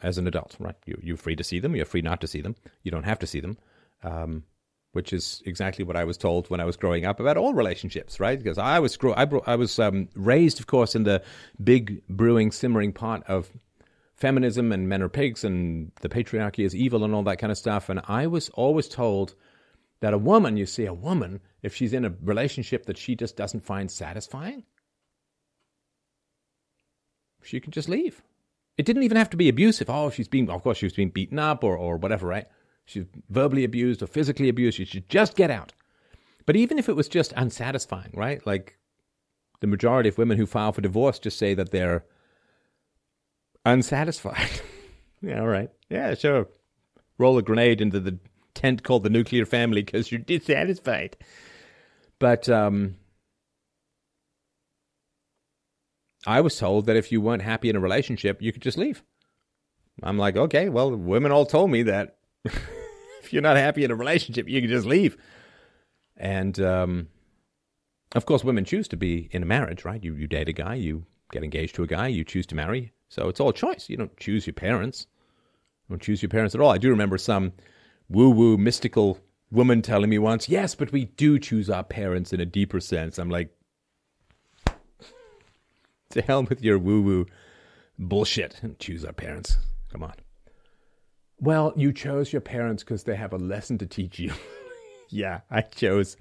as 0.03 0.19
an 0.19 0.27
adult, 0.27 0.57
right? 0.59 0.77
You, 0.85 0.99
you're 1.03 1.17
free 1.17 1.37
to 1.37 1.45
see 1.45 1.61
them. 1.61 1.77
You're 1.77 1.87
free 1.87 2.03
not 2.03 2.21
to 2.23 2.27
see 2.27 2.41
them. 2.41 2.57
You 2.83 2.91
don't 2.91 3.05
have 3.05 3.21
to 3.21 3.27
see 3.27 3.41
them. 3.41 3.57
Um, 4.03 4.43
which 4.99 5.13
is 5.13 5.45
exactly 5.47 5.85
what 5.85 5.95
I 5.95 6.03
was 6.03 6.17
told 6.17 6.51
when 6.51 6.61
I 6.61 6.65
was 6.65 6.77
growing 6.77 7.05
up 7.05 7.21
about 7.21 7.37
all 7.37 7.55
relationships, 7.55 8.19
right? 8.19 8.37
Because 8.37 8.59
I 8.59 8.81
was 8.81 8.99
I, 9.17 9.29
I 9.47 9.55
was 9.55 9.79
um, 9.79 10.09
raised, 10.17 10.59
of 10.59 10.67
course, 10.67 10.97
in 10.97 11.05
the 11.05 11.23
big 11.63 12.03
brewing, 12.09 12.51
simmering 12.51 12.93
pot 12.93 13.23
of 13.29 13.49
feminism 14.17 14.73
and 14.73 14.89
men 14.89 15.01
are 15.01 15.09
pigs 15.09 15.45
and 15.45 15.93
the 16.01 16.09
patriarchy 16.09 16.65
is 16.65 16.75
evil 16.75 17.05
and 17.05 17.15
all 17.15 17.23
that 17.23 17.39
kind 17.39 17.53
of 17.53 17.59
stuff. 17.59 17.89
And 17.89 18.01
I 18.09 18.27
was 18.27 18.49
always 18.49 18.89
told 18.89 19.37
that 20.01 20.13
a 20.13 20.19
woman, 20.19 20.57
you 20.57 20.67
see, 20.67 20.87
a 20.87 20.93
woman, 20.93 21.43
if 21.63 21.77
she's 21.77 21.93
in 21.93 22.05
a 22.05 22.13
relationship 22.21 22.87
that 22.87 22.99
she 22.99 23.15
just 23.15 23.37
doesn't 23.37 23.65
find 23.65 23.93
satisfying, 23.93 24.65
she 27.41 27.61
can 27.61 27.71
just 27.71 27.89
leave. 27.89 28.21
It 28.77 28.85
didn't 28.85 29.05
even 29.05 29.17
have 29.17 29.31
to 29.31 29.37
be 29.37 29.49
abusive. 29.49 29.89
Oh, 29.89 30.11
she's 30.11 30.27
being, 30.27 30.51
of 30.51 30.65
course, 30.65 30.79
she 30.79 30.87
was 30.87 30.95
being 30.95 31.11
beaten 31.11 31.39
up 31.39 31.63
or, 31.63 31.77
or 31.77 31.99
whatever, 31.99 32.27
right? 32.27 32.49
She's 32.89 33.05
verbally 33.29 33.65
abused 33.65 34.03
or 34.03 34.07
physically 34.07 34.49
abused. 34.49 34.79
She 34.79 34.87
should 34.87 35.11
just 35.11 35.37
get 35.37 35.51
out. 35.51 35.75
But 36.47 36.57
even 36.57 36.79
if 36.79 36.89
it 36.89 36.97
was 36.97 37.07
just 37.07 37.35
unsatisfying, 37.35 38.13
right? 38.15 38.45
Like 38.47 38.79
the 39.61 39.67
majority 39.67 40.09
of 40.09 40.17
women 40.17 40.39
who 40.39 40.47
file 40.47 40.73
for 40.73 40.81
divorce 40.81 41.19
just 41.19 41.37
say 41.37 41.53
that 41.53 41.71
they're 41.71 42.07
unsatisfied. 43.67 44.63
yeah, 45.21 45.41
all 45.41 45.49
right. 45.49 45.69
Yeah, 45.91 46.15
sure. 46.15 46.49
Roll 47.19 47.37
a 47.37 47.43
grenade 47.43 47.83
into 47.83 48.01
the 48.01 48.19
tent 48.55 48.85
called 48.85 49.03
the 49.03 49.11
nuclear 49.11 49.45
family 49.45 49.83
because 49.83 50.11
you're 50.11 50.23
dissatisfied. 50.23 51.19
But 52.19 52.49
um, 52.49 52.97
I 56.27 56.41
was 56.41 56.57
told 56.57 56.87
that 56.87 56.97
if 56.97 57.13
you 57.13 57.21
weren't 57.21 57.43
happy 57.43 57.69
in 57.69 57.77
a 57.77 57.81
relationship, 57.81 58.41
you 58.41 58.51
could 58.51 58.63
just 58.63 58.79
leave. 58.79 59.03
I'm 60.03 60.17
like, 60.17 60.39
okay, 60.39 60.71
well, 60.71 60.97
women 60.97 61.33
all 61.33 61.45
told 61.45 61.71
me 61.71 61.83
that 61.83 62.17
if 63.29 63.35
you're 63.35 63.43
not 63.43 63.59
happy 63.59 63.85
in 63.85 63.91
a 63.91 63.95
relationship, 63.95 64.49
you 64.49 64.61
can 64.63 64.71
just 64.71 64.87
leave. 64.87 65.19
And 66.17 66.59
um, 66.61 67.09
of 68.15 68.25
course, 68.25 68.43
women 68.43 68.65
choose 68.65 68.89
to 68.89 68.97
be 68.97 69.29
in 69.33 69.43
a 69.43 69.47
marriage, 69.47 69.85
right? 69.85 70.03
You, 70.03 70.15
you 70.15 70.27
date 70.27 70.49
a 70.49 70.53
guy, 70.55 70.77
you 70.77 71.05
get 71.31 71.45
engaged 71.45 71.75
to 71.75 71.83
a 71.83 71.87
guy, 71.87 72.09
you 72.09 72.25
choose 72.25 72.47
to 72.47 72.55
marry. 72.55 72.93
So 73.11 73.29
it's 73.29 73.39
all 73.39 73.53
choice. 73.53 73.91
You 73.91 73.99
don't 73.99 74.17
choose 74.17 74.47
your 74.47 74.55
parents. 74.55 75.07
You 75.89 75.95
don't 75.95 76.03
choose 76.03 76.23
your 76.23 76.31
parents 76.31 76.55
at 76.55 76.61
all. 76.63 76.71
I 76.71 76.79
do 76.79 76.89
remember 76.89 77.19
some 77.19 77.53
woo 78.09 78.31
woo 78.31 78.57
mystical 78.57 79.19
woman 79.51 79.83
telling 79.83 80.09
me 80.09 80.19
once, 80.19 80.49
yes, 80.49 80.75
but 80.75 80.91
we 80.91 81.05
do 81.05 81.39
choose 81.39 81.69
our 81.69 81.85
parents 81.85 82.33
in 82.33 82.41
a 82.41 82.47
deeper 82.47 82.81
sense. 82.81 83.19
I'm 83.19 83.31
like, 83.31 83.55
to 86.11 86.23
hell 86.23 86.45
with 86.45 86.63
your 86.63 86.79
woo 86.79 87.03
woo 87.03 87.27
bullshit. 87.99 88.61
And 88.63 88.79
choose 88.79 89.05
our 89.05 89.13
parents. 89.13 89.59
Come 89.93 90.03
on. 90.03 90.15
Well, 91.41 91.73
you 91.77 91.93
chose 91.93 92.33
your 92.33 92.41
parents 92.41 92.83
because 92.83 93.05
they 93.05 93.17
have 93.17 93.33
a 93.33 93.39
lesson 93.39 93.79
to 93.79 93.87
teach 93.87 94.19
you. 94.19 94.33
yeah, 95.09 95.41
I 95.51 95.63
chose 95.63 96.17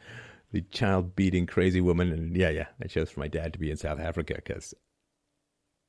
the 0.52 0.62
child 0.62 1.16
beating 1.16 1.46
crazy 1.46 1.82
woman. 1.82 2.12
And 2.12 2.36
yeah, 2.36 2.50
yeah, 2.50 2.68
I 2.82 2.88
chose 2.88 3.10
for 3.10 3.20
my 3.20 3.28
dad 3.28 3.54
to 3.54 3.60
be 3.60 3.72
in 3.72 3.78
South 3.78 4.00
Africa 4.00 4.36
because 4.36 4.74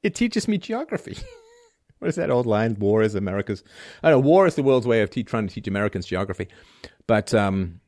it 0.02 0.14
teaches 0.14 0.48
me 0.48 0.58
geography. 0.58 1.18
what 1.98 2.08
is 2.08 2.16
that 2.16 2.30
old 2.30 2.46
line? 2.46 2.76
War 2.78 3.02
is 3.02 3.14
America's. 3.14 3.62
I 4.02 4.10
know 4.10 4.18
war 4.18 4.46
is 4.46 4.54
the 4.54 4.62
world's 4.62 4.86
way 4.86 5.02
of 5.02 5.10
te- 5.10 5.24
trying 5.24 5.46
to 5.46 5.54
teach 5.54 5.68
Americans 5.68 6.06
geography. 6.06 6.48
But 7.06 7.34
um, 7.34 7.80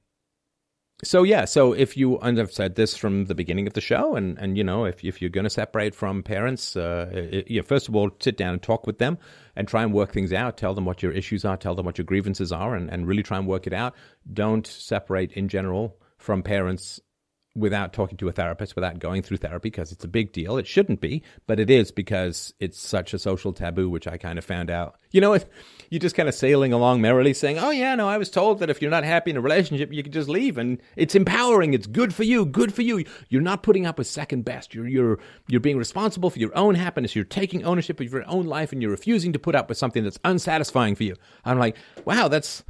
so 1.03 1.23
yeah, 1.23 1.45
so 1.45 1.73
if 1.73 1.97
you 1.97 2.19
and 2.19 2.39
I've 2.39 2.53
said 2.53 2.75
this 2.75 2.97
from 2.97 3.27
the 3.27 3.35
beginning 3.35 3.67
of 3.67 3.73
the 3.73 3.81
show, 3.81 4.17
and 4.17 4.39
and 4.39 4.57
you 4.57 4.65
know 4.65 4.85
if 4.85 5.05
if 5.05 5.21
you're 5.21 5.31
going 5.31 5.45
to 5.45 5.51
separate 5.51 5.95
from 5.95 6.23
parents, 6.23 6.77
uh, 6.77 7.43
you 7.47 7.61
know, 7.61 7.67
first 7.67 7.89
of 7.89 7.97
all, 7.97 8.11
sit 8.21 8.37
down 8.37 8.53
and 8.53 8.63
talk 8.63 8.87
with 8.87 8.99
them 8.99 9.19
and 9.57 9.67
try 9.67 9.83
and 9.83 9.93
work 9.93 10.13
things 10.13 10.33
out. 10.33 10.57
Tell 10.57 10.75
them 10.75 10.85
what 10.85 11.03
your 11.03 11.13
issues 11.13 11.45
are, 11.45 11.57
tell 11.57 11.75
them 11.75 11.87
what 11.87 11.99
your 11.99 12.05
grievances 12.05 12.53
are, 12.53 12.75
and 12.75 12.91
and 12.91 13.07
really 13.07 13.23
try 13.23 13.39
and 13.39 13.47
work 13.47 13.67
it 13.67 13.73
out. 13.73 13.95
Don't 14.33 14.67
separate 14.67 15.33
in 15.33 15.49
general 15.49 15.97
from 16.19 16.43
parents 16.43 17.01
without 17.57 17.93
talking 17.93 18.17
to 18.17 18.29
a 18.29 18.33
therapist, 18.33 18.77
without 18.77 19.01
going 19.01 19.23
through 19.23 19.39
therapy, 19.39 19.71
because 19.71 19.91
it's 19.91 20.05
a 20.05 20.09
big 20.09 20.33
deal. 20.33 20.57
It 20.57 20.69
shouldn't 20.69 21.01
be, 21.01 21.23
but 21.47 21.59
it 21.59 21.69
is 21.69 21.91
because 21.91 22.55
it's 22.61 22.79
such 22.79 23.13
a 23.13 23.19
social 23.19 23.53
taboo, 23.53 23.91
which 23.91 24.07
I 24.07 24.17
kind 24.19 24.39
of 24.39 24.45
found 24.45 24.71
out. 24.71 24.97
You 25.11 25.21
know, 25.21 25.33
if 25.35 25.47
you're 25.91 25.99
just 25.99 26.15
kind 26.15 26.29
of 26.29 26.35
sailing 26.35 26.73
along 26.73 27.01
merrily 27.01 27.35
saying, 27.35 27.59
oh, 27.59 27.71
yeah, 27.71 27.95
no, 27.97 28.09
I 28.09 28.19
was 28.19 28.31
told 28.31 28.61
that 28.61 28.71
if 28.71 28.81
you're 28.81 28.91
not 28.91 29.03
happy 29.03 29.33
in 29.33 29.37
a 29.37 29.41
relationship, 29.41 29.93
you 29.93 30.03
can 30.03 30.13
just 30.13 30.29
leave. 30.29 30.59
And 30.59 30.81
it's 30.95 31.15
empowering. 31.15 31.75
It's 31.75 31.89
good 31.89 32.15
for 32.15 32.23
you. 32.23 32.47
Good 32.47 32.73
for 32.73 32.83
you. 32.83 33.05
You're 33.29 33.43
not 33.43 33.65
putting 33.65 33.85
up 33.85 33.99
with 33.99 34.07
second 34.07 34.45
best. 34.45 34.73
You're, 34.73 34.87
you're, 34.87 35.19
you're 35.49 35.61
being 35.61 35.79
responsible 35.79 36.31
for 36.31 36.39
your 36.39 36.57
own 36.57 36.77
happiness. 36.77 37.17
You're 37.17 37.25
taking 37.25 37.65
ownership 37.65 37.99
of 38.01 38.13
your 38.13 38.25
own 38.29 38.47
life 38.47 38.73
and 38.73 38.81
you're 38.81 38.93
refusing 38.93 39.33
to 39.33 39.39
put 39.41 39.57
up 39.57 39.69
with 39.69 39.79
something 39.79 40.05
that's 40.05 40.21
unsatisfying 40.25 40.95
for 40.95 41.03
you. 41.03 41.17
I'm 41.45 41.59
like, 41.59 41.77
wow, 42.05 42.29
that's 42.29 42.63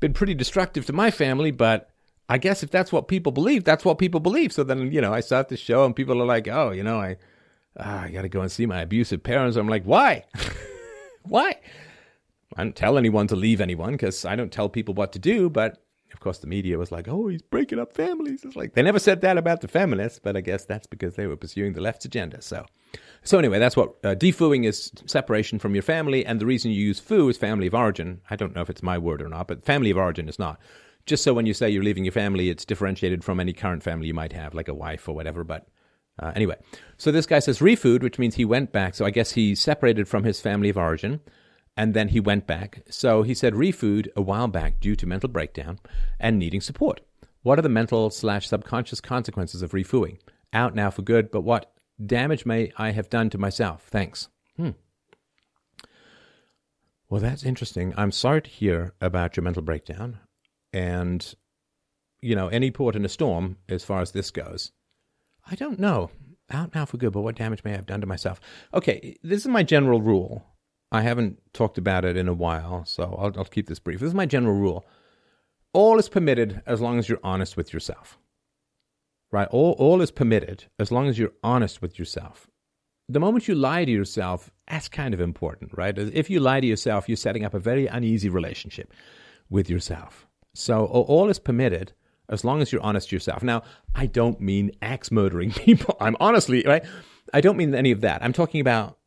been 0.00 0.12
pretty 0.14 0.34
destructive 0.34 0.86
to 0.86 0.92
my 0.92 1.10
family, 1.10 1.50
but 1.50 1.91
I 2.32 2.38
guess 2.38 2.62
if 2.62 2.70
that's 2.70 2.90
what 2.90 3.08
people 3.08 3.30
believe, 3.30 3.62
that's 3.62 3.84
what 3.84 3.98
people 3.98 4.18
believe. 4.18 4.54
So 4.54 4.64
then, 4.64 4.90
you 4.90 5.02
know, 5.02 5.12
I 5.12 5.20
start 5.20 5.50
the 5.50 5.56
show 5.58 5.84
and 5.84 5.94
people 5.94 6.22
are 6.22 6.24
like, 6.24 6.48
oh, 6.48 6.70
you 6.70 6.82
know, 6.82 6.98
I, 6.98 7.18
ah, 7.78 8.04
I 8.04 8.10
got 8.10 8.22
to 8.22 8.30
go 8.30 8.40
and 8.40 8.50
see 8.50 8.64
my 8.64 8.80
abusive 8.80 9.22
parents. 9.22 9.58
I'm 9.58 9.68
like, 9.68 9.84
why? 9.84 10.24
why? 11.24 11.60
I 12.56 12.64
don't 12.64 12.74
tell 12.74 12.96
anyone 12.96 13.26
to 13.26 13.36
leave 13.36 13.60
anyone 13.60 13.92
because 13.92 14.24
I 14.24 14.34
don't 14.34 14.50
tell 14.50 14.70
people 14.70 14.94
what 14.94 15.12
to 15.12 15.18
do. 15.18 15.50
But 15.50 15.82
of 16.14 16.20
course, 16.20 16.38
the 16.38 16.46
media 16.46 16.78
was 16.78 16.90
like, 16.90 17.06
oh, 17.06 17.28
he's 17.28 17.42
breaking 17.42 17.78
up 17.78 17.92
families. 17.92 18.44
It's 18.44 18.56
like 18.56 18.72
they 18.72 18.82
never 18.82 18.98
said 18.98 19.20
that 19.20 19.36
about 19.36 19.60
the 19.60 19.68
feminists, 19.68 20.18
but 20.18 20.34
I 20.34 20.40
guess 20.40 20.64
that's 20.64 20.86
because 20.86 21.16
they 21.16 21.26
were 21.26 21.36
pursuing 21.36 21.74
the 21.74 21.82
left's 21.82 22.06
agenda. 22.06 22.40
So, 22.40 22.64
so 23.24 23.38
anyway, 23.38 23.58
that's 23.58 23.76
what 23.76 23.96
uh, 24.04 24.14
defooing 24.14 24.64
is 24.64 24.90
separation 25.04 25.58
from 25.58 25.74
your 25.74 25.82
family. 25.82 26.24
And 26.24 26.40
the 26.40 26.46
reason 26.46 26.70
you 26.70 26.82
use 26.82 26.98
foo 26.98 27.28
is 27.28 27.36
family 27.36 27.66
of 27.66 27.74
origin. 27.74 28.22
I 28.30 28.36
don't 28.36 28.54
know 28.54 28.62
if 28.62 28.70
it's 28.70 28.82
my 28.82 28.96
word 28.96 29.20
or 29.20 29.28
not, 29.28 29.48
but 29.48 29.66
family 29.66 29.90
of 29.90 29.98
origin 29.98 30.30
is 30.30 30.38
not 30.38 30.58
just 31.06 31.24
so 31.24 31.34
when 31.34 31.46
you 31.46 31.54
say 31.54 31.68
you're 31.68 31.82
leaving 31.82 32.04
your 32.04 32.12
family, 32.12 32.48
it's 32.50 32.64
differentiated 32.64 33.24
from 33.24 33.40
any 33.40 33.52
current 33.52 33.82
family 33.82 34.06
you 34.06 34.14
might 34.14 34.32
have, 34.32 34.54
like 34.54 34.68
a 34.68 34.74
wife 34.74 35.08
or 35.08 35.14
whatever. 35.14 35.44
But 35.44 35.68
uh, 36.18 36.32
anyway, 36.34 36.56
so 36.96 37.10
this 37.10 37.26
guy 37.26 37.38
says 37.38 37.60
refood, 37.60 38.02
which 38.02 38.18
means 38.18 38.34
he 38.34 38.44
went 38.44 38.72
back. 38.72 38.94
So 38.94 39.04
I 39.04 39.10
guess 39.10 39.32
he 39.32 39.54
separated 39.54 40.08
from 40.08 40.24
his 40.24 40.40
family 40.40 40.68
of 40.68 40.76
origin 40.76 41.20
and 41.76 41.94
then 41.94 42.08
he 42.08 42.20
went 42.20 42.46
back. 42.46 42.82
So 42.90 43.22
he 43.22 43.34
said 43.34 43.54
refood 43.54 44.08
a 44.14 44.22
while 44.22 44.48
back 44.48 44.80
due 44.80 44.96
to 44.96 45.06
mental 45.06 45.28
breakdown 45.28 45.78
and 46.20 46.38
needing 46.38 46.60
support. 46.60 47.00
What 47.42 47.58
are 47.58 47.62
the 47.62 47.68
mental 47.68 48.10
slash 48.10 48.46
subconscious 48.46 49.00
consequences 49.00 49.62
of 49.62 49.72
refooing? 49.72 50.18
Out 50.52 50.74
now 50.74 50.90
for 50.90 51.02
good, 51.02 51.30
but 51.30 51.40
what 51.40 51.72
damage 52.04 52.44
may 52.44 52.72
I 52.76 52.90
have 52.90 53.08
done 53.08 53.30
to 53.30 53.38
myself? 53.38 53.86
Thanks. 53.88 54.28
Hmm. 54.56 54.70
Well, 57.08 57.20
that's 57.20 57.44
interesting. 57.44 57.94
I'm 57.96 58.12
sorry 58.12 58.42
to 58.42 58.50
hear 58.50 58.94
about 59.00 59.36
your 59.36 59.44
mental 59.44 59.62
breakdown 59.62 60.18
and 60.72 61.34
you 62.20 62.34
know 62.34 62.48
any 62.48 62.70
port 62.70 62.96
in 62.96 63.04
a 63.04 63.08
storm 63.08 63.56
as 63.68 63.84
far 63.84 64.00
as 64.00 64.12
this 64.12 64.30
goes 64.30 64.72
i 65.50 65.54
don't 65.54 65.80
know. 65.80 66.10
Out 66.50 66.74
now 66.74 66.84
for 66.84 66.98
good 66.98 67.12
but 67.12 67.22
what 67.22 67.36
damage 67.36 67.64
may 67.64 67.72
i 67.72 67.76
have 67.76 67.86
done 67.86 68.00
to 68.00 68.06
myself? 68.06 68.40
Okay 68.74 69.16
this 69.22 69.40
is 69.40 69.48
my 69.48 69.62
general 69.62 70.00
rule. 70.00 70.44
I 70.90 71.00
haven't 71.00 71.40
talked 71.54 71.78
about 71.78 72.04
it 72.04 72.16
in 72.16 72.28
a 72.28 72.34
while 72.34 72.84
so 72.84 73.04
I'll, 73.18 73.32
I'll 73.38 73.44
keep 73.44 73.68
this 73.68 73.78
brief. 73.78 74.00
This 74.00 74.08
is 74.08 74.14
my 74.14 74.26
general 74.26 74.54
rule. 74.54 74.86
All 75.72 75.98
is 75.98 76.08
permitted 76.08 76.62
as 76.66 76.80
long 76.80 76.98
as 76.98 77.08
you're 77.08 77.18
honest 77.24 77.56
with 77.56 77.72
yourself. 77.72 78.18
Right? 79.30 79.48
All, 79.48 79.72
all 79.78 80.02
is 80.02 80.10
permitted 80.10 80.66
as 80.78 80.92
long 80.92 81.08
as 81.08 81.18
you're 81.18 81.32
honest 81.42 81.80
with 81.80 81.98
yourself. 81.98 82.46
The 83.08 83.20
moment 83.20 83.48
you 83.48 83.54
lie 83.54 83.86
to 83.86 83.90
yourself 83.90 84.50
that's 84.68 84.88
kind 84.88 85.14
of 85.14 85.20
important 85.20 85.72
right? 85.76 85.96
If 85.98 86.28
you 86.28 86.40
lie 86.40 86.60
to 86.60 86.66
yourself 86.66 87.08
you're 87.08 87.16
setting 87.16 87.44
up 87.44 87.54
a 87.54 87.58
very 87.58 87.86
uneasy 87.86 88.28
relationship 88.28 88.92
with 89.48 89.70
yourself 89.70 90.26
so 90.54 90.86
all 90.86 91.28
is 91.28 91.38
permitted 91.38 91.92
as 92.28 92.44
long 92.44 92.62
as 92.62 92.72
you're 92.72 92.82
honest 92.82 93.10
to 93.10 93.16
yourself. 93.16 93.42
Now, 93.42 93.62
I 93.94 94.06
don't 94.06 94.40
mean 94.40 94.72
axe 94.80 95.10
murdering 95.10 95.50
people. 95.52 95.96
I'm 96.00 96.16
honestly, 96.20 96.62
right? 96.66 96.84
I 97.32 97.40
don't 97.40 97.56
mean 97.56 97.74
any 97.74 97.90
of 97.90 98.00
that. 98.02 98.22
I'm 98.22 98.32
talking 98.32 98.60
about 98.60 98.98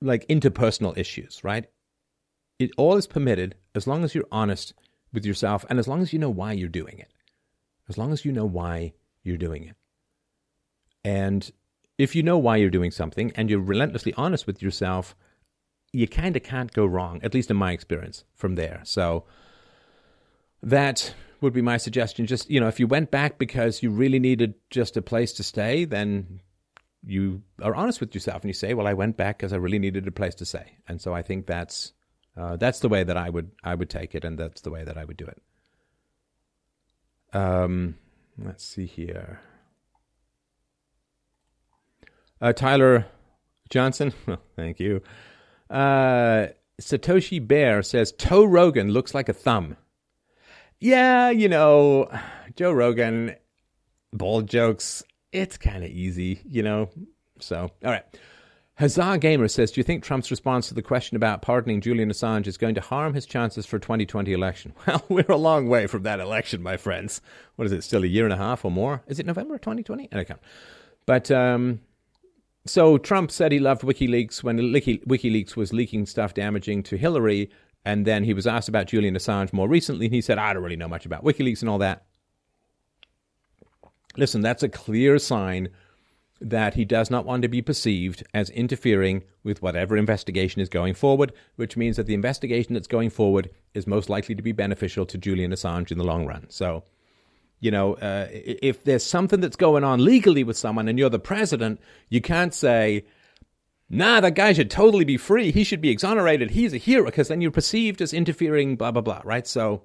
like 0.00 0.26
interpersonal 0.28 0.96
issues, 0.96 1.42
right? 1.42 1.66
It 2.58 2.70
all 2.76 2.96
is 2.96 3.06
permitted 3.06 3.56
as 3.74 3.86
long 3.86 4.04
as 4.04 4.14
you're 4.14 4.28
honest 4.30 4.74
with 5.12 5.24
yourself 5.24 5.64
and 5.68 5.78
as 5.78 5.88
long 5.88 6.02
as 6.02 6.12
you 6.12 6.18
know 6.18 6.30
why 6.30 6.52
you're 6.52 6.68
doing 6.68 6.98
it. 6.98 7.10
As 7.88 7.98
long 7.98 8.12
as 8.12 8.24
you 8.24 8.32
know 8.32 8.44
why 8.44 8.92
you're 9.22 9.36
doing 9.36 9.64
it. 9.64 9.76
And 11.04 11.50
if 11.98 12.14
you 12.14 12.22
know 12.22 12.38
why 12.38 12.56
you're 12.56 12.70
doing 12.70 12.90
something 12.90 13.32
and 13.34 13.50
you're 13.50 13.60
relentlessly 13.60 14.14
honest 14.14 14.46
with 14.46 14.62
yourself, 14.62 15.14
you 15.92 16.08
kind 16.08 16.36
of 16.36 16.42
can't 16.42 16.72
go 16.72 16.84
wrong, 16.84 17.20
at 17.22 17.34
least 17.34 17.50
in 17.50 17.56
my 17.56 17.72
experience, 17.72 18.24
from 18.34 18.56
there. 18.56 18.80
So, 18.84 19.24
that 20.64 21.14
would 21.40 21.52
be 21.52 21.62
my 21.62 21.76
suggestion. 21.76 22.26
Just, 22.26 22.50
you 22.50 22.60
know, 22.60 22.68
if 22.68 22.80
you 22.80 22.86
went 22.86 23.10
back 23.10 23.38
because 23.38 23.82
you 23.82 23.90
really 23.90 24.18
needed 24.18 24.54
just 24.70 24.96
a 24.96 25.02
place 25.02 25.32
to 25.34 25.42
stay, 25.42 25.84
then 25.84 26.40
you 27.06 27.42
are 27.62 27.74
honest 27.74 28.00
with 28.00 28.14
yourself 28.14 28.42
and 28.42 28.48
you 28.48 28.54
say, 28.54 28.74
"Well, 28.74 28.86
I 28.86 28.94
went 28.94 29.16
back 29.16 29.38
because 29.38 29.52
I 29.52 29.56
really 29.56 29.78
needed 29.78 30.06
a 30.06 30.12
place 30.12 30.34
to 30.36 30.46
stay." 30.46 30.78
And 30.88 31.00
so 31.00 31.14
I 31.14 31.22
think 31.22 31.46
that's 31.46 31.92
uh, 32.36 32.56
that's 32.56 32.80
the 32.80 32.88
way 32.88 33.04
that 33.04 33.16
I 33.16 33.30
would 33.30 33.50
I 33.62 33.74
would 33.74 33.90
take 33.90 34.14
it, 34.14 34.24
and 34.24 34.38
that's 34.38 34.62
the 34.62 34.70
way 34.70 34.84
that 34.84 34.96
I 34.96 35.04
would 35.04 35.16
do 35.16 35.26
it. 35.26 35.42
Um, 37.34 37.96
let's 38.38 38.64
see 38.64 38.86
here. 38.86 39.40
Uh, 42.40 42.52
Tyler 42.52 43.06
Johnson, 43.70 44.12
thank 44.56 44.80
you. 44.80 45.02
Uh, 45.68 46.48
Satoshi 46.80 47.46
Bear 47.46 47.82
says 47.82 48.12
Toe 48.12 48.44
Rogan 48.44 48.90
looks 48.90 49.14
like 49.14 49.28
a 49.28 49.32
thumb. 49.32 49.76
Yeah, 50.84 51.30
you 51.30 51.48
know, 51.48 52.10
Joe 52.56 52.70
Rogan, 52.70 53.36
bold 54.12 54.50
jokes, 54.50 55.02
it's 55.32 55.56
kind 55.56 55.82
of 55.82 55.88
easy, 55.88 56.42
you 56.46 56.62
know. 56.62 56.90
So, 57.40 57.70
all 57.82 57.90
right. 57.90 58.04
Huzzah 58.74 59.16
Gamer 59.18 59.48
says, 59.48 59.70
Do 59.70 59.80
you 59.80 59.82
think 59.82 60.04
Trump's 60.04 60.30
response 60.30 60.68
to 60.68 60.74
the 60.74 60.82
question 60.82 61.16
about 61.16 61.40
pardoning 61.40 61.80
Julian 61.80 62.10
Assange 62.10 62.46
is 62.46 62.58
going 62.58 62.74
to 62.74 62.82
harm 62.82 63.14
his 63.14 63.24
chances 63.24 63.64
for 63.64 63.78
2020 63.78 64.34
election? 64.34 64.74
Well, 64.86 65.02
we're 65.08 65.24
a 65.30 65.36
long 65.36 65.68
way 65.68 65.86
from 65.86 66.02
that 66.02 66.20
election, 66.20 66.62
my 66.62 66.76
friends. 66.76 67.22
What 67.56 67.64
is 67.64 67.72
it, 67.72 67.82
still 67.82 68.04
a 68.04 68.06
year 68.06 68.24
and 68.24 68.34
a 68.34 68.36
half 68.36 68.62
or 68.62 68.70
more? 68.70 69.02
Is 69.06 69.18
it 69.18 69.24
November 69.24 69.56
2020? 69.56 70.10
I 70.12 70.24
can't. 70.24 70.40
But, 71.06 71.30
um, 71.30 71.80
so 72.66 72.98
Trump 72.98 73.30
said 73.30 73.52
he 73.52 73.58
loved 73.58 73.80
WikiLeaks 73.80 74.42
when 74.42 74.58
WikiLeaks 74.58 75.56
was 75.56 75.72
leaking 75.72 76.04
stuff 76.04 76.34
damaging 76.34 76.82
to 76.82 76.96
Hillary. 76.96 77.50
And 77.84 78.06
then 78.06 78.24
he 78.24 78.34
was 78.34 78.46
asked 78.46 78.68
about 78.68 78.86
Julian 78.86 79.14
Assange 79.14 79.52
more 79.52 79.68
recently, 79.68 80.06
and 80.06 80.14
he 80.14 80.20
said, 80.20 80.38
I 80.38 80.52
don't 80.52 80.62
really 80.62 80.76
know 80.76 80.88
much 80.88 81.04
about 81.04 81.24
WikiLeaks 81.24 81.60
and 81.60 81.68
all 81.68 81.78
that. 81.78 82.04
Listen, 84.16 84.40
that's 84.40 84.62
a 84.62 84.68
clear 84.68 85.18
sign 85.18 85.68
that 86.40 86.74
he 86.74 86.84
does 86.84 87.10
not 87.10 87.24
want 87.24 87.42
to 87.42 87.48
be 87.48 87.62
perceived 87.62 88.22
as 88.34 88.50
interfering 88.50 89.22
with 89.42 89.62
whatever 89.62 89.96
investigation 89.96 90.60
is 90.60 90.68
going 90.68 90.94
forward, 90.94 91.32
which 91.56 91.76
means 91.76 91.96
that 91.96 92.06
the 92.06 92.14
investigation 92.14 92.74
that's 92.74 92.86
going 92.86 93.10
forward 93.10 93.50
is 93.72 93.86
most 93.86 94.08
likely 94.08 94.34
to 94.34 94.42
be 94.42 94.52
beneficial 94.52 95.06
to 95.06 95.18
Julian 95.18 95.52
Assange 95.52 95.90
in 95.90 95.98
the 95.98 96.04
long 96.04 96.26
run. 96.26 96.46
So, 96.48 96.84
you 97.60 97.70
know, 97.70 97.94
uh, 97.94 98.28
if 98.30 98.84
there's 98.84 99.04
something 99.04 99.40
that's 99.40 99.56
going 99.56 99.84
on 99.84 100.04
legally 100.04 100.44
with 100.44 100.56
someone 100.56 100.88
and 100.88 100.98
you're 100.98 101.10
the 101.10 101.18
president, 101.18 101.80
you 102.08 102.20
can't 102.20 102.52
say, 102.52 103.04
nah, 103.88 104.20
that 104.20 104.34
guy 104.34 104.52
should 104.52 104.70
totally 104.70 105.04
be 105.04 105.16
free. 105.16 105.50
He 105.50 105.64
should 105.64 105.80
be 105.80 105.90
exonerated. 105.90 106.50
He's 106.50 106.72
a 106.72 106.78
hero, 106.78 107.06
because 107.06 107.28
then 107.28 107.40
you're 107.40 107.50
perceived 107.50 108.00
as 108.00 108.12
interfering, 108.12 108.76
blah, 108.76 108.90
blah, 108.90 109.02
blah, 109.02 109.22
right? 109.24 109.46
So 109.46 109.82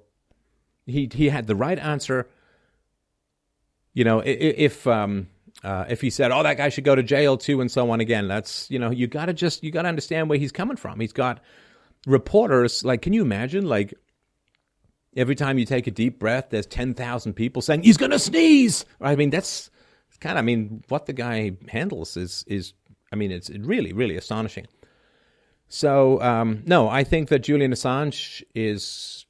he, 0.86 1.08
he 1.12 1.28
had 1.28 1.46
the 1.46 1.56
right 1.56 1.78
answer. 1.78 2.28
You 3.92 4.04
know, 4.04 4.22
if, 4.24 4.86
um, 4.86 5.28
uh, 5.62 5.84
if 5.88 6.00
he 6.00 6.10
said, 6.10 6.30
"Oh, 6.30 6.42
that 6.42 6.56
guy 6.56 6.68
should 6.68 6.84
go 6.84 6.94
to 6.94 7.02
jail 7.02 7.36
too," 7.36 7.60
and 7.60 7.70
so 7.70 7.90
on 7.90 8.00
again, 8.00 8.28
that's 8.28 8.70
you 8.70 8.78
know, 8.78 8.90
you 8.90 9.06
got 9.06 9.26
to 9.26 9.34
just 9.34 9.62
you 9.62 9.70
got 9.70 9.82
to 9.82 9.88
understand 9.88 10.28
where 10.28 10.38
he's 10.38 10.52
coming 10.52 10.76
from. 10.76 11.00
He's 11.00 11.12
got 11.12 11.40
reporters 12.06 12.84
like, 12.84 13.02
can 13.02 13.12
you 13.12 13.22
imagine 13.22 13.66
like 13.66 13.92
every 15.16 15.34
time 15.34 15.58
you 15.58 15.66
take 15.66 15.86
a 15.86 15.90
deep 15.90 16.18
breath, 16.18 16.46
there's 16.50 16.66
ten 16.66 16.94
thousand 16.94 17.34
people 17.34 17.62
saying 17.62 17.82
he's 17.82 17.98
going 17.98 18.12
to 18.12 18.18
sneeze. 18.18 18.84
I 19.00 19.16
mean, 19.16 19.30
that's 19.30 19.70
kind 20.20 20.38
of 20.38 20.42
I 20.42 20.46
mean, 20.46 20.82
what 20.88 21.06
the 21.06 21.12
guy 21.12 21.52
handles 21.68 22.16
is 22.16 22.44
is 22.46 22.72
I 23.12 23.16
mean, 23.16 23.30
it's 23.30 23.50
really 23.50 23.92
really 23.92 24.16
astonishing. 24.16 24.66
So 25.68 26.20
um, 26.20 26.62
no, 26.66 26.88
I 26.88 27.04
think 27.04 27.28
that 27.28 27.40
Julian 27.40 27.72
Assange 27.72 28.42
is 28.54 29.26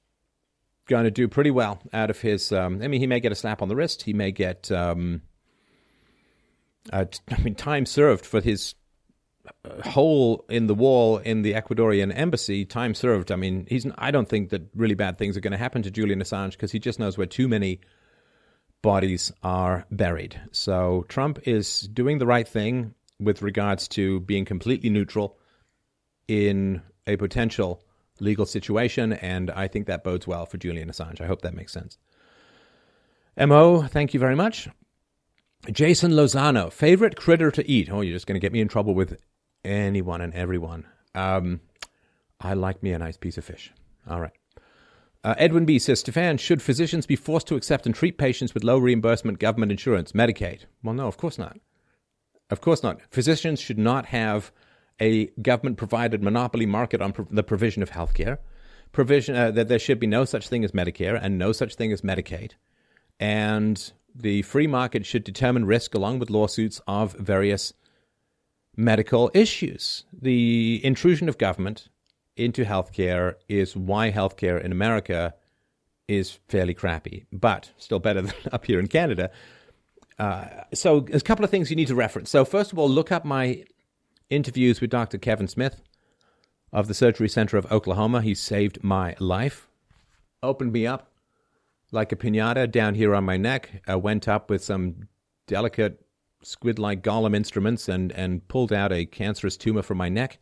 going 0.91 1.05
to 1.05 1.11
do 1.11 1.29
pretty 1.29 1.51
well 1.51 1.81
out 1.93 2.11
of 2.11 2.21
his. 2.21 2.53
Um, 2.53 2.83
I 2.83 2.89
mean, 2.89 3.01
he 3.01 3.07
may 3.07 3.21
get 3.21 3.33
a 3.33 3.35
slap 3.35 3.63
on 3.63 3.69
the 3.69 3.77
wrist. 3.77 4.03
He 4.03 4.13
may 4.13 4.33
get. 4.33 4.71
Um, 4.71 5.23
uh, 6.93 7.05
I 7.31 7.41
mean, 7.43 7.55
time 7.55 7.87
served 7.87 8.27
for 8.27 8.41
his 8.41 8.75
uh, 9.65 9.89
hole 9.89 10.45
in 10.51 10.67
the 10.67 10.75
wall 10.75 11.19
in 11.19 11.43
the 11.43 11.55
Ecuadorian 11.55 12.13
embassy. 12.15 12.67
Time 12.67 12.95
served. 12.95 13.31
I 13.31 13.37
mean, 13.37 13.67
he's. 13.69 13.87
I 13.97 14.11
don't 14.11 14.29
think 14.29 14.51
that 14.51 14.63
really 14.75 14.95
bad 14.95 15.17
things 15.17 15.37
are 15.37 15.41
going 15.41 15.53
to 15.53 15.59
happen 15.59 15.83
to 15.83 15.91
Julian 15.91 16.21
Assange 16.21 16.53
because 16.53 16.73
he 16.73 16.79
just 16.79 16.99
knows 16.99 17.17
where 17.17 17.27
too 17.27 17.49
many 17.49 17.81
bodies 18.83 19.33
are 19.43 19.87
buried. 19.91 20.41
So 20.53 21.05
Trump 21.09 21.41
is 21.47 21.83
doing 21.83 22.19
the 22.19 22.27
right 22.27 22.49
thing 22.49 22.95
with 23.21 23.43
regards 23.43 23.87
to 23.89 24.21
being 24.21 24.45
completely 24.45 24.91
neutral 24.91 25.39
in 26.27 26.83
a 27.07 27.17
potential 27.17 27.85
legal 28.21 28.47
situation, 28.47 29.13
and 29.13 29.51
I 29.51 29.69
think 29.69 29.87
that 29.87 30.05
bodes 30.05 30.27
well 30.27 30.47
for 30.47 30.59
Julian 30.59 30.91
Assange. 30.91 31.21
I 31.21 31.27
hope 31.27 31.43
that 31.43 31.55
makes 31.55 31.73
sense. 31.73 31.99
Mo, 33.37 33.83
thank 33.83 34.13
you 34.15 34.21
very 34.21 34.37
much. 34.37 34.69
Jason 35.71 36.13
Lozano, 36.13 36.73
favorite 36.73 37.17
critter 37.17 37.51
to 37.51 37.69
eat. 37.69 37.91
Oh, 37.91 38.01
you're 38.01 38.17
just 38.17 38.27
going 38.27 38.39
to 38.39 38.45
get 38.45 38.53
me 38.53 38.61
in 38.61 38.69
trouble 38.69 38.95
with 38.95 39.21
anyone 39.65 40.21
and 40.21 40.35
everyone. 40.35 40.87
Um, 41.15 41.61
I 42.41 42.55
like 42.55 42.83
me 42.83 42.93
a 42.93 42.99
nice 42.99 43.17
piece 43.17 43.37
of 43.37 43.45
fish. 43.45 43.73
All 44.09 44.21
right. 44.21 44.33
Uh, 45.23 45.35
Edwin 45.37 45.67
B 45.67 45.79
says, 45.79 46.01
Stefan, 46.01 46.39
should 46.39 46.63
physicians 46.63 47.05
be 47.05 47.17
forced 47.17 47.47
to 47.49 47.57
accept 47.57 47.85
and 47.85 47.95
treat 47.95 48.17
patients 48.17 48.55
with 48.55 48.65
low 48.65 48.79
reimbursement 48.79 49.39
government 49.39 49.71
insurance, 49.71 50.13
Medicaid? 50.13 50.65
Well, 50.83 50.95
no, 50.95 51.07
of 51.07 51.19
course 51.19 51.37
not. 51.37 51.59
Of 52.51 52.61
course 52.61 52.83
not. 52.83 53.01
Physicians 53.11 53.61
should 53.61 53.79
not 53.79 54.07
have 54.07 54.53
a 55.01 55.27
government 55.43 55.79
provided 55.79 56.23
monopoly 56.23 56.67
market 56.67 57.01
on 57.01 57.15
the 57.31 57.43
provision 57.43 57.83
of 57.83 57.91
health 57.91 58.15
care. 58.15 58.41
Provision 58.93 59.37
uh, 59.37 59.51
that 59.53 59.69
there 59.69 59.79
should 59.79 60.01
be 60.01 60.07
no 60.07 60.25
such 60.25 60.49
thing 60.49 60.65
as 60.65 60.73
Medicare 60.73 61.19
and 61.21 61.39
no 61.39 61.53
such 61.53 61.77
thing 61.77 61.93
as 61.93 62.03
Medicaid. 62.03 62.53
And 63.19 63.93
the 64.15 64.43
free 64.43 64.67
market 64.67 65.07
should 65.07 65.25
determine 65.25 65.65
risk 65.65 65.95
along 65.95 66.19
with 66.19 66.29
lawsuits 66.29 66.81
of 66.87 67.13
various 67.15 67.73
medical 68.77 69.31
issues. 69.33 70.05
The 70.13 70.81
intrusion 70.83 71.29
of 71.29 71.39
government 71.39 71.89
into 72.37 72.65
healthcare 72.65 73.35
is 73.49 73.77
why 73.77 74.11
healthcare 74.11 74.61
in 74.63 74.73
America 74.73 75.35
is 76.09 76.39
fairly 76.49 76.75
crappy, 76.75 77.27
but 77.33 77.71
still 77.77 78.01
better 78.01 78.23
than 78.23 78.35
up 78.53 78.67
here 78.67 78.81
in 78.81 78.89
Canada. 78.89 79.31
Uh, 80.21 80.65
so, 80.75 81.01
there's 81.01 81.23
a 81.23 81.25
couple 81.25 81.45
of 81.45 81.51
things 81.51 81.71
you 81.71 81.77
need 81.77 81.89
to 81.89 81.95
reference. 81.95 82.31
So, 82.31 82.45
first 82.45 82.73
of 82.73 82.79
all, 82.79 82.89
look 82.89 83.11
up 83.11 83.25
my 83.25 83.65
interviews 84.29 84.81
with 84.81 84.91
Dr. 84.91 85.19
Kevin 85.19 85.49
Smith 85.49 85.81
of 86.73 86.89
the 86.89 86.95
Surgery 86.95 87.29
Center 87.29 87.57
of 87.57 87.71
Oklahoma. 87.73 88.23
He 88.23 88.35
saved 88.35 88.85
my 88.85 89.17
life, 89.19 89.69
opened 90.43 90.73
me 90.73 90.87
up 90.87 91.11
like 91.93 92.13
a 92.13 92.17
pinata 92.17 92.71
down 92.71 92.95
here 92.95 93.15
on 93.15 93.25
my 93.25 93.37
neck. 93.37 93.83
I 93.87 93.97
went 93.97 94.29
up 94.29 94.51
with 94.51 94.63
some 94.63 95.09
delicate 95.47 96.05
squid 96.43 96.79
like 96.79 97.03
golem 97.03 97.35
instruments 97.35 97.89
and, 97.89 98.13
and 98.13 98.47
pulled 98.49 98.73
out 98.73 98.93
a 98.93 99.07
cancerous 99.07 99.57
tumor 99.57 99.83
from 99.83 99.99
my 99.99 100.09
neck 100.09 100.39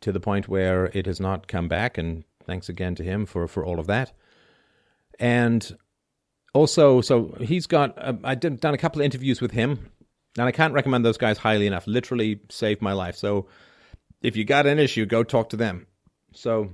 to 0.00 0.12
the 0.12 0.20
point 0.20 0.48
where 0.48 0.86
it 0.94 1.06
has 1.06 1.20
not 1.20 1.48
come 1.48 1.68
back. 1.68 1.98
And 1.98 2.24
thanks 2.44 2.68
again 2.68 2.94
to 2.96 3.04
him 3.04 3.26
for, 3.26 3.46
for 3.46 3.64
all 3.64 3.78
of 3.78 3.86
that. 3.86 4.12
And 5.18 5.76
also, 6.54 7.00
so 7.00 7.36
he's 7.40 7.66
got, 7.66 7.96
uh, 7.98 8.14
I've 8.24 8.40
done 8.40 8.74
a 8.74 8.78
couple 8.78 9.00
of 9.00 9.04
interviews 9.04 9.40
with 9.40 9.50
him, 9.50 9.90
and 10.36 10.46
I 10.46 10.52
can't 10.52 10.72
recommend 10.72 11.04
those 11.04 11.18
guys 11.18 11.38
highly 11.38 11.66
enough. 11.66 11.86
Literally 11.86 12.40
saved 12.48 12.82
my 12.82 12.92
life. 12.92 13.16
So 13.16 13.48
if 14.22 14.36
you 14.36 14.44
got 14.44 14.66
an 14.66 14.78
issue, 14.78 15.06
go 15.06 15.22
talk 15.22 15.50
to 15.50 15.56
them. 15.56 15.86
So 16.32 16.70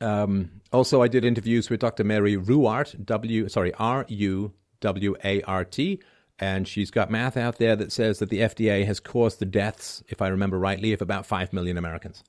um, 0.00 0.50
also, 0.72 1.02
I 1.02 1.08
did 1.08 1.24
interviews 1.24 1.70
with 1.70 1.80
Dr. 1.80 2.04
Mary 2.04 2.36
Ruwart, 2.36 3.04
W, 3.04 3.48
sorry, 3.48 3.72
R 3.74 4.04
U 4.08 4.52
W 4.80 5.16
A 5.24 5.42
R 5.42 5.64
T, 5.64 6.00
and 6.38 6.68
she's 6.68 6.90
got 6.90 7.10
math 7.10 7.36
out 7.36 7.58
there 7.58 7.76
that 7.76 7.92
says 7.92 8.18
that 8.18 8.30
the 8.30 8.40
FDA 8.40 8.84
has 8.84 9.00
caused 9.00 9.38
the 9.38 9.46
deaths, 9.46 10.02
if 10.08 10.20
I 10.20 10.28
remember 10.28 10.58
rightly, 10.58 10.92
of 10.92 11.00
about 11.00 11.24
5 11.24 11.52
million 11.52 11.78
Americans. 11.78 12.22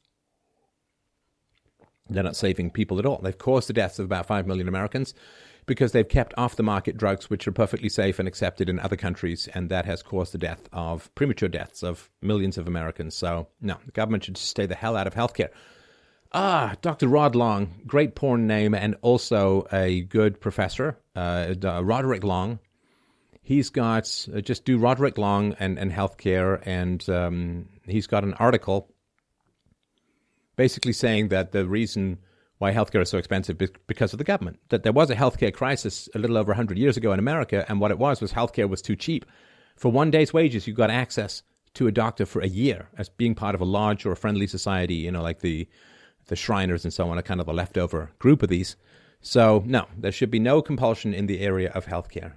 They're 2.09 2.23
not 2.23 2.38
saving 2.38 2.71
people 2.71 2.99
at 2.99 3.05
all. 3.05 3.19
They've 3.21 3.38
caused 3.38 3.67
the 3.67 3.73
deaths 3.73 3.99
of 3.99 4.05
about 4.05 4.28
5 4.28 4.47
million 4.47 4.69
Americans 4.69 5.13
because 5.68 5.91
they've 5.91 6.07
kept 6.07 6.34
off 6.38 6.55
the 6.55 6.63
market 6.63 6.97
drugs 6.97 7.30
which 7.30 7.47
are 7.47 7.51
perfectly 7.51 7.89
safe 7.89 8.18
and 8.18 8.28
accepted 8.28 8.70
in 8.70 8.80
other 8.80 8.95
countries, 8.95 9.47
and 9.53 9.70
that 9.70 9.86
has 9.86 10.01
caused 10.01 10.34
the 10.34 10.38
death 10.39 10.68
of 10.74 11.13
premature 11.13 11.49
deaths 11.49 11.84
of 11.84 12.09
millions 12.22 12.57
of 12.57 12.68
Americans. 12.68 13.15
So, 13.15 13.49
no, 13.61 13.78
the 13.86 13.91
government 13.91 14.24
should 14.24 14.38
stay 14.38 14.65
the 14.65 14.76
hell 14.76 14.97
out 14.97 15.05
of 15.05 15.13
healthcare. 15.13 15.49
Ah, 16.34 16.76
Dr. 16.82 17.07
Rod 17.07 17.36
Long, 17.36 17.82
great 17.86 18.15
porn 18.15 18.47
name 18.47 18.74
and 18.74 18.95
also 19.01 19.68
a 19.72 20.01
good 20.01 20.41
professor, 20.41 20.97
uh, 21.15 21.53
Roderick 21.84 22.24
Long. 22.24 22.59
He's 23.43 23.70
got, 23.70 24.28
uh, 24.36 24.41
just 24.41 24.65
do 24.65 24.78
Roderick 24.78 25.18
Long 25.18 25.55
and, 25.59 25.78
and 25.78 25.91
healthcare, 25.91 26.61
and 26.65 27.07
um, 27.09 27.70
he's 27.86 28.07
got 28.07 28.24
an 28.24 28.34
article 28.34 28.89
basically 30.57 30.91
saying 30.91 31.30
that 31.30 31.51
the 31.51 31.65
reason 31.65 32.18
why 32.60 32.74
healthcare 32.74 33.01
is 33.01 33.10
so 33.10 33.18
expensive 33.18 33.58
because 33.88 34.14
of 34.14 34.18
the 34.18 34.24
government. 34.24 34.60
That 34.70 34.84
there 34.84 34.93
was 34.93 35.10
a 35.10 35.16
healthcare 35.16 35.53
crisis 35.53 36.10
a 36.16 36.20
little 36.20 36.38
over 36.38 36.51
100 36.51 36.78
years 36.78 36.97
ago 36.97 37.12
in 37.12 37.20
America, 37.20 37.66
and 37.70 37.80
what 37.80 37.91
it 37.91 37.99
was 37.99 38.22
was 38.22 38.34
healthcare 38.34 38.70
was 38.70 38.82
too 38.82 38.95
cheap. 38.95 39.26
For 39.76 39.91
one 39.91 40.10
day's 40.10 40.34
wages, 40.34 40.68
you 40.68 40.74
got 40.74 40.89
access 40.89 41.43
to 41.76 41.88
a 41.88 41.91
doctor 41.91 42.26
for 42.26 42.41
a 42.41 42.47
year 42.47 42.89
as 42.97 43.10
being 43.10 43.36
part 43.36 43.53
of 43.53 43.62
a 43.62 43.66
large 43.66 44.05
or 44.05 44.12
a 44.12 44.18
friendly 44.18 44.47
society, 44.47 44.95
you 44.95 45.12
know, 45.12 45.22
like 45.22 45.39
the 45.41 45.68
the 46.26 46.36
Shriners 46.36 46.84
and 46.84 46.93
so 46.93 47.10
on 47.10 47.18
are 47.18 47.22
kind 47.22 47.39
of 47.39 47.47
a 47.47 47.53
leftover 47.53 48.12
group 48.20 48.43
of 48.43 48.49
these. 48.49 48.76
So, 49.22 49.64
no, 49.66 49.88
there 49.97 50.12
should 50.12 50.32
be 50.32 50.39
no 50.39 50.62
compulsion 50.62 51.14
in 51.14 51.26
the 51.26 51.39
area 51.39 51.72
of 51.72 51.86
healthcare. 51.86 52.34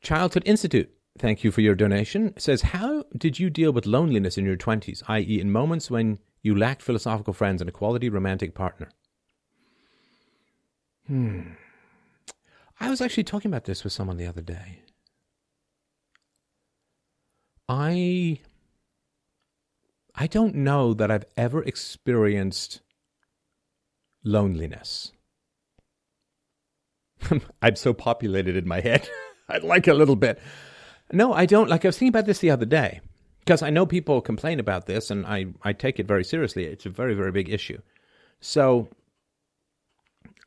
Childhood 0.00 0.42
Institute, 0.46 0.90
thank 1.18 1.44
you 1.44 1.50
for 1.50 1.60
your 1.60 1.74
donation, 1.74 2.34
says, 2.38 2.62
How 2.62 3.04
did 3.16 3.38
you 3.38 3.50
deal 3.50 3.72
with 3.72 3.86
loneliness 3.86 4.38
in 4.38 4.44
your 4.44 4.56
20s, 4.56 5.02
i.e., 5.08 5.40
in 5.40 5.50
moments 5.50 5.90
when 5.90 6.18
you 6.42 6.54
lacked 6.54 6.82
philosophical 6.82 7.32
friends 7.32 7.60
and 7.60 7.68
a 7.68 7.72
quality 7.72 8.08
romantic 8.08 8.54
partner? 8.54 8.88
Hmm. 11.06 11.40
I 12.80 12.90
was 12.90 13.00
actually 13.00 13.24
talking 13.24 13.50
about 13.50 13.64
this 13.64 13.82
with 13.82 13.92
someone 13.92 14.18
the 14.18 14.26
other 14.26 14.42
day. 14.42 14.82
I 17.68 18.40
I 20.14 20.26
don't 20.26 20.54
know 20.54 20.94
that 20.94 21.10
I've 21.10 21.26
ever 21.36 21.62
experienced 21.62 22.80
loneliness. 24.24 25.12
I'm 27.62 27.76
so 27.76 27.92
populated 27.92 28.56
in 28.56 28.66
my 28.66 28.80
head. 28.80 29.08
I'd 29.48 29.64
like 29.64 29.86
a 29.86 29.94
little 29.94 30.16
bit. 30.16 30.40
No, 31.12 31.32
I 31.32 31.46
don't. 31.46 31.68
Like 31.68 31.84
I 31.84 31.88
was 31.88 31.98
thinking 31.98 32.10
about 32.10 32.26
this 32.26 32.40
the 32.40 32.50
other 32.50 32.66
day 32.66 33.00
because 33.40 33.62
I 33.62 33.70
know 33.70 33.86
people 33.86 34.20
complain 34.20 34.60
about 34.60 34.86
this, 34.86 35.10
and 35.10 35.26
I 35.26 35.46
I 35.62 35.72
take 35.72 35.98
it 35.98 36.06
very 36.06 36.24
seriously. 36.24 36.64
It's 36.64 36.86
a 36.86 36.90
very 36.90 37.14
very 37.14 37.32
big 37.32 37.48
issue. 37.48 37.80
So 38.40 38.88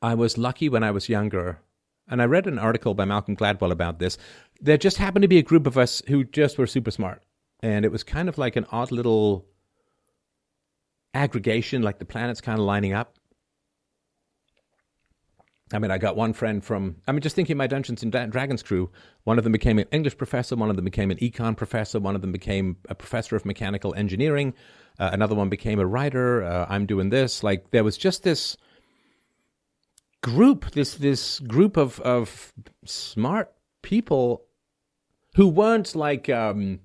I 0.01 0.14
was 0.16 0.38
lucky 0.38 0.70
when 0.70 0.84
I 0.84 0.91
was 0.91 1.09
younger, 1.09 1.59
and 2.07 2.22
I 2.22 2.26
read 2.26 2.47
an 2.47 2.59
article 2.59 2.93
by 2.93 3.05
Malcolm 3.05 3.36
Gladwell 3.36 3.72
about 3.72 3.99
this. 3.99 4.18
There 4.62 4.78
just 4.78 4.97
happened 4.97 5.24
to 5.24 5.28
be 5.28 5.39
a 5.39 5.43
group 5.43 5.66
of 5.66 5.78
us 5.78 6.01
who 6.07 6.24
just 6.24 6.57
were 6.57 6.68
super 6.68 6.91
smart, 6.91 7.24
and 7.62 7.84
it 7.86 7.91
was 7.91 8.03
kind 8.03 8.30
of 8.30 8.38
like 8.38 8.55
an 8.55 8.68
odd 8.72 8.91
little 8.91 9.45
aggregation, 11.14 11.82
like 11.82 11.99
the 11.99 12.05
planets 12.05 12.41
kind 12.41 12.59
of 12.59 12.66
lining 12.66 12.93
up. 12.93 13.18
I 15.74 15.80
mean, 15.80 15.91
I 15.91 15.97
got 15.97 16.15
one 16.15 16.34
friend 16.34 16.63
from, 16.63 16.97
I 17.07 17.11
mean, 17.11 17.22
just 17.22 17.36
thinking 17.36 17.57
my 17.57 17.67
Dungeons 17.67 18.03
and 18.03 18.11
Dragons 18.11 18.63
crew, 18.63 18.89
one 19.24 19.38
of 19.38 19.43
them 19.43 19.53
became 19.53 19.80
an 19.80 19.88
English 19.91 20.17
professor, 20.17 20.55
one 20.55 20.69
of 20.69 20.76
them 20.76 20.86
became 20.86 21.11
an 21.11 21.17
econ 21.17 21.55
professor, 21.55 21.99
one 21.99 22.15
of 22.15 22.22
them 22.22 22.32
became 22.32 22.78
a 22.89 22.95
professor 22.95 23.36
of 23.36 23.45
mechanical 23.45 23.93
engineering, 23.95 24.53
uh, 24.99 25.09
another 25.13 25.36
one 25.36 25.49
became 25.49 25.80
a 25.80 25.86
writer. 25.86 26.43
Uh, 26.43 26.65
I'm 26.69 26.86
doing 26.86 27.09
this. 27.09 27.43
Like, 27.43 27.72
there 27.72 27.84
was 27.84 27.97
just 27.97 28.24
this 28.24 28.57
group, 30.22 30.72
this, 30.72 30.95
this 30.95 31.39
group 31.39 31.78
of, 31.78 31.99
of 32.01 32.53
smart 32.86 33.53
people 33.82 34.43
who 35.36 35.47
weren't 35.47 35.95
like, 35.95 36.30
um, 36.30 36.80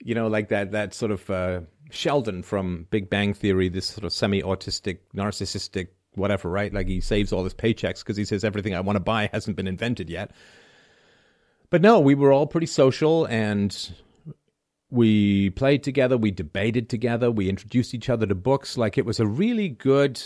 you 0.00 0.14
know, 0.14 0.28
like 0.28 0.48
that, 0.48 0.72
that 0.72 0.94
sort 0.94 1.12
of, 1.12 1.28
uh, 1.30 1.60
Sheldon 1.90 2.42
from 2.42 2.86
Big 2.90 3.10
Bang 3.10 3.34
Theory, 3.34 3.68
this 3.68 3.86
sort 3.86 4.04
of 4.04 4.14
semi 4.14 4.40
autistic, 4.42 5.00
narcissistic 5.14 5.88
whatever, 6.14 6.48
right? 6.48 6.72
Like 6.72 6.88
he 6.88 7.00
saves 7.00 7.32
all 7.32 7.44
his 7.44 7.54
paychecks 7.54 8.00
because 8.00 8.16
he 8.16 8.24
says 8.24 8.44
everything 8.44 8.74
I 8.74 8.80
want 8.80 8.96
to 8.96 9.00
buy 9.00 9.28
hasn't 9.32 9.56
been 9.56 9.66
invented 9.66 10.10
yet. 10.10 10.32
But 11.70 11.80
no, 11.82 12.00
we 12.00 12.14
were 12.14 12.32
all 12.32 12.46
pretty 12.46 12.66
social 12.66 13.24
and 13.26 13.94
we 14.90 15.50
played 15.50 15.82
together, 15.82 16.18
we 16.18 16.30
debated 16.30 16.90
together, 16.90 17.30
we 17.30 17.48
introduced 17.48 17.94
each 17.94 18.10
other 18.10 18.26
to 18.26 18.34
books. 18.34 18.76
Like 18.76 18.98
it 18.98 19.06
was 19.06 19.18
a 19.18 19.26
really 19.26 19.70
good 19.70 20.22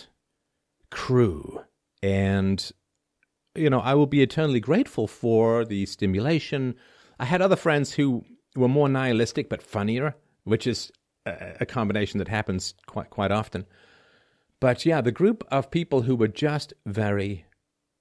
crew. 0.91 1.62
And, 2.03 2.70
you 3.55 3.70
know, 3.70 3.80
I 3.80 3.95
will 3.95 4.07
be 4.07 4.22
eternally 4.22 4.61
grateful 4.61 5.07
for 5.07 5.64
the 5.64 5.87
stimulation. 5.87 6.74
I 7.20 7.24
had 7.24 7.41
other 7.41 7.57
friends 7.57 7.93
who 7.93 8.24
were 8.57 8.68
more 8.68 8.89
nihilistic 8.89 9.49
but 9.49 9.62
funnier, 9.62 10.16
which 10.43 10.66
is 10.66 10.91
a 11.26 11.66
combination 11.66 12.18
that 12.18 12.28
happens 12.28 12.74
quite 12.87 13.11
quite 13.11 13.30
often. 13.30 13.66
But 14.61 14.87
yeah, 14.87 15.01
the 15.01 15.13
group 15.13 15.45
of 15.51 15.71
people 15.71 16.03
who 16.03 16.17
were 16.17 16.29
just 16.29 16.73
very 16.85 17.47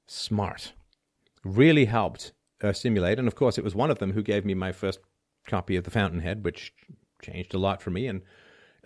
smart 0.08 0.74
really 1.43 1.86
helped 1.86 2.32
uh, 2.62 2.74
stimulate. 2.74 3.20
And 3.20 3.28
of 3.28 3.36
course, 3.36 3.58
it 3.58 3.64
was 3.64 3.76
one 3.76 3.91
of 3.91 3.99
them 3.99 4.14
who 4.14 4.24
gave 4.24 4.45
me 4.45 4.53
my 4.53 4.72
first 4.72 4.99
copy 5.47 5.76
of 5.76 5.84
The 5.84 5.91
Fountainhead, 5.91 6.43
which 6.43 6.74
changed 7.22 7.53
a 7.53 7.60
lot 7.60 7.82
for 7.82 7.91
me. 7.91 8.08
And 8.08 8.22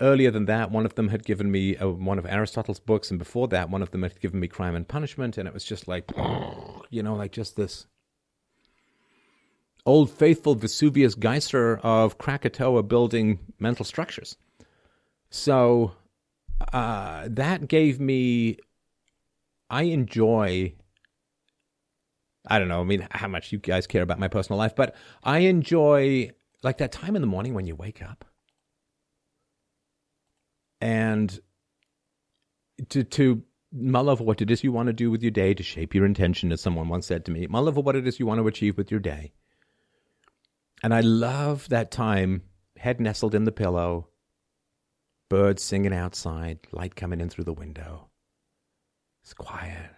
earlier 0.01 0.31
than 0.31 0.45
that, 0.45 0.71
one 0.71 0.85
of 0.85 0.95
them 0.95 1.09
had 1.09 1.23
given 1.23 1.51
me 1.51 1.77
uh, 1.77 1.89
one 1.89 2.17
of 2.17 2.25
Aristotle's 2.25 2.79
books. 2.79 3.09
And 3.11 3.19
before 3.19 3.47
that, 3.49 3.69
one 3.69 3.81
of 3.81 3.91
them 3.91 4.03
had 4.03 4.19
given 4.19 4.39
me 4.39 4.47
Crime 4.47 4.75
and 4.75 4.87
Punishment. 4.87 5.37
And 5.37 5.47
it 5.47 5.53
was 5.53 5.63
just 5.63 5.87
like, 5.87 6.11
you 6.89 7.03
know, 7.03 7.15
like 7.15 7.31
just 7.31 7.55
this 7.55 7.85
old 9.85 10.11
faithful 10.11 10.55
Vesuvius 10.55 11.15
Geyser 11.15 11.77
of 11.77 12.17
Krakatoa 12.17 12.83
building 12.83 13.39
mental 13.59 13.85
structures. 13.85 14.35
So 15.29 15.93
uh, 16.73 17.27
that 17.29 17.67
gave 17.67 17.99
me. 17.99 18.57
I 19.69 19.83
enjoy. 19.83 20.73
I 22.47 22.57
don't 22.57 22.67
know. 22.67 22.81
I 22.81 22.83
mean, 22.83 23.07
how 23.11 23.27
much 23.27 23.51
you 23.51 23.59
guys 23.59 23.85
care 23.85 24.01
about 24.01 24.19
my 24.19 24.27
personal 24.27 24.57
life, 24.57 24.75
but 24.75 24.95
I 25.23 25.39
enjoy 25.39 26.31
like 26.63 26.79
that 26.79 26.91
time 26.91 27.15
in 27.15 27.21
the 27.21 27.27
morning 27.27 27.53
when 27.53 27.67
you 27.67 27.75
wake 27.75 28.01
up 28.01 28.25
and 30.81 31.39
to 32.89 33.03
to 33.03 33.43
mull 33.71 34.09
over 34.09 34.23
what 34.23 34.41
it 34.41 34.49
is 34.49 34.63
you 34.63 34.71
want 34.71 34.87
to 34.87 34.93
do 34.93 35.11
with 35.11 35.21
your 35.21 35.31
day, 35.31 35.53
to 35.53 35.63
shape 35.63 35.93
your 35.93 36.05
intention, 36.05 36.51
as 36.51 36.61
someone 36.61 36.87
once 36.87 37.05
said 37.05 37.25
to 37.25 37.31
me. 37.31 37.45
Mull 37.47 37.67
over 37.67 37.81
what 37.81 37.95
it 37.95 38.07
is 38.07 38.19
you 38.19 38.25
want 38.25 38.39
to 38.39 38.47
achieve 38.47 38.77
with 38.77 38.89
your 38.89 38.99
day. 38.99 39.31
And 40.81 40.93
I 40.93 41.01
love 41.01 41.69
that 41.69 41.91
time, 41.91 42.43
head 42.77 42.99
nestled 42.99 43.35
in 43.35 43.43
the 43.43 43.51
pillow, 43.51 44.08
birds 45.29 45.63
singing 45.63 45.93
outside, 45.93 46.59
light 46.71 46.95
coming 46.95 47.21
in 47.21 47.29
through 47.29 47.45
the 47.45 47.53
window. 47.53 48.09
It's 49.23 49.33
quiet, 49.33 49.91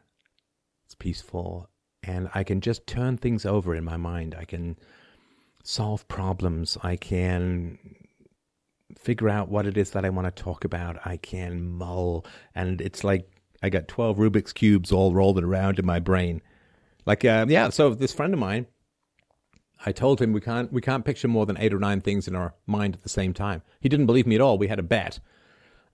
it's 0.85 0.95
peaceful, 0.95 1.69
and 2.03 2.29
I 2.33 2.43
can 2.43 2.61
just 2.61 2.85
turn 2.85 3.17
things 3.17 3.45
over 3.45 3.73
in 3.73 3.83
my 3.83 3.97
mind. 3.97 4.35
I 4.37 4.45
can 4.45 4.77
solve 5.63 6.07
problems, 6.07 6.77
I 6.83 6.95
can 6.97 7.77
figure 8.97 9.29
out 9.29 9.49
what 9.49 9.65
it 9.65 9.77
is 9.77 9.91
that 9.91 10.05
I 10.05 10.09
want 10.09 10.35
to 10.35 10.43
talk 10.43 10.65
about, 10.65 10.97
I 11.05 11.17
can 11.17 11.65
mull, 11.69 12.25
and 12.53 12.81
it's 12.81 13.03
like 13.03 13.29
I 13.63 13.69
got 13.69 13.87
12 13.87 14.17
Rubik's 14.17 14.53
Cubes 14.53 14.91
all 14.91 15.13
rolled 15.13 15.41
around 15.41 15.79
in 15.79 15.85
my 15.85 15.99
brain. 15.99 16.41
Like, 17.05 17.23
uh, 17.23 17.45
yeah, 17.47 17.69
so 17.69 17.93
this 17.93 18.13
friend 18.13 18.33
of 18.33 18.39
mine, 18.39 18.67
I 19.85 19.91
told 19.91 20.21
him 20.21 20.33
we 20.33 20.41
can't 20.41 20.71
we 20.71 20.81
can't 20.81 21.05
picture 21.05 21.27
more 21.27 21.45
than 21.45 21.57
eight 21.57 21.73
or 21.73 21.79
nine 21.79 22.01
things 22.01 22.27
in 22.27 22.35
our 22.35 22.53
mind 22.65 22.95
at 22.95 23.01
the 23.01 23.09
same 23.09 23.33
time. 23.33 23.61
He 23.79 23.89
didn't 23.89 24.05
believe 24.05 24.27
me 24.27 24.35
at 24.35 24.41
all. 24.41 24.57
We 24.57 24.67
had 24.67 24.79
a 24.79 24.83
bet, 24.83 25.19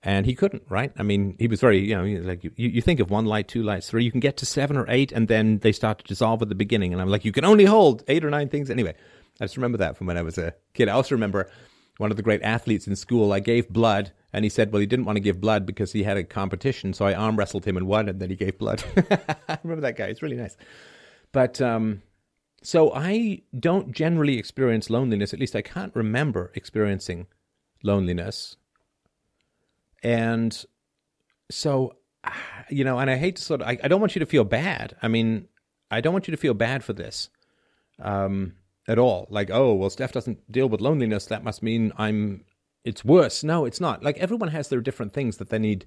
and 0.03 0.25
he 0.25 0.35
couldn't. 0.35 0.63
Right? 0.69 0.91
I 0.97 1.03
mean, 1.03 1.35
he 1.39 1.47
was 1.47 1.61
very 1.61 1.79
you 1.79 1.95
know 1.95 2.21
like 2.21 2.43
you, 2.43 2.51
you 2.55 2.81
think 2.81 2.99
of 2.99 3.09
one 3.09 3.25
light, 3.25 3.47
two 3.47 3.63
lights, 3.63 3.89
three. 3.89 4.03
You 4.03 4.11
can 4.11 4.19
get 4.19 4.37
to 4.37 4.45
seven 4.45 4.77
or 4.77 4.85
eight, 4.89 5.11
and 5.11 5.27
then 5.27 5.59
they 5.59 5.71
start 5.71 5.99
to 5.99 6.05
dissolve 6.05 6.41
at 6.41 6.49
the 6.49 6.55
beginning. 6.55 6.93
And 6.93 7.01
I'm 7.01 7.09
like, 7.09 7.25
you 7.25 7.31
can 7.31 7.45
only 7.45 7.65
hold 7.65 8.03
eight 8.07 8.25
or 8.25 8.29
nine 8.29 8.49
things 8.49 8.69
anyway. 8.69 8.95
I 9.39 9.45
just 9.45 9.57
remember 9.57 9.77
that 9.77 9.97
from 9.97 10.07
when 10.07 10.17
I 10.17 10.23
was 10.23 10.37
a 10.37 10.55
kid. 10.73 10.89
I 10.89 10.93
also 10.93 11.15
remember 11.15 11.49
one 11.97 12.11
of 12.11 12.17
the 12.17 12.23
great 12.23 12.41
athletes 12.41 12.87
in 12.87 12.95
school. 12.95 13.31
I 13.33 13.39
gave 13.39 13.69
blood, 13.69 14.11
and 14.33 14.43
he 14.43 14.49
said, 14.49 14.71
well, 14.71 14.79
he 14.79 14.85
didn't 14.85 15.05
want 15.05 15.15
to 15.15 15.21
give 15.21 15.39
blood 15.41 15.65
because 15.65 15.91
he 15.91 16.03
had 16.03 16.17
a 16.17 16.23
competition. 16.23 16.93
So 16.93 17.05
I 17.05 17.13
arm 17.13 17.37
wrestled 17.37 17.65
him 17.65 17.77
and 17.77 17.87
won, 17.87 18.09
and 18.09 18.19
then 18.19 18.29
he 18.29 18.35
gave 18.35 18.57
blood. 18.57 18.83
I 19.47 19.57
remember 19.63 19.81
that 19.81 19.95
guy. 19.95 20.05
It's 20.05 20.21
really 20.21 20.37
nice. 20.37 20.57
But 21.31 21.61
um, 21.61 22.01
so 22.63 22.91
I 22.93 23.43
don't 23.57 23.91
generally 23.91 24.37
experience 24.37 24.89
loneliness, 24.89 25.33
at 25.33 25.39
least 25.39 25.55
I 25.55 25.61
can't 25.61 25.95
remember 25.95 26.51
experiencing 26.55 27.27
loneliness. 27.83 28.57
And 30.03 30.65
so, 31.51 31.95
you 32.69 32.83
know, 32.83 32.99
and 32.99 33.09
I 33.09 33.15
hate 33.17 33.37
to 33.37 33.41
sort 33.41 33.61
of, 33.61 33.67
I, 33.67 33.77
I 33.83 33.87
don't 33.87 34.01
want 34.01 34.15
you 34.15 34.19
to 34.19 34.25
feel 34.25 34.43
bad. 34.43 34.95
I 35.01 35.07
mean, 35.07 35.47
I 35.91 36.01
don't 36.01 36.13
want 36.13 36.27
you 36.27 36.31
to 36.31 36.37
feel 36.37 36.53
bad 36.53 36.83
for 36.83 36.93
this 36.93 37.29
um, 38.01 38.53
at 38.87 38.99
all. 38.99 39.27
Like, 39.29 39.49
oh, 39.51 39.73
well, 39.73 39.89
Steph 39.89 40.11
doesn't 40.11 40.51
deal 40.51 40.67
with 40.67 40.81
loneliness. 40.81 41.27
That 41.27 41.43
must 41.43 41.63
mean 41.63 41.93
I'm, 41.97 42.43
it's 42.83 43.05
worse. 43.05 43.43
No, 43.43 43.65
it's 43.65 43.79
not. 43.79 44.03
Like, 44.03 44.17
everyone 44.17 44.49
has 44.49 44.69
their 44.69 44.81
different 44.81 45.13
things 45.13 45.37
that 45.37 45.49
they 45.49 45.59
need 45.59 45.85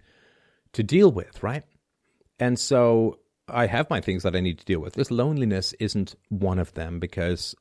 to 0.73 0.83
deal 0.83 1.11
with, 1.11 1.43
right? 1.43 1.65
And 2.39 2.59
so 2.59 3.19
I 3.53 3.67
have 3.67 3.91
my 3.91 4.01
things 4.01 4.23
that 4.23 4.37
I 4.37 4.41
need 4.41 4.59
to 4.59 4.65
deal 4.65 4.81
with. 4.81 4.95
This 4.95 5.11
loneliness 5.11 5.73
isn't 5.81 6.15
one 6.29 6.59
of 6.59 6.75
them 6.75 6.99
because 6.99 7.55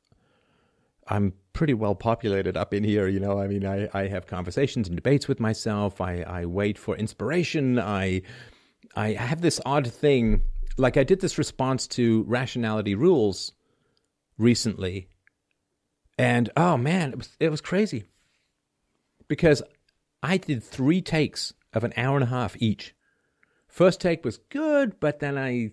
I'm 1.08 1.34
pretty 1.54 1.74
well 1.74 1.96
populated 1.96 2.56
up 2.56 2.74
in 2.74 2.84
here. 2.84 3.08
You 3.08 3.20
know, 3.20 3.40
I 3.40 3.48
mean, 3.48 3.66
I, 3.66 3.90
I 3.94 4.08
have 4.08 4.28
conversations 4.28 4.88
and 4.88 4.96
debates 4.96 5.28
with 5.28 5.40
myself. 5.40 6.02
I, 6.02 6.22
I 6.22 6.46
wait 6.46 6.78
for 6.78 6.96
inspiration. 6.96 7.80
I, 7.80 8.22
I 8.96 9.14
have 9.14 9.42
this 9.42 9.60
odd 9.66 9.88
thing. 9.88 10.42
Like 10.78 10.98
I 10.98 11.04
did 11.04 11.20
this 11.20 11.38
response 11.38 11.88
to 11.90 12.24
rationality 12.24 12.96
rules 12.96 13.54
recently. 14.38 15.10
And 16.18 16.50
oh 16.56 16.78
man, 16.78 17.12
it 17.12 17.18
was, 17.18 17.30
it 17.40 17.50
was 17.50 17.62
crazy 17.62 18.06
because 19.28 19.64
I 20.22 20.38
did 20.38 20.64
three 20.64 21.02
takes 21.02 21.54
of 21.74 21.84
an 21.84 21.94
hour 21.98 22.16
and 22.16 22.24
a 22.24 22.28
half 22.28 22.56
each. 22.62 22.94
First 23.68 24.02
take 24.02 24.26
was 24.26 24.38
good, 24.50 25.00
but 25.00 25.20
then 25.20 25.38
I 25.38 25.72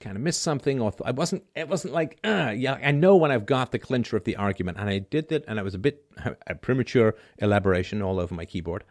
kind 0.00 0.16
of 0.16 0.22
missed 0.22 0.42
something 0.42 0.80
or 0.80 0.90
th- 0.90 1.02
I 1.04 1.12
wasn't 1.12 1.44
it 1.54 1.68
wasn't 1.68 1.94
like 1.94 2.18
uh 2.24 2.52
yeah 2.56 2.78
I 2.82 2.90
know 2.90 3.16
when 3.16 3.30
I've 3.30 3.46
got 3.46 3.70
the 3.70 3.78
clincher 3.78 4.16
of 4.16 4.24
the 4.24 4.36
argument 4.36 4.78
and 4.78 4.88
I 4.88 4.98
did 4.98 5.28
that 5.28 5.44
and 5.46 5.58
it 5.58 5.62
was 5.62 5.74
a 5.74 5.78
bit 5.78 6.04
a 6.46 6.54
premature 6.54 7.14
elaboration 7.38 8.02
all 8.02 8.18
over 8.18 8.34
my 8.34 8.44
keyboard. 8.44 8.84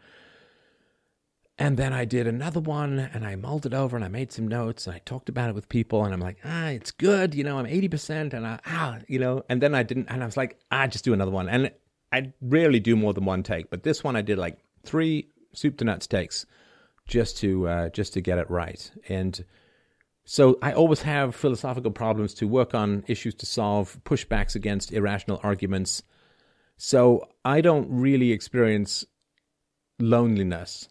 And 1.58 1.76
then 1.76 1.92
I 1.92 2.06
did 2.06 2.26
another 2.26 2.60
one 2.60 2.98
and 2.98 3.26
I 3.26 3.36
mulled 3.36 3.66
it 3.66 3.74
over 3.74 3.94
and 3.94 4.02
I 4.02 4.08
made 4.08 4.32
some 4.32 4.48
notes 4.48 4.86
and 4.86 4.96
I 4.96 5.00
talked 5.00 5.28
about 5.28 5.50
it 5.50 5.54
with 5.54 5.68
people 5.68 6.04
and 6.04 6.14
I'm 6.14 6.20
like 6.20 6.38
ah 6.44 6.68
it's 6.68 6.90
good 6.90 7.34
you 7.34 7.44
know 7.44 7.58
I'm 7.58 7.66
80% 7.66 8.32
and 8.32 8.46
I 8.46 8.60
ah 8.66 8.98
you 9.08 9.18
know 9.18 9.42
and 9.48 9.60
then 9.60 9.74
I 9.74 9.82
didn't 9.82 10.06
and 10.08 10.22
I 10.22 10.26
was 10.26 10.36
like 10.36 10.58
ah 10.70 10.86
just 10.86 11.04
do 11.04 11.12
another 11.12 11.32
one 11.32 11.48
and 11.48 11.70
I 12.12 12.32
rarely 12.40 12.80
do 12.80 12.96
more 12.96 13.12
than 13.12 13.24
one 13.24 13.42
take 13.42 13.68
but 13.68 13.82
this 13.82 14.02
one 14.02 14.16
I 14.16 14.22
did 14.22 14.38
like 14.38 14.58
three 14.84 15.28
soup 15.52 15.76
to 15.78 15.84
nuts 15.84 16.06
takes 16.06 16.46
just 17.06 17.36
to 17.38 17.68
uh, 17.68 17.88
just 17.90 18.14
to 18.14 18.20
get 18.20 18.38
it 18.38 18.48
right 18.48 18.90
and 19.08 19.44
so 20.24 20.58
I 20.62 20.72
always 20.72 21.02
have 21.02 21.34
philosophical 21.34 21.90
problems 21.90 22.34
to 22.34 22.46
work 22.46 22.74
on, 22.74 23.04
issues 23.08 23.34
to 23.36 23.46
solve, 23.46 23.98
pushbacks 24.04 24.54
against 24.54 24.92
irrational 24.92 25.40
arguments. 25.42 26.02
So 26.76 27.28
I 27.44 27.60
don't 27.60 27.88
really 27.90 28.32
experience 28.32 29.04
loneliness 29.98 30.88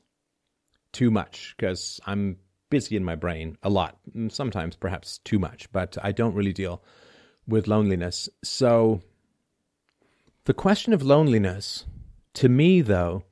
too 0.91 1.11
much 1.11 1.55
because 1.57 1.99
I'm 2.05 2.37
busy 2.69 2.95
in 2.95 3.03
my 3.03 3.15
brain 3.15 3.57
a 3.63 3.69
lot, 3.69 3.97
mm, 4.15 4.31
sometimes 4.31 4.75
perhaps 4.75 5.19
too 5.19 5.39
much, 5.39 5.71
but 5.71 5.97
I 6.01 6.11
don't 6.11 6.35
really 6.35 6.53
deal 6.53 6.83
with 7.47 7.67
loneliness. 7.67 8.29
So 8.43 9.01
the 10.45 10.53
question 10.53 10.93
of 10.93 11.01
loneliness 11.01 11.85
to 12.35 12.49
me 12.49 12.81
though 12.81 13.23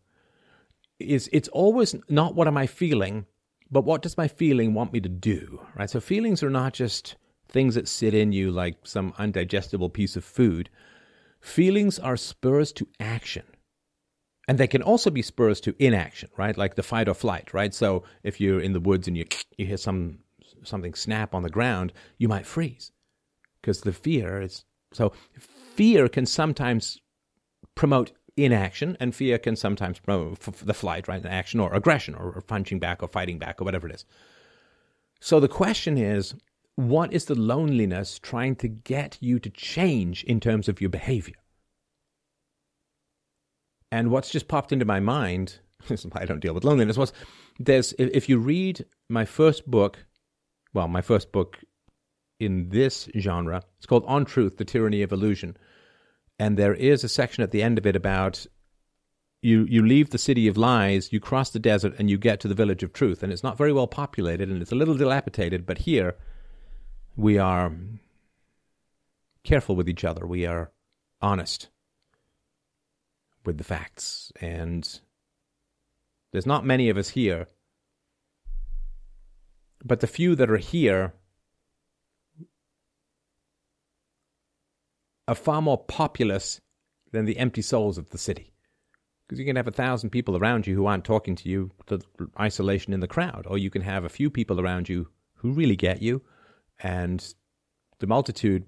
is 0.99 1.29
it's 1.31 1.49
always 1.49 1.95
not 2.09 2.35
what 2.35 2.47
am 2.47 2.57
I 2.57 2.65
feeling, 2.65 3.25
but 3.71 3.83
what 3.83 4.01
does 4.01 4.17
my 4.17 4.27
feeling 4.27 4.73
want 4.73 4.93
me 4.93 4.99
to 5.01 5.09
do, 5.09 5.61
right? 5.75 5.89
So 5.89 5.99
feelings 5.99 6.43
are 6.43 6.49
not 6.49 6.73
just 6.73 7.15
things 7.49 7.75
that 7.75 7.87
sit 7.87 8.13
in 8.13 8.31
you 8.31 8.51
like 8.51 8.75
some 8.83 9.13
undigestible 9.13 9.91
piece 9.91 10.15
of 10.15 10.23
food. 10.23 10.69
Feelings 11.39 11.99
are 11.99 12.17
spurs 12.17 12.71
to 12.73 12.87
action. 12.99 13.43
And 14.47 14.57
they 14.57 14.67
can 14.67 14.81
also 14.81 15.09
be 15.09 15.21
spurs 15.21 15.59
to 15.61 15.75
inaction, 15.77 16.29
right? 16.37 16.57
Like 16.57 16.75
the 16.75 16.83
fight 16.83 17.09
or 17.09 17.13
flight, 17.13 17.53
right? 17.53 17.73
So 17.73 18.03
if 18.23 18.39
you're 18.39 18.61
in 18.61 18.73
the 18.73 18.79
woods 18.79 19.07
and 19.07 19.17
you 19.17 19.25
you 19.57 19.65
hear 19.65 19.77
some 19.77 20.19
something 20.63 20.93
snap 20.93 21.35
on 21.35 21.43
the 21.43 21.49
ground, 21.49 21.91
you 22.17 22.29
might 22.29 22.45
freeze 22.45 22.91
because 23.61 23.81
the 23.81 23.91
fear 23.91 24.41
is 24.41 24.63
so 24.93 25.11
fear 25.75 26.07
can 26.07 26.25
sometimes 26.25 26.97
promote 27.75 28.13
inaction 28.37 28.95
and 28.99 29.15
fear 29.15 29.37
can 29.37 29.55
sometimes 29.55 29.99
promote 29.99 30.39
the 30.39 30.73
flight, 30.73 31.07
right? 31.07 31.25
Action 31.25 31.59
or 31.59 31.73
aggression 31.73 32.15
or, 32.15 32.41
punching 32.41 32.79
back 32.79 33.01
or 33.01 33.07
fighting 33.07 33.39
back 33.39 33.61
or 33.61 33.65
whatever 33.65 33.87
it 33.87 33.95
is. 33.95 34.05
So 35.19 35.39
the 35.39 35.47
question 35.47 35.97
is 35.97 36.35
what 36.75 37.11
is 37.11 37.25
the 37.25 37.35
loneliness 37.35 38.19
trying 38.19 38.55
to 38.57 38.67
get 38.67 39.17
you 39.19 39.39
to 39.39 39.49
change 39.49 40.23
in 40.25 40.39
terms 40.39 40.69
of 40.69 40.79
your 40.79 40.91
behavior? 40.91 41.35
And 43.91 44.11
what's 44.11 44.29
just 44.29 44.47
popped 44.47 44.71
into 44.71 44.85
my 44.85 44.99
mind, 44.99 45.59
I 46.13 46.25
don't 46.25 46.39
deal 46.39 46.53
with 46.53 46.63
loneliness, 46.63 46.97
was 46.97 47.13
there's 47.59 47.93
if 47.97 48.29
you 48.29 48.37
read 48.37 48.85
my 49.09 49.25
first 49.25 49.69
book, 49.69 50.05
well, 50.73 50.87
my 50.87 51.01
first 51.01 51.31
book 51.31 51.57
in 52.39 52.69
this 52.69 53.09
genre, 53.17 53.63
it's 53.77 53.87
called 53.87 54.05
On 54.05 54.23
Truth, 54.23 54.57
The 54.57 54.65
Tyranny 54.65 55.01
of 55.01 55.11
Illusion. 55.11 55.57
And 56.39 56.57
there 56.57 56.73
is 56.73 57.03
a 57.03 57.09
section 57.09 57.43
at 57.43 57.51
the 57.51 57.63
end 57.63 57.77
of 57.77 57.85
it 57.85 57.95
about 57.95 58.45
you 59.41 59.65
you 59.69 59.85
leave 59.85 60.09
the 60.09 60.17
city 60.17 60.47
of 60.47 60.57
lies, 60.57 61.13
you 61.13 61.19
cross 61.19 61.49
the 61.49 61.59
desert, 61.59 61.93
and 61.97 62.09
you 62.09 62.17
get 62.17 62.39
to 62.41 62.47
the 62.47 62.55
village 62.55 62.83
of 62.83 62.93
truth. 62.93 63.23
And 63.23 63.31
it's 63.31 63.43
not 63.43 63.57
very 63.57 63.73
well 63.73 63.87
populated 63.87 64.49
and 64.49 64.61
it's 64.61 64.71
a 64.71 64.75
little 64.75 64.95
dilapidated, 64.95 65.65
but 65.65 65.79
here 65.79 66.15
we 67.15 67.37
are 67.37 67.71
careful 69.43 69.75
with 69.75 69.89
each 69.89 70.03
other. 70.03 70.25
We 70.25 70.45
are 70.45 70.71
honest 71.21 71.69
with 73.45 73.57
the 73.57 73.63
facts. 73.63 74.31
And 74.41 74.99
there's 76.31 76.45
not 76.45 76.65
many 76.65 76.89
of 76.89 76.97
us 76.97 77.09
here. 77.09 77.47
But 79.83 80.01
the 80.01 80.07
few 80.07 80.35
that 80.35 80.51
are 80.51 80.57
here 80.57 81.13
are 85.27 85.35
far 85.35 85.61
more 85.61 85.77
populous 85.77 86.61
than 87.11 87.25
the 87.25 87.37
empty 87.37 87.61
souls 87.61 87.97
of 87.97 88.09
the 88.09 88.17
city. 88.17 88.53
Because 89.27 89.39
you 89.39 89.45
can 89.45 89.57
have 89.57 89.67
a 89.67 89.71
thousand 89.71 90.11
people 90.11 90.37
around 90.37 90.67
you 90.67 90.75
who 90.75 90.85
aren't 90.85 91.03
talking 91.03 91.35
to 91.35 91.49
you, 91.49 91.71
the 91.87 92.01
isolation 92.39 92.93
in 92.93 93.01
the 93.01 93.07
crowd, 93.07 93.45
or 93.47 93.57
you 93.57 93.69
can 93.69 93.81
have 93.81 94.05
a 94.05 94.09
few 94.09 94.29
people 94.29 94.61
around 94.61 94.87
you 94.87 95.09
who 95.35 95.51
really 95.51 95.75
get 95.75 96.01
you 96.01 96.21
and 96.79 97.33
the 97.99 98.07
multitude 98.07 98.65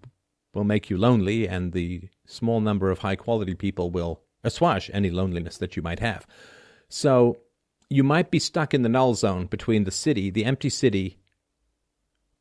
will 0.53 0.63
make 0.63 0.89
you 0.89 0.97
lonely, 0.97 1.47
and 1.47 1.73
the 1.73 2.09
small 2.25 2.59
number 2.59 2.89
of 2.89 2.99
high 2.99 3.15
quality 3.15 3.53
people 3.53 3.91
will 3.91 4.21
assuage 4.43 4.89
any 4.93 5.11
loneliness 5.11 5.57
that 5.57 5.75
you 5.75 5.83
might 5.83 5.99
have. 5.99 6.25
So 6.87 7.37
you 7.89 8.03
might 8.03 8.31
be 8.31 8.39
stuck 8.39 8.73
in 8.73 8.81
the 8.81 8.89
null 8.89 9.13
zone 9.13 9.45
between 9.45 9.83
the 9.83 9.91
city, 9.91 10.29
the 10.29 10.45
empty 10.45 10.69
city, 10.69 11.19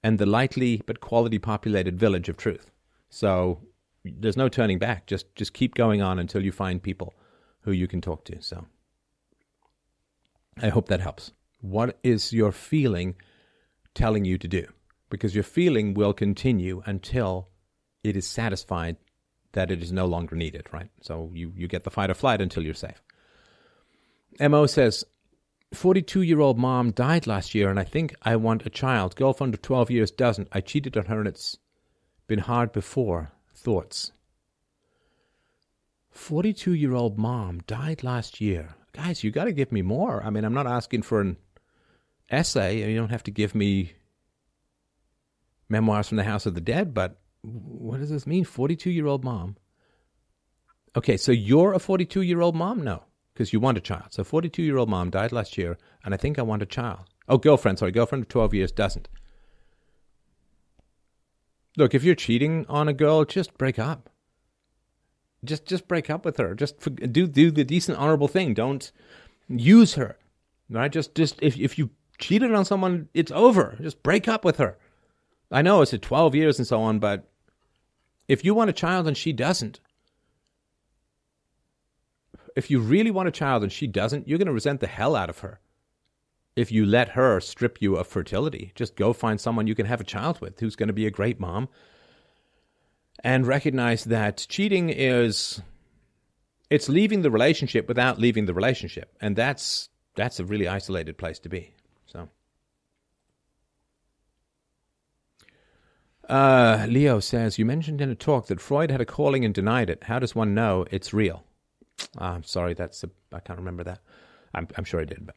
and 0.02 0.18
the 0.18 0.26
lightly 0.26 0.82
but 0.86 1.00
quality 1.00 1.38
populated 1.38 1.98
village 1.98 2.28
of 2.28 2.36
truth. 2.36 2.70
So 3.10 3.60
there's 4.04 4.36
no 4.36 4.48
turning 4.48 4.78
back. 4.78 5.06
Just 5.06 5.34
just 5.34 5.52
keep 5.52 5.74
going 5.74 6.02
on 6.02 6.18
until 6.18 6.44
you 6.44 6.52
find 6.52 6.82
people 6.82 7.14
who 7.62 7.72
you 7.72 7.86
can 7.86 8.00
talk 8.00 8.24
to. 8.26 8.40
So 8.42 8.66
I 10.60 10.68
hope 10.68 10.88
that 10.88 11.00
helps. 11.00 11.32
What 11.60 11.98
is 12.02 12.32
your 12.32 12.52
feeling 12.52 13.16
telling 13.94 14.24
you 14.24 14.38
to 14.38 14.48
do? 14.48 14.68
because 15.10 15.34
your 15.34 15.44
feeling 15.44 15.94
will 15.94 16.12
continue 16.12 16.82
until 16.86 17.48
it 18.02 18.16
is 18.16 18.26
satisfied 18.26 18.96
that 19.52 19.70
it 19.70 19.82
is 19.82 19.92
no 19.92 20.06
longer 20.06 20.36
needed, 20.36 20.66
right? 20.72 20.90
So 21.00 21.30
you, 21.32 21.52
you 21.56 21.68
get 21.68 21.84
the 21.84 21.90
fight 21.90 22.10
or 22.10 22.14
flight 22.14 22.40
until 22.40 22.62
you're 22.62 22.74
safe. 22.74 23.02
MO 24.40 24.66
says, 24.66 25.04
42 25.74 26.22
year 26.22 26.40
old 26.40 26.58
mom 26.58 26.92
died 26.92 27.26
last 27.26 27.54
year, 27.54 27.70
and 27.70 27.78
I 27.78 27.84
think 27.84 28.14
I 28.22 28.36
want 28.36 28.66
a 28.66 28.70
child. 28.70 29.16
Girlfriend 29.16 29.54
of 29.54 29.62
12 29.62 29.90
years 29.90 30.10
doesn't. 30.10 30.48
I 30.52 30.60
cheated 30.60 30.96
on 30.96 31.06
her, 31.06 31.18
and 31.18 31.28
it's 31.28 31.58
been 32.26 32.38
hard 32.38 32.72
before. 32.72 33.32
Thoughts. 33.58 34.12
42 36.10 36.74
year 36.74 36.94
old 36.94 37.18
mom 37.18 37.60
died 37.66 38.02
last 38.02 38.40
year. 38.40 38.74
Guys, 38.92 39.22
you 39.22 39.30
got 39.30 39.44
to 39.44 39.52
give 39.52 39.72
me 39.72 39.82
more. 39.82 40.22
I 40.24 40.30
mean, 40.30 40.44
I'm 40.44 40.54
not 40.54 40.66
asking 40.66 41.02
for 41.02 41.20
an 41.20 41.36
essay. 42.30 42.90
You 42.90 42.96
don't 42.96 43.10
have 43.10 43.24
to 43.24 43.30
give 43.30 43.54
me 43.54 43.92
Memoirs 45.68 46.08
from 46.08 46.16
the 46.16 46.24
House 46.24 46.46
of 46.46 46.54
the 46.54 46.60
Dead, 46.60 46.94
but 46.94 47.20
what 47.42 48.00
does 48.00 48.10
this 48.10 48.26
mean? 48.26 48.44
42 48.44 48.90
year 48.90 49.06
old 49.06 49.24
mom. 49.24 49.56
Okay, 50.96 51.16
so 51.16 51.32
you're 51.32 51.74
a 51.74 51.78
42 51.78 52.22
year 52.22 52.40
old 52.40 52.56
mom? 52.56 52.82
No, 52.82 53.04
because 53.34 53.52
you 53.52 53.60
want 53.60 53.78
a 53.78 53.80
child. 53.82 54.06
So 54.10 54.24
42 54.24 54.62
year 54.62 54.78
old 54.78 54.88
mom 54.88 55.10
died 55.10 55.32
last 55.32 55.58
year, 55.58 55.76
and 56.04 56.14
I 56.14 56.16
think 56.16 56.38
I 56.38 56.42
want 56.42 56.62
a 56.62 56.66
child. 56.66 57.00
Oh, 57.28 57.38
girlfriend, 57.38 57.78
sorry, 57.78 57.92
girlfriend 57.92 58.22
of 58.22 58.28
12 58.28 58.54
years 58.54 58.72
doesn't. 58.72 59.08
Look, 61.78 61.94
if 61.94 62.02
you're 62.02 62.16
cheating 62.16 62.66
on 62.68 62.88
a 62.88 62.92
girl, 62.92 63.24
just 63.24 63.56
break 63.56 63.78
up. 63.78 64.10
Just 65.44 65.64
just 65.64 65.86
break 65.86 66.10
up 66.10 66.24
with 66.24 66.36
her. 66.38 66.56
Just 66.56 66.80
for, 66.80 66.90
do 66.90 67.28
do 67.28 67.52
the 67.52 67.62
decent, 67.62 67.98
honorable 67.98 68.26
thing. 68.26 68.52
Don't 68.52 68.90
use 69.48 69.94
her. 69.94 70.18
Right? 70.68 70.90
Just 70.90 71.14
just 71.14 71.38
if 71.40 71.56
if 71.56 71.78
you 71.78 71.90
cheated 72.18 72.52
on 72.52 72.64
someone, 72.64 73.08
it's 73.14 73.30
over. 73.30 73.78
Just 73.80 74.02
break 74.02 74.26
up 74.26 74.44
with 74.44 74.56
her. 74.56 74.76
I 75.52 75.62
know 75.62 75.80
it's 75.80 75.94
at 75.94 76.02
12 76.02 76.34
years 76.34 76.58
and 76.58 76.66
so 76.66 76.82
on, 76.82 76.98
but 76.98 77.30
if 78.26 78.44
you 78.44 78.54
want 78.54 78.70
a 78.70 78.74
child 78.74 79.06
and 79.06 79.16
she 79.16 79.32
doesn't, 79.32 79.78
if 82.56 82.70
you 82.72 82.80
really 82.80 83.12
want 83.12 83.28
a 83.28 83.32
child 83.32 83.62
and 83.62 83.72
she 83.72 83.86
doesn't, 83.86 84.26
you're 84.26 84.36
going 84.36 84.46
to 84.46 84.52
resent 84.52 84.80
the 84.80 84.88
hell 84.88 85.14
out 85.14 85.30
of 85.30 85.38
her. 85.38 85.60
If 86.58 86.72
you 86.72 86.84
let 86.84 87.10
her 87.10 87.38
strip 87.40 87.80
you 87.80 87.94
of 87.96 88.08
fertility, 88.08 88.72
just 88.74 88.96
go 88.96 89.12
find 89.12 89.40
someone 89.40 89.68
you 89.68 89.76
can 89.76 89.86
have 89.86 90.00
a 90.00 90.04
child 90.04 90.40
with 90.40 90.58
who's 90.58 90.74
going 90.74 90.88
to 90.88 90.92
be 90.92 91.06
a 91.06 91.10
great 91.10 91.38
mom. 91.38 91.68
And 93.22 93.46
recognize 93.46 94.02
that 94.04 94.44
cheating 94.48 94.90
is 94.90 95.62
it's 96.68 96.88
leaving 96.88 97.22
the 97.22 97.30
relationship 97.30 97.86
without 97.86 98.18
leaving 98.18 98.46
the 98.46 98.54
relationship. 98.54 99.16
And 99.20 99.36
that's 99.36 99.88
that's 100.16 100.40
a 100.40 100.44
really 100.44 100.66
isolated 100.66 101.16
place 101.16 101.38
to 101.40 101.48
be. 101.48 101.74
So 102.06 102.28
Uh, 106.28 106.86
Leo 106.88 107.20
says, 107.20 107.56
You 107.58 107.64
mentioned 107.64 108.00
in 108.00 108.10
a 108.10 108.16
talk 108.16 108.48
that 108.48 108.60
Freud 108.60 108.90
had 108.90 109.00
a 109.00 109.06
calling 109.06 109.44
and 109.44 109.54
denied 109.54 109.90
it. 109.90 110.04
How 110.04 110.18
does 110.18 110.34
one 110.34 110.54
know 110.54 110.84
it's 110.90 111.14
real? 111.14 111.44
Uh, 112.20 112.24
I'm 112.24 112.42
sorry, 112.42 112.74
that's 112.74 113.04
a, 113.04 113.10
I 113.32 113.38
can't 113.38 113.60
remember 113.60 113.84
that. 113.84 114.00
I'm, 114.54 114.66
I'm 114.76 114.84
sure 114.84 115.00
I 115.00 115.04
did. 115.04 115.24
But. 115.24 115.36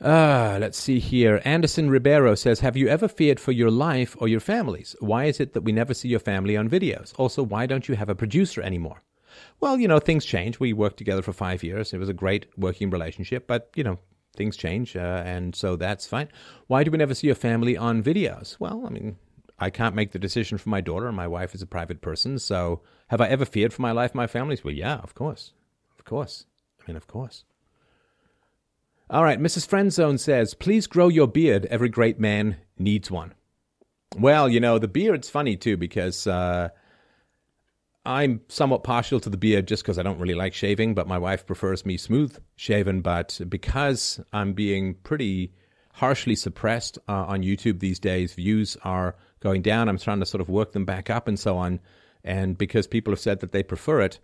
Uh, 0.00 0.58
let's 0.60 0.78
see 0.78 1.00
here. 1.00 1.42
Anderson 1.44 1.90
Ribeiro 1.90 2.34
says, 2.36 2.60
Have 2.60 2.76
you 2.76 2.88
ever 2.88 3.08
feared 3.08 3.40
for 3.40 3.52
your 3.52 3.70
life 3.70 4.16
or 4.20 4.28
your 4.28 4.40
families? 4.40 4.94
Why 5.00 5.24
is 5.24 5.40
it 5.40 5.54
that 5.54 5.62
we 5.62 5.72
never 5.72 5.92
see 5.92 6.08
your 6.08 6.20
family 6.20 6.56
on 6.56 6.70
videos? 6.70 7.12
Also, 7.18 7.42
why 7.42 7.66
don't 7.66 7.88
you 7.88 7.96
have 7.96 8.08
a 8.08 8.14
producer 8.14 8.62
anymore? 8.62 9.02
Well, 9.60 9.78
you 9.78 9.88
know, 9.88 9.98
things 9.98 10.24
change. 10.24 10.60
We 10.60 10.72
worked 10.72 10.98
together 10.98 11.22
for 11.22 11.32
five 11.32 11.62
years. 11.62 11.92
It 11.92 11.98
was 11.98 12.08
a 12.08 12.14
great 12.14 12.46
working 12.56 12.90
relationship, 12.90 13.46
but, 13.46 13.70
you 13.74 13.82
know, 13.82 13.98
things 14.36 14.56
change, 14.56 14.96
uh, 14.96 15.22
and 15.26 15.54
so 15.54 15.76
that's 15.76 16.06
fine. 16.06 16.28
Why 16.68 16.84
do 16.84 16.90
we 16.90 16.98
never 16.98 17.14
see 17.14 17.26
your 17.26 17.36
family 17.36 17.76
on 17.76 18.02
videos? 18.02 18.56
Well, 18.60 18.84
I 18.86 18.90
mean, 18.90 19.16
I 19.58 19.70
can't 19.70 19.96
make 19.96 20.12
the 20.12 20.18
decision 20.18 20.58
for 20.58 20.68
my 20.68 20.80
daughter. 20.80 21.08
And 21.08 21.16
my 21.16 21.26
wife 21.26 21.54
is 21.54 21.62
a 21.62 21.66
private 21.66 22.00
person, 22.00 22.38
so 22.38 22.82
have 23.08 23.20
I 23.20 23.28
ever 23.28 23.44
feared 23.44 23.72
for 23.72 23.82
my 23.82 23.92
life, 23.92 24.14
my 24.14 24.28
family's? 24.28 24.62
Well, 24.62 24.74
yeah, 24.74 24.98
of 24.98 25.14
course, 25.14 25.52
of 25.98 26.04
course. 26.04 26.46
I 26.80 26.84
mean, 26.86 26.96
of 26.96 27.08
course. 27.08 27.44
All 29.10 29.24
right, 29.24 29.40
Mrs. 29.40 29.66
Friendzone 29.66 30.20
says, 30.20 30.52
please 30.52 30.86
grow 30.86 31.08
your 31.08 31.26
beard. 31.26 31.64
Every 31.66 31.88
great 31.88 32.20
man 32.20 32.56
needs 32.78 33.10
one. 33.10 33.32
Well, 34.18 34.48
you 34.50 34.60
know, 34.60 34.78
the 34.78 34.88
beard's 34.88 35.30
funny 35.30 35.56
too 35.56 35.78
because 35.78 36.26
uh, 36.26 36.68
I'm 38.04 38.42
somewhat 38.48 38.84
partial 38.84 39.18
to 39.20 39.30
the 39.30 39.38
beard 39.38 39.66
just 39.66 39.82
because 39.82 39.98
I 39.98 40.02
don't 40.02 40.18
really 40.18 40.34
like 40.34 40.52
shaving, 40.52 40.94
but 40.94 41.08
my 41.08 41.16
wife 41.16 41.46
prefers 41.46 41.86
me 41.86 41.96
smooth 41.96 42.36
shaven. 42.56 43.00
But 43.00 43.40
because 43.48 44.20
I'm 44.32 44.52
being 44.52 44.94
pretty 44.94 45.54
harshly 45.94 46.34
suppressed 46.34 46.98
uh, 47.08 47.24
on 47.26 47.42
YouTube 47.42 47.80
these 47.80 47.98
days, 47.98 48.34
views 48.34 48.76
are 48.84 49.16
going 49.40 49.62
down. 49.62 49.88
I'm 49.88 49.98
trying 49.98 50.20
to 50.20 50.26
sort 50.26 50.42
of 50.42 50.50
work 50.50 50.72
them 50.72 50.84
back 50.84 51.08
up 51.08 51.28
and 51.28 51.38
so 51.38 51.56
on. 51.56 51.80
and 52.24 52.58
because 52.58 52.86
people 52.86 53.12
have 53.12 53.20
said 53.20 53.40
that 53.40 53.52
they 53.52 53.62
prefer 53.62 54.00
it, 54.00 54.20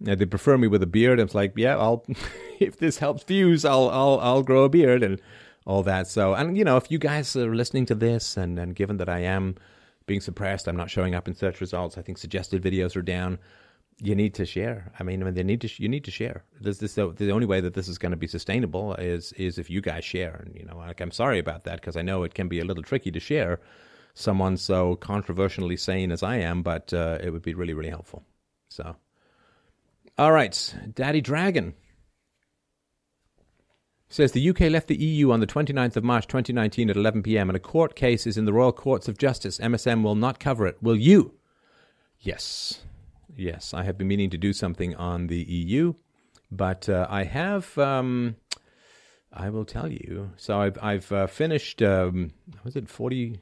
they 0.00 0.26
prefer 0.26 0.58
me 0.58 0.68
with 0.68 0.82
a 0.82 0.86
beard. 0.86 1.20
It's 1.20 1.34
like, 1.34 1.52
yeah, 1.56 1.76
I'll 1.76 2.04
if 2.60 2.78
this 2.78 2.98
helps 2.98 3.24
views, 3.24 3.64
I'll 3.64 3.88
I'll 3.88 4.20
I'll 4.20 4.42
grow 4.42 4.64
a 4.64 4.68
beard 4.68 5.02
and 5.02 5.20
all 5.66 5.82
that. 5.82 6.06
So, 6.06 6.34
and 6.34 6.56
you 6.56 6.64
know, 6.64 6.76
if 6.76 6.90
you 6.90 6.98
guys 6.98 7.34
are 7.36 7.54
listening 7.54 7.86
to 7.86 7.94
this, 7.94 8.36
and 8.36 8.58
and 8.58 8.74
given 8.74 8.98
that 8.98 9.08
I 9.08 9.20
am 9.20 9.56
being 10.06 10.20
suppressed, 10.20 10.68
I'm 10.68 10.76
not 10.76 10.90
showing 10.90 11.14
up 11.14 11.28
in 11.28 11.34
search 11.34 11.60
results. 11.60 11.98
I 11.98 12.02
think 12.02 12.18
suggested 12.18 12.62
videos 12.62 12.96
are 12.96 13.02
down. 13.02 13.38
You 13.98 14.14
need 14.14 14.34
to 14.34 14.44
share. 14.44 14.92
I 15.00 15.02
mean, 15.02 15.22
I 15.22 15.24
mean, 15.24 15.34
they 15.34 15.42
need 15.42 15.62
to. 15.62 15.82
You 15.82 15.88
need 15.88 16.04
to 16.04 16.10
share. 16.10 16.44
This, 16.60 16.78
this, 16.78 16.94
the 16.94 17.30
only 17.30 17.46
way 17.46 17.60
that 17.60 17.74
this 17.74 17.88
is 17.88 17.96
going 17.96 18.12
to 18.12 18.16
be 18.16 18.26
sustainable 18.26 18.94
is 18.94 19.32
is 19.32 19.58
if 19.58 19.70
you 19.70 19.80
guys 19.80 20.04
share. 20.04 20.42
And 20.44 20.54
you 20.54 20.64
know, 20.64 20.76
like 20.76 21.00
I'm 21.00 21.10
sorry 21.10 21.38
about 21.38 21.64
that 21.64 21.80
because 21.80 21.96
I 21.96 22.02
know 22.02 22.22
it 22.22 22.34
can 22.34 22.48
be 22.48 22.60
a 22.60 22.64
little 22.64 22.82
tricky 22.82 23.10
to 23.10 23.20
share 23.20 23.60
someone 24.14 24.56
so 24.56 24.96
controversially 24.96 25.76
sane 25.76 26.10
as 26.10 26.22
I 26.22 26.36
am, 26.36 26.62
but 26.62 26.92
uh, 26.92 27.18
it 27.22 27.30
would 27.30 27.42
be 27.42 27.54
really, 27.54 27.74
really 27.74 27.90
helpful. 27.90 28.22
So, 28.70 28.96
all 30.18 30.32
right, 30.32 30.74
Daddy 30.94 31.20
Dragon 31.20 31.74
says 34.08 34.32
the 34.32 34.50
UK 34.50 34.60
left 34.60 34.88
the 34.88 34.96
EU 34.96 35.30
on 35.30 35.40
the 35.40 35.46
29th 35.46 35.96
of 35.96 36.04
March 36.04 36.26
2019 36.26 36.90
at 36.90 36.96
11 36.96 37.22
p.m. 37.22 37.50
and 37.50 37.56
a 37.56 37.60
court 37.60 37.96
case 37.96 38.26
is 38.26 38.38
in 38.38 38.44
the 38.44 38.52
Royal 38.52 38.72
Courts 38.72 39.08
of 39.08 39.18
Justice. 39.18 39.58
MSM 39.58 40.02
will 40.02 40.14
not 40.14 40.38
cover 40.38 40.66
it. 40.66 40.82
Will 40.82 40.96
you? 40.96 41.34
Yes. 42.20 42.82
Yes, 43.36 43.74
I 43.74 43.82
have 43.82 43.98
been 43.98 44.08
meaning 44.08 44.30
to 44.30 44.38
do 44.38 44.52
something 44.52 44.94
on 44.94 45.26
the 45.26 45.42
EU, 45.42 45.94
but 46.50 46.88
uh, 46.88 47.06
I 47.10 47.24
have. 47.24 47.76
Um, 47.76 48.36
I 49.32 49.50
will 49.50 49.66
tell 49.66 49.92
you. 49.92 50.30
So 50.38 50.58
I've 50.58 50.78
I've 50.80 51.12
uh, 51.12 51.26
finished. 51.26 51.82
Um, 51.82 52.30
was 52.64 52.76
it 52.76 52.88
forty 52.88 53.40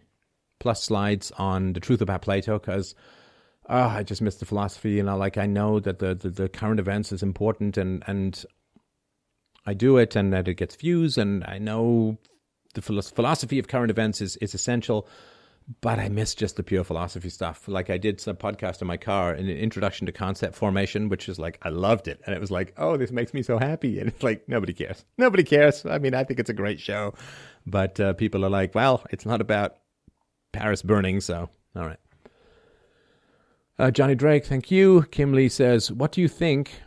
plus 0.59 0.83
slides 0.83 1.31
on 1.39 1.75
the 1.75 1.81
truth 1.81 2.01
about 2.01 2.23
Plato? 2.23 2.59
Because 2.59 2.97
oh, 3.69 3.89
I 3.89 4.03
just 4.03 4.23
miss 4.23 4.37
the 4.37 4.45
philosophy. 4.45 4.93
You 4.93 5.03
know, 5.03 5.17
like 5.17 5.39
I 5.39 5.47
know 5.47 5.81
that 5.81 5.99
the, 5.99 6.15
the, 6.15 6.31
the 6.31 6.49
current 6.49 6.81
events 6.81 7.13
is 7.13 7.23
important, 7.23 7.77
and 7.77 8.03
and 8.07 8.45
I 9.67 9.75
do 9.75 9.97
it 9.97 10.15
and 10.17 10.33
that 10.33 10.49
it 10.49 10.55
gets 10.55 10.77
views, 10.77 11.17
and 11.19 11.45
I 11.45 11.59
know 11.59 12.19
the 12.75 12.83
philosophy 12.83 13.59
of 13.59 13.69
current 13.69 13.91
events 13.91 14.21
is, 14.21 14.37
is 14.37 14.53
essential, 14.53 15.09
but 15.81 15.99
I 15.99 16.09
miss 16.09 16.35
just 16.35 16.57
the 16.57 16.63
pure 16.63 16.85
philosophy 16.85 17.31
stuff. 17.31 17.67
Like 17.69 17.89
I 17.89 17.97
did 17.97 18.21
some 18.21 18.37
podcast 18.37 18.83
in 18.83 18.89
my 18.89 18.97
car, 18.97 19.33
in 19.33 19.49
an 19.49 19.57
introduction 19.57 20.07
to 20.07 20.13
concept 20.13 20.55
formation, 20.55 21.09
which 21.09 21.29
is 21.29 21.39
like 21.39 21.59
I 21.63 21.71
loved 21.71 22.09
it, 22.09 22.21
and 22.27 22.35
it 22.35 22.41
was 22.41 22.51
like, 22.51 22.75
oh, 22.77 22.97
this 22.97 23.11
makes 23.11 23.33
me 23.33 23.43
so 23.43 23.59
happy, 23.59 23.99
and 23.99 24.09
it's 24.09 24.23
like 24.23 24.49
nobody 24.49 24.75
cares, 24.75 25.05
nobody 25.17 25.45
cares. 25.45 25.87
I 25.87 25.99
mean, 25.99 26.15
I 26.15 26.25
think 26.25 26.41
it's 26.41 26.51
a 26.51 26.55
great 26.55 26.81
show, 26.81 27.15
but 27.67 27.99
uh, 28.01 28.13
people 28.15 28.45
are 28.45 28.51
like, 28.51 28.75
well, 28.75 29.03
it's 29.11 29.25
not 29.25 29.41
about 29.41 29.77
Paris 30.53 30.83
burning, 30.83 31.21
so 31.21 31.49
all 31.75 31.87
right. 31.87 31.99
Uh, 33.79 33.91
Johnny 33.91 34.15
Drake, 34.15 34.45
thank 34.45 34.71
you. 34.71 35.07
Kim 35.11 35.33
Lee 35.33 35.49
says, 35.49 35.91
what 35.91 36.13
do 36.13 36.21
you 36.21 36.29
think 36.29 36.83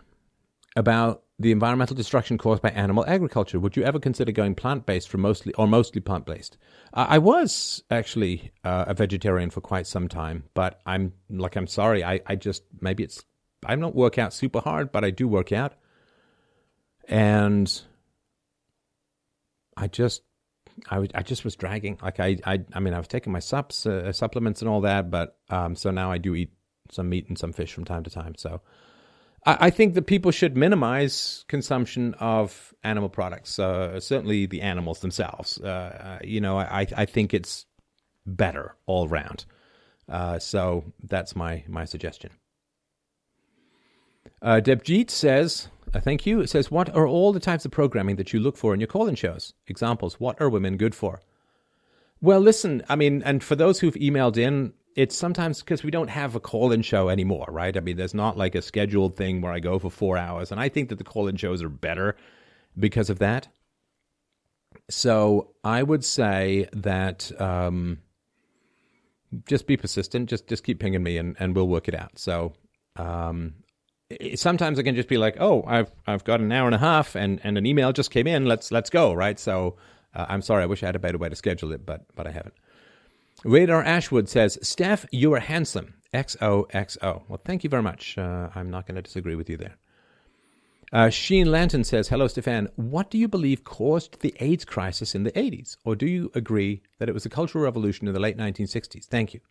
about 0.75 1.23
the 1.39 1.51
environmental 1.51 1.95
destruction 1.95 2.37
caused 2.37 2.61
by 2.61 2.69
animal 2.69 3.05
agriculture. 3.07 3.59
Would 3.59 3.75
you 3.75 3.83
ever 3.83 3.99
consider 3.99 4.31
going 4.31 4.55
plant 4.55 4.85
based 4.85 5.07
for 5.07 5.17
mostly 5.17 5.53
or 5.53 5.67
mostly 5.67 6.01
plant 6.01 6.25
based? 6.25 6.57
I 6.93 7.19
was 7.19 7.83
actually 7.91 8.51
uh, 8.63 8.85
a 8.87 8.93
vegetarian 8.93 9.51
for 9.51 9.61
quite 9.61 9.85
some 9.85 10.07
time, 10.07 10.45
but 10.55 10.81
I'm 10.85 11.13
like 11.29 11.55
I'm 11.55 11.67
sorry. 11.67 12.03
I 12.03 12.21
I 12.25 12.35
just 12.35 12.63
maybe 12.81 13.03
it's 13.03 13.23
I 13.65 13.75
don't 13.75 13.95
work 13.95 14.17
out 14.17 14.33
super 14.33 14.61
hard, 14.61 14.91
but 14.91 15.03
I 15.03 15.11
do 15.11 15.27
work 15.27 15.51
out, 15.51 15.73
and 17.07 17.81
I 19.75 19.87
just 19.87 20.23
I, 20.89 21.07
I 21.13 21.21
just 21.21 21.43
was 21.43 21.55
dragging. 21.55 21.99
Like 22.01 22.19
I, 22.19 22.37
I, 22.45 22.63
I 22.73 22.79
mean, 22.79 22.93
I 22.93 22.97
was 22.97 23.07
taking 23.07 23.33
my 23.33 23.39
sups, 23.39 23.85
uh, 23.85 24.11
supplements 24.11 24.61
and 24.61 24.69
all 24.69 24.81
that, 24.81 25.11
but 25.11 25.37
um, 25.49 25.75
so 25.75 25.91
now 25.91 26.11
I 26.11 26.17
do 26.17 26.35
eat 26.35 26.51
some 26.91 27.09
meat 27.09 27.27
and 27.27 27.37
some 27.37 27.53
fish 27.53 27.73
from 27.73 27.85
time 27.85 28.03
to 28.03 28.09
time. 28.09 28.35
So 28.35 28.61
I, 29.45 29.69
think 29.69 29.93
that 29.93 30.07
people 30.07 30.31
should 30.31 30.57
minimize 30.57 31.45
consumption 31.47 32.13
of 32.15 32.73
animal 32.83 33.07
products. 33.07 33.57
Uh, 33.57 33.99
certainly, 33.99 34.45
the 34.45 34.61
animals 34.61 34.99
themselves. 34.99 35.59
Uh, 35.63 35.67
uh, 35.67 36.19
you 36.23 36.41
know, 36.41 36.57
I, 36.57 36.85
I 36.95 37.05
think 37.05 37.33
it's 37.33 37.65
better 38.25 38.75
all 38.85 39.07
round. 39.07 39.45
Uh, 40.09 40.39
so 40.39 40.83
that's 41.03 41.35
my 41.35 41.63
my 41.67 41.85
suggestion. 41.85 42.31
Uh, 44.41 44.61
Debjeet 44.63 45.09
says, 45.09 45.69
uh, 45.93 45.99
"Thank 45.99 46.25
you." 46.25 46.41
It 46.41 46.49
says, 46.49 46.69
"What 46.69 46.93
are 46.95 47.07
all 47.07 47.31
the 47.31 47.39
types 47.39 47.65
of 47.65 47.71
programming 47.71 48.17
that 48.17 48.33
you 48.33 48.39
look 48.39 48.57
for 48.57 48.73
in 48.73 48.79
your 48.79 48.87
call-in 48.87 49.15
shows? 49.15 49.53
Examples. 49.67 50.19
What 50.19 50.39
are 50.41 50.49
women 50.49 50.77
good 50.77 50.95
for?" 50.95 51.21
Well, 52.21 52.39
listen. 52.39 52.83
I 52.89 52.95
mean, 52.95 53.21
and 53.23 53.43
for 53.43 53.55
those 53.55 53.79
who've 53.79 53.95
emailed 53.95 54.37
in, 54.37 54.73
it's 54.97 55.15
sometimes 55.15 55.59
because 55.59 55.83
we 55.83 55.91
don't 55.91 56.09
have 56.09 56.35
a 56.35 56.39
call 56.39 56.71
in 56.71 56.81
show 56.81 57.07
anymore, 57.07 57.45
right? 57.49 57.77
I 57.77 57.81
mean, 57.81 57.97
there's 57.97 58.15
not 58.15 58.35
like 58.35 58.55
a 58.55 58.63
scheduled 58.63 59.15
thing 59.15 59.41
where 59.41 59.53
I 59.53 59.59
go 59.59 59.77
for 59.77 59.91
four 59.91 60.17
hours. 60.17 60.51
And 60.51 60.59
I 60.59 60.69
think 60.69 60.89
that 60.89 60.97
the 60.97 61.03
call 61.03 61.27
in 61.27 61.37
shows 61.37 61.61
are 61.61 61.69
better 61.69 62.17
because 62.77 63.11
of 63.11 63.19
that. 63.19 63.47
So 64.89 65.51
I 65.63 65.83
would 65.83 66.03
say 66.03 66.67
that 66.73 67.31
um, 67.39 67.99
just 69.47 69.67
be 69.67 69.77
persistent. 69.77 70.29
Just 70.29 70.47
just 70.47 70.63
keep 70.63 70.79
pinging 70.79 71.03
me, 71.03 71.17
and, 71.17 71.35
and 71.39 71.55
we'll 71.55 71.67
work 71.67 71.87
it 71.87 71.93
out. 71.93 72.17
So 72.17 72.53
um, 72.95 73.53
it, 74.09 74.39
sometimes 74.39 74.79
I 74.79 74.83
can 74.83 74.95
just 74.95 75.09
be 75.09 75.17
like, 75.17 75.37
oh, 75.39 75.63
I've 75.67 75.91
I've 76.07 76.23
got 76.23 76.39
an 76.39 76.51
hour 76.51 76.65
and 76.65 76.75
a 76.75 76.79
half, 76.79 77.15
and, 77.15 77.39
and 77.43 77.55
an 77.57 77.67
email 77.67 77.93
just 77.93 78.09
came 78.09 78.25
in. 78.25 78.45
Let's 78.45 78.71
let's 78.71 78.89
go, 78.89 79.13
right? 79.13 79.39
So 79.39 79.77
uh, 80.15 80.25
I'm 80.27 80.41
sorry. 80.41 80.63
I 80.63 80.65
wish 80.65 80.81
I 80.81 80.87
had 80.87 80.95
a 80.95 80.99
better 80.99 81.19
way 81.19 81.29
to 81.29 81.35
schedule 81.35 81.71
it, 81.71 81.85
but 81.85 82.05
but 82.15 82.25
I 82.25 82.31
haven't. 82.31 82.55
Radar 83.43 83.83
Ashwood 83.83 84.27
says, 84.27 84.57
Steph, 84.61 85.05
you 85.11 85.33
are 85.33 85.39
handsome. 85.39 85.93
XOXO. 86.13 87.23
Well, 87.27 87.41
thank 87.43 87.63
you 87.63 87.69
very 87.69 87.83
much. 87.83 88.17
Uh, 88.17 88.49
I'm 88.55 88.69
not 88.69 88.87
going 88.87 88.95
to 88.95 89.01
disagree 89.01 89.35
with 89.35 89.49
you 89.49 89.57
there. 89.57 89.75
Uh, 90.93 91.09
Sheen 91.09 91.51
Lanton 91.51 91.83
says, 91.83 92.07
Hello, 92.07 92.27
Stefan. 92.27 92.69
What 92.75 93.11
do 93.11 93.17
you 93.17 93.27
believe 93.27 93.63
caused 93.63 94.21
the 94.21 94.33
AIDS 94.39 94.63
crisis 94.63 95.13
in 95.13 95.23
the 95.23 95.33
80s? 95.33 95.75
Or 95.83 95.95
do 95.95 96.07
you 96.07 96.31
agree 96.33 96.81
that 96.97 97.09
it 97.09 97.13
was 97.13 97.25
a 97.25 97.29
cultural 97.29 97.63
revolution 97.63 98.07
in 98.07 98.13
the 98.13 98.19
late 98.19 98.37
1960s? 98.37 99.05
Thank 99.05 99.33
you. 99.33 99.41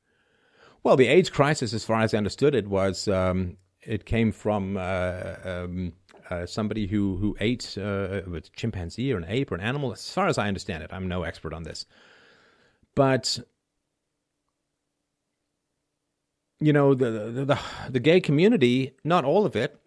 Well, 0.82 0.96
the 0.96 1.08
AIDS 1.08 1.30
crisis, 1.30 1.74
as 1.74 1.84
far 1.84 2.00
as 2.00 2.14
I 2.14 2.18
understood 2.18 2.54
it, 2.54 2.68
was 2.68 3.06
um, 3.06 3.58
it 3.82 4.06
came 4.06 4.32
from 4.32 4.76
uh, 4.78 5.34
um, 5.44 5.92
uh, 6.30 6.46
somebody 6.46 6.86
who, 6.86 7.16
who 7.18 7.36
ate 7.38 7.76
uh, 7.76 8.22
a 8.22 8.40
chimpanzee 8.54 9.12
or 9.12 9.18
an 9.18 9.26
ape 9.28 9.52
or 9.52 9.56
an 9.56 9.60
animal. 9.60 9.92
As 9.92 10.10
far 10.10 10.28
as 10.28 10.38
I 10.38 10.48
understand 10.48 10.82
it, 10.82 10.90
I'm 10.92 11.06
no 11.06 11.22
expert 11.22 11.52
on 11.52 11.64
this. 11.64 11.84
But 12.94 13.38
you 16.60 16.72
know 16.72 16.94
the, 16.94 17.10
the 17.10 17.58
the, 17.90 18.00
gay 18.00 18.20
community, 18.20 18.92
not 19.04 19.24
all 19.24 19.46
of 19.46 19.56
it. 19.56 19.78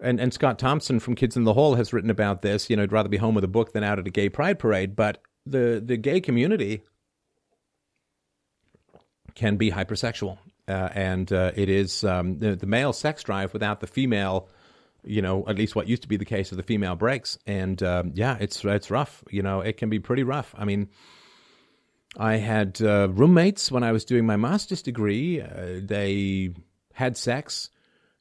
And 0.00 0.20
and 0.20 0.32
Scott 0.32 0.58
Thompson 0.58 1.00
from 1.00 1.14
Kids 1.14 1.36
in 1.36 1.44
the 1.44 1.54
Hall 1.54 1.74
has 1.74 1.92
written 1.92 2.10
about 2.10 2.42
this. 2.42 2.68
You 2.68 2.76
know, 2.76 2.82
I'd 2.82 2.92
rather 2.92 3.08
be 3.08 3.16
home 3.16 3.34
with 3.34 3.44
a 3.44 3.48
book 3.48 3.72
than 3.72 3.84
out 3.84 3.98
at 3.98 4.06
a 4.06 4.10
gay 4.10 4.28
pride 4.28 4.58
parade. 4.58 4.96
But 4.96 5.22
the 5.46 5.82
the 5.84 5.96
gay 5.96 6.20
community 6.20 6.82
can 9.34 9.56
be 9.56 9.70
hypersexual, 9.70 10.38
uh, 10.68 10.88
and 10.92 11.32
uh, 11.32 11.52
it 11.54 11.68
is 11.68 12.04
um, 12.04 12.38
the, 12.38 12.56
the 12.56 12.66
male 12.66 12.92
sex 12.92 13.22
drive 13.22 13.52
without 13.52 13.80
the 13.80 13.86
female 13.86 14.48
you 15.06 15.22
know, 15.22 15.44
at 15.46 15.56
least 15.56 15.76
what 15.76 15.86
used 15.88 16.02
to 16.02 16.08
be 16.08 16.16
the 16.16 16.24
case 16.24 16.50
of 16.50 16.56
the 16.56 16.62
female 16.62 16.96
breaks. 16.96 17.38
And 17.46 17.82
um, 17.82 18.12
yeah, 18.14 18.36
it's 18.40 18.64
it's 18.64 18.90
rough. 18.90 19.22
You 19.30 19.42
know, 19.42 19.60
it 19.60 19.76
can 19.76 19.90
be 19.90 19.98
pretty 19.98 20.22
rough. 20.22 20.54
I 20.56 20.64
mean, 20.64 20.88
I 22.16 22.36
had 22.36 22.80
uh, 22.80 23.08
roommates 23.10 23.70
when 23.70 23.82
I 23.82 23.92
was 23.92 24.04
doing 24.04 24.26
my 24.26 24.36
master's 24.36 24.82
degree. 24.82 25.40
Uh, 25.40 25.80
they 25.82 26.54
had 26.92 27.16
sex, 27.16 27.70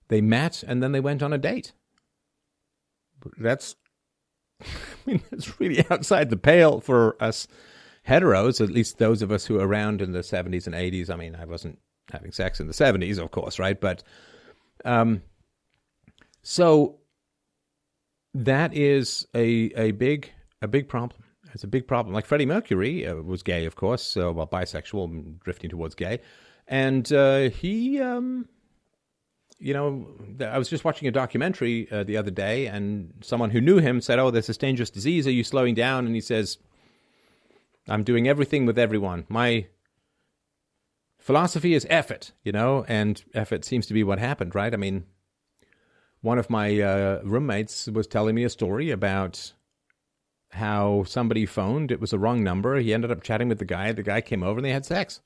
they 0.08 0.22
met, 0.22 0.64
and 0.64 0.82
then 0.82 0.92
they 0.92 1.00
went 1.00 1.22
on 1.22 1.34
a 1.34 1.38
date. 1.38 1.74
That's, 3.38 3.76
I 4.62 4.66
mean, 5.06 5.22
it's 5.32 5.60
really 5.60 5.86
outside 5.90 6.30
the 6.30 6.38
pale 6.38 6.82
for 6.82 7.16
us 7.22 7.48
heteros, 8.08 8.62
at 8.62 8.70
least 8.70 8.98
those 8.98 9.22
of 9.22 9.32
us 9.32 9.46
who 9.46 9.56
were 9.56 9.68
around 9.68 10.02
in 10.02 10.12
the 10.12 10.20
70s 10.20 10.66
and 10.66 10.76
80s. 10.76 11.10
I 11.10 11.16
mean, 11.16 11.36
I 11.36 11.46
wasn't 11.46 11.80
having 12.12 12.32
sex 12.32 12.60
in 12.60 12.68
the 12.68 12.74
70s, 12.74 13.18
of 13.18 13.32
course, 13.32 13.60
right? 13.60 13.80
But, 13.80 14.04
um, 14.84 15.22
so 16.42 17.00
that 18.34 18.76
is 18.76 19.28
a 19.34 19.72
a 19.76 19.92
big 19.92 20.32
a 20.62 20.68
big 20.68 20.90
problem. 20.90 21.23
It's 21.54 21.64
a 21.64 21.68
big 21.68 21.88
problem. 21.88 22.14
Like 22.14 22.26
Freddie 22.26 22.46
Mercury 22.46 23.06
uh, 23.06 23.16
was 23.16 23.44
gay, 23.44 23.66
of 23.66 23.76
course, 23.76 24.18
uh, 24.18 24.34
well, 24.34 24.48
bisexual, 24.48 25.40
drifting 25.40 25.70
towards 25.70 25.96
gay, 25.96 26.20
and 26.68 27.12
uh, 27.14 27.50
he, 27.50 28.00
um, 28.02 28.48
you 29.60 29.74
know, 29.74 30.08
I 30.42 30.58
was 30.58 30.68
just 30.68 30.84
watching 30.84 31.08
a 31.08 31.12
documentary 31.12 31.90
uh, 31.92 32.04
the 32.04 32.18
other 32.18 32.32
day, 32.32 32.66
and 32.66 33.14
someone 33.22 33.52
who 33.52 33.62
knew 33.62 33.78
him 33.78 34.02
said, 34.02 34.18
"Oh, 34.20 34.32
there's 34.32 34.48
this 34.48 34.58
dangerous 34.58 34.90
disease. 34.90 35.28
Are 35.28 35.32
you 35.32 35.44
slowing 35.44 35.76
down?" 35.76 36.08
And 36.08 36.16
he 36.16 36.22
says, 36.22 36.58
"I'm 37.88 38.04
doing 38.04 38.28
everything 38.28 38.66
with 38.66 38.80
everyone. 38.80 39.26
My 39.30 39.68
philosophy 41.20 41.74
is 41.76 41.86
effort, 41.90 42.32
you 42.44 42.52
know, 42.52 42.84
and 42.88 43.24
effort 43.36 43.64
seems 43.64 43.86
to 43.88 43.94
be 43.94 44.04
what 44.04 44.20
happened, 44.20 44.56
right? 44.56 44.74
I 44.74 44.78
mean." 44.78 45.06
One 46.22 46.40
of 46.40 46.50
my 46.50 46.80
uh, 46.80 47.20
roommates 47.26 47.88
was 47.88 48.08
telling 48.08 48.34
me 48.34 48.46
a 48.46 48.50
story 48.50 48.92
about 48.92 49.52
how 50.54 51.04
somebody 51.06 51.46
phoned. 51.46 51.92
It 51.92 52.00
was 52.00 52.12
the 52.12 52.20
wrong 52.20 52.44
number. 52.44 52.78
He 52.78 52.94
ended 52.94 53.12
up 53.12 53.24
chatting 53.24 53.50
with 53.50 53.60
the 53.60 53.66
guy. 53.66 53.92
The 53.92 54.04
guy 54.04 54.22
came 54.22 54.44
over 54.44 54.60
and 54.60 54.66
they 54.66 54.72
had 54.72 54.86
sex. 54.86 55.22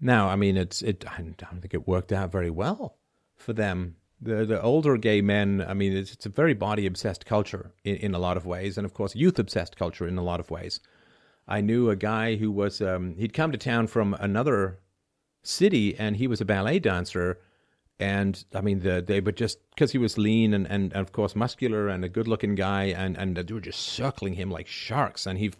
now, 0.00 0.28
I 0.28 0.36
mean, 0.36 0.56
it's 0.56 0.82
it. 0.82 1.04
I 1.06 1.22
don't 1.22 1.60
think 1.60 1.74
it 1.74 1.88
worked 1.88 2.12
out 2.12 2.30
very 2.30 2.50
well 2.50 2.98
for 3.36 3.52
them. 3.52 3.96
The 4.20 4.44
the 4.44 4.60
older 4.62 4.96
gay 4.96 5.20
men. 5.20 5.64
I 5.66 5.74
mean, 5.74 5.94
it's, 5.94 6.12
it's 6.12 6.26
a 6.26 6.30
very 6.30 6.54
body 6.54 6.86
obsessed 6.86 7.26
culture 7.26 7.72
in, 7.84 7.96
in 7.96 8.14
a 8.14 8.18
lot 8.18 8.36
of 8.36 8.46
ways, 8.46 8.78
and 8.78 8.84
of 8.84 8.94
course, 8.94 9.14
youth 9.14 9.38
obsessed 9.38 9.76
culture 9.76 10.06
in 10.06 10.18
a 10.18 10.22
lot 10.22 10.40
of 10.40 10.50
ways. 10.50 10.80
I 11.48 11.60
knew 11.60 11.90
a 11.90 11.96
guy 11.96 12.36
who 12.36 12.50
was 12.50 12.80
um, 12.80 13.16
he'd 13.16 13.32
come 13.32 13.52
to 13.52 13.58
town 13.58 13.86
from 13.86 14.14
another 14.14 14.80
city, 15.42 15.96
and 15.96 16.16
he 16.16 16.26
was 16.26 16.40
a 16.40 16.46
ballet 16.46 16.78
dancer. 16.78 17.38
And 17.98 18.44
I 18.54 18.60
mean, 18.60 18.80
the, 18.80 19.02
they 19.06 19.20
were 19.20 19.32
just 19.32 19.58
because 19.70 19.92
he 19.92 19.98
was 19.98 20.18
lean 20.18 20.52
and, 20.52 20.66
and, 20.66 20.92
and, 20.92 21.00
of 21.00 21.12
course 21.12 21.34
muscular 21.34 21.88
and 21.88 22.04
a 22.04 22.08
good 22.10 22.28
looking 22.28 22.54
guy, 22.54 22.84
and, 22.84 23.16
and 23.16 23.36
they 23.36 23.54
were 23.54 23.60
just 23.60 23.80
circling 23.80 24.34
him 24.34 24.50
like 24.50 24.66
sharks. 24.66 25.26
And 25.26 25.38
he 25.38 25.52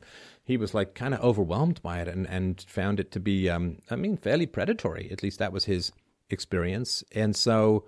he 0.47 0.57
was 0.57 0.75
like 0.75 0.95
kind 0.95 1.13
of 1.13 1.21
overwhelmed 1.21 1.83
by 1.83 2.01
it 2.01 2.09
and, 2.09 2.27
and 2.29 2.65
found 2.69 3.01
it 3.01 3.11
to 3.11 3.21
be, 3.21 3.51
um, 3.51 3.79
I 3.91 3.97
mean, 3.97 4.17
fairly 4.17 4.47
predatory. 4.47 5.09
At 5.11 5.23
least 5.23 5.41
that 5.41 5.53
was 5.53 5.65
his 5.65 5.91
experience. 6.31 7.03
And 7.13 7.35
so 7.35 7.85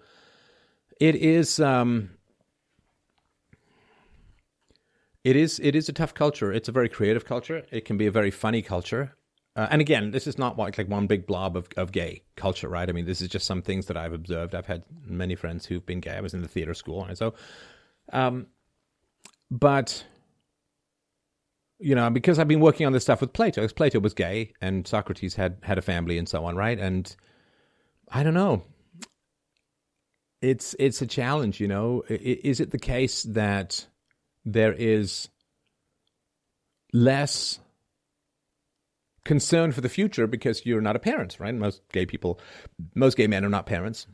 it 1.00 1.14
is, 1.14 1.60
um, 1.60 2.10
it 5.22 5.36
is, 5.36 5.60
it 5.62 5.76
is 5.76 5.88
a 5.88 5.92
tough 5.92 6.14
culture. 6.14 6.52
It's 6.52 6.68
a 6.68 6.72
very 6.72 6.88
creative 6.88 7.24
culture. 7.24 7.64
It 7.70 7.84
can 7.84 7.96
be 7.96 8.06
a 8.06 8.10
very 8.10 8.32
funny 8.32 8.60
culture. 8.60 9.14
Uh, 9.58 9.66
and 9.72 9.80
again, 9.80 10.12
this 10.12 10.28
is 10.28 10.38
not 10.38 10.56
like, 10.56 10.78
like 10.78 10.88
one 10.88 11.08
big 11.08 11.26
blob 11.26 11.56
of, 11.56 11.66
of 11.76 11.90
gay 11.90 12.22
culture, 12.36 12.68
right? 12.68 12.88
I 12.88 12.92
mean, 12.92 13.06
this 13.06 13.20
is 13.20 13.26
just 13.26 13.44
some 13.44 13.60
things 13.60 13.86
that 13.86 13.96
I've 13.96 14.12
observed. 14.12 14.54
I've 14.54 14.66
had 14.66 14.84
many 15.04 15.34
friends 15.34 15.66
who've 15.66 15.84
been 15.84 15.98
gay. 15.98 16.12
I 16.12 16.20
was 16.20 16.32
in 16.32 16.42
the 16.42 16.48
theater 16.48 16.74
school, 16.74 17.04
and 17.04 17.18
so, 17.18 17.34
um, 18.12 18.46
but 19.50 20.04
you 21.80 21.96
know, 21.96 22.08
because 22.08 22.38
I've 22.38 22.46
been 22.46 22.60
working 22.60 22.86
on 22.86 22.92
this 22.92 23.02
stuff 23.02 23.20
with 23.20 23.32
Plato, 23.32 23.62
because 23.62 23.72
Plato 23.72 23.98
was 23.98 24.14
gay 24.14 24.52
and 24.60 24.86
Socrates 24.86 25.34
had 25.34 25.56
had 25.62 25.76
a 25.76 25.82
family 25.82 26.18
and 26.18 26.28
so 26.28 26.44
on, 26.44 26.54
right? 26.54 26.78
And 26.78 27.12
I 28.12 28.22
don't 28.22 28.34
know. 28.34 28.62
It's 30.40 30.76
it's 30.78 31.02
a 31.02 31.06
challenge, 31.06 31.58
you 31.58 31.66
know. 31.66 32.04
Is 32.08 32.60
it 32.60 32.70
the 32.70 32.78
case 32.78 33.24
that 33.24 33.88
there 34.44 34.72
is 34.72 35.28
less 36.92 37.58
concern 39.28 39.72
for 39.72 39.82
the 39.82 39.90
future 39.90 40.26
because 40.26 40.64
you're 40.64 40.80
not 40.80 40.96
a 40.96 40.98
parent, 40.98 41.36
right? 41.38 41.54
Most 41.54 41.82
gay 41.92 42.06
people, 42.06 42.40
most 42.94 43.14
gay 43.14 43.26
men 43.26 43.44
are 43.44 43.50
not 43.50 43.66
parents. 43.66 44.06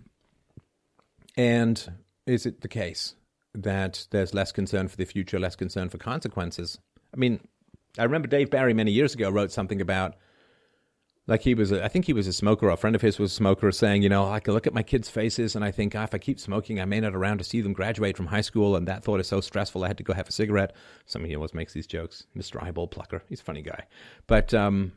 And 1.37 1.93
is 2.27 2.47
it 2.47 2.63
the 2.63 2.69
case 2.69 3.15
that 3.55 4.09
there's 4.11 4.35
less 4.35 4.51
concern 4.51 4.89
for 4.89 4.97
the 4.97 5.05
future, 5.05 5.39
less 5.39 5.55
concern 5.55 5.89
for 5.89 5.99
consequences? 5.99 6.81
I 7.15 7.17
mean, 7.17 7.39
I 7.97 8.03
remember 8.03 8.27
Dave 8.27 8.51
Barry 8.51 8.75
many 8.75 8.91
years 8.91 9.15
ago 9.15 9.31
wrote 9.31 9.53
something 9.53 9.81
about 9.81 10.17
like 11.29 11.43
he 11.43 11.55
was 11.55 11.71
a, 11.71 11.83
I 11.83 11.89
think 11.89 12.07
he 12.07 12.13
was 12.13 12.27
a 12.27 12.33
smoker 12.33 12.69
a 12.69 12.77
friend 12.77 12.97
of 12.97 13.01
his 13.01 13.19
was 13.19 13.33
a 13.33 13.35
smoker 13.35 13.71
saying 13.73 14.03
you 14.03 14.09
know 14.09 14.27
I 14.27 14.41
can 14.41 14.53
look 14.53 14.67
at 14.67 14.75
my 14.75 14.83
kids 14.83 15.09
faces 15.09 15.55
and 15.57 15.65
I 15.65 15.71
think 15.71 15.95
oh, 15.95 16.03
if 16.03 16.13
I 16.13 16.19
keep 16.19 16.39
smoking 16.39 16.81
I 16.81 16.85
may 16.85 17.01
not 17.01 17.15
around 17.15 17.39
to 17.39 17.45
see 17.45 17.61
them 17.61 17.73
graduate 17.73 18.17
from 18.17 18.27
high 18.27 18.43
school 18.43 18.77
and 18.77 18.87
that 18.89 19.05
thought 19.05 19.21
is 19.21 19.29
so 19.29 19.41
stressful 19.41 19.85
I 19.85 19.87
had 19.87 19.97
to 19.99 20.05
go 20.05 20.13
have 20.13 20.29
a 20.29 20.33
cigarette 20.33 20.75
somebody 21.07 21.35
always 21.35 21.55
makes 21.55 21.73
these 21.73 21.87
jokes 21.87 22.27
Mr. 22.37 22.63
Eyeball 22.63 22.89
Plucker 22.89 23.23
he's 23.29 23.41
a 23.41 23.45
funny 23.45 23.63
guy 23.63 23.85
but 24.27 24.53
um 24.53 24.93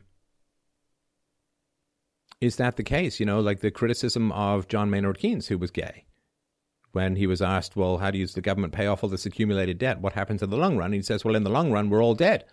is 2.40 2.56
that 2.56 2.76
the 2.76 2.82
case 2.82 3.20
you 3.20 3.26
know 3.26 3.40
like 3.40 3.60
the 3.60 3.70
criticism 3.70 4.32
of 4.32 4.68
John 4.68 4.90
Maynard 4.90 5.18
Keynes 5.18 5.48
who 5.48 5.58
was 5.58 5.70
gay 5.70 6.04
when 6.92 7.16
he 7.16 7.26
was 7.26 7.42
asked 7.42 7.76
well 7.76 7.98
how 7.98 8.10
does 8.10 8.34
the 8.34 8.40
government 8.40 8.72
pay 8.72 8.86
off 8.86 9.02
all 9.02 9.10
this 9.10 9.26
accumulated 9.26 9.78
debt 9.78 10.00
what 10.00 10.14
happens 10.14 10.42
in 10.42 10.50
the 10.50 10.56
long 10.56 10.76
run 10.76 10.86
and 10.86 10.94
he 10.94 11.02
says 11.02 11.24
well 11.24 11.36
in 11.36 11.44
the 11.44 11.50
long 11.50 11.70
run 11.70 11.90
we're 11.90 12.02
all 12.02 12.14
dead 12.14 12.44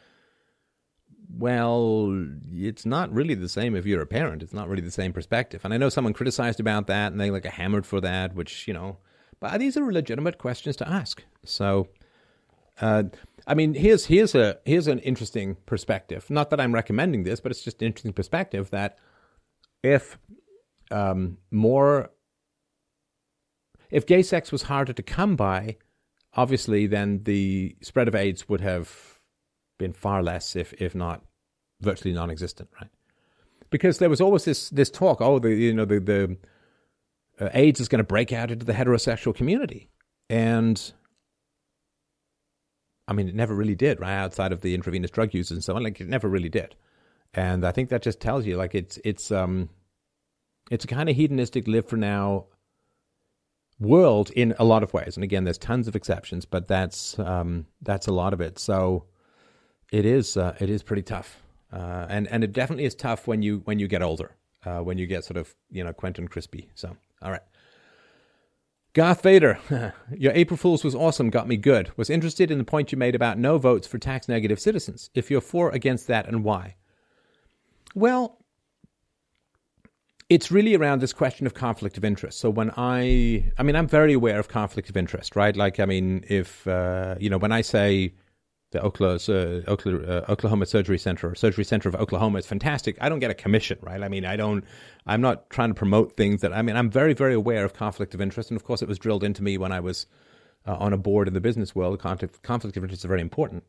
well, 1.37 2.27
it's 2.51 2.85
not 2.85 3.11
really 3.11 3.33
the 3.33 3.49
same 3.49 3.75
if 3.75 3.85
you're 3.85 4.01
a 4.01 4.07
parent. 4.07 4.43
It's 4.43 4.53
not 4.53 4.69
really 4.69 4.81
the 4.81 4.91
same 4.91 5.13
perspective. 5.13 5.61
And 5.63 5.73
I 5.73 5.77
know 5.77 5.89
someone 5.89 6.13
criticized 6.13 6.59
about 6.59 6.87
that 6.87 7.11
and 7.11 7.19
they 7.19 7.31
like 7.31 7.45
a 7.45 7.49
hammered 7.49 7.85
for 7.85 7.99
that, 8.01 8.35
which, 8.35 8.67
you 8.67 8.73
know, 8.73 8.97
but 9.39 9.59
these 9.59 9.75
are 9.77 9.91
legitimate 9.91 10.37
questions 10.37 10.75
to 10.77 10.87
ask. 10.87 11.23
So, 11.43 11.89
uh, 12.79 13.03
I 13.47 13.53
mean, 13.53 13.73
here's 13.73 14.05
here's 14.05 14.33
a 14.35 14.59
here's 14.65 14.87
an 14.87 14.99
interesting 14.99 15.55
perspective. 15.65 16.29
Not 16.29 16.49
that 16.49 16.59
I'm 16.59 16.73
recommending 16.73 17.23
this, 17.23 17.39
but 17.39 17.51
it's 17.51 17.63
just 17.63 17.81
an 17.81 17.87
interesting 17.87 18.13
perspective 18.13 18.69
that 18.71 18.97
if 19.85 20.17
um, 20.91 21.37
more 21.51 22.09
if 23.91 24.05
gay 24.05 24.23
sex 24.23 24.51
was 24.51 24.63
harder 24.63 24.93
to 24.93 25.03
come 25.03 25.35
by, 25.35 25.77
obviously, 26.33 26.87
then 26.87 27.23
the 27.23 27.75
spread 27.81 28.07
of 28.07 28.15
AIDS 28.15 28.49
would 28.49 28.61
have 28.61 29.19
been 29.77 29.93
far 29.93 30.23
less, 30.23 30.55
if 30.55 30.73
if 30.73 30.95
not 30.95 31.23
virtually 31.81 32.13
non-existent, 32.13 32.69
right? 32.81 32.89
Because 33.69 33.99
there 33.99 34.09
was 34.09 34.21
always 34.21 34.45
this 34.45 34.69
this 34.69 34.89
talk, 34.89 35.21
oh, 35.21 35.39
the 35.39 35.49
you 35.49 35.73
know 35.73 35.85
the 35.85 35.99
the 35.99 36.37
uh, 37.39 37.49
AIDS 37.53 37.79
is 37.79 37.87
going 37.87 37.99
to 37.99 38.03
break 38.03 38.33
out 38.33 38.51
into 38.51 38.65
the 38.65 38.73
heterosexual 38.73 39.35
community, 39.35 39.89
and 40.29 40.93
I 43.07 43.13
mean, 43.13 43.29
it 43.29 43.35
never 43.35 43.53
really 43.53 43.75
did, 43.75 43.99
right? 43.99 44.17
Outside 44.17 44.51
of 44.51 44.61
the 44.61 44.73
intravenous 44.73 45.11
drug 45.11 45.33
users 45.33 45.55
and 45.55 45.63
so 45.63 45.75
on, 45.75 45.83
like 45.83 46.01
it 46.01 46.07
never 46.07 46.27
really 46.27 46.49
did, 46.49 46.75
and 47.35 47.65
I 47.65 47.71
think 47.71 47.89
that 47.89 48.01
just 48.01 48.19
tells 48.19 48.45
you, 48.45 48.57
like 48.57 48.73
it's 48.73 48.97
it's 49.03 49.31
um 49.31 49.69
it's 50.71 50.85
a 50.85 50.87
kind 50.87 51.09
of 51.09 51.15
hedonistic 51.15 51.67
live 51.67 51.87
for 51.87 51.97
now 51.97 52.45
world 53.79 54.31
in 54.31 54.55
a 54.57 54.63
lot 54.63 54.83
of 54.83 54.93
ways, 54.93 55.17
and 55.17 55.23
again, 55.23 55.43
there's 55.43 55.57
tons 55.57 55.87
of 55.87 55.95
exceptions, 55.95 56.45
but 56.45 56.67
that's 56.67 57.17
um 57.19 57.65
that's 57.81 58.07
a 58.07 58.11
lot 58.11 58.33
of 58.33 58.41
it. 58.41 58.59
So 58.59 59.05
it 59.91 60.05
is 60.05 60.37
uh, 60.37 60.55
it 60.59 60.69
is 60.69 60.83
pretty 60.83 61.03
tough, 61.03 61.41
uh, 61.71 62.05
and 62.09 62.27
and 62.27 62.43
it 62.43 62.53
definitely 62.53 62.85
is 62.85 62.95
tough 62.95 63.27
when 63.27 63.41
you 63.41 63.61
when 63.65 63.79
you 63.79 63.87
get 63.87 64.01
older, 64.01 64.31
uh, 64.65 64.79
when 64.79 64.97
you 64.97 65.07
get 65.07 65.23
sort 65.23 65.37
of 65.37 65.53
you 65.69 65.83
know 65.83 65.93
Quentin 65.93 66.27
Crispy. 66.27 66.69
So 66.75 66.95
all 67.21 67.31
right. 67.31 67.43
Garth 68.93 69.23
Vader, 69.23 69.59
your 70.15 70.31
April 70.33 70.55
Fools 70.55 70.85
was 70.85 70.95
awesome, 70.95 71.29
got 71.29 71.49
me 71.49 71.57
good. 71.57 71.91
Was 71.97 72.09
interested 72.09 72.49
in 72.49 72.57
the 72.57 72.63
point 72.63 72.93
you 72.93 72.97
made 72.97 73.13
about 73.13 73.37
no 73.37 73.57
votes 73.57 73.87
for 73.87 73.97
tax 73.97 74.29
negative 74.29 74.57
citizens. 74.57 75.09
If 75.13 75.29
you're 75.29 75.41
for 75.41 75.69
against 75.71 76.07
that 76.07 76.29
and 76.29 76.45
why? 76.45 76.75
Well, 77.93 78.37
it's 80.29 80.51
really 80.51 80.75
around 80.75 81.01
this 81.01 81.13
question 81.13 81.45
of 81.45 81.53
conflict 81.53 81.97
of 81.97 82.03
interest. 82.03 82.39
So 82.39 82.49
when 82.49 82.71
I, 82.77 83.51
I 83.57 83.63
mean, 83.63 83.75
I'm 83.75 83.87
very 83.87 84.13
aware 84.13 84.39
of 84.39 84.47
conflict 84.47 84.89
of 84.89 84.97
interest, 84.97 85.35
right? 85.35 85.55
Like, 85.55 85.79
I 85.79 85.85
mean, 85.85 86.25
if, 86.27 86.67
uh, 86.67 87.15
you 87.19 87.29
know, 87.29 87.37
when 87.37 87.51
I 87.51 87.61
say 87.61 88.13
the 88.71 88.83
Oklahoma, 88.83 89.61
uh, 89.67 90.25
Oklahoma 90.31 90.65
Surgery 90.65 90.97
Center 90.97 91.29
or 91.29 91.35
Surgery 91.35 91.63
Center 91.63 91.87
of 91.89 91.95
Oklahoma 91.95 92.39
is 92.39 92.45
fantastic. 92.45 92.97
I 92.99 93.07
don't 93.07 93.19
get 93.19 93.29
a 93.29 93.35
commission, 93.35 93.77
right? 93.81 94.01
I 94.01 94.09
mean, 94.09 94.25
I 94.25 94.35
don't. 94.35 94.65
I'm 95.05 95.21
not 95.21 95.49
trying 95.49 95.69
to 95.69 95.75
promote 95.75 96.17
things 96.17 96.41
that. 96.41 96.53
I 96.53 96.61
mean, 96.61 96.75
I'm 96.75 96.89
very, 96.89 97.13
very 97.13 97.35
aware 97.35 97.63
of 97.63 97.73
conflict 97.73 98.13
of 98.13 98.21
interest, 98.21 98.49
and 98.49 98.57
of 98.57 98.65
course, 98.65 98.81
it 98.81 98.87
was 98.87 98.99
drilled 98.99 99.23
into 99.23 99.43
me 99.43 99.57
when 99.57 99.71
I 99.71 99.79
was 99.79 100.07
uh, 100.65 100.75
on 100.75 100.91
a 100.91 100.97
board 100.97 101.27
in 101.27 101.33
the 101.33 101.39
business 101.39 101.75
world. 101.75 101.99
Conflict, 101.99 102.41
conflict 102.41 102.75
of 102.75 102.83
interest 102.83 103.03
is 103.03 103.07
very 103.07 103.21
important, 103.21 103.63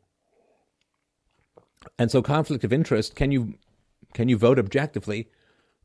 and 1.97 2.11
so 2.11 2.21
conflict 2.21 2.63
of 2.63 2.73
interest. 2.73 3.15
Can 3.15 3.31
you 3.31 3.53
can 4.13 4.27
you 4.27 4.37
vote 4.37 4.59
objectively 4.59 5.29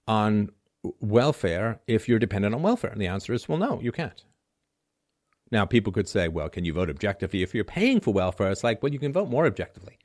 on 0.08 0.50
welfare 1.00 1.80
if 1.86 2.08
you're 2.08 2.18
dependent 2.18 2.54
on 2.54 2.62
welfare? 2.62 2.90
And 2.90 3.00
the 3.00 3.06
answer 3.06 3.32
is, 3.32 3.48
well, 3.48 3.58
no, 3.58 3.80
you 3.80 3.92
can't. 3.92 4.24
Now, 5.50 5.66
people 5.66 5.92
could 5.92 6.08
say, 6.08 6.28
well, 6.28 6.48
can 6.48 6.64
you 6.64 6.72
vote 6.72 6.88
objectively? 6.88 7.42
If 7.42 7.54
you're 7.54 7.64
paying 7.64 8.00
for 8.00 8.12
welfare, 8.12 8.50
it's 8.50 8.64
like, 8.64 8.82
well, 8.82 8.92
you 8.92 8.98
can 8.98 9.12
vote 9.12 9.28
more 9.28 9.46
objectively. 9.46 9.98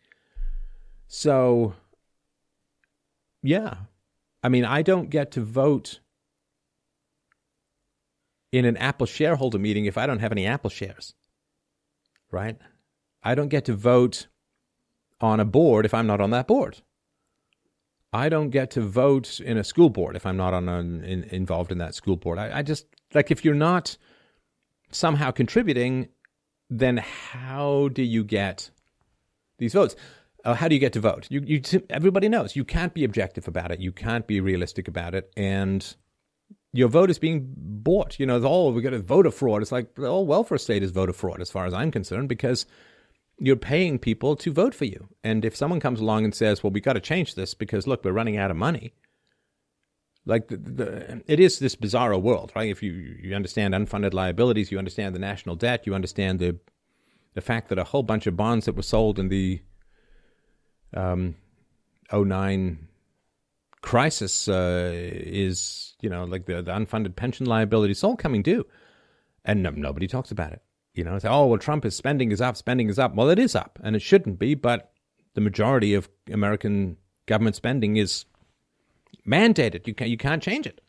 So, 1.08 1.74
yeah. 3.42 3.76
I 4.44 4.50
mean, 4.50 4.66
I 4.66 4.82
don't 4.82 5.10
get 5.10 5.32
to 5.32 5.42
vote 5.42 6.00
in 8.52 8.66
an 8.66 8.78
Apple 8.78 9.08
shareholder 9.08 9.58
meeting 9.58 9.86
if 9.86 9.98
I 9.98 10.06
don't 10.06 10.20
have 10.20 10.32
any 10.32 10.46
Apple 10.46 10.70
shares, 10.70 11.14
right? 12.32 12.58
I 13.24 13.36
don't 13.36 13.50
get 13.50 13.66
to 13.66 13.74
vote 13.74 14.28
on 15.22 15.40
a 15.40 15.46
board 15.46 15.86
if 15.86 15.94
I'm 15.94 16.08
not 16.08 16.22
on 16.22 16.32
that 16.32 16.48
board. 16.48 16.82
I 18.18 18.30
don't 18.30 18.50
get 18.50 18.72
to 18.72 18.82
vote 18.82 19.40
in 19.40 19.58
a 19.58 19.64
school 19.64 19.90
board 19.90 20.16
if 20.16 20.26
I'm 20.26 20.38
not 20.38 20.54
on 20.54 20.68
an, 20.68 21.04
in, 21.04 21.24
involved 21.26 21.72
in 21.72 21.78
that 21.78 21.94
school 21.94 22.16
board. 22.16 22.40
I, 22.40 22.60
I 22.60 22.62
just 22.64 22.88
like 23.14 23.30
if 23.30 23.46
you're 23.46 23.54
not 23.54 23.96
somehow 24.92 25.30
contributing, 25.30 26.08
then 26.68 26.98
how 26.98 27.90
do 27.90 28.02
you 28.02 28.24
get 28.24 28.72
these 29.60 29.74
votes? 29.74 29.96
Uh, 30.44 30.56
how 30.56 30.68
do 30.68 30.74
you 30.74 30.80
get 30.80 30.94
to 30.94 31.00
vote? 31.00 31.28
You, 31.30 31.42
you, 31.46 31.62
everybody 31.92 32.28
knows 32.28 32.56
you 32.56 32.66
can't 32.66 32.94
be 32.94 33.04
objective 33.04 33.48
about 33.48 33.72
it. 33.72 33.80
You 33.80 33.92
can't 33.92 34.26
be 34.26 34.40
realistic 34.40 34.88
about 34.88 35.14
it, 35.14 35.32
and 35.38 35.96
your 36.74 36.88
vote 36.88 37.12
is 37.12 37.20
being 37.20 37.54
bought. 37.56 38.20
You 38.20 38.26
know, 38.26 38.44
all 38.44 38.74
we 38.74 38.82
got 38.82 38.94
a 38.94 39.00
voter 39.00 39.32
fraud. 39.32 39.62
It's 39.62 39.72
like 39.72 39.94
the 39.94 40.08
whole 40.08 40.26
welfare 40.26 40.58
state 40.58 40.82
is 40.82 40.90
voter 40.90 41.14
fraud, 41.14 41.40
as 41.40 41.52
far 41.52 41.68
as 41.68 41.74
I'm 41.74 41.92
concerned, 41.92 42.30
because 42.30 42.66
you're 43.40 43.56
paying 43.56 44.00
people 44.00 44.36
to 44.36 44.52
vote 44.52 44.74
for 44.74 44.86
you. 44.86 45.10
And 45.24 45.46
if 45.46 45.56
someone 45.56 45.80
comes 45.80 46.00
along 46.00 46.26
and 46.26 46.34
says, 46.34 46.64
"Well, 46.64 46.72
we 46.72 46.82
got 46.82 46.94
to 46.94 47.00
change 47.00 47.36
this 47.36 47.54
because 47.54 47.88
look, 47.88 48.04
we're 48.04 48.12
running 48.12 48.38
out 48.38 48.52
of 48.52 48.58
money," 48.58 48.94
like 50.26 50.48
the, 50.48 50.58
the, 50.58 51.24
it 51.28 51.40
is 51.40 51.60
this 51.60 51.76
bizarre 51.76 52.18
world, 52.18 52.52
right? 52.56 52.70
If 52.70 52.82
you 52.84 52.92
you 52.92 53.36
understand 53.36 53.74
unfunded 53.74 54.14
liabilities, 54.14 54.72
you 54.72 54.78
understand 54.78 55.16
the 55.16 55.20
national 55.20 55.56
debt, 55.56 55.86
you 55.86 55.96
understand 55.96 56.40
the 56.40 56.60
the 57.34 57.42
fact 57.42 57.70
that 57.70 57.78
a 57.78 57.84
whole 57.84 58.04
bunch 58.04 58.26
of 58.26 58.36
bonds 58.36 58.66
that 58.66 58.76
were 58.76 58.82
sold 58.82 59.20
in 59.20 59.30
the 59.30 59.62
um, 60.96 61.36
09 62.12 62.88
crisis 63.82 64.48
uh, 64.48 64.92
is, 64.94 65.96
you 66.02 66.10
know, 66.10 66.24
like 66.24 66.46
the, 66.46 66.62
the 66.62 66.72
unfunded 66.72 67.16
pension 67.16 67.46
liability, 67.46 67.92
it's 67.92 68.04
all 68.04 68.16
coming 68.16 68.42
due. 68.42 68.66
And 69.46 69.64
no, 69.64 69.70
nobody 69.70 70.08
talks 70.08 70.32
about 70.32 70.52
it. 70.52 70.62
You 70.98 71.04
know, 71.04 71.20
say, 71.20 71.30
oh, 71.30 71.46
well, 71.46 71.60
Trump 71.60 71.86
is 71.86 71.96
spending 71.96 72.32
is 72.32 72.42
up, 72.42 72.58
spending 72.58 72.90
is 72.90 72.98
up. 72.98 73.14
Well, 73.14 73.30
it 73.30 73.38
is 73.40 73.56
up, 73.56 73.78
and 73.84 73.96
it 73.96 74.02
shouldn't 74.02 74.40
be, 74.40 74.56
but 74.56 74.92
the 75.36 75.42
majority 75.42 75.94
of 75.94 76.10
American 76.32 76.98
government 77.28 77.56
spending 77.56 77.98
is 77.98 78.26
mandated. 79.28 79.86
You 79.86 79.94
can't, 79.94 80.10
you 80.10 80.18
can't 80.18 80.42
change 80.42 80.66
it. 80.66 80.82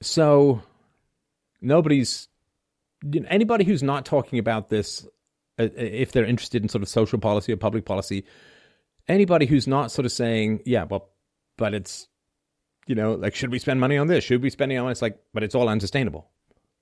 So 0.00 0.60
nobody's 1.60 2.28
anybody 3.28 3.64
who's 3.64 3.82
not 3.82 4.04
talking 4.04 4.38
about 4.38 4.68
this, 4.68 5.06
uh, 5.58 5.68
if 5.76 6.12
they're 6.12 6.24
interested 6.24 6.62
in 6.62 6.68
sort 6.68 6.82
of 6.82 6.88
social 6.88 7.18
policy 7.18 7.52
or 7.52 7.56
public 7.56 7.84
policy, 7.84 8.24
anybody 9.08 9.46
who's 9.46 9.66
not 9.66 9.92
sort 9.92 10.06
of 10.06 10.12
saying, 10.12 10.62
yeah, 10.64 10.84
well, 10.84 11.10
but 11.56 11.74
it's, 11.74 12.08
you 12.86 12.94
know, 12.94 13.14
like, 13.14 13.34
should 13.34 13.50
we 13.50 13.58
spend 13.58 13.80
money 13.80 13.96
on 13.96 14.08
this? 14.08 14.24
Should 14.24 14.42
we 14.42 14.50
spending 14.50 14.78
on 14.78 14.88
it? 14.88 14.92
It's 14.92 15.02
like, 15.02 15.18
but 15.32 15.42
it's 15.42 15.54
all 15.54 15.68
unsustainable, 15.68 16.28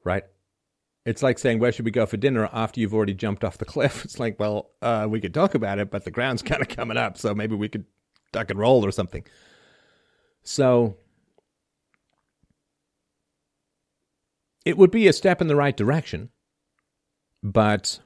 right? 0.04 0.24
It's 1.04 1.22
like 1.22 1.38
saying, 1.38 1.58
where 1.58 1.72
should 1.72 1.84
we 1.84 1.90
go 1.90 2.06
for 2.06 2.16
dinner 2.16 2.48
after 2.52 2.80
you've 2.80 2.94
already 2.94 3.14
jumped 3.14 3.42
off 3.42 3.58
the 3.58 3.64
cliff? 3.64 4.04
It's 4.04 4.20
like, 4.20 4.38
well, 4.38 4.70
uh, 4.80 5.06
we 5.10 5.20
could 5.20 5.34
talk 5.34 5.54
about 5.54 5.78
it, 5.78 5.90
but 5.90 6.04
the 6.04 6.10
ground's 6.10 6.42
kind 6.50 6.62
of 6.62 6.68
coming 6.68 6.96
up, 6.96 7.18
so 7.18 7.34
maybe 7.34 7.54
we 7.54 7.68
could 7.68 7.84
duck 8.32 8.50
and 8.50 8.58
roll 8.58 8.84
or 8.84 8.92
something. 8.92 9.24
So 10.42 10.96
it 14.64 14.76
would 14.76 14.90
be 14.90 15.08
a 15.08 15.12
step 15.12 15.40
in 15.40 15.48
the 15.48 15.56
right 15.56 15.76
direction, 15.76 16.30
but 17.42 18.00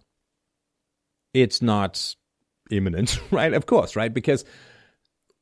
it's 1.34 1.60
not 1.60 2.14
imminent, 2.70 3.20
right? 3.30 3.52
Of 3.52 3.66
course, 3.66 3.94
right? 3.94 4.12
Because 4.12 4.44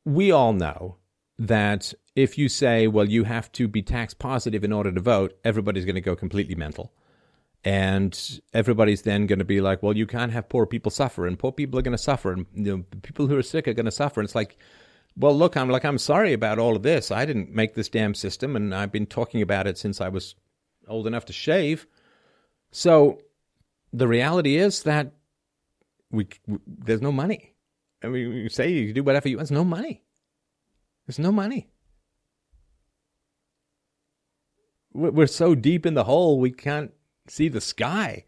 we 0.04 0.30
all 0.30 0.52
know 0.52 0.96
that 1.38 1.94
if 2.14 2.38
you 2.38 2.48
say, 2.48 2.86
well, 2.86 3.08
you 3.08 3.24
have 3.24 3.50
to 3.52 3.66
be 3.66 3.82
tax 3.82 4.14
positive 4.14 4.62
in 4.62 4.72
order 4.72 4.92
to 4.92 5.00
vote, 5.00 5.36
everybody's 5.44 5.84
going 5.84 5.94
to 5.96 6.00
go 6.00 6.14
completely 6.14 6.54
mental. 6.54 6.92
And 7.64 8.40
everybody's 8.52 9.02
then 9.02 9.26
going 9.26 9.38
to 9.38 9.44
be 9.44 9.62
like, 9.62 9.82
well, 9.82 9.96
you 9.96 10.06
can't 10.06 10.32
have 10.32 10.50
poor 10.50 10.66
people 10.66 10.90
suffer, 10.90 11.26
and 11.26 11.38
poor 11.38 11.50
people 11.50 11.78
are 11.78 11.82
going 11.82 11.96
to 11.96 12.02
suffer, 12.02 12.32
and 12.32 12.46
you 12.54 12.76
know, 12.76 12.84
people 13.02 13.26
who 13.26 13.38
are 13.38 13.42
sick 13.42 13.66
are 13.66 13.72
going 13.72 13.86
to 13.86 13.90
suffer. 13.90 14.20
And 14.20 14.26
it's 14.26 14.34
like, 14.34 14.58
well, 15.16 15.34
look, 15.34 15.56
I'm 15.56 15.70
like, 15.70 15.84
I'm 15.84 15.98
sorry 15.98 16.34
about 16.34 16.58
all 16.58 16.76
of 16.76 16.82
this. 16.82 17.10
I 17.10 17.24
didn't 17.24 17.54
make 17.54 17.74
this 17.74 17.88
damn 17.88 18.14
system, 18.14 18.54
and 18.54 18.74
I've 18.74 18.92
been 18.92 19.06
talking 19.06 19.40
about 19.40 19.66
it 19.66 19.78
since 19.78 20.00
I 20.00 20.08
was 20.08 20.34
old 20.88 21.06
enough 21.06 21.24
to 21.26 21.32
shave. 21.32 21.86
So 22.70 23.22
the 23.92 24.08
reality 24.08 24.56
is 24.56 24.82
that 24.82 25.12
we, 26.10 26.28
we 26.46 26.58
there's 26.66 27.00
no 27.00 27.12
money. 27.12 27.54
I 28.02 28.08
mean, 28.08 28.32
you 28.32 28.48
say 28.48 28.70
you 28.70 28.92
do 28.92 29.02
whatever 29.02 29.28
you 29.28 29.36
want. 29.36 29.48
There's 29.48 29.56
no 29.56 29.64
money. 29.64 30.02
There's 31.06 31.18
no 31.18 31.32
money. 31.32 31.68
We're 34.92 35.26
so 35.26 35.54
deep 35.54 35.86
in 35.86 35.94
the 35.94 36.04
hole 36.04 36.38
we 36.38 36.50
can't 36.50 36.92
see 37.28 37.48
the 37.48 37.60
sky. 37.60 38.24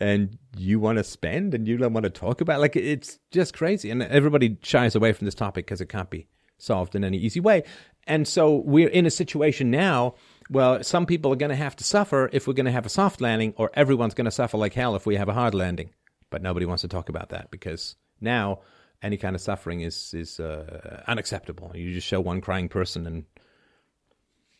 And 0.00 0.38
you 0.56 0.78
want 0.78 0.98
to 0.98 1.04
spend 1.04 1.54
and 1.54 1.66
you 1.66 1.76
don't 1.76 1.92
want 1.92 2.04
to 2.04 2.10
talk 2.10 2.40
about 2.40 2.60
like 2.60 2.76
it's 2.76 3.18
just 3.32 3.52
crazy. 3.54 3.90
And 3.90 4.02
everybody 4.02 4.56
shies 4.62 4.94
away 4.94 5.12
from 5.12 5.24
this 5.24 5.34
topic 5.34 5.66
because 5.66 5.80
it 5.80 5.88
can't 5.88 6.08
be 6.08 6.28
solved 6.56 6.94
in 6.94 7.02
any 7.02 7.18
easy 7.18 7.40
way. 7.40 7.64
And 8.06 8.26
so 8.26 8.56
we're 8.56 8.88
in 8.88 9.06
a 9.06 9.10
situation 9.10 9.70
now 9.70 10.14
well, 10.50 10.82
some 10.82 11.06
people 11.06 11.32
are 11.32 11.36
going 11.36 11.50
to 11.50 11.56
have 11.56 11.76
to 11.76 11.84
suffer 11.84 12.30
if 12.32 12.46
we're 12.46 12.54
going 12.54 12.66
to 12.66 12.72
have 12.72 12.86
a 12.86 12.90
soft 12.90 13.20
landing, 13.20 13.54
or 13.56 13.70
everyone's 13.74 14.14
going 14.14 14.24
to 14.24 14.30
suffer 14.30 14.56
like 14.56 14.74
hell 14.74 14.96
if 14.96 15.04
we 15.04 15.16
have 15.16 15.28
a 15.28 15.34
hard 15.34 15.54
landing. 15.54 15.90
But 16.30 16.42
nobody 16.42 16.66
wants 16.66 16.82
to 16.82 16.88
talk 16.88 17.08
about 17.08 17.30
that 17.30 17.50
because 17.50 17.96
now 18.20 18.60
any 19.02 19.16
kind 19.16 19.34
of 19.34 19.42
suffering 19.42 19.82
is 19.82 20.14
is 20.14 20.40
uh, 20.40 21.02
unacceptable. 21.06 21.72
You 21.74 21.92
just 21.92 22.06
show 22.06 22.20
one 22.20 22.40
crying 22.40 22.68
person, 22.68 23.06
and 23.06 23.24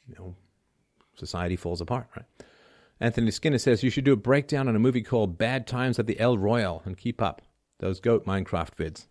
you 0.06 0.14
know 0.18 0.34
society 1.16 1.56
falls 1.56 1.80
apart, 1.80 2.08
right? 2.16 2.26
Anthony 3.00 3.30
Skinner 3.30 3.58
says 3.58 3.82
you 3.82 3.90
should 3.90 4.04
do 4.04 4.12
a 4.12 4.16
breakdown 4.16 4.68
on 4.68 4.76
a 4.76 4.80
movie 4.80 5.02
called 5.02 5.38
Bad 5.38 5.66
Times 5.66 5.98
at 5.98 6.06
the 6.06 6.18
El 6.18 6.36
Royale 6.36 6.82
and 6.84 6.96
keep 6.96 7.22
up 7.22 7.42
those 7.78 8.00
goat 8.00 8.26
Minecraft 8.26 8.74
vids. 8.76 9.06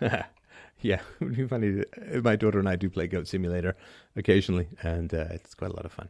Yeah, 0.82 1.00
it 1.20 1.24
would 1.24 1.36
be 1.36 1.46
funny. 1.46 1.84
My 2.22 2.36
daughter 2.36 2.58
and 2.58 2.68
I 2.68 2.76
do 2.76 2.90
play 2.90 3.06
Goat 3.06 3.28
Simulator 3.28 3.76
occasionally, 4.16 4.68
and 4.82 5.12
uh, 5.12 5.26
it's 5.30 5.54
quite 5.54 5.70
a 5.70 5.76
lot 5.76 5.84
of 5.84 5.92
fun. 5.92 6.08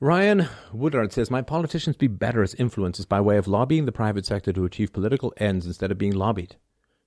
Ryan 0.00 0.48
Woodard 0.72 1.12
says, 1.12 1.30
My 1.30 1.42
politicians 1.42 1.96
be 1.96 2.08
better 2.08 2.42
as 2.42 2.54
influencers 2.56 3.08
by 3.08 3.20
way 3.20 3.36
of 3.36 3.46
lobbying 3.46 3.86
the 3.86 3.92
private 3.92 4.26
sector 4.26 4.52
to 4.52 4.64
achieve 4.64 4.92
political 4.92 5.32
ends 5.36 5.64
instead 5.64 5.92
of 5.92 5.98
being 5.98 6.14
lobbied. 6.14 6.56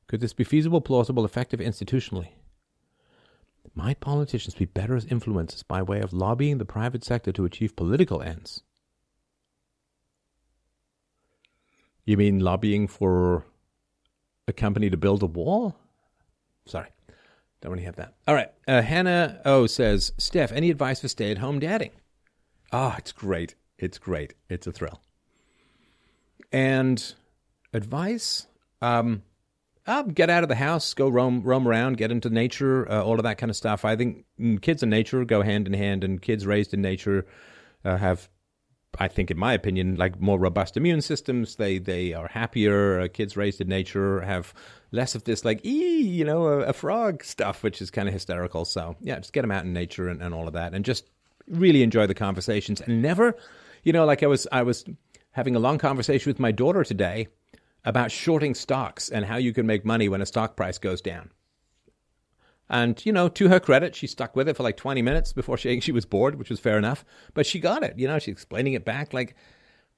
Could 0.08 0.22
this 0.22 0.34
be 0.34 0.44
feasible, 0.44 0.82
plausible, 0.82 1.26
effective 1.26 1.60
institutionally? 1.60 2.30
My 3.74 3.94
politicians 3.94 4.56
be 4.56 4.66
better 4.66 4.96
as 4.96 5.06
influencers 5.06 5.68
by 5.68 5.82
way 5.82 6.02
of 6.02 6.14
lobbying 6.14 6.58
the 6.58 6.66
private 6.66 7.04
sector 7.04 7.32
to 7.32 7.46
achieve 7.46 7.76
political 7.76 8.22
ends. 8.22 8.64
You 12.06 12.18
mean 12.18 12.40
lobbying 12.40 12.88
for 12.88 13.46
a 14.48 14.54
company 14.54 14.90
to 14.90 14.98
build 14.98 15.24
a 15.24 15.28
wall? 15.28 15.76
Sorry, 16.66 16.90
don't 17.62 17.72
really 17.72 17.86
have 17.86 17.96
that. 17.96 18.14
All 18.28 18.36
right. 18.36 18.52
Uh, 18.68 18.82
Hannah 18.82 19.42
O 19.46 19.66
says, 19.66 20.14
Steph, 20.18 20.52
any 20.52 20.70
advice 20.70 21.02
for 21.02 21.08
stay 21.08 21.32
at 21.32 21.40
home 21.40 21.60
dadding? 21.60 21.92
Ah, 22.72 22.94
oh, 22.94 22.96
it's 22.98 23.12
great. 23.12 23.56
It's 23.78 23.98
great. 23.98 24.34
It's 24.50 24.68
a 24.68 24.72
thrill. 24.72 25.02
And 26.52 27.14
advice? 27.74 28.48
Um, 28.82 29.24
uh, 29.88 30.04
get 30.04 30.30
out 30.30 30.44
of 30.44 30.50
the 30.50 30.56
house, 30.56 30.94
go 30.94 31.08
roam 31.08 31.42
roam 31.42 31.68
around, 31.68 31.98
get 31.98 32.12
into 32.12 32.30
nature, 32.30 32.90
uh, 32.92 33.04
all 33.04 33.16
of 33.16 33.24
that 33.24 33.38
kind 33.38 33.50
of 33.50 33.56
stuff. 33.56 33.86
I 33.86 33.96
think 33.96 34.26
mm, 34.40 34.62
kids 34.62 34.84
and 34.84 34.90
nature 34.90 35.24
go 35.26 35.42
hand 35.42 35.68
in 35.68 35.74
hand, 35.74 36.04
and 36.04 36.22
kids 36.22 36.46
raised 36.46 36.74
in 36.74 36.82
nature 36.82 37.26
uh, 37.84 37.98
have 37.98 38.30
I 39.00 39.08
think, 39.08 39.32
in 39.32 39.38
my 39.38 39.54
opinion, 39.54 39.96
like 39.96 40.20
more 40.20 40.40
robust 40.40 40.78
immune 40.78 41.02
systems. 41.02 41.56
They 41.56 41.78
they 41.78 42.14
are 42.14 42.28
happier. 42.28 43.02
Uh, 43.02 43.08
kids 43.08 43.36
raised 43.36 43.62
in 43.62 43.68
nature 43.68 44.22
have 44.22 44.54
less 44.92 45.16
of 45.16 45.24
this 45.24 45.44
like 45.44 45.66
ee, 45.66 46.02
you 46.02 46.26
know, 46.26 46.48
a, 46.48 46.60
a 46.62 46.74
frog 46.74 47.24
stuff, 47.24 47.64
which 47.64 47.82
is 47.82 47.92
kind 47.92 48.08
of 48.08 48.14
hysterical. 48.14 48.66
So 48.66 48.96
yeah, 49.02 49.18
just 49.18 49.34
get 49.34 49.42
them 49.42 49.52
out 49.52 49.66
in 49.66 49.74
nature 49.74 50.08
and, 50.08 50.22
and 50.22 50.34
all 50.34 50.48
of 50.48 50.54
that, 50.54 50.74
and 50.74 50.86
just 50.86 51.10
really 51.48 51.84
enjoy 51.84 52.08
the 52.08 52.14
conversations. 52.14 52.82
And 52.82 53.02
never, 53.02 53.36
you 53.84 53.94
know, 53.94 54.06
like 54.06 54.24
I 54.24 54.28
was 54.28 54.48
I 54.52 54.64
was 54.64 54.86
having 55.32 55.56
a 55.56 55.60
long 55.60 55.78
conversation 55.78 56.30
with 56.30 56.40
my 56.40 56.52
daughter 56.52 56.84
today 56.84 57.28
about 57.86 58.12
shorting 58.12 58.56
stocks 58.56 59.10
and 59.10 59.26
how 59.26 59.38
you 59.38 59.54
can 59.54 59.66
make 59.66 59.86
money 59.86 60.10
when 60.10 60.22
a 60.22 60.26
stock 60.26 60.58
price 60.58 60.78
goes 60.78 61.02
down. 61.02 61.30
And, 62.68 63.04
you 63.06 63.12
know, 63.12 63.30
to 63.30 63.48
her 63.50 63.60
credit, 63.60 63.96
she 63.96 64.08
stuck 64.08 64.36
with 64.36 64.50
it 64.50 64.58
for 64.58 64.64
like 64.64 64.76
20 64.76 65.02
minutes 65.04 65.34
before 65.34 65.58
she, 65.58 65.80
she 65.82 65.92
was 65.92 66.06
bored, 66.06 66.36
which 66.36 66.50
was 66.50 66.60
fair 66.60 66.78
enough. 66.78 67.06
But 67.34 67.46
she 67.46 67.60
got 67.60 67.84
it. 67.84 67.98
You 67.98 68.08
know, 68.08 68.20
she's 68.20 68.34
explaining 68.34 68.74
it 68.74 68.84
back 68.84 69.14
like 69.14 69.36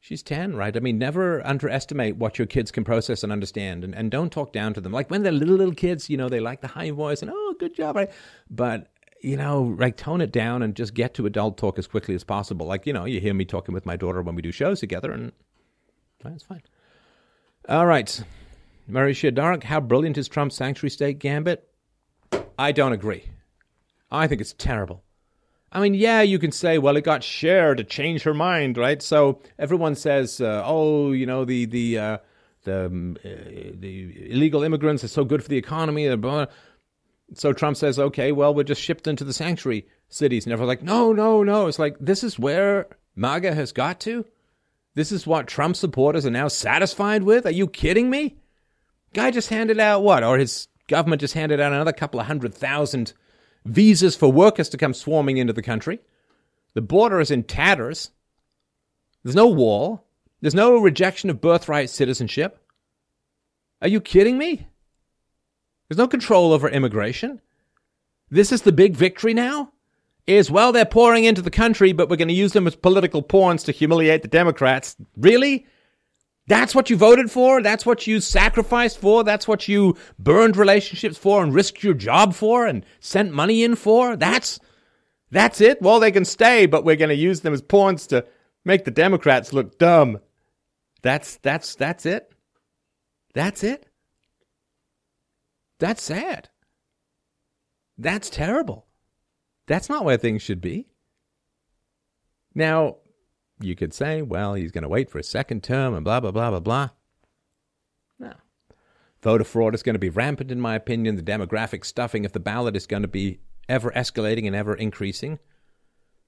she's 0.01 0.21
10, 0.21 0.55
right? 0.55 0.75
I 0.75 0.79
mean, 0.81 0.97
never 0.97 1.45
underestimate 1.47 2.17
what 2.17 2.37
your 2.37 2.45
kids 2.45 2.71
can 2.71 2.83
process 2.83 3.23
and 3.23 3.31
understand. 3.31 3.83
And, 3.85 3.95
and 3.95 4.11
don't 4.11 4.31
talk 4.31 4.51
down 4.51 4.73
to 4.73 4.81
them. 4.81 4.91
Like 4.91 5.09
when 5.09 5.23
they're 5.23 5.31
little, 5.31 5.55
little 5.55 5.73
kids, 5.73 6.09
you 6.09 6.17
know, 6.17 6.27
they 6.27 6.41
like 6.41 6.61
the 6.61 6.67
high 6.67 6.91
voice 6.91 7.21
and, 7.21 7.31
oh, 7.33 7.55
good 7.57 7.73
job, 7.73 7.95
right? 7.95 8.11
But, 8.49 8.91
you 9.21 9.37
know, 9.37 9.75
like 9.79 9.95
tone 9.95 10.19
it 10.19 10.33
down 10.33 10.61
and 10.61 10.75
just 10.75 10.93
get 10.93 11.13
to 11.15 11.25
adult 11.25 11.57
talk 11.57 11.79
as 11.79 11.87
quickly 11.87 12.15
as 12.15 12.25
possible. 12.25 12.65
Like, 12.65 12.85
you 12.85 12.91
know, 12.91 13.05
you 13.05 13.21
hear 13.21 13.33
me 13.33 13.45
talking 13.45 13.73
with 13.73 13.85
my 13.85 13.95
daughter 13.95 14.21
when 14.21 14.35
we 14.35 14.41
do 14.41 14.51
shows 14.51 14.81
together, 14.81 15.11
and 15.11 15.31
that's 16.21 16.43
fine. 16.43 16.61
All 17.67 17.85
right. 17.85 18.23
Marisha 18.89 19.33
Dark, 19.33 19.63
how 19.63 19.81
brilliant 19.81 20.17
is 20.17 20.29
Trump's 20.29 20.55
sanctuary 20.55 20.89
state 20.89 21.19
gambit? 21.19 21.67
I 22.57 22.71
don't 22.71 22.93
agree. 22.93 23.25
I 24.09 24.27
think 24.27 24.39
it's 24.39 24.53
terrible. 24.53 25.03
I 25.69 25.81
mean, 25.81 25.93
yeah, 25.93 26.21
you 26.21 26.39
can 26.39 26.53
say, 26.53 26.77
well, 26.77 26.95
it 26.95 27.03
got 27.03 27.25
Cher 27.25 27.75
to 27.75 27.83
change 27.83 28.23
her 28.23 28.33
mind, 28.33 28.77
right? 28.77 29.01
So 29.01 29.41
everyone 29.59 29.95
says, 29.95 30.39
uh, 30.39 30.63
oh, 30.65 31.11
you 31.11 31.25
know, 31.25 31.43
the 31.43 31.65
the 31.65 31.99
uh, 31.99 32.17
the 32.63 32.85
um, 32.85 33.17
uh, 33.25 33.27
the 33.73 34.31
illegal 34.31 34.63
immigrants 34.63 35.03
are 35.03 35.09
so 35.09 35.25
good 35.25 35.43
for 35.43 35.49
the 35.49 35.57
economy. 35.57 36.07
So 37.33 37.51
Trump 37.51 37.75
says, 37.75 37.99
okay, 37.99 38.31
well, 38.31 38.55
we're 38.55 38.63
just 38.63 38.81
shipped 38.81 39.07
into 39.07 39.25
the 39.25 39.33
sanctuary 39.33 39.85
cities, 40.07 40.45
and 40.45 40.53
everyone's 40.53 40.69
like, 40.69 40.83
no, 40.83 41.11
no, 41.11 41.43
no. 41.43 41.67
It's 41.67 41.79
like 41.79 41.97
this 41.99 42.23
is 42.23 42.39
where 42.39 42.87
MAGA 43.17 43.53
has 43.53 43.73
got 43.73 43.99
to. 44.01 44.25
This 44.97 45.11
is 45.11 45.27
what 45.27 45.45
Trump 45.45 45.75
supporters 45.75 46.25
are 46.25 46.31
now 46.31 46.47
satisfied 46.47 47.21
with. 47.21 47.45
Are 47.45 47.51
you 47.51 47.67
kidding 47.67 48.09
me? 48.09 48.37
Guy 49.13 49.29
just 49.29 49.49
handed 49.49 49.79
out 49.79 50.01
what, 50.01 50.23
or 50.23 50.39
his 50.39 50.69
Government 50.87 51.19
just 51.19 51.35
handed 51.35 51.59
out 51.59 51.71
another 51.71 51.93
couple 51.93 52.19
of 52.19 52.25
hundred 52.25 52.51
thousand 52.51 53.13
visas 53.63 54.15
for 54.15 54.31
workers 54.31 54.69
to 54.69 54.77
come 54.77 54.95
swarming 54.95 55.37
into 55.37 55.53
the 55.53 55.61
country. 55.61 55.99
The 56.73 56.81
border 56.81 57.19
is 57.19 57.29
in 57.29 57.43
tatters. 57.43 58.09
There's 59.21 59.35
no 59.35 59.45
wall. 59.45 60.07
There's 60.41 60.55
no 60.55 60.79
rejection 60.79 61.29
of 61.29 61.41
birthright 61.41 61.91
citizenship. 61.91 62.59
Are 63.83 63.87
you 63.87 64.01
kidding 64.01 64.39
me? 64.39 64.65
There's 65.87 65.99
no 65.99 66.07
control 66.07 66.53
over 66.53 66.67
immigration. 66.67 67.39
This 68.31 68.51
is 68.51 68.63
the 68.63 68.71
big 68.71 68.95
victory 68.95 69.35
now? 69.35 69.73
Is, 70.27 70.51
well, 70.51 70.73
they're 70.73 70.85
pouring 70.85 71.23
into 71.23 71.41
the 71.41 71.49
country, 71.49 71.93
but 71.93 72.09
we're 72.09 72.17
going 72.17 72.27
to 72.27 72.33
use 72.33 72.51
them 72.51 72.67
as 72.67 72.75
political 72.75 73.21
pawns 73.21 73.63
to 73.63 73.71
humiliate 73.71 74.21
the 74.21 74.27
Democrats. 74.27 74.97
Really? 75.15 75.65
That's 76.47 76.75
what 76.75 76.89
you 76.89 76.97
voted 76.97 77.31
for? 77.31 77.61
That's 77.61 77.85
what 77.85 78.07
you 78.07 78.19
sacrificed 78.19 78.99
for? 78.99 79.23
That's 79.23 79.47
what 79.47 79.67
you 79.67 79.95
burned 80.19 80.57
relationships 80.57 81.17
for 81.17 81.43
and 81.43 81.53
risked 81.53 81.83
your 81.83 81.93
job 81.93 82.33
for 82.33 82.65
and 82.65 82.85
sent 82.99 83.33
money 83.33 83.63
in 83.63 83.75
for? 83.75 84.15
That's 84.15 84.59
that's 85.29 85.59
it? 85.59 85.81
Well, 85.81 85.99
they 85.99 86.11
can 86.11 86.23
stay, 86.23 86.65
but 86.65 86.85
we're 86.85 86.95
going 86.95 87.09
to 87.09 87.15
use 87.15 87.41
them 87.41 87.53
as 87.53 87.61
pawns 87.61 88.07
to 88.07 88.25
make 88.63 88.85
the 88.85 88.91
Democrats 88.91 89.51
look 89.51 89.77
dumb. 89.77 90.19
That's 91.01 91.37
that's 91.37 91.75
that's 91.75 92.05
it. 92.05 92.33
That's 93.33 93.63
it. 93.63 93.87
That's 95.79 96.01
sad. 96.01 96.49
That's 97.97 98.29
terrible. 98.29 98.86
That's 99.67 99.89
not 99.89 100.05
where 100.05 100.17
things 100.17 100.41
should 100.41 100.61
be. 100.61 100.87
Now, 102.55 102.97
you 103.59 103.75
could 103.75 103.93
say, 103.93 104.21
well, 104.21 104.53
he's 104.53 104.71
going 104.71 104.83
to 104.83 104.89
wait 104.89 105.09
for 105.09 105.19
a 105.19 105.23
second 105.23 105.63
term 105.63 105.93
and 105.93 106.03
blah, 106.03 106.19
blah, 106.19 106.31
blah, 106.31 106.49
blah, 106.49 106.59
blah. 106.59 106.89
No. 108.17 108.33
Voter 109.21 109.43
fraud 109.43 109.75
is 109.75 109.83
going 109.83 109.95
to 109.95 109.99
be 109.99 110.09
rampant, 110.09 110.51
in 110.51 110.61
my 110.61 110.75
opinion. 110.75 111.15
The 111.15 111.21
demographic 111.21 111.85
stuffing 111.85 112.25
of 112.25 112.31
the 112.31 112.39
ballot 112.39 112.75
is 112.75 112.87
going 112.87 113.01
to 113.01 113.07
be 113.07 113.39
ever 113.67 113.91
escalating 113.91 114.47
and 114.47 114.55
ever 114.55 114.73
increasing. 114.73 115.39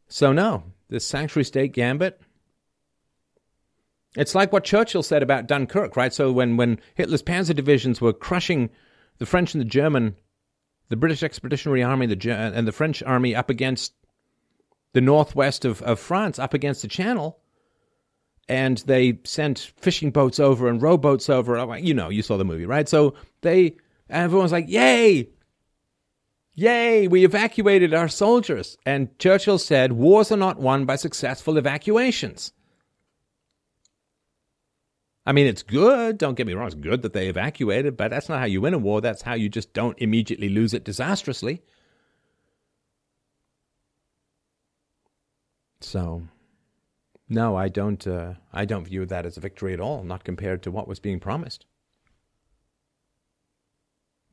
So, 0.07 0.34
no, 0.34 0.64
this 0.90 1.06
sanctuary 1.06 1.45
state 1.45 1.72
gambit, 1.72 2.20
it's 4.16 4.36
like 4.36 4.52
what 4.52 4.64
Churchill 4.64 5.03
said 5.03 5.24
about 5.24 5.48
Dunkirk, 5.48 5.95
right? 5.95 6.14
So, 6.14 6.32
when, 6.32 6.57
when 6.57 6.80
Hitler's 6.95 7.24
panzer 7.24 7.56
divisions 7.56 8.02
were 8.02 8.14
crushing 8.14 8.70
the 9.20 9.26
French 9.26 9.53
and 9.53 9.61
the 9.61 9.66
German, 9.66 10.16
the 10.90 10.98
British 10.98 11.24
Expeditionary 11.24 11.84
Army 11.84 12.07
the, 12.07 12.32
and 12.32 12.68
the 12.68 12.72
French 12.72 13.02
army 13.03 13.36
up 13.36 13.49
against 13.49 13.94
the 14.94 15.02
northwest 15.02 15.66
of, 15.66 15.82
of 15.84 15.99
France 15.99 16.40
up 16.40 16.53
against 16.53 16.82
the 16.82 16.88
channel 16.88 17.40
and 18.49 18.80
they 18.80 19.20
sent 19.24 19.72
fishing 19.78 20.10
boats 20.10 20.40
over 20.40 20.68
and 20.68 20.82
rowboats 20.82 21.30
over. 21.30 21.57
Uh, 21.57 21.76
you 21.76 21.94
know, 21.94 22.10
you 22.10 22.24
saw 22.24 22.36
the 22.36 22.44
movie, 22.44 22.66
right? 22.66 22.90
So 22.90 23.14
they, 23.41 23.76
everyone's 24.10 24.52
like, 24.52 24.68
yay, 24.68 25.30
yay, 26.56 27.07
we 27.07 27.24
evacuated 27.24 27.94
our 27.94 28.07
soldiers. 28.07 28.76
And 28.88 29.18
Churchill 29.20 29.60
said, 29.60 29.94
wars 29.94 30.32
are 30.32 30.38
not 30.38 30.60
won 30.60 30.86
by 30.86 30.95
successful 30.95 31.57
evacuations. 31.57 32.52
I 35.30 35.31
mean, 35.31 35.45
it's 35.45 35.61
good, 35.61 36.18
don't 36.18 36.34
get 36.34 36.47
me 36.47 36.56
wrong, 36.56 36.65
it's 36.65 36.73
good 36.73 37.03
that 37.03 37.14
they 37.14 37.27
evacuated, 37.27 37.95
but 37.95 38.10
that's 38.10 38.30
not 38.30 38.39
how 38.39 38.45
you 38.45 38.61
win 38.61 38.73
a 38.73 38.80
war. 38.80 38.99
That's 38.99 39.22
how 39.22 39.35
you 39.35 39.47
just 39.47 39.73
don't 39.73 39.95
immediately 39.99 40.49
lose 40.49 40.73
it 40.73 40.84
disastrously. 40.84 41.61
So, 45.81 46.23
no, 47.30 47.56
I 47.56 47.68
don't. 47.68 48.07
Uh, 48.07 48.34
I 48.51 48.65
don't 48.65 48.85
view 48.85 49.06
that 49.06 49.27
as 49.27 49.38
a 49.38 49.39
victory 49.39 49.72
at 49.72 49.80
all. 49.80 50.03
Not 50.03 50.23
compared 50.23 50.64
to 50.64 50.72
what 50.72 50.88
was 50.88 50.99
being 50.99 51.19
promised. 51.19 51.68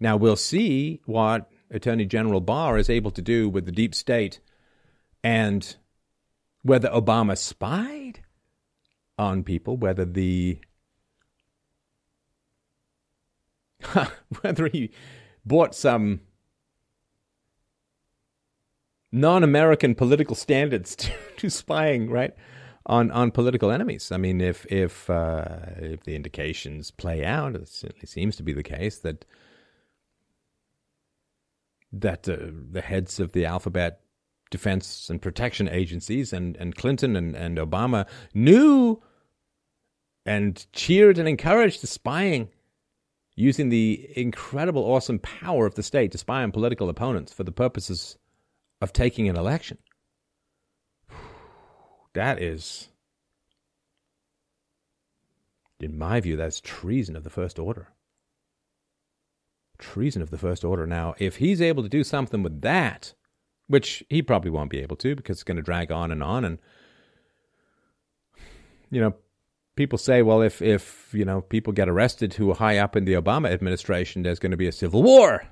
Now 0.01 0.17
we'll 0.17 0.37
see 0.37 1.03
what 1.05 1.51
Attorney 1.71 2.07
General 2.07 2.41
Barr 2.41 2.79
is 2.79 2.89
able 2.89 3.11
to 3.11 3.21
do 3.21 3.51
with 3.51 3.67
the 3.67 3.71
deep 3.71 3.95
state, 3.95 4.41
and 5.23 5.77
whether 6.63 6.89
Obama 6.89 7.37
spied 7.37 8.23
on 9.19 9.45
people, 9.45 9.77
whether 9.77 10.07
the 10.07 10.59
whether 14.41 14.69
he 14.69 14.91
bought 15.45 15.75
some 15.75 16.21
non-American 19.13 19.95
political 19.95 20.37
standards 20.37 20.97
to, 20.97 21.13
to, 21.37 21.51
spying, 21.51 22.11
right, 22.11 22.35
on 22.87 23.11
on 23.11 23.31
political 23.31 23.71
enemies. 23.71 24.13
I 24.13 24.17
mean, 24.17 24.41
if 24.41 24.67
if 24.67 25.09
uh, 25.11 25.47
if 25.79 26.05
the 26.05 26.15
indications 26.15 26.91
play 26.91 27.25
out, 27.25 27.55
it 27.55 27.69
certainly 27.69 28.07
seems 28.07 28.37
to 28.37 28.43
be 28.43 28.53
the 28.53 28.63
case 28.63 28.99
that 28.99 29.25
that 31.93 32.29
uh, 32.29 32.37
the 32.73 32.83
heads 32.83 33.21
of 33.21 33.33
the 33.33 33.45
alphabet 33.47 34.01
defense 34.51 35.11
and 35.11 35.21
protection 35.21 35.69
agencies 35.69 36.33
and, 36.33 36.57
and 36.57 36.77
Clinton 36.77 37.17
and, 37.17 37.35
and 37.35 37.59
Obama 37.59 38.07
knew 38.33 39.03
and 40.25 40.67
cheered 40.73 41.19
and 41.19 41.29
encouraged 41.29 41.83
the 41.83 41.87
spying 41.87 42.49
using 43.37 43.69
the 43.69 44.09
incredible, 44.17 44.83
awesome 44.83 45.19
power 45.19 45.67
of 45.67 45.75
the 45.75 45.83
state 45.83 46.11
to 46.11 46.19
spy 46.19 46.43
on 46.43 46.51
political 46.51 46.89
opponents 46.89 47.33
for 47.33 47.45
the 47.45 47.53
purposes 47.53 48.17
of 48.81 48.93
taking 48.93 49.29
an 49.29 49.37
election. 49.37 49.79
That 52.15 52.41
is, 52.41 52.89
in 55.79 55.99
my 55.99 56.19
view, 56.21 56.37
that's 56.37 56.61
treason 56.63 57.15
of 57.15 57.25
the 57.25 57.31
first 57.31 57.59
order. 57.59 57.89
Treason 59.79 60.23
of 60.23 60.31
the 60.31 60.39
first 60.39 60.65
order. 60.65 60.87
Now, 60.87 61.15
if 61.19 61.37
he's 61.37 61.61
able 61.61 61.83
to 61.83 61.91
do 61.91 62.03
something 62.03 62.43
with 62.43 62.63
that, 62.63 63.13
which 63.67 64.03
he 64.09 64.23
probably 64.23 64.51
won't 64.51 64.71
be 64.71 64.81
able 64.81 64.97
to 64.97 65.15
because 65.15 65.37
it's 65.37 65.45
going 65.45 65.59
to 65.59 65.63
drag 65.63 65.93
on 65.93 66.11
and 66.11 66.23
on, 66.23 66.47
and 66.47 66.59
you 68.91 69.03
know, 69.03 69.15
people 69.77 69.99
say, 69.99 70.23
well, 70.23 70.43
if 70.43 70.61
if 70.61 71.11
you 71.13 71.25
know 71.25 71.43
people 71.43 71.73
get 71.73 71.89
arrested 71.89 72.35
who 72.35 72.51
are 72.51 72.57
high 72.57 72.79
up 72.79 72.97
in 72.97 73.05
the 73.05 73.15
Obama 73.15 73.51
administration, 73.53 74.23
there's 74.23 74.39
going 74.41 74.51
to 74.51 74.57
be 74.57 74.67
a 74.67 74.73
civil 74.73 75.03
war. 75.03 75.45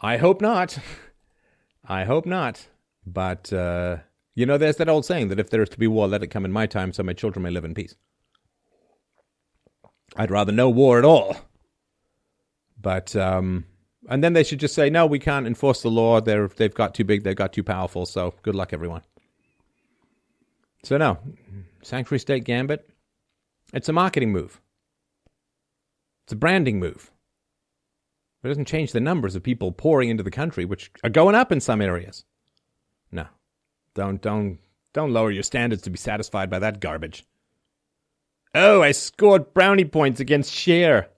I 0.00 0.18
hope 0.18 0.40
not. 0.42 0.78
I 1.86 2.04
hope 2.04 2.26
not. 2.26 2.68
But, 3.06 3.52
uh, 3.52 3.98
you 4.34 4.46
know, 4.46 4.58
there's 4.58 4.76
that 4.76 4.88
old 4.88 5.04
saying 5.04 5.28
that 5.28 5.40
if 5.40 5.50
there 5.50 5.62
is 5.62 5.68
to 5.70 5.78
be 5.78 5.86
war, 5.86 6.08
let 6.08 6.22
it 6.22 6.28
come 6.28 6.44
in 6.44 6.52
my 6.52 6.66
time 6.66 6.92
so 6.92 7.02
my 7.02 7.12
children 7.12 7.42
may 7.42 7.50
live 7.50 7.64
in 7.64 7.74
peace. 7.74 7.94
I'd 10.16 10.30
rather 10.30 10.52
no 10.52 10.68
war 10.68 10.98
at 10.98 11.04
all. 11.04 11.36
But, 12.80 13.16
um, 13.16 13.64
and 14.08 14.22
then 14.22 14.34
they 14.34 14.44
should 14.44 14.60
just 14.60 14.74
say, 14.74 14.90
no, 14.90 15.06
we 15.06 15.18
can't 15.18 15.46
enforce 15.46 15.82
the 15.82 15.90
law. 15.90 16.20
They're, 16.20 16.48
they've 16.48 16.74
got 16.74 16.94
too 16.94 17.04
big, 17.04 17.24
they've 17.24 17.34
got 17.34 17.52
too 17.52 17.64
powerful. 17.64 18.06
So 18.06 18.34
good 18.42 18.54
luck, 18.54 18.72
everyone. 18.72 19.02
So, 20.84 20.98
no, 20.98 21.18
Sanctuary 21.82 22.20
State 22.20 22.44
Gambit, 22.44 22.88
it's 23.72 23.88
a 23.88 23.92
marketing 23.92 24.32
move, 24.32 24.60
it's 26.24 26.32
a 26.34 26.36
branding 26.36 26.78
move. 26.78 27.10
It 28.42 28.48
doesn't 28.48 28.68
change 28.68 28.92
the 28.92 29.00
numbers 29.00 29.34
of 29.34 29.42
people 29.42 29.72
pouring 29.72 30.10
into 30.10 30.22
the 30.22 30.30
country, 30.30 30.66
which 30.66 30.90
are 31.02 31.08
going 31.08 31.34
up 31.34 31.50
in 31.50 31.60
some 31.60 31.80
areas. 31.80 32.26
No, 33.10 33.26
don't 33.94 34.20
don't 34.20 34.58
don't 34.92 35.14
lower 35.14 35.30
your 35.30 35.42
standards 35.42 35.80
to 35.82 35.90
be 35.90 35.96
satisfied 35.96 36.50
by 36.50 36.58
that 36.58 36.80
garbage. 36.80 37.24
Oh, 38.54 38.82
I 38.82 38.92
scored 38.92 39.54
brownie 39.54 39.86
points 39.86 40.20
against 40.20 40.52
Cher. 40.52 41.08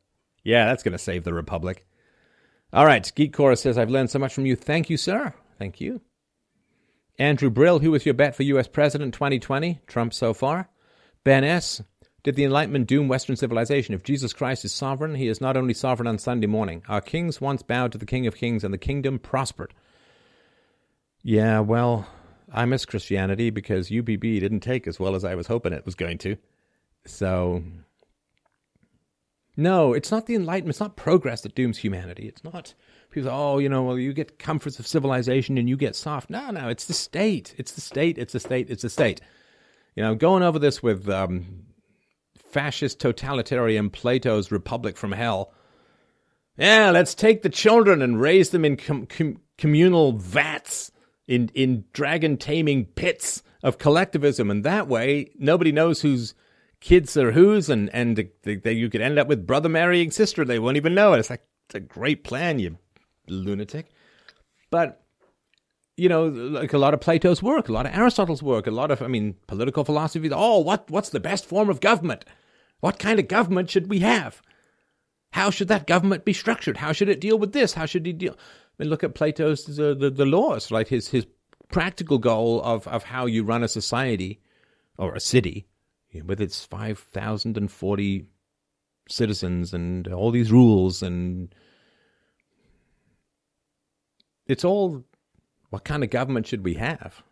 Yeah, 0.44 0.66
that's 0.66 0.84
going 0.84 0.92
to 0.92 0.98
save 0.98 1.24
the 1.24 1.34
Republic. 1.34 1.84
All 2.72 2.86
right, 2.86 3.10
Geek 3.16 3.32
Chorus 3.32 3.60
says, 3.60 3.76
I've 3.76 3.90
learned 3.90 4.10
so 4.10 4.20
much 4.20 4.32
from 4.32 4.46
you. 4.46 4.54
Thank 4.54 4.88
you, 4.88 4.96
sir. 4.96 5.34
Thank 5.58 5.80
you. 5.80 6.00
Andrew 7.18 7.50
Brill, 7.50 7.78
who 7.78 7.90
was 7.90 8.04
your 8.04 8.14
bet 8.14 8.34
for 8.34 8.42
U.S. 8.42 8.68
President 8.68 9.14
2020? 9.14 9.80
Trump 9.86 10.12
so 10.12 10.34
far. 10.34 10.68
Ben 11.24 11.44
S. 11.44 11.82
Did 12.22 12.34
the 12.34 12.44
Enlightenment 12.44 12.88
doom 12.88 13.08
Western 13.08 13.36
civilization? 13.36 13.94
If 13.94 14.02
Jesus 14.02 14.32
Christ 14.32 14.64
is 14.64 14.72
sovereign, 14.72 15.14
he 15.14 15.28
is 15.28 15.40
not 15.40 15.56
only 15.56 15.72
sovereign 15.72 16.08
on 16.08 16.18
Sunday 16.18 16.48
morning. 16.48 16.82
Our 16.88 17.00
kings 17.00 17.40
once 17.40 17.62
bowed 17.62 17.92
to 17.92 17.98
the 17.98 18.04
King 18.04 18.26
of 18.26 18.34
Kings, 18.36 18.64
and 18.64 18.74
the 18.74 18.78
kingdom 18.78 19.18
prospered. 19.18 19.72
Yeah, 21.22 21.60
well, 21.60 22.06
I 22.52 22.64
miss 22.64 22.84
Christianity 22.84 23.50
because 23.50 23.90
UPB 23.90 24.40
didn't 24.40 24.60
take 24.60 24.86
as 24.86 24.98
well 24.98 25.14
as 25.14 25.24
I 25.24 25.36
was 25.36 25.46
hoping 25.46 25.72
it 25.72 25.86
was 25.86 25.94
going 25.94 26.18
to. 26.18 26.36
So, 27.04 27.62
no, 29.56 29.92
it's 29.92 30.10
not 30.10 30.26
the 30.26 30.34
Enlightenment. 30.34 30.74
It's 30.74 30.80
not 30.80 30.96
progress 30.96 31.42
that 31.42 31.54
dooms 31.54 31.78
humanity. 31.78 32.26
It's 32.26 32.44
not 32.44 32.74
people. 33.16 33.30
Say, 33.30 33.34
oh, 33.36 33.58
you 33.58 33.68
know, 33.68 33.82
well, 33.82 33.98
you 33.98 34.12
get 34.12 34.38
comforts 34.38 34.78
of 34.78 34.86
civilization 34.86 35.58
and 35.58 35.68
you 35.68 35.76
get 35.76 35.96
soft. 35.96 36.30
No, 36.30 36.50
no, 36.50 36.68
it's 36.68 36.84
the 36.84 36.94
state. 36.94 37.54
It's 37.58 37.72
the 37.72 37.80
state. 37.80 38.18
It's 38.18 38.32
the 38.32 38.40
state. 38.40 38.70
It's 38.70 38.82
the 38.82 38.90
state. 38.90 39.20
You 39.96 40.02
know, 40.02 40.14
going 40.14 40.42
over 40.42 40.58
this 40.58 40.82
with 40.82 41.08
um, 41.08 41.64
fascist 42.38 43.00
totalitarian 43.00 43.90
Plato's 43.90 44.52
Republic 44.52 44.96
from 44.96 45.12
Hell. 45.12 45.52
Yeah, 46.58 46.90
let's 46.90 47.14
take 47.14 47.42
the 47.42 47.48
children 47.48 48.02
and 48.02 48.20
raise 48.20 48.50
them 48.50 48.64
in 48.64 48.76
com- 48.76 49.06
com- 49.06 49.40
communal 49.58 50.12
vats, 50.12 50.92
in, 51.26 51.50
in 51.54 51.84
dragon 51.92 52.36
taming 52.36 52.84
pits 52.84 53.42
of 53.62 53.78
collectivism. 53.78 54.50
And 54.50 54.64
that 54.64 54.88
way, 54.88 55.30
nobody 55.38 55.72
knows 55.72 56.02
whose 56.02 56.34
kids 56.80 57.16
are 57.16 57.32
whose, 57.32 57.68
and, 57.68 57.90
and 57.92 58.30
they, 58.42 58.72
you 58.72 58.88
could 58.88 59.00
end 59.00 59.18
up 59.18 59.28
with 59.28 59.46
brother 59.46 59.68
marrying 59.68 60.10
sister. 60.10 60.44
They 60.44 60.58
won't 60.58 60.76
even 60.76 60.94
know 60.94 61.14
it. 61.14 61.18
It's 61.18 61.30
like, 61.30 61.42
it's 61.66 61.74
a 61.74 61.80
great 61.80 62.22
plan, 62.22 62.58
you 62.58 62.78
lunatic. 63.28 63.86
But 64.70 65.02
you 65.96 66.08
know, 66.08 66.26
like 66.26 66.72
a 66.72 66.78
lot 66.78 66.94
of 66.94 67.00
Plato's 67.00 67.42
work, 67.42 67.68
a 67.68 67.72
lot 67.72 67.86
of 67.86 67.94
Aristotle's 67.94 68.42
work, 68.42 68.66
a 68.66 68.70
lot 68.70 68.90
of, 68.90 69.00
I 69.00 69.06
mean, 69.06 69.34
political 69.46 69.82
philosophy. 69.82 70.28
Oh, 70.30 70.58
what, 70.58 70.90
what's 70.90 71.08
the 71.08 71.20
best 71.20 71.46
form 71.46 71.70
of 71.70 71.80
government? 71.80 72.24
What 72.80 72.98
kind 72.98 73.18
of 73.18 73.28
government 73.28 73.70
should 73.70 73.88
we 73.88 74.00
have? 74.00 74.42
How 75.32 75.50
should 75.50 75.68
that 75.68 75.86
government 75.86 76.24
be 76.24 76.34
structured? 76.34 76.76
How 76.76 76.92
should 76.92 77.08
it 77.08 77.20
deal 77.20 77.38
with 77.38 77.52
this? 77.52 77.72
How 77.72 77.86
should 77.86 78.04
he 78.04 78.12
deal? 78.12 78.32
I 78.32 78.82
mean, 78.82 78.90
look 78.90 79.04
at 79.04 79.14
Plato's 79.14 79.66
uh, 79.78 79.94
the, 79.94 80.10
the 80.10 80.26
laws, 80.26 80.70
right? 80.70 80.86
His 80.86 81.08
his 81.08 81.26
practical 81.68 82.18
goal 82.18 82.62
of, 82.62 82.86
of 82.86 83.04
how 83.04 83.26
you 83.26 83.42
run 83.42 83.62
a 83.62 83.68
society 83.68 84.40
or 84.98 85.14
a 85.14 85.20
city 85.20 85.66
with 86.24 86.40
its 86.40 86.64
5,040 86.64 88.26
citizens 89.08 89.74
and 89.74 90.08
all 90.08 90.30
these 90.30 90.52
rules 90.52 91.02
and 91.02 91.54
it's 94.46 94.64
all 94.64 95.04
what 95.70 95.84
kind 95.84 96.04
of 96.04 96.10
government 96.10 96.46
should 96.46 96.64
we 96.64 96.74
have? 96.74 97.22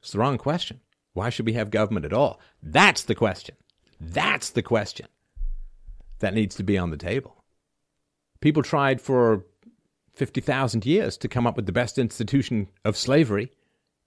It's 0.00 0.12
the 0.12 0.18
wrong 0.18 0.38
question. 0.38 0.80
Why 1.12 1.30
should 1.30 1.46
we 1.46 1.54
have 1.54 1.70
government 1.70 2.06
at 2.06 2.12
all? 2.12 2.40
That's 2.62 3.02
the 3.02 3.14
question. 3.14 3.56
That's 4.00 4.50
the 4.50 4.62
question 4.62 5.08
that 6.20 6.34
needs 6.34 6.54
to 6.56 6.62
be 6.62 6.78
on 6.78 6.90
the 6.90 6.96
table. 6.96 7.44
People 8.40 8.62
tried 8.62 9.00
for 9.00 9.44
50,000 10.14 10.86
years 10.86 11.16
to 11.18 11.28
come 11.28 11.46
up 11.46 11.56
with 11.56 11.66
the 11.66 11.72
best 11.72 11.98
institution 11.98 12.68
of 12.84 12.96
slavery, 12.96 13.52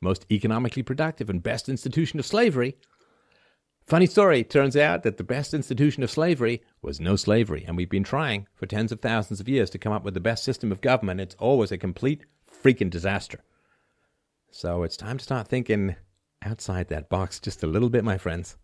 most 0.01 0.25
economically 0.31 0.83
productive 0.83 1.29
and 1.29 1.43
best 1.43 1.69
institution 1.69 2.19
of 2.19 2.25
slavery. 2.25 2.77
Funny 3.85 4.05
story, 4.05 4.43
turns 4.43 4.77
out 4.77 5.03
that 5.03 5.17
the 5.17 5.23
best 5.23 5.53
institution 5.53 6.01
of 6.03 6.11
slavery 6.11 6.61
was 6.81 7.01
no 7.01 7.15
slavery, 7.15 7.65
and 7.67 7.75
we've 7.75 7.89
been 7.89 8.03
trying 8.03 8.47
for 8.53 8.65
tens 8.65 8.91
of 8.91 9.01
thousands 9.01 9.39
of 9.39 9.49
years 9.49 9.69
to 9.71 9.77
come 9.77 9.91
up 9.91 10.03
with 10.03 10.13
the 10.13 10.19
best 10.19 10.43
system 10.43 10.71
of 10.71 10.81
government. 10.81 11.19
It's 11.19 11.35
always 11.35 11.71
a 11.71 11.77
complete 11.77 12.25
freaking 12.63 12.89
disaster. 12.89 13.41
So 14.51 14.83
it's 14.83 14.97
time 14.97 15.17
to 15.17 15.23
start 15.23 15.47
thinking 15.47 15.95
outside 16.41 16.87
that 16.89 17.09
box 17.09 17.39
just 17.39 17.63
a 17.63 17.67
little 17.67 17.89
bit, 17.89 18.03
my 18.03 18.17
friends. 18.17 18.57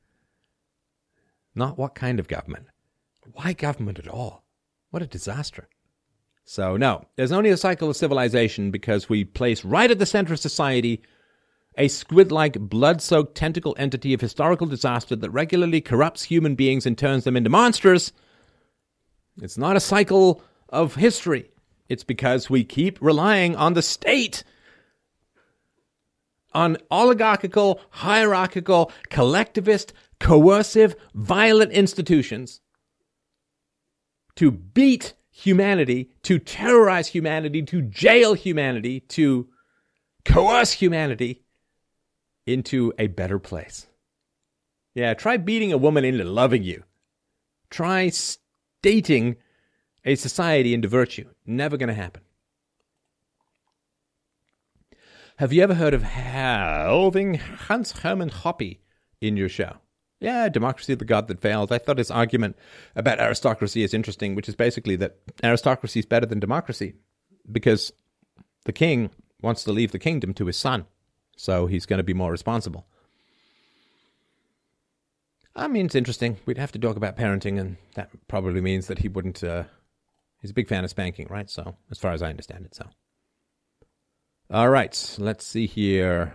Not 1.56 1.77
what 1.77 1.95
kind 1.95 2.19
of 2.19 2.27
government. 2.27 2.68
Why 3.34 3.53
government 3.53 3.99
at 3.99 4.07
all? 4.07 4.44
What 4.91 5.02
a 5.02 5.07
disaster. 5.07 5.68
So, 6.45 6.77
no, 6.77 7.06
there's 7.18 7.34
only 7.34 7.49
a 7.49 7.57
cycle 7.57 7.89
of 7.89 7.98
civilization 7.98 8.72
because 8.72 9.10
we 9.10 9.26
place 9.26 9.65
right 9.65 9.91
at 9.91 9.99
the 9.99 10.06
center 10.06 10.34
of 10.34 10.39
society 10.39 11.02
a 11.78 11.88
squid 11.88 12.32
like, 12.32 12.60
blood 12.60 13.02
soaked 13.02 13.36
tentacle 13.36 13.76
entity 13.78 14.14
of 14.14 14.22
historical 14.22 14.66
disaster 14.66 15.16
that 15.16 15.30
regularly 15.30 15.80
corrupts 15.80 16.24
human 16.24 16.56
beings 16.56 16.86
and 16.86 16.98
turns 16.98 17.24
them 17.24 17.38
into 17.38 17.49
monsters. 17.49 18.12
It's 19.41 19.58
not 19.58 19.76
a 19.76 19.82
cycle 19.82 20.41
of 20.70 20.95
history. 20.95 21.52
It's 21.88 22.04
because 22.04 22.49
we 22.49 22.64
keep 22.64 22.99
relying 22.99 23.56
on 23.56 23.74
the 23.74 23.84
state, 23.84 24.44
on 26.54 26.78
oligarchical, 26.90 27.80
hierarchical, 27.91 28.91
collectivist, 29.10 29.94
coercive, 30.20 30.95
violent 31.14 31.72
institutions 31.72 32.62
to 34.36 34.49
beat 34.52 35.14
humanity, 35.30 36.10
to 36.24 36.40
terrorize 36.40 37.10
humanity, 37.10 37.62
to 37.62 37.84
jail 37.84 38.34
humanity, 38.34 39.02
to 39.02 39.48
coerce 40.26 40.74
humanity 40.74 41.44
into 42.48 42.94
a 42.98 43.07
better 43.07 43.38
place. 43.38 43.88
Yeah, 44.95 45.14
try 45.14 45.38
beating 45.38 45.72
a 45.72 45.78
woman 45.78 46.03
into 46.03 46.24
loving 46.24 46.64
you. 46.64 46.84
Try 47.69 48.10
stating 48.10 49.36
a 50.03 50.15
society 50.15 50.74
into 50.74 50.88
virtue. 50.88 51.30
Never 51.45 51.78
going 51.78 51.90
to 51.90 51.94
happen. 51.94 52.24
Have 55.38 55.53
you 55.53 55.61
ever 55.61 55.76
heard 55.76 55.94
of 55.94 56.02
having 56.02 57.36
Hans 57.36 57.91
Hermann 57.91 58.32
Hoppe 58.32 58.80
in 59.22 59.38
your 59.38 59.49
show? 59.49 59.78
Yeah, 60.19 60.49
democracy, 60.49 60.95
the 60.95 61.06
god 61.06 61.28
that 61.28 61.41
fails. 61.41 61.72
I 61.72 61.78
thought 61.78 61.99
his 61.99 62.10
argument 62.10 62.57
about 62.95 63.19
aristocracy 63.19 63.84
is 63.84 63.94
interesting, 63.94 64.34
which 64.34 64.49
is 64.49 64.56
basically 64.56 64.95
that 64.95 65.18
aristocracy 65.44 65.99
is 65.99 66.07
better 66.07 66.26
than 66.26 66.40
democracy 66.40 66.95
because 67.52 67.94
the 68.65 68.74
king 68.74 69.11
wants 69.44 69.64
to 69.65 69.72
leave 69.72 69.91
the 69.91 69.99
kingdom 69.99 70.34
to 70.34 70.48
his 70.48 70.57
son, 70.57 70.88
so 71.38 71.68
he's 71.68 71.86
going 71.86 71.98
to 71.98 72.04
be 72.04 72.14
more 72.14 72.32
responsible. 72.32 72.86
I 75.56 75.68
mean, 75.68 75.86
it's 75.86 75.96
interesting. 75.96 76.38
We'd 76.46 76.58
have 76.58 76.72
to 76.74 76.80
talk 76.80 76.98
about 76.98 77.16
parenting, 77.16 77.60
and 77.60 77.78
that 77.96 78.10
probably 78.28 78.62
means 78.62 78.88
that 78.88 79.00
he 79.00 79.08
wouldn't. 79.08 79.44
Uh, 79.44 79.64
he's 80.42 80.52
a 80.52 80.54
big 80.54 80.68
fan 80.68 80.84
of 80.84 80.90
spanking, 80.90 81.28
right? 81.30 81.50
So, 81.50 81.76
as 81.90 81.98
far 81.98 82.12
as 82.12 82.22
I 82.22 82.30
understand 82.30 82.66
it, 82.66 82.76
so. 82.76 82.86
All 84.52 84.70
right, 84.70 85.16
let's 85.18 85.46
see 85.46 85.66
here. 85.66 86.34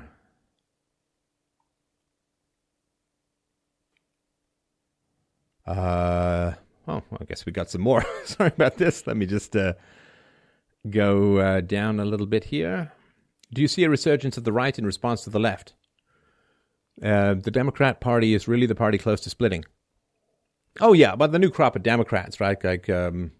Uh, 5.66 6.52
oh, 6.88 7.02
I 7.20 7.24
guess 7.24 7.46
we 7.46 7.52
got 7.52 7.70
some 7.70 7.80
more. 7.80 8.04
Sorry 8.24 8.48
about 8.48 8.76
this. 8.76 9.06
Let 9.06 9.16
me 9.16 9.26
just 9.26 9.54
uh, 9.56 9.74
go 10.90 11.38
uh, 11.38 11.60
down 11.60 12.00
a 12.00 12.04
little 12.04 12.26
bit 12.26 12.44
here. 12.44 12.92
Do 13.54 13.60
you 13.60 13.68
see 13.68 13.84
a 13.84 13.90
resurgence 13.90 14.36
of 14.36 14.44
the 14.44 14.52
right 14.52 14.78
in 14.78 14.86
response 14.86 15.24
to 15.24 15.30
the 15.30 15.40
left? 15.40 15.74
Uh, 17.02 17.34
the 17.34 17.50
Democrat 17.50 18.00
Party 18.00 18.34
is 18.34 18.48
really 18.48 18.66
the 18.66 18.74
party 18.74 18.98
close 18.98 19.20
to 19.22 19.30
splitting. 19.30 19.64
Oh 20.80 20.92
yeah, 20.92 21.16
but 21.16 21.32
the 21.32 21.38
new 21.38 21.50
crop 21.50 21.76
of 21.76 21.82
Democrats, 21.82 22.40
right? 22.40 22.62
Like 22.62 22.88
um, 22.88 23.32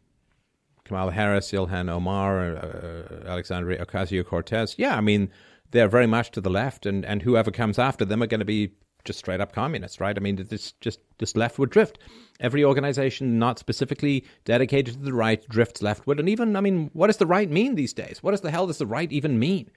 Kamala 0.85 1.13
Harris, 1.13 1.51
Ilhan 1.53 1.89
Omar, 1.89 2.57
uh, 2.57 3.27
Alexandria 3.27 3.85
Ocasio 3.85 4.25
Cortez. 4.25 4.75
Yeah, 4.79 4.97
I 4.97 5.01
mean 5.01 5.31
they're 5.71 5.89
very 5.89 6.07
much 6.07 6.31
to 6.33 6.41
the 6.41 6.51
left, 6.51 6.85
and, 6.85 7.05
and 7.05 7.23
whoever 7.23 7.51
comes 7.51 7.79
after 7.79 8.05
them 8.05 8.23
are 8.23 8.27
going 8.27 8.41
to 8.41 8.47
be 8.47 8.73
just 9.05 9.19
straight 9.19 9.41
up 9.41 9.53
communists, 9.53 10.01
right? 10.01 10.17
I 10.17 10.21
mean, 10.21 10.37
this 10.37 10.73
just 10.81 11.01
this 11.19 11.35
leftward 11.35 11.71
drift. 11.71 11.99
Every 12.41 12.65
organization 12.65 13.39
not 13.39 13.59
specifically 13.59 14.25
dedicated 14.45 14.95
to 14.95 15.01
the 15.01 15.15
right 15.15 15.47
drifts 15.49 15.83
leftward, 15.83 16.21
and 16.21 16.29
even 16.29 16.57
I 16.57 16.61
mean, 16.61 16.91
what 16.93 17.07
does 17.07 17.17
the 17.17 17.27
right 17.27 17.51
mean 17.51 17.75
these 17.75 17.95
days? 17.95 18.23
What 18.23 18.33
does 18.33 18.43
the 18.43 18.51
hell 18.51 18.67
does 18.67 18.79
the 18.79 18.87
right 18.87 19.11
even 19.11 19.39
mean 19.39 19.71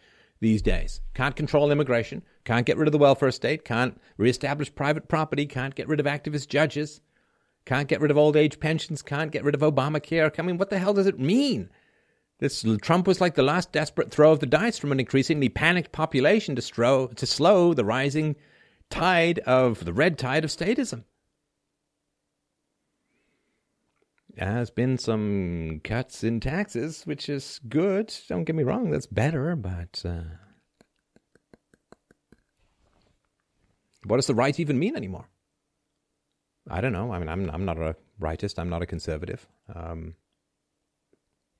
these 0.45 0.61
days? 0.61 1.01
Can't 1.15 1.35
control 1.35 1.71
immigration, 1.71 2.21
can't 2.43 2.67
get 2.67 2.77
rid 2.77 2.87
of 2.87 2.91
the 2.91 2.99
welfare 2.99 3.31
state, 3.31 3.65
can't 3.65 3.99
reestablish 4.17 4.75
private 4.75 5.07
property, 5.07 5.47
can't 5.47 5.73
get 5.73 5.87
rid 5.87 5.99
of 5.99 6.05
activist 6.05 6.49
judges, 6.49 7.01
can't 7.65 7.87
get 7.87 7.99
rid 7.99 8.11
of 8.11 8.17
old 8.17 8.37
age 8.37 8.59
pensions, 8.59 9.01
can't 9.01 9.31
get 9.31 9.43
rid 9.43 9.55
of 9.55 9.61
Obamacare. 9.61 10.31
I 10.37 10.41
mean, 10.43 10.59
what 10.59 10.69
the 10.69 10.77
hell 10.77 10.93
does 10.93 11.07
it 11.07 11.19
mean? 11.19 11.71
This 12.37 12.63
Trump 12.81 13.07
was 13.07 13.19
like 13.19 13.33
the 13.33 13.41
last 13.41 13.71
desperate 13.71 14.11
throw 14.11 14.31
of 14.31 14.39
the 14.39 14.45
dice 14.45 14.77
from 14.77 14.91
an 14.91 14.99
increasingly 14.99 15.49
panicked 15.49 15.91
population 15.91 16.55
to, 16.55 16.61
stro- 16.61 17.15
to 17.15 17.25
slow 17.25 17.73
the 17.73 17.85
rising 17.85 18.35
tide 18.91 19.39
of 19.39 19.83
the 19.83 19.93
red 19.93 20.19
tide 20.19 20.43
of 20.43 20.51
statism. 20.51 21.05
There 24.24 24.24
has 24.37 24.69
been 24.69 24.97
some 24.97 25.81
cuts 25.83 26.23
in 26.23 26.39
taxes, 26.39 27.03
which 27.05 27.29
is 27.29 27.59
good. 27.67 28.13
Don't 28.27 28.43
get 28.43 28.55
me 28.55 28.63
wrong, 28.63 28.89
that's 28.89 29.05
better, 29.05 29.55
but 29.55 30.01
uh, 30.05 30.23
what 34.05 34.17
does 34.17 34.27
the 34.27 34.35
right 34.35 34.59
even 34.59 34.79
mean 34.79 34.95
anymore? 34.95 35.29
I 36.69 36.81
don't 36.81 36.93
know. 36.93 37.11
I 37.11 37.19
mean, 37.19 37.29
I'm 37.29 37.49
I'm 37.51 37.65
not 37.65 37.77
a 37.77 37.95
rightist. 38.19 38.57
I'm 38.57 38.69
not 38.69 38.81
a 38.81 38.87
conservative. 38.87 39.47
Um, 39.73 40.15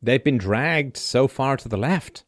they've 0.02 0.24
been 0.24 0.40
dragged 0.40 0.98
so 0.98 1.28
far 1.28 1.58
to 1.58 1.70
the 1.70 1.78
left 1.78 2.24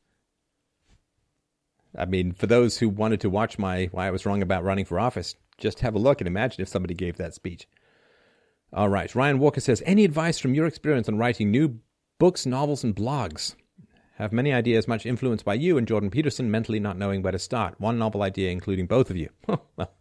I 1.98 2.06
mean, 2.06 2.34
for 2.34 2.46
those 2.46 2.78
who 2.78 2.90
wanted 2.90 3.22
to 3.22 3.30
watch 3.30 3.58
my 3.58 3.86
why 3.92 4.08
I 4.08 4.12
was 4.12 4.26
wrong 4.26 4.42
about 4.42 4.64
running 4.64 4.86
for 4.86 5.00
office, 5.00 5.36
just 5.58 5.80
have 5.80 5.96
a 5.96 6.00
look 6.00 6.22
and 6.22 6.28
imagine 6.28 6.62
if 6.62 6.68
somebody 6.68 6.94
gave 6.94 7.18
that 7.18 7.34
speech. 7.34 7.68
All 8.74 8.90
right. 8.90 9.14
Ryan 9.14 9.40
Walker 9.40 9.62
says, 9.62 9.82
any 9.86 10.04
advice 10.04 10.40
from 10.40 10.54
your 10.54 10.66
experience 10.66 11.08
on 11.08 11.18
writing 11.18 11.52
new 11.52 11.80
books, 12.20 12.46
novels, 12.46 12.84
and 12.84 12.96
blogs? 12.96 13.56
Have 14.16 14.34
many 14.34 14.52
ideas 14.52 14.88
much 14.88 15.06
influenced 15.06 15.46
by 15.46 15.54
you 15.54 15.78
and 15.78 15.88
Jordan 15.88 16.10
Peterson, 16.10 16.50
mentally 16.50 16.80
not 16.80 16.98
knowing 16.98 17.22
where 17.22 17.32
to 17.32 17.40
start. 17.40 17.80
One 17.80 18.00
novel 18.00 18.24
idea, 18.24 18.50
including 18.50 18.88
both 18.88 19.10
of 19.10 19.16
you. 19.16 19.30
well, 19.48 19.94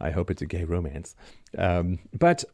I 0.00 0.10
hope 0.10 0.30
it's 0.30 0.42
a 0.42 0.46
gay 0.46 0.64
romance. 0.64 1.14
Um, 1.56 1.98
but 2.18 2.44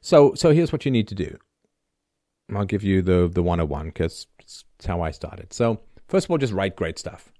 so 0.00 0.34
so 0.34 0.52
here's 0.52 0.72
what 0.72 0.84
you 0.84 0.92
need 0.92 1.08
to 1.08 1.16
do. 1.16 1.36
I'll 2.54 2.64
give 2.64 2.84
you 2.84 3.02
the 3.02 3.28
the 3.28 3.42
101 3.42 3.86
because 3.86 4.28
it's 4.38 4.86
how 4.86 5.02
I 5.02 5.10
started. 5.10 5.52
So, 5.52 5.80
first 6.06 6.26
of 6.26 6.30
all, 6.30 6.38
just 6.38 6.52
write 6.52 6.76
great 6.76 6.98
stuff. 6.98 7.32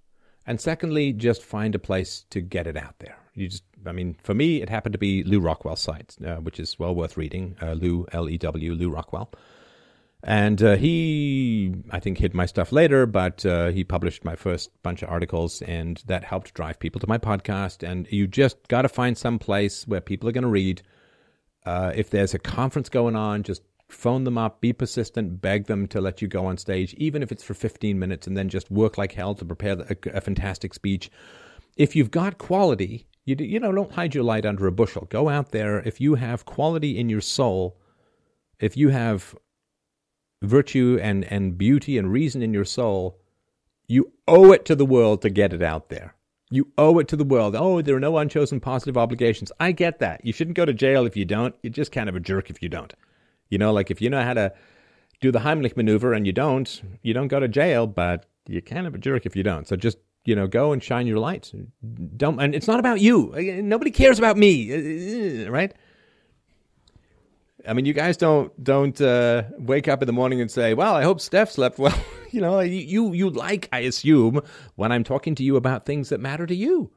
And 0.47 0.61
secondly, 0.61 1.13
just 1.13 1.43
find 1.43 1.75
a 1.75 1.79
place 1.79 2.25
to 2.31 2.41
get 2.41 2.67
it 2.67 2.77
out 2.77 2.99
there. 2.99 3.19
You 3.35 3.49
just, 3.49 3.65
I 3.87 3.93
mean, 3.93 4.17
for 4.23 4.35
me, 4.35 4.63
it 4.63 4.69
happened 4.69 4.93
to 4.93 4.99
be 4.99 5.23
Lew 5.25 5.41
Rockwell's 5.41 5.81
site, 5.81 6.17
uh, 6.25 6.37
which 6.37 6.59
is 6.59 6.79
well 6.79 6.95
worth 6.95 7.17
reading. 7.17 7.57
Uh, 7.61 7.73
Lew, 7.73 8.07
L 8.13 8.29
E 8.29 8.39
W, 8.39 8.75
Lew 8.75 8.91
Rockwell. 8.91 9.31
And 10.25 10.61
uh, 10.63 10.77
he, 10.77 11.75
I 11.91 12.01
think, 12.01 12.19
hid 12.19 12.35
my 12.35 12.47
stuff 12.47 12.73
later, 12.73 13.07
but 13.07 13.47
uh, 13.47 13.69
he 13.69 13.85
published 13.85 14.25
my 14.25 14.35
first 14.35 14.71
bunch 14.83 15.03
of 15.03 15.11
articles, 15.11 15.63
and 15.63 16.03
that 16.07 16.25
helped 16.25 16.55
drive 16.55 16.81
people 16.81 17.01
to 17.01 17.09
my 17.09 17.19
podcast. 17.19 17.89
And 17.89 18.09
you 18.11 18.27
just 18.27 18.67
got 18.67 18.83
to 18.83 18.89
find 18.89 19.17
some 19.17 19.39
place 19.39 19.87
where 19.87 20.01
people 20.01 20.29
are 20.29 20.33
going 20.33 20.43
to 20.43 20.49
read. 20.49 20.83
Uh, 21.65 21.93
if 21.95 22.11
there's 22.11 22.35
a 22.35 22.39
conference 22.39 22.89
going 22.89 23.15
on, 23.15 23.45
just 23.45 23.63
phone 23.89 24.25
them 24.25 24.37
up, 24.37 24.61
be 24.61 24.73
persistent, 24.73 25.41
beg 25.41 25.67
them 25.67 25.87
to 25.87 26.01
let 26.01 26.21
you 26.21 26.27
go 26.27 26.47
on 26.47 26.59
stage, 26.59 26.95
even 26.95 27.23
if 27.23 27.31
it's 27.31 27.45
for 27.45 27.55
15 27.55 27.99
minutes, 27.99 28.27
and 28.27 28.37
then 28.37 28.49
just 28.49 28.71
work 28.73 28.99
like 28.99 29.13
hell 29.13 29.35
to 29.37 29.45
prepare 29.45 29.77
a, 29.81 29.97
a 30.17 30.21
fantastic 30.21 30.75
speech. 30.75 31.11
If 31.77 31.95
you've 31.95 32.11
got 32.11 32.39
quality, 32.39 33.07
you, 33.29 33.37
you 33.39 33.61
know, 33.61 33.73
don't 33.73 33.93
hide 33.93 34.15
your 34.15 34.25
light 34.25 34.47
under 34.47 34.67
a 34.67 34.73
bushel. 34.73 35.07
Go 35.11 35.29
out 35.29 35.51
there. 35.51 35.81
If 35.81 36.01
you 36.01 36.15
have 36.15 36.47
quality 36.47 36.99
in 36.99 37.11
your 37.11 37.21
soul, 37.21 37.77
if 38.59 38.75
you 38.77 38.89
have 38.89 39.35
virtue 40.43 40.99
and, 41.03 41.25
and 41.25 41.59
beauty 41.59 41.99
and 41.99 42.11
reason 42.11 42.41
in 42.41 42.55
your 42.55 42.65
soul, 42.65 43.19
you 43.87 44.13
owe 44.27 44.53
it 44.53 44.65
to 44.65 44.75
the 44.75 44.87
world 44.87 45.21
to 45.23 45.31
get 45.31 45.53
it 45.53 45.63
out 45.63 45.91
there. 45.91 46.15
You 46.51 46.73
owe 46.79 46.99
it 47.01 47.09
to 47.09 47.17
the 47.17 47.25
world. 47.25 47.55
Oh, 47.55 47.83
there 47.83 47.97
are 47.97 48.01
no 48.01 48.17
unchosen 48.17 48.61
positive 48.61 48.97
obligations. 48.97 49.53
I 49.61 49.73
get 49.73 49.99
that. 49.99 50.25
You 50.25 50.33
shouldn't 50.33 50.57
go 50.57 50.65
to 50.65 50.73
jail 50.73 51.05
if 51.05 51.15
you 51.15 51.27
don't. 51.27 51.55
You're 51.63 51.71
just 51.71 51.93
kind 51.93 52.09
of 52.09 52.17
a 52.17 52.21
jerk 52.21 52.49
if 52.49 52.63
you 52.63 52.71
don't. 52.71 52.95
You 53.51 53.59
know, 53.59 53.75
like 53.75 53.91
if 53.91 54.01
you 54.01 54.09
know 54.09 54.23
how 54.23 54.33
to 54.35 54.55
do 55.21 55.31
the 55.31 55.41
Heimlich 55.41 55.77
maneuver 55.77 56.15
and 56.15 56.27
you 56.27 56.33
don't, 56.33 56.83
you 57.03 57.13
don't 57.13 57.29
go 57.29 57.41
to 57.41 57.49
jail, 57.49 57.87
but 57.87 58.25
you're 58.47 58.63
kind 58.63 58.87
of 58.87 58.95
a 58.95 58.99
jerk 58.99 59.27
if 59.27 59.37
you 59.37 59.43
don't. 59.43 59.69
So 59.69 59.77
just, 59.77 59.99
you 60.29 60.37
know, 60.37 60.47
go 60.47 60.73
and 60.73 60.85
shine 60.85 61.07
your 61.07 61.19
lights. 61.19 61.55
Don't, 62.19 62.39
and 62.39 62.55
it's 62.55 62.67
not 62.67 62.79
about 62.79 63.01
you. 63.01 63.33
Nobody 63.63 63.91
cares 63.91 64.19
about 64.19 64.37
me, 64.37 65.47
right? 65.47 65.73
I 67.67 67.73
mean, 67.73 67.87
you 67.87 67.95
guys 67.95 68.19
don't 68.19 68.53
don't 68.63 69.01
uh, 69.01 69.45
wake 69.57 69.89
up 69.89 70.03
in 70.03 70.07
the 70.07 70.13
morning 70.13 70.43
and 70.43 70.51
say, 70.51 70.75
"Well, 70.75 70.95
I 70.95 71.03
hope 71.03 71.23
Steph 71.23 71.51
slept 71.51 71.79
well." 71.79 71.99
you 72.31 72.43
know, 72.43 72.61
you 72.61 73.15
you 73.15 73.31
like, 73.31 73.71
I 73.73 73.81
assume, 73.81 74.43
when 74.77 74.93
I'm 74.93 75.03
talking 75.03 75.35
to 75.37 75.43
you 75.43 75.57
about 75.57 75.87
things 75.87 76.11
that 76.11 76.21
matter 76.21 76.47
to 76.47 76.55
you, 76.55 76.91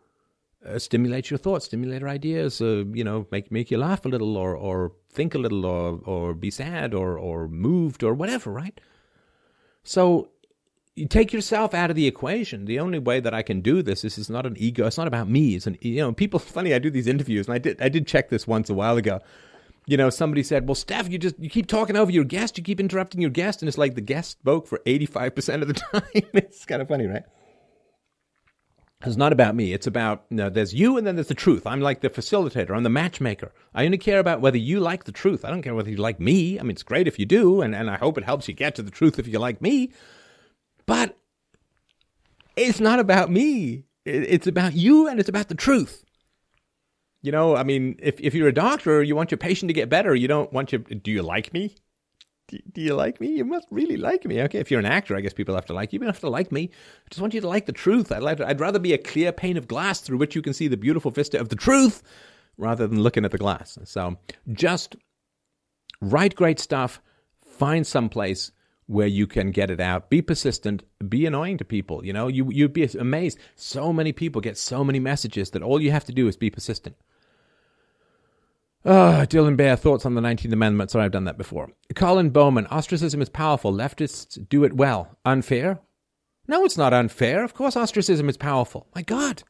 uh, 0.65 0.77
stimulate 0.77 1.29
your 1.29 1.37
thoughts, 1.37 1.65
stimulate 1.65 2.01
your 2.01 2.09
ideas. 2.09 2.61
Uh, 2.61 2.83
you 2.91 3.05
know, 3.05 3.27
make 3.31 3.49
make 3.49 3.71
you 3.71 3.77
laugh 3.77 4.05
a 4.05 4.09
little, 4.09 4.35
or 4.35 4.57
or 4.57 4.91
think 5.09 5.35
a 5.35 5.37
little, 5.37 5.65
or 5.65 6.01
or 6.03 6.33
be 6.33 6.51
sad, 6.51 6.93
or 6.93 7.17
or 7.17 7.47
moved, 7.47 8.03
or 8.03 8.13
whatever. 8.13 8.51
Right. 8.51 8.81
So 9.83 10.30
you 10.95 11.07
take 11.07 11.31
yourself 11.31 11.73
out 11.73 11.89
of 11.89 11.95
the 11.95 12.07
equation. 12.07 12.65
The 12.65 12.79
only 12.79 12.99
way 12.99 13.19
that 13.19 13.33
I 13.33 13.41
can 13.41 13.61
do 13.61 13.81
this 13.81 14.01
this 14.01 14.17
is 14.17 14.29
not 14.29 14.45
an 14.45 14.55
ego. 14.57 14.87
It's 14.87 14.97
not 14.97 15.07
about 15.07 15.29
me. 15.29 15.55
It's 15.55 15.67
an 15.67 15.77
you 15.81 15.97
know 15.97 16.13
people. 16.13 16.39
Funny, 16.39 16.73
I 16.73 16.79
do 16.79 16.89
these 16.89 17.07
interviews, 17.07 17.47
and 17.47 17.55
I 17.55 17.59
did 17.59 17.81
I 17.81 17.89
did 17.89 18.07
check 18.07 18.29
this 18.29 18.47
once 18.47 18.69
a 18.69 18.73
while 18.73 18.97
ago 18.97 19.21
you 19.87 19.97
know, 19.97 20.09
somebody 20.09 20.43
said, 20.43 20.67
"Well, 20.67 20.75
Steph, 20.75 21.09
you 21.09 21.17
just 21.17 21.39
you 21.39 21.49
keep 21.49 21.67
talking 21.67 21.95
over 21.95 22.11
your 22.11 22.23
guest, 22.23 22.57
you 22.57 22.63
keep 22.63 22.79
interrupting 22.79 23.21
your 23.21 23.31
guest," 23.31 23.61
and 23.61 23.67
it's 23.67 23.77
like 23.77 23.95
the 23.95 24.01
guest 24.01 24.31
spoke 24.31 24.67
for 24.67 24.79
eighty 24.85 25.05
five 25.05 25.35
percent 25.35 25.61
of 25.61 25.67
the 25.67 25.73
time. 25.93 26.01
it's 26.33 26.65
kind 26.65 26.81
of 26.81 26.87
funny, 26.87 27.07
right? 27.07 27.23
It's 29.03 29.17
not 29.17 29.33
about 29.33 29.55
me. 29.55 29.73
It's 29.73 29.87
about 29.87 30.25
you 30.29 30.37
know, 30.37 30.49
there's 30.49 30.75
you 30.75 30.95
and 30.95 31.07
then 31.07 31.15
there's 31.15 31.27
the 31.27 31.33
truth. 31.33 31.65
I'm 31.65 31.81
like 31.81 32.01
the 32.01 32.09
facilitator. 32.11 32.75
I'm 32.75 32.83
the 32.83 32.89
matchmaker. 32.89 33.51
I 33.73 33.83
only 33.85 33.97
care 33.97 34.19
about 34.19 34.41
whether 34.41 34.59
you 34.59 34.79
like 34.79 35.05
the 35.05 35.11
truth. 35.11 35.43
I 35.43 35.49
don't 35.49 35.63
care 35.63 35.73
whether 35.73 35.89
you 35.89 35.97
like 35.97 36.19
me. 36.19 36.59
I 36.59 36.61
mean, 36.61 36.71
it's 36.71 36.83
great 36.83 37.07
if 37.07 37.17
you 37.17 37.25
do, 37.25 37.61
and, 37.61 37.73
and 37.73 37.89
I 37.89 37.97
hope 37.97 38.19
it 38.19 38.23
helps 38.23 38.47
you 38.47 38.53
get 38.53 38.75
to 38.75 38.83
the 38.83 38.91
truth 38.91 39.17
if 39.17 39.27
you 39.27 39.39
like 39.39 39.59
me. 39.59 39.91
But 40.85 41.17
it's 42.55 42.79
not 42.79 42.99
about 42.99 43.31
me. 43.31 43.85
It's 44.05 44.47
about 44.47 44.73
you 44.73 45.07
and 45.07 45.19
it's 45.19 45.29
about 45.29 45.47
the 45.47 45.55
truth. 45.55 46.03
You 47.21 47.31
know, 47.31 47.55
I 47.55 47.63
mean, 47.63 47.97
if, 47.99 48.19
if 48.19 48.33
you're 48.33 48.47
a 48.47 48.53
doctor, 48.53 49.03
you 49.03 49.15
want 49.15 49.29
your 49.29 49.37
patient 49.37 49.69
to 49.69 49.73
get 49.73 49.89
better. 49.89 50.15
You 50.15 50.27
don't 50.27 50.51
want 50.51 50.71
your. 50.71 50.81
Do 50.81 51.11
you 51.11 51.21
like 51.21 51.53
me? 51.53 51.75
Do, 52.47 52.57
do 52.71 52.81
you 52.81 52.95
like 52.95 53.21
me? 53.21 53.27
You 53.27 53.45
must 53.45 53.67
really 53.69 53.97
like 53.97 54.25
me. 54.25 54.41
Okay, 54.41 54.57
if 54.57 54.71
you're 54.71 54.79
an 54.79 54.87
actor, 54.87 55.15
I 55.15 55.21
guess 55.21 55.33
people 55.33 55.53
have 55.53 55.67
to 55.67 55.73
like 55.73 55.93
you. 55.93 55.97
You 55.97 56.05
don't 56.05 56.13
have 56.13 56.21
to 56.21 56.29
like 56.29 56.51
me. 56.51 56.71
I 57.05 57.09
just 57.11 57.21
want 57.21 57.35
you 57.35 57.41
to 57.41 57.47
like 57.47 57.67
the 57.67 57.73
truth. 57.73 58.11
I'd, 58.11 58.23
like 58.23 58.41
I'd 58.41 58.59
rather 58.59 58.79
be 58.79 58.93
a 58.93 58.97
clear 58.97 59.31
pane 59.31 59.55
of 59.55 59.67
glass 59.67 60.01
through 60.01 60.17
which 60.17 60.35
you 60.35 60.41
can 60.41 60.53
see 60.53 60.67
the 60.67 60.77
beautiful 60.77 61.11
vista 61.11 61.39
of 61.39 61.49
the 61.49 61.55
truth 61.55 62.01
rather 62.57 62.87
than 62.87 63.03
looking 63.03 63.23
at 63.23 63.31
the 63.31 63.37
glass. 63.37 63.77
So 63.83 64.17
just 64.51 64.95
write 66.01 66.35
great 66.35 66.59
stuff, 66.59 67.01
find 67.45 67.85
some 67.85 68.09
place 68.09 68.51
where 68.87 69.07
you 69.07 69.27
can 69.27 69.51
get 69.51 69.71
it 69.71 69.79
out. 69.79 70.09
Be 70.09 70.21
persistent. 70.21 70.83
Be 71.07 71.25
annoying 71.25 71.57
to 71.57 71.65
people. 71.65 72.05
You 72.05 72.13
know, 72.13 72.27
you 72.27 72.49
you'd 72.51 72.73
be 72.73 72.83
amazed. 72.83 73.37
So 73.55 73.93
many 73.93 74.11
people 74.11 74.41
get 74.41 74.57
so 74.57 74.83
many 74.83 74.99
messages 74.99 75.51
that 75.51 75.63
all 75.63 75.81
you 75.81 75.91
have 75.91 76.05
to 76.05 76.13
do 76.13 76.27
is 76.27 76.35
be 76.35 76.49
persistent. 76.49 76.95
Uh, 78.83 79.25
Dylan 79.29 79.57
Bear, 79.57 79.75
thoughts 79.75 80.05
on 80.07 80.15
the 80.15 80.21
19th 80.21 80.53
Amendment. 80.53 80.89
Sorry, 80.89 81.05
I've 81.05 81.11
done 81.11 81.25
that 81.25 81.37
before. 81.37 81.69
Colin 81.93 82.31
Bowman, 82.31 82.65
ostracism 82.67 83.21
is 83.21 83.29
powerful. 83.29 83.71
Leftists 83.71 84.49
do 84.49 84.63
it 84.63 84.73
well. 84.73 85.15
Unfair? 85.23 85.79
No, 86.47 86.65
it's 86.65 86.77
not 86.77 86.93
unfair. 86.93 87.43
Of 87.43 87.53
course, 87.53 87.77
ostracism 87.77 88.27
is 88.27 88.37
powerful. 88.37 88.87
My 88.95 89.03
God. 89.03 89.43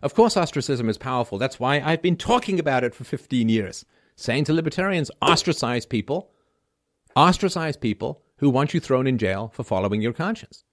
Of 0.00 0.14
course, 0.14 0.36
ostracism 0.36 0.88
is 0.88 0.98
powerful. 0.98 1.38
That's 1.38 1.58
why 1.60 1.80
I've 1.80 2.02
been 2.02 2.16
talking 2.16 2.60
about 2.60 2.84
it 2.84 2.94
for 2.94 3.04
15 3.04 3.48
years. 3.48 3.84
Saying 4.14 4.44
to 4.44 4.52
libertarians, 4.52 5.10
ostracize 5.20 5.86
people, 5.86 6.31
ostracize 7.16 7.76
people 7.76 8.22
who 8.36 8.50
want 8.50 8.74
you 8.74 8.80
thrown 8.80 9.06
in 9.06 9.18
jail 9.18 9.50
for 9.54 9.64
following 9.64 10.00
your 10.00 10.12
conscience. 10.12 10.64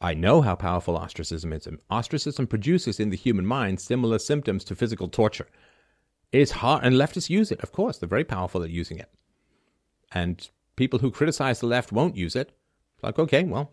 I 0.00 0.12
know 0.12 0.42
how 0.42 0.54
powerful 0.54 0.96
ostracism 0.96 1.52
is. 1.52 1.66
Ostracism 1.88 2.46
produces 2.46 3.00
in 3.00 3.10
the 3.10 3.16
human 3.16 3.46
mind 3.46 3.80
similar 3.80 4.18
symptoms 4.18 4.64
to 4.64 4.74
physical 4.74 5.08
torture. 5.08 5.48
It's 6.32 6.50
hard, 6.50 6.84
and 6.84 6.96
leftists 6.96 7.30
use 7.30 7.50
it, 7.52 7.60
of 7.62 7.72
course. 7.72 7.96
They're 7.96 8.08
very 8.08 8.24
powerful 8.24 8.62
at 8.62 8.70
using 8.70 8.98
it. 8.98 9.10
And 10.12 10.48
people 10.76 10.98
who 10.98 11.10
criticize 11.10 11.60
the 11.60 11.66
left 11.66 11.92
won't 11.92 12.16
use 12.16 12.36
it. 12.36 12.52
Like, 13.02 13.18
okay, 13.18 13.44
well, 13.44 13.70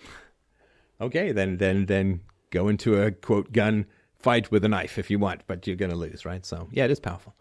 okay, 1.00 1.32
then, 1.32 1.58
then, 1.58 1.86
then 1.86 2.20
go 2.50 2.68
into 2.68 3.00
a 3.00 3.12
quote 3.12 3.52
gun 3.52 3.86
fight 4.18 4.50
with 4.50 4.64
a 4.64 4.68
knife 4.68 4.98
if 4.98 5.10
you 5.10 5.18
want, 5.18 5.42
but 5.46 5.66
you're 5.66 5.76
going 5.76 5.90
to 5.90 5.96
lose, 5.96 6.24
right? 6.24 6.44
So, 6.44 6.68
yeah, 6.72 6.84
it 6.84 6.90
is 6.90 7.00
powerful. 7.00 7.34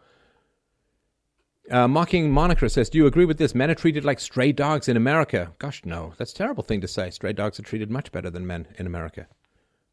Uh, 1.71 1.87
mocking 1.87 2.29
Monica 2.29 2.69
says, 2.69 2.89
"Do 2.89 2.97
you 2.97 3.07
agree 3.07 3.25
with 3.25 3.37
this? 3.37 3.55
Men 3.55 3.71
are 3.71 3.75
treated 3.75 4.03
like 4.03 4.19
stray 4.19 4.51
dogs 4.51 4.89
in 4.89 4.97
America." 4.97 5.53
Gosh, 5.59 5.83
no, 5.85 6.13
that's 6.17 6.33
a 6.33 6.35
terrible 6.35 6.63
thing 6.63 6.81
to 6.81 6.87
say. 6.87 7.09
Stray 7.09 7.33
dogs 7.33 7.59
are 7.59 7.63
treated 7.63 7.89
much 7.89 8.11
better 8.11 8.29
than 8.29 8.45
men 8.45 8.67
in 8.77 8.85
America. 8.85 9.27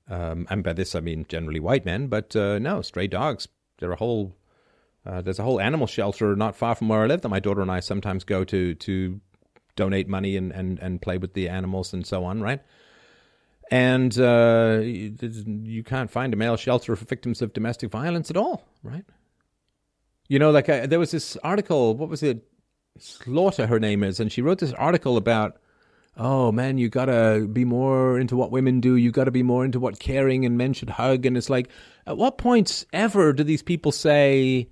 Um, 0.08 0.46
and 0.50 0.64
by 0.64 0.72
this 0.72 0.96
I 0.96 1.00
mean 1.00 1.26
generally 1.28 1.60
white 1.60 1.84
men, 1.84 2.08
but 2.08 2.34
uh, 2.34 2.58
no, 2.58 2.82
stray 2.82 3.06
dogs. 3.06 3.46
There 3.78 3.92
are 3.92 3.96
whole 3.96 4.34
uh, 5.06 5.22
there's 5.22 5.38
a 5.38 5.44
whole 5.44 5.60
animal 5.60 5.86
shelter 5.86 6.36
not 6.36 6.56
far 6.56 6.74
from 6.74 6.88
where 6.88 7.02
I 7.02 7.06
live 7.06 7.22
that 7.22 7.28
my 7.28 7.40
daughter 7.40 7.62
and 7.62 7.70
I 7.70 7.80
sometimes 7.80 8.24
go 8.24 8.44
to 8.44 8.74
to 8.74 9.20
donate 9.76 10.08
money 10.08 10.36
and, 10.36 10.52
and, 10.52 10.78
and 10.80 11.00
play 11.00 11.16
with 11.16 11.32
the 11.34 11.48
animals 11.48 11.92
and 11.94 12.06
so 12.06 12.24
on, 12.24 12.42
right? 12.42 12.60
And 13.70 14.18
uh, 14.18 14.80
you 14.82 15.84
can't 15.84 16.10
find 16.10 16.34
a 16.34 16.36
male 16.36 16.56
shelter 16.56 16.96
for 16.96 17.04
victims 17.04 17.40
of 17.40 17.52
domestic 17.52 17.90
violence 17.90 18.28
at 18.30 18.36
all, 18.36 18.66
right? 18.82 19.04
You 20.30 20.38
know, 20.38 20.52
like 20.52 20.68
I, 20.68 20.86
there 20.86 21.00
was 21.00 21.10
this 21.10 21.36
article. 21.38 21.96
What 21.96 22.08
was 22.08 22.22
it? 22.22 22.44
Slaughter, 22.98 23.66
her 23.66 23.80
name 23.80 24.04
is, 24.04 24.20
and 24.20 24.30
she 24.30 24.42
wrote 24.42 24.60
this 24.60 24.72
article 24.72 25.16
about. 25.16 25.58
Oh 26.16 26.52
man, 26.52 26.78
you 26.78 26.88
gotta 26.88 27.48
be 27.52 27.64
more 27.64 28.18
into 28.18 28.36
what 28.36 28.52
women 28.52 28.80
do. 28.80 28.94
You 28.94 29.10
gotta 29.10 29.32
be 29.32 29.42
more 29.42 29.64
into 29.64 29.80
what 29.80 29.98
caring 29.98 30.44
and 30.44 30.56
men 30.56 30.72
should 30.72 30.90
hug. 30.90 31.26
And 31.26 31.36
it's 31.36 31.50
like, 31.50 31.68
at 32.06 32.16
what 32.16 32.38
points 32.38 32.86
ever 32.92 33.32
do 33.32 33.42
these 33.42 33.62
people 33.62 33.90
say, 33.90 34.68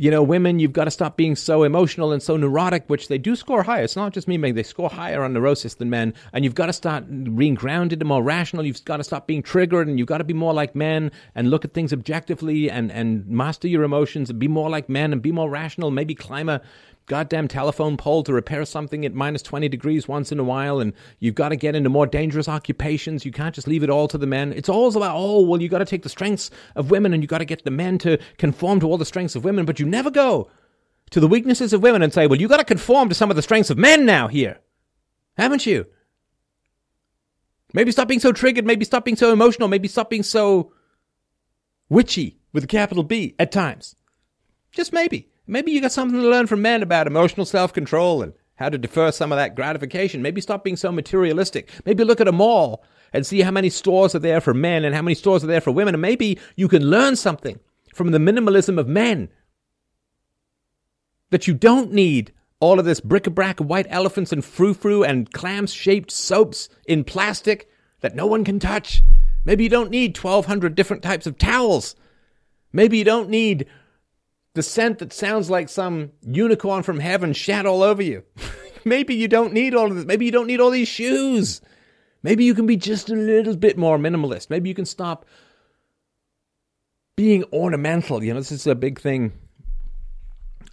you 0.00 0.10
know, 0.10 0.22
women, 0.22 0.58
you've 0.58 0.72
got 0.72 0.84
to 0.84 0.90
stop 0.90 1.18
being 1.18 1.36
so 1.36 1.62
emotional 1.62 2.10
and 2.10 2.22
so 2.22 2.34
neurotic, 2.34 2.84
which 2.86 3.08
they 3.08 3.18
do 3.18 3.36
score 3.36 3.62
higher. 3.62 3.82
It's 3.82 3.96
not 3.96 4.14
just 4.14 4.26
me, 4.26 4.38
they 4.50 4.62
score 4.62 4.88
higher 4.88 5.22
on 5.22 5.34
neurosis 5.34 5.74
than 5.74 5.90
men. 5.90 6.14
And 6.32 6.42
you've 6.42 6.54
got 6.54 6.66
to 6.66 6.72
start 6.72 7.04
being 7.36 7.52
grounded 7.52 8.00
and 8.00 8.08
more 8.08 8.22
rational. 8.22 8.64
You've 8.64 8.82
got 8.86 8.96
to 8.96 9.04
stop 9.04 9.26
being 9.26 9.42
triggered 9.42 9.88
and 9.88 9.98
you've 9.98 10.08
got 10.08 10.16
to 10.16 10.24
be 10.24 10.32
more 10.32 10.54
like 10.54 10.74
men 10.74 11.12
and 11.34 11.50
look 11.50 11.66
at 11.66 11.74
things 11.74 11.92
objectively 11.92 12.70
and, 12.70 12.90
and 12.90 13.28
master 13.28 13.68
your 13.68 13.82
emotions 13.82 14.30
and 14.30 14.38
be 14.38 14.48
more 14.48 14.70
like 14.70 14.88
men 14.88 15.12
and 15.12 15.20
be 15.20 15.32
more 15.32 15.50
rational. 15.50 15.90
Maybe 15.90 16.14
climb 16.14 16.48
a, 16.48 16.62
goddamn 17.10 17.48
telephone 17.48 17.96
pole 17.96 18.22
to 18.22 18.32
repair 18.32 18.64
something 18.64 19.04
at 19.04 19.12
minus 19.12 19.42
20 19.42 19.68
degrees 19.68 20.06
once 20.06 20.30
in 20.30 20.38
a 20.38 20.44
while 20.44 20.78
and 20.78 20.92
you've 21.18 21.34
got 21.34 21.48
to 21.48 21.56
get 21.56 21.74
into 21.74 21.90
more 21.90 22.06
dangerous 22.06 22.48
occupations. 22.48 23.24
You 23.24 23.32
can't 23.32 23.52
just 23.52 23.66
leave 23.66 23.82
it 23.82 23.90
all 23.90 24.06
to 24.06 24.16
the 24.16 24.28
men. 24.28 24.52
It's 24.52 24.68
always 24.68 24.94
about 24.94 25.16
oh 25.16 25.40
well 25.40 25.60
you 25.60 25.68
got 25.68 25.80
to 25.80 25.84
take 25.84 26.04
the 26.04 26.08
strengths 26.08 26.52
of 26.76 26.92
women 26.92 27.12
and 27.12 27.20
you 27.20 27.26
got 27.26 27.38
to 27.38 27.44
get 27.44 27.64
the 27.64 27.70
men 27.72 27.98
to 27.98 28.16
conform 28.38 28.78
to 28.78 28.86
all 28.86 28.96
the 28.96 29.04
strengths 29.04 29.34
of 29.34 29.42
women 29.42 29.64
but 29.66 29.80
you 29.80 29.86
never 29.86 30.08
go 30.08 30.48
to 31.10 31.18
the 31.18 31.26
weaknesses 31.26 31.72
of 31.72 31.82
women 31.82 32.00
and 32.00 32.14
say 32.14 32.28
well 32.28 32.40
you 32.40 32.46
got 32.46 32.58
to 32.58 32.64
conform 32.64 33.08
to 33.08 33.14
some 33.16 33.28
of 33.28 33.34
the 33.34 33.42
strengths 33.42 33.70
of 33.70 33.76
men 33.76 34.06
now 34.06 34.28
here 34.28 34.60
haven't 35.36 35.66
you? 35.66 35.86
Maybe 37.74 37.90
stop 37.90 38.06
being 38.06 38.20
so 38.20 38.30
triggered 38.30 38.64
maybe 38.64 38.84
stop 38.84 39.04
being 39.04 39.16
so 39.16 39.32
emotional 39.32 39.66
maybe 39.66 39.88
stop 39.88 40.10
being 40.10 40.22
so 40.22 40.72
witchy 41.88 42.38
with 42.52 42.62
a 42.62 42.68
capital 42.68 43.02
B 43.02 43.34
at 43.36 43.50
times. 43.50 43.96
Just 44.70 44.92
maybe 44.92 45.29
Maybe 45.50 45.72
you 45.72 45.80
got 45.80 45.90
something 45.90 46.20
to 46.20 46.28
learn 46.28 46.46
from 46.46 46.62
men 46.62 46.80
about 46.80 47.08
emotional 47.08 47.44
self 47.44 47.72
control 47.72 48.22
and 48.22 48.34
how 48.54 48.68
to 48.68 48.78
defer 48.78 49.10
some 49.10 49.32
of 49.32 49.36
that 49.36 49.56
gratification. 49.56 50.22
Maybe 50.22 50.40
stop 50.40 50.62
being 50.62 50.76
so 50.76 50.92
materialistic. 50.92 51.68
Maybe 51.84 52.04
look 52.04 52.20
at 52.20 52.28
a 52.28 52.32
mall 52.32 52.84
and 53.12 53.26
see 53.26 53.40
how 53.40 53.50
many 53.50 53.68
stores 53.68 54.14
are 54.14 54.20
there 54.20 54.40
for 54.40 54.54
men 54.54 54.84
and 54.84 54.94
how 54.94 55.02
many 55.02 55.16
stores 55.16 55.42
are 55.42 55.48
there 55.48 55.60
for 55.60 55.72
women. 55.72 55.94
And 55.94 56.02
maybe 56.02 56.38
you 56.54 56.68
can 56.68 56.88
learn 56.88 57.16
something 57.16 57.58
from 57.92 58.12
the 58.12 58.18
minimalism 58.18 58.78
of 58.78 58.86
men. 58.86 59.28
That 61.30 61.48
you 61.48 61.54
don't 61.54 61.92
need 61.92 62.32
all 62.60 62.78
of 62.78 62.84
this 62.84 63.00
bric-a-brac 63.00 63.58
white 63.58 63.86
elephants 63.90 64.30
and 64.30 64.44
frou-frou 64.44 65.02
and 65.02 65.32
clam-shaped 65.32 66.12
soaps 66.12 66.68
in 66.86 67.02
plastic 67.02 67.68
that 68.02 68.14
no 68.14 68.26
one 68.26 68.44
can 68.44 68.60
touch. 68.60 69.02
Maybe 69.44 69.64
you 69.64 69.70
don't 69.70 69.90
need 69.90 70.16
1,200 70.16 70.76
different 70.76 71.02
types 71.02 71.26
of 71.26 71.38
towels. 71.38 71.96
Maybe 72.72 72.98
you 72.98 73.04
don't 73.04 73.30
need 73.30 73.66
the 74.54 74.62
scent 74.62 74.98
that 74.98 75.12
sounds 75.12 75.48
like 75.48 75.68
some 75.68 76.12
unicorn 76.22 76.82
from 76.82 77.00
heaven 77.00 77.32
shat 77.32 77.66
all 77.66 77.82
over 77.82 78.02
you. 78.02 78.24
Maybe 78.84 79.14
you 79.14 79.28
don't 79.28 79.52
need 79.52 79.74
all 79.74 79.86
of 79.86 79.96
this. 79.96 80.04
Maybe 80.04 80.24
you 80.24 80.32
don't 80.32 80.46
need 80.46 80.60
all 80.60 80.70
these 80.70 80.88
shoes. 80.88 81.60
Maybe 82.22 82.44
you 82.44 82.54
can 82.54 82.66
be 82.66 82.76
just 82.76 83.10
a 83.10 83.14
little 83.14 83.56
bit 83.56 83.78
more 83.78 83.98
minimalist. 83.98 84.50
Maybe 84.50 84.68
you 84.68 84.74
can 84.74 84.86
stop 84.86 85.24
being 87.16 87.44
ornamental. 87.52 88.24
You 88.24 88.34
know, 88.34 88.40
this 88.40 88.52
is 88.52 88.66
a 88.66 88.74
big 88.74 89.00
thing 89.00 89.32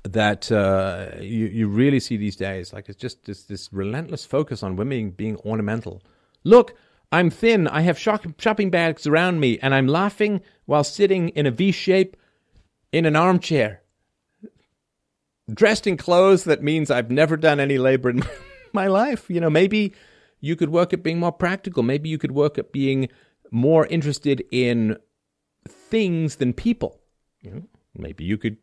that 0.04 0.52
uh, 0.52 1.10
you 1.20 1.48
you 1.48 1.68
really 1.68 2.00
see 2.00 2.18
these 2.18 2.36
days. 2.36 2.74
Like 2.74 2.90
it's 2.90 3.00
just 3.00 3.26
this 3.26 3.44
this 3.44 3.72
relentless 3.72 4.26
focus 4.26 4.64
on 4.64 4.76
women 4.76 5.12
being 5.12 5.38
ornamental. 5.38 6.02
Look, 6.44 6.76
I'm 7.12 7.30
thin. 7.30 7.68
I 7.68 7.82
have 7.82 8.00
shopping 8.00 8.70
bags 8.70 9.08
around 9.08 9.40
me, 9.40 9.60
and 9.60 9.74
I'm 9.74 9.88
laughing 9.88 10.42
while 10.66 10.84
sitting 10.84 11.30
in 11.30 11.46
a 11.46 11.52
V 11.52 11.72
shape 11.72 12.18
in 12.98 13.06
an 13.06 13.16
armchair. 13.16 13.82
Dressed 15.54 15.88
in 15.88 15.96
clothes 15.96 16.44
that 16.44 16.62
means 16.62 16.92
I've 16.92 17.12
never 17.12 17.38
done 17.38 17.60
any 17.60 17.78
labor 17.78 18.10
in 18.10 18.24
my 18.74 18.88
life. 18.88 19.30
You 19.30 19.40
know, 19.40 19.50
maybe 19.50 19.94
you 20.42 20.56
could 20.56 20.70
work 20.70 20.94
at 20.94 21.04
being 21.04 21.20
more 21.20 21.32
practical. 21.32 21.84
Maybe 21.84 22.10
you 22.10 22.18
could 22.18 22.32
work 22.32 22.58
at 22.58 22.72
being 22.72 23.10
more 23.52 23.86
interested 23.88 24.44
in 24.52 24.98
things 25.68 26.38
than 26.38 26.54
people. 26.54 27.00
You 27.42 27.52
know, 27.52 27.64
maybe 27.96 28.26
you 28.26 28.38
could 28.38 28.58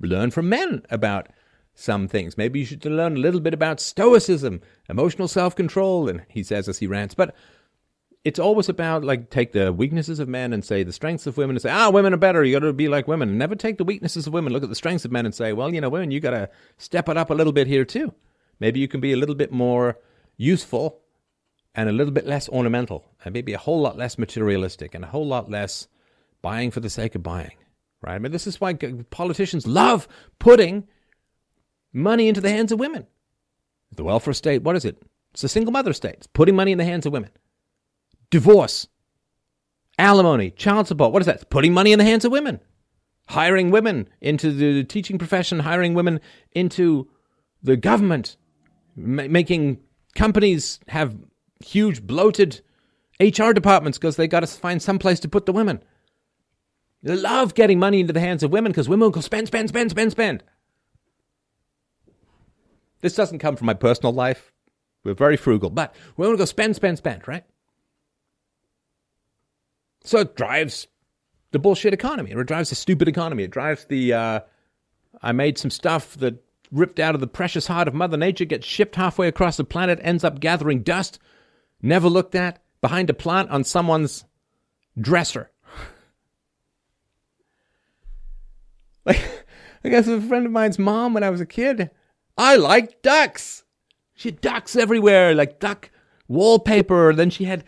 learn 0.00 0.30
from 0.30 0.48
men 0.48 0.82
about 0.90 1.28
some 1.74 2.08
things. 2.08 2.36
Maybe 2.36 2.60
you 2.60 2.66
should 2.66 2.84
learn 2.84 3.16
a 3.16 3.20
little 3.20 3.40
bit 3.40 3.54
about 3.54 3.80
stoicism, 3.80 4.60
emotional 4.88 5.28
self 5.28 5.56
control, 5.56 6.08
and 6.08 6.22
he 6.28 6.42
says 6.42 6.68
as 6.68 6.78
he 6.78 6.86
rants. 6.86 7.14
But 7.14 7.34
it's 8.24 8.38
always 8.38 8.70
about 8.70 9.04
like 9.04 9.28
take 9.28 9.52
the 9.52 9.72
weaknesses 9.72 10.18
of 10.18 10.28
men 10.28 10.54
and 10.54 10.64
say 10.64 10.82
the 10.82 10.92
strengths 10.92 11.26
of 11.26 11.36
women 11.36 11.56
and 11.56 11.62
say, 11.62 11.70
ah, 11.70 11.90
women 11.90 12.14
are 12.14 12.18
better. 12.18 12.42
You 12.42 12.58
got 12.58 12.66
to 12.66 12.72
be 12.72 12.88
like 12.88 13.06
women. 13.06 13.28
And 13.28 13.38
never 13.38 13.54
take 13.54 13.76
the 13.76 13.84
weaknesses 13.84 14.26
of 14.26 14.32
women. 14.32 14.52
Look 14.52 14.62
at 14.62 14.70
the 14.70 14.74
strengths 14.74 15.04
of 15.04 15.12
men 15.12 15.26
and 15.26 15.34
say, 15.34 15.52
well, 15.52 15.72
you 15.72 15.80
know, 15.80 15.90
women, 15.90 16.10
you 16.10 16.20
got 16.20 16.30
to 16.30 16.48
step 16.78 17.08
it 17.10 17.18
up 17.18 17.28
a 17.28 17.34
little 17.34 17.52
bit 17.52 17.66
here 17.66 17.84
too. 17.84 18.14
Maybe 18.60 18.80
you 18.80 18.88
can 18.88 19.00
be 19.00 19.12
a 19.12 19.16
little 19.16 19.34
bit 19.34 19.52
more 19.52 19.98
useful 20.38 21.00
and 21.74 21.88
a 21.88 21.92
little 21.92 22.12
bit 22.12 22.26
less 22.26 22.48
ornamental 22.48 23.04
and 23.24 23.34
maybe 23.34 23.52
a 23.52 23.58
whole 23.58 23.80
lot 23.80 23.98
less 23.98 24.16
materialistic 24.16 24.94
and 24.94 25.04
a 25.04 25.08
whole 25.08 25.26
lot 25.26 25.50
less 25.50 25.88
buying 26.40 26.70
for 26.70 26.80
the 26.80 26.90
sake 26.90 27.14
of 27.14 27.22
buying. 27.22 27.56
Right? 28.00 28.14
I 28.14 28.18
mean, 28.18 28.32
this 28.32 28.46
is 28.46 28.60
why 28.60 28.74
politicians 28.74 29.66
love 29.66 30.08
putting 30.38 30.88
money 31.92 32.28
into 32.28 32.40
the 32.40 32.50
hands 32.50 32.72
of 32.72 32.80
women. 32.80 33.06
The 33.96 34.04
welfare 34.04 34.34
state, 34.34 34.62
what 34.62 34.76
is 34.76 34.84
it? 34.84 35.02
It's 35.32 35.44
a 35.44 35.48
single 35.48 35.72
mother 35.72 35.92
state. 35.92 36.14
It's 36.14 36.26
putting 36.26 36.56
money 36.56 36.72
in 36.72 36.78
the 36.78 36.84
hands 36.84 37.06
of 37.06 37.12
women. 37.12 37.30
Divorce, 38.34 38.88
alimony, 39.96 40.50
child 40.50 40.88
support, 40.88 41.12
what 41.12 41.22
is 41.22 41.26
that? 41.26 41.36
It's 41.36 41.44
putting 41.44 41.72
money 41.72 41.92
in 41.92 42.00
the 42.00 42.04
hands 42.04 42.24
of 42.24 42.32
women. 42.32 42.58
Hiring 43.28 43.70
women 43.70 44.08
into 44.20 44.50
the 44.50 44.82
teaching 44.82 45.18
profession, 45.18 45.60
hiring 45.60 45.94
women 45.94 46.18
into 46.50 47.08
the 47.62 47.76
government, 47.76 48.36
ma- 48.96 49.28
making 49.28 49.78
companies 50.16 50.80
have 50.88 51.16
huge 51.64 52.04
bloated 52.04 52.60
HR 53.20 53.52
departments 53.52 53.98
because 53.98 54.16
they 54.16 54.26
got 54.26 54.40
to 54.40 54.48
find 54.48 54.82
some 54.82 54.98
place 54.98 55.20
to 55.20 55.28
put 55.28 55.46
the 55.46 55.52
women. 55.52 55.80
They 57.04 57.14
love 57.14 57.54
getting 57.54 57.78
money 57.78 58.00
into 58.00 58.12
the 58.12 58.18
hands 58.18 58.42
of 58.42 58.50
women 58.50 58.72
because 58.72 58.88
women 58.88 59.02
will 59.06 59.10
go 59.10 59.20
spend, 59.20 59.46
spend, 59.46 59.68
spend, 59.68 59.90
spend, 59.90 60.10
spend. 60.10 60.42
This 63.00 63.14
doesn't 63.14 63.38
come 63.38 63.54
from 63.54 63.66
my 63.66 63.74
personal 63.74 64.12
life. 64.12 64.52
We're 65.04 65.14
very 65.14 65.36
frugal, 65.36 65.70
but 65.70 65.94
we 66.16 66.26
want 66.26 66.36
to 66.36 66.42
go 66.42 66.46
spend, 66.46 66.74
spend, 66.74 66.98
spend, 66.98 67.28
right? 67.28 67.44
So 70.04 70.18
it 70.18 70.36
drives 70.36 70.86
the 71.50 71.58
bullshit 71.58 71.94
economy, 71.94 72.34
or 72.34 72.42
it 72.42 72.46
drives 72.46 72.68
the 72.68 72.74
stupid 72.74 73.08
economy. 73.08 73.44
It 73.44 73.50
drives 73.50 73.86
the 73.86 74.12
uh, 74.12 74.40
I 75.22 75.32
made 75.32 75.58
some 75.58 75.70
stuff 75.70 76.16
that 76.16 76.42
ripped 76.70 76.98
out 76.98 77.14
of 77.14 77.20
the 77.20 77.26
precious 77.26 77.66
heart 77.66 77.88
of 77.88 77.94
Mother 77.94 78.16
Nature, 78.16 78.44
gets 78.44 78.66
shipped 78.66 78.96
halfway 78.96 79.28
across 79.28 79.56
the 79.56 79.64
planet, 79.64 79.98
ends 80.02 80.24
up 80.24 80.40
gathering 80.40 80.82
dust, 80.82 81.18
never 81.80 82.08
looked 82.08 82.34
at, 82.34 82.62
behind 82.80 83.10
a 83.10 83.14
plant 83.14 83.50
on 83.50 83.64
someone's 83.64 84.24
dresser. 85.00 85.50
like, 89.04 89.46
I 89.84 89.88
guess 89.88 90.08
a 90.08 90.20
friend 90.20 90.46
of 90.46 90.52
mine's 90.52 90.78
mom 90.78 91.14
when 91.14 91.22
I 91.22 91.30
was 91.30 91.40
a 91.40 91.46
kid 91.46 91.90
I 92.36 92.56
liked 92.56 93.02
ducks. 93.02 93.64
She 94.14 94.28
had 94.28 94.40
ducks 94.40 94.76
everywhere, 94.76 95.34
like 95.34 95.60
duck 95.60 95.90
wallpaper. 96.28 97.14
Then 97.14 97.30
she 97.30 97.44
had 97.44 97.64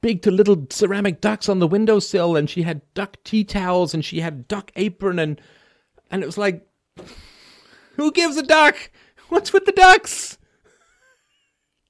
big 0.00 0.22
to 0.22 0.30
little 0.30 0.66
ceramic 0.70 1.20
ducks 1.20 1.48
on 1.48 1.58
the 1.58 1.66
windowsill, 1.66 2.36
and 2.36 2.48
she 2.48 2.62
had 2.62 2.82
duck 2.94 3.16
tea 3.24 3.44
towels, 3.44 3.94
and 3.94 4.04
she 4.04 4.20
had 4.20 4.48
duck 4.48 4.70
apron, 4.76 5.18
and 5.18 5.40
and 6.10 6.22
it 6.22 6.26
was 6.26 6.38
like, 6.38 6.66
who 7.96 8.12
gives 8.12 8.36
a 8.36 8.42
duck? 8.42 8.90
What's 9.28 9.52
with 9.52 9.66
the 9.66 9.72
ducks? 9.72 10.38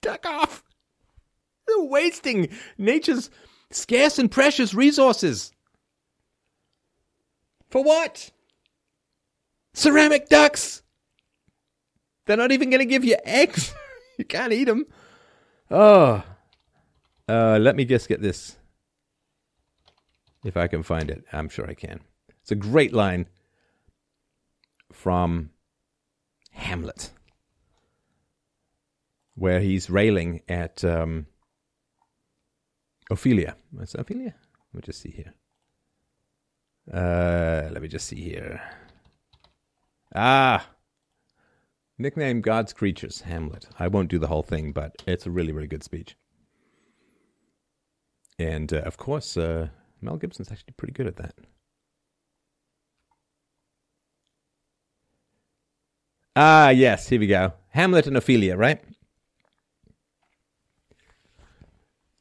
Duck 0.00 0.26
off. 0.26 0.64
They're 1.66 1.84
wasting 1.84 2.48
nature's 2.78 3.30
scarce 3.70 4.18
and 4.18 4.30
precious 4.30 4.74
resources. 4.74 5.52
For 7.70 7.82
what? 7.82 8.30
Ceramic 9.74 10.28
ducks. 10.28 10.82
They're 12.26 12.36
not 12.36 12.52
even 12.52 12.70
going 12.70 12.80
to 12.80 12.86
give 12.86 13.04
you 13.04 13.16
eggs. 13.24 13.74
you 14.18 14.24
can't 14.24 14.52
eat 14.52 14.64
them. 14.64 14.86
Oh. 15.70 16.22
Uh, 17.28 17.58
let 17.60 17.76
me 17.76 17.84
just 17.84 18.08
get 18.08 18.22
this. 18.22 18.56
If 20.44 20.56
I 20.56 20.66
can 20.66 20.82
find 20.82 21.10
it, 21.10 21.24
I'm 21.32 21.48
sure 21.48 21.68
I 21.68 21.74
can. 21.74 22.00
It's 22.40 22.52
a 22.52 22.54
great 22.54 22.92
line 22.94 23.26
from 24.92 25.50
Hamlet, 26.52 27.10
where 29.34 29.60
he's 29.60 29.90
railing 29.90 30.40
at 30.48 30.82
um, 30.84 31.26
Ophelia. 33.10 33.56
Is 33.80 33.94
Ophelia? 33.94 34.34
Let 34.72 34.82
me 34.82 34.86
just 34.86 35.00
see 35.02 35.10
here. 35.10 35.34
Uh, 36.90 37.68
let 37.70 37.82
me 37.82 37.88
just 37.88 38.06
see 38.06 38.22
here. 38.22 38.62
Ah, 40.14 40.70
Nickname 41.98 42.40
God's 42.40 42.72
Creatures, 42.72 43.22
Hamlet. 43.22 43.66
I 43.78 43.88
won't 43.88 44.08
do 44.08 44.18
the 44.18 44.28
whole 44.28 44.42
thing, 44.42 44.72
but 44.72 45.02
it's 45.06 45.26
a 45.26 45.30
really, 45.30 45.52
really 45.52 45.66
good 45.66 45.82
speech. 45.82 46.16
And 48.38 48.72
uh, 48.72 48.78
of 48.78 48.96
course, 48.96 49.36
uh, 49.36 49.68
Mel 50.00 50.16
Gibson's 50.16 50.52
actually 50.52 50.74
pretty 50.76 50.92
good 50.92 51.06
at 51.06 51.16
that. 51.16 51.34
Ah, 56.36 56.70
yes, 56.70 57.08
here 57.08 57.18
we 57.18 57.26
go. 57.26 57.52
Hamlet 57.70 58.06
and 58.06 58.16
Ophelia, 58.16 58.56
right? 58.56 58.80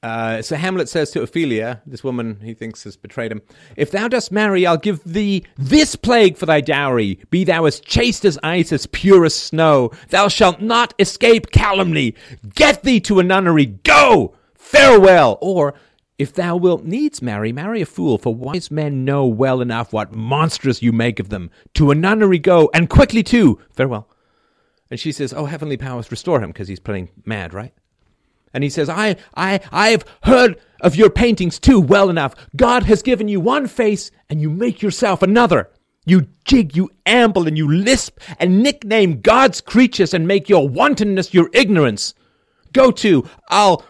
Uh, 0.01 0.41
so 0.41 0.55
Hamlet 0.55 0.87
says 0.87 1.11
to 1.11 1.21
Ophelia, 1.21 1.81
this 1.85 2.03
woman 2.03 2.39
he 2.41 2.53
thinks 2.53 2.83
has 2.83 2.95
betrayed 2.95 3.31
him, 3.31 3.41
If 3.75 3.91
thou 3.91 4.07
dost 4.07 4.31
marry, 4.31 4.65
I'll 4.65 4.77
give 4.77 5.03
thee 5.03 5.45
this 5.57 5.95
plague 5.95 6.37
for 6.37 6.45
thy 6.45 6.61
dowry. 6.61 7.19
Be 7.29 7.43
thou 7.43 7.65
as 7.65 7.79
chaste 7.79 8.23
as 8.23 8.39
ice, 8.41 8.71
as 8.71 8.85
pure 8.87 9.25
as 9.25 9.35
snow. 9.35 9.91
Thou 10.09 10.29
shalt 10.29 10.61
not 10.61 10.93
escape 10.97 11.51
calumny. 11.51 12.15
Get 12.55 12.83
thee 12.83 12.99
to 13.01 13.19
a 13.19 13.23
nunnery. 13.23 13.65
Go! 13.65 14.35
Farewell! 14.55 15.37
Or, 15.41 15.73
if 16.17 16.33
thou 16.33 16.55
wilt 16.55 16.83
needs 16.83 17.21
marry, 17.21 17.51
marry 17.51 17.81
a 17.81 17.85
fool, 17.85 18.17
for 18.17 18.33
wise 18.33 18.71
men 18.71 19.05
know 19.05 19.25
well 19.25 19.61
enough 19.61 19.93
what 19.93 20.13
monstrous 20.13 20.81
you 20.81 20.91
make 20.91 21.19
of 21.19 21.29
them. 21.29 21.51
To 21.75 21.91
a 21.91 21.95
nunnery 21.95 22.39
go, 22.39 22.69
and 22.73 22.89
quickly 22.89 23.21
too. 23.23 23.59
Farewell. 23.71 24.07
And 24.89 24.99
she 24.99 25.11
says, 25.11 25.33
Oh, 25.33 25.45
heavenly 25.45 25.77
powers, 25.77 26.09
restore 26.09 26.41
him, 26.41 26.51
because 26.51 26.67
he's 26.67 26.79
playing 26.79 27.09
mad, 27.25 27.53
right? 27.53 27.73
And 28.53 28.63
he 28.63 28.69
says, 28.69 28.89
I, 28.89 29.17
I, 29.35 29.59
I've 29.71 30.05
heard 30.23 30.59
of 30.81 30.95
your 30.95 31.09
paintings 31.09 31.59
too 31.59 31.79
well 31.79 32.09
enough. 32.09 32.33
God 32.55 32.83
has 32.83 33.01
given 33.03 33.27
you 33.27 33.39
one 33.39 33.67
face 33.67 34.09
and 34.29 34.41
you 34.41 34.49
make 34.49 34.81
yourself 34.81 35.21
another. 35.21 35.69
You 36.05 36.27
jig, 36.45 36.75
you 36.75 36.89
amble, 37.05 37.47
and 37.47 37.57
you 37.57 37.69
lisp 37.69 38.19
and 38.39 38.63
nickname 38.63 39.19
God's 39.19 39.59
creatures 39.59 40.13
and 40.13 40.25
make 40.25 40.47
your 40.47 40.67
wantonness 40.67 41.33
your 41.33 41.49
ignorance. 41.53 42.13
Go 42.71 42.91
to, 42.91 43.27
I'll 43.49 43.83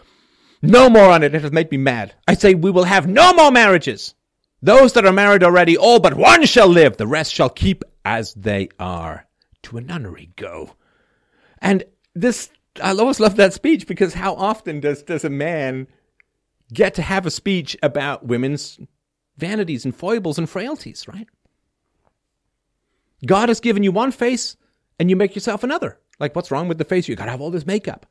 no 0.62 0.88
more 0.90 1.10
on 1.10 1.22
it. 1.22 1.34
It 1.34 1.42
has 1.42 1.52
made 1.52 1.70
me 1.70 1.76
mad. 1.76 2.14
I 2.26 2.34
say 2.34 2.54
we 2.54 2.70
will 2.70 2.84
have 2.84 3.06
no 3.06 3.32
more 3.32 3.50
marriages. 3.50 4.14
Those 4.60 4.92
that 4.94 5.06
are 5.06 5.12
married 5.12 5.44
already, 5.44 5.76
all 5.76 6.00
but 6.00 6.14
one 6.14 6.44
shall 6.44 6.68
live. 6.68 6.96
The 6.96 7.06
rest 7.06 7.32
shall 7.32 7.50
keep 7.50 7.84
as 8.04 8.34
they 8.34 8.68
are. 8.78 9.26
To 9.64 9.76
a 9.76 9.80
nunnery 9.80 10.30
go. 10.36 10.74
And 11.60 11.84
this 12.14 12.50
I 12.82 12.92
always 12.92 13.20
love 13.20 13.36
that 13.36 13.52
speech 13.52 13.86
because 13.86 14.14
how 14.14 14.34
often 14.34 14.80
does 14.80 15.02
does 15.02 15.24
a 15.24 15.30
man 15.30 15.88
get 16.72 16.94
to 16.94 17.02
have 17.02 17.26
a 17.26 17.30
speech 17.30 17.76
about 17.82 18.26
women's 18.26 18.78
vanities 19.36 19.84
and 19.84 19.94
foibles 19.94 20.38
and 20.38 20.48
frailties, 20.48 21.06
right? 21.08 21.28
God 23.26 23.48
has 23.48 23.60
given 23.60 23.82
you 23.82 23.92
one 23.92 24.12
face 24.12 24.56
and 24.98 25.10
you 25.10 25.16
make 25.16 25.34
yourself 25.34 25.64
another. 25.64 25.98
Like, 26.20 26.34
what's 26.34 26.50
wrong 26.50 26.68
with 26.68 26.78
the 26.78 26.84
face? 26.84 27.08
You 27.08 27.16
got 27.16 27.26
to 27.26 27.30
have 27.30 27.40
all 27.40 27.50
this 27.50 27.66
makeup. 27.66 28.06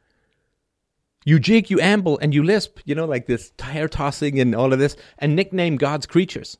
You 1.27 1.39
jig, 1.39 1.69
you 1.69 1.77
amble, 1.81 2.17
and 2.19 2.33
you 2.33 2.41
lisp, 2.41 2.79
you 2.85 2.95
know, 2.95 3.03
like 3.03 3.25
this 3.25 3.49
tire 3.57 3.89
tossing 3.89 4.39
and 4.39 4.55
all 4.55 4.71
of 4.71 4.79
this, 4.79 4.95
and 5.19 5.35
nickname 5.35 5.75
God's 5.75 6.05
creatures. 6.05 6.57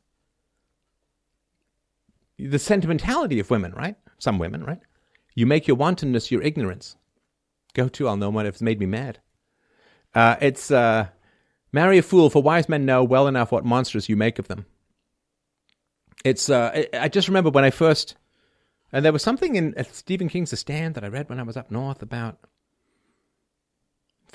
The 2.38 2.60
sentimentality 2.60 3.39
of 3.39 3.49
women, 3.49 3.72
right? 3.72 3.95
Some 4.19 4.39
women, 4.39 4.65
right? 4.65 4.81
You 5.35 5.45
make 5.45 5.69
your 5.69 5.77
wantonness 5.77 6.31
your 6.31 6.41
ignorance 6.41 6.98
go 7.76 7.88
to. 7.88 8.10
I'll 8.10 8.18
know 8.18 8.30
when 8.30 8.45
it's 8.45 8.61
made 8.61 8.81
me 8.81 8.85
mad. 8.85 9.19
Uh, 10.14 10.35
it's 10.41 10.69
uh, 10.69 11.07
marry 11.72 11.98
a 11.98 12.02
fool, 12.02 12.30
for 12.30 12.44
wise 12.44 12.68
men 12.68 12.85
know 12.85 13.06
well 13.06 13.27
enough 13.27 13.53
what 13.53 13.64
monsters 13.64 14.10
you 14.10 14.18
make 14.18 14.38
of 14.38 14.49
them. 14.49 14.65
It's 16.26 16.49
uh, 16.49 16.84
I 16.91 17.07
just 17.07 17.30
remember 17.30 17.52
when 17.52 17.64
I 17.64 17.69
first, 17.69 18.18
and 18.91 19.06
there 19.06 19.14
was 19.14 19.23
something 19.23 19.56
in 19.56 19.81
Stephen 19.94 20.27
King's 20.27 20.52
The 20.52 20.57
Stand 20.57 20.95
that 20.95 21.06
I 21.06 21.07
read 21.07 21.30
when 21.30 21.39
I 21.39 21.44
was 21.44 21.56
up 21.56 21.72
north 21.72 22.02
about 22.02 22.38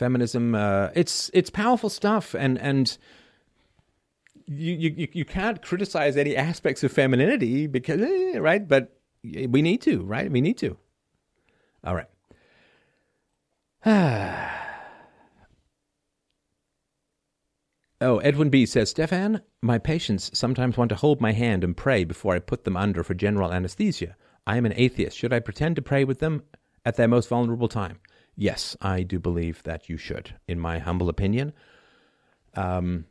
feminism. 0.03 0.55
Uh, 0.57 0.89
it's 0.95 1.31
it's 1.33 1.49
powerful 1.49 1.89
stuff, 1.89 2.35
and 2.35 2.59
and 2.59 2.99
you 4.47 4.73
you 4.73 5.09
you 5.13 5.25
can't 5.25 5.63
criticize 5.63 6.17
any 6.17 6.37
aspects 6.37 6.83
of 6.83 6.91
femininity 6.91 7.69
because 7.69 8.01
eh, 8.01 8.39
right, 8.39 8.67
but 8.67 8.99
we 9.23 9.63
need 9.63 9.81
to, 9.83 10.03
right? 10.03 10.29
We 10.31 10.41
need 10.41 10.59
to. 10.59 10.77
All 11.85 11.95
right. 11.95 12.09
oh, 18.01 18.19
Edwin 18.19 18.51
B 18.51 18.67
says, 18.67 18.91
Stefan, 18.91 19.43
my 19.61 19.79
patients 19.79 20.37
sometimes 20.37 20.77
want 20.77 20.89
to 20.89 20.97
hold 20.97 21.21
my 21.21 21.33
hand 21.33 21.63
and 21.65 21.77
pray 21.77 22.05
before 22.05 22.35
I 22.35 22.41
put 22.41 22.65
them 22.65 22.77
under 22.77 23.05
for 23.05 23.15
general 23.15 23.53
anesthesia. 23.53 24.17
I 24.47 24.57
am 24.57 24.67
an 24.67 24.75
atheist. 24.77 25.17
Should 25.17 25.33
I 25.33 25.39
pretend 25.41 25.77
to 25.77 25.83
pray 25.83 26.05
with 26.05 26.19
them 26.19 26.43
at 26.85 26.97
their 26.97 27.09
most 27.09 27.29
vulnerable 27.29 27.69
time? 27.69 28.01
Yes, 28.37 28.77
I 28.81 29.03
do 29.03 29.19
believe 29.19 29.63
that 29.65 29.89
you 29.89 29.97
should, 29.97 30.35
in 30.49 30.59
my 30.59 30.79
humble 30.79 31.09
opinion. 31.09 31.53
Um, 32.55 33.07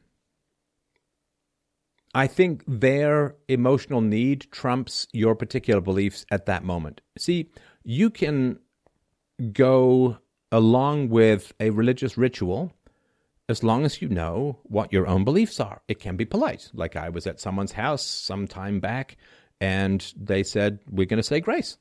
I 2.14 2.27
think 2.27 2.64
their 2.68 3.35
emotional 3.48 4.02
need 4.02 4.48
trumps 4.52 5.07
your 5.14 5.35
particular 5.35 5.80
beliefs 5.80 6.26
at 6.30 6.45
that 6.48 6.64
moment. 6.64 7.02
See, 7.18 7.52
you 7.84 8.10
can 8.10 8.60
go 9.53 10.18
along 10.52 11.10
with 11.10 11.53
a 11.60 11.69
religious 11.69 12.18
ritual 12.18 12.73
as 13.48 13.64
long 13.64 13.85
as 13.85 14.02
you 14.02 14.10
know 14.10 14.60
what 14.64 14.91
your 14.91 15.07
own 15.07 15.23
beliefs 15.23 15.60
are. 15.60 15.81
It 15.88 15.99
can 15.99 16.15
be 16.15 16.26
polite. 16.26 16.69
Like 16.73 16.95
I 16.95 17.10
was 17.10 17.27
at 17.27 17.39
someone's 17.39 17.72
house 17.72 18.06
some 18.06 18.48
time 18.48 18.80
back 18.80 19.18
and 19.60 20.06
they 20.18 20.43
said, 20.43 20.80
We're 20.89 21.06
going 21.06 21.18
to 21.18 21.23
say 21.23 21.39
grace. 21.39 21.77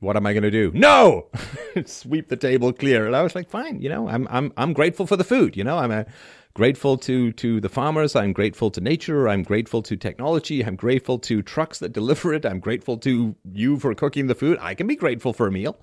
What 0.00 0.16
am 0.16 0.26
I 0.26 0.32
going 0.32 0.44
to 0.44 0.50
do? 0.50 0.70
No, 0.74 1.26
sweep 1.84 2.28
the 2.28 2.36
table 2.36 2.72
clear. 2.72 3.06
And 3.06 3.16
I 3.16 3.22
was 3.22 3.34
like, 3.34 3.50
fine, 3.50 3.80
you 3.80 3.88
know, 3.88 4.08
I'm 4.08 4.28
I'm 4.30 4.52
I'm 4.56 4.72
grateful 4.72 5.06
for 5.06 5.16
the 5.16 5.24
food. 5.24 5.56
You 5.56 5.64
know, 5.64 5.78
I'm 5.78 5.90
a, 5.90 6.06
grateful 6.54 6.96
to 6.98 7.32
to 7.32 7.60
the 7.60 7.68
farmers. 7.68 8.14
I'm 8.14 8.32
grateful 8.32 8.70
to 8.70 8.80
nature. 8.80 9.28
I'm 9.28 9.42
grateful 9.42 9.82
to 9.82 9.96
technology. 9.96 10.64
I'm 10.64 10.76
grateful 10.76 11.18
to 11.20 11.42
trucks 11.42 11.80
that 11.80 11.92
deliver 11.92 12.32
it. 12.32 12.46
I'm 12.46 12.60
grateful 12.60 12.96
to 12.98 13.34
you 13.52 13.78
for 13.78 13.94
cooking 13.94 14.28
the 14.28 14.34
food. 14.36 14.58
I 14.60 14.74
can 14.74 14.86
be 14.86 14.96
grateful 14.96 15.32
for 15.32 15.48
a 15.48 15.52
meal. 15.52 15.80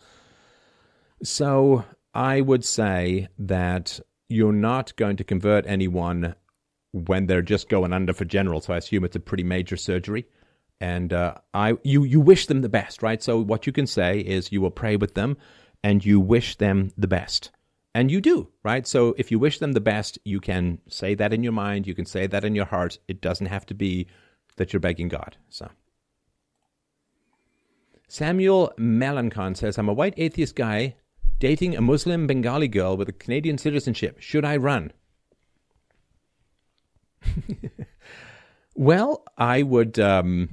So 1.24 1.84
I 2.14 2.42
would 2.42 2.64
say 2.64 3.28
that 3.38 4.00
you're 4.30 4.54
not 4.54 4.96
going 4.96 5.18
to 5.18 5.24
convert 5.24 5.68
anyone 5.68 6.36
when 6.92 7.26
they're 7.28 7.42
just 7.42 7.68
going 7.68 7.92
under 7.92 8.14
for 8.14 8.26
general. 8.26 8.62
So 8.62 8.74
I 8.74 8.78
assume 8.78 9.04
it's 9.04 9.16
a 9.16 9.20
pretty 9.20 9.44
major 9.44 9.76
surgery 9.76 10.26
and 10.82 11.14
uh, 11.14 11.36
I 11.54 11.78
you 11.84 12.04
you 12.04 12.20
wish 12.20 12.48
them 12.48 12.62
the 12.62 12.70
best, 12.70 13.02
right? 13.02 13.22
So 13.22 13.42
what 13.42 13.66
you 13.66 13.74
can 13.74 13.88
say 13.88 14.20
is 14.20 14.52
you 14.52 14.62
will 14.62 14.72
pray 14.72 14.96
with 14.96 15.14
them, 15.14 15.38
and 15.84 16.06
you 16.06 16.20
wish 16.20 16.56
them 16.58 16.92
the 16.98 17.08
best, 17.08 17.52
and 17.94 18.12
you 18.12 18.22
do, 18.22 18.50
right? 18.64 18.86
So 18.88 19.16
if 19.18 19.32
you 19.32 19.40
wish 19.40 19.60
them 19.60 19.74
the 19.74 19.82
best, 19.82 20.20
you 20.26 20.40
can 20.40 20.80
say 20.88 21.16
that 21.16 21.34
in 21.34 21.44
your 21.44 21.54
mind, 21.54 21.88
you 21.88 21.96
can 21.96 22.06
say 22.06 22.28
that 22.28 22.46
in 22.46 22.56
your 22.56 22.66
heart. 22.66 23.00
It 23.08 23.22
doesn't 23.22 23.48
have 23.48 23.66
to 23.68 23.74
be 23.74 24.08
that 24.58 24.74
you're 24.74 24.80
begging 24.80 25.08
God. 25.08 25.38
So. 25.50 25.70
Samuel 28.08 28.72
Melancon 28.78 29.58
says, 29.58 29.78
I'm 29.78 29.90
a 29.90 29.94
white 29.94 30.14
atheist 30.18 30.56
guy 30.56 30.96
dating 31.40 31.76
a 31.76 31.82
Muslim 31.82 32.28
Bengali 32.28 32.68
girl 32.68 32.96
with 32.96 33.10
a 33.10 33.14
Canadian 33.14 33.58
citizenship. 33.58 34.18
Should 34.20 34.46
I 34.46 34.58
run? 34.58 34.94
well, 38.76 39.24
I 39.38 39.64
would. 39.64 40.00
Um, 40.00 40.50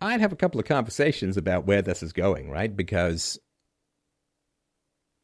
I'd 0.00 0.20
have 0.20 0.32
a 0.32 0.36
couple 0.36 0.60
of 0.60 0.66
conversations 0.66 1.36
about 1.36 1.66
where 1.66 1.82
this 1.82 2.02
is 2.02 2.12
going, 2.12 2.50
right? 2.50 2.74
Because 2.74 3.38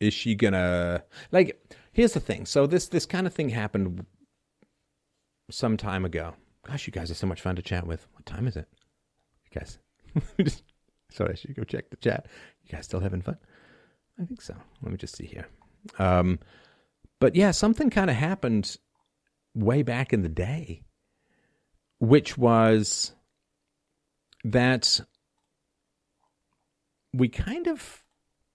is 0.01 0.15
she 0.15 0.35
gonna 0.35 1.05
like? 1.31 1.61
Here's 1.93 2.13
the 2.13 2.21
thing. 2.21 2.47
So 2.47 2.67
this 2.67 2.89
this 2.89 3.07
kind 3.07 3.27
of 3.27 3.35
thing 3.35 3.49
happened 3.49 4.05
some 5.51 5.77
time 5.77 6.05
ago. 6.05 6.35
Gosh, 6.67 6.87
you 6.87 6.93
guys 6.93 7.11
are 7.11 7.15
so 7.15 7.27
much 7.27 7.41
fun 7.41 7.57
to 7.57 7.63
chat 7.63 7.87
with. 7.87 8.07
What 8.13 8.27
time 8.27 8.47
is 8.47 8.57
it? 8.57 8.67
You 9.45 9.61
guys, 9.61 9.79
sorry, 11.11 11.33
I 11.33 11.37
should 11.37 11.55
go 11.55 11.65
check 11.65 11.91
the 11.91 11.97
chat. 11.97 12.27
You 12.63 12.71
guys 12.71 12.87
still 12.87 13.01
having 13.01 13.23
fun? 13.23 13.37
I 14.21 14.25
think 14.25 14.41
so. 14.41 14.55
Let 14.83 14.93
me 14.93 14.99
just 14.99 15.17
see 15.17 15.27
here. 15.27 15.47
Um, 15.99 16.39
but 17.21 17.37
yeah, 17.37 17.51
something 17.51 17.91
kind 17.91 18.11
of 18.11 18.17
happened 18.17 18.77
way 19.55 19.83
back 19.83 20.13
in 20.13 20.23
the 20.23 20.29
day, 20.29 20.83
which 21.99 22.39
was 22.39 23.15
that 24.45 25.01
we 27.12 27.29
kind 27.29 27.66
of 27.66 28.03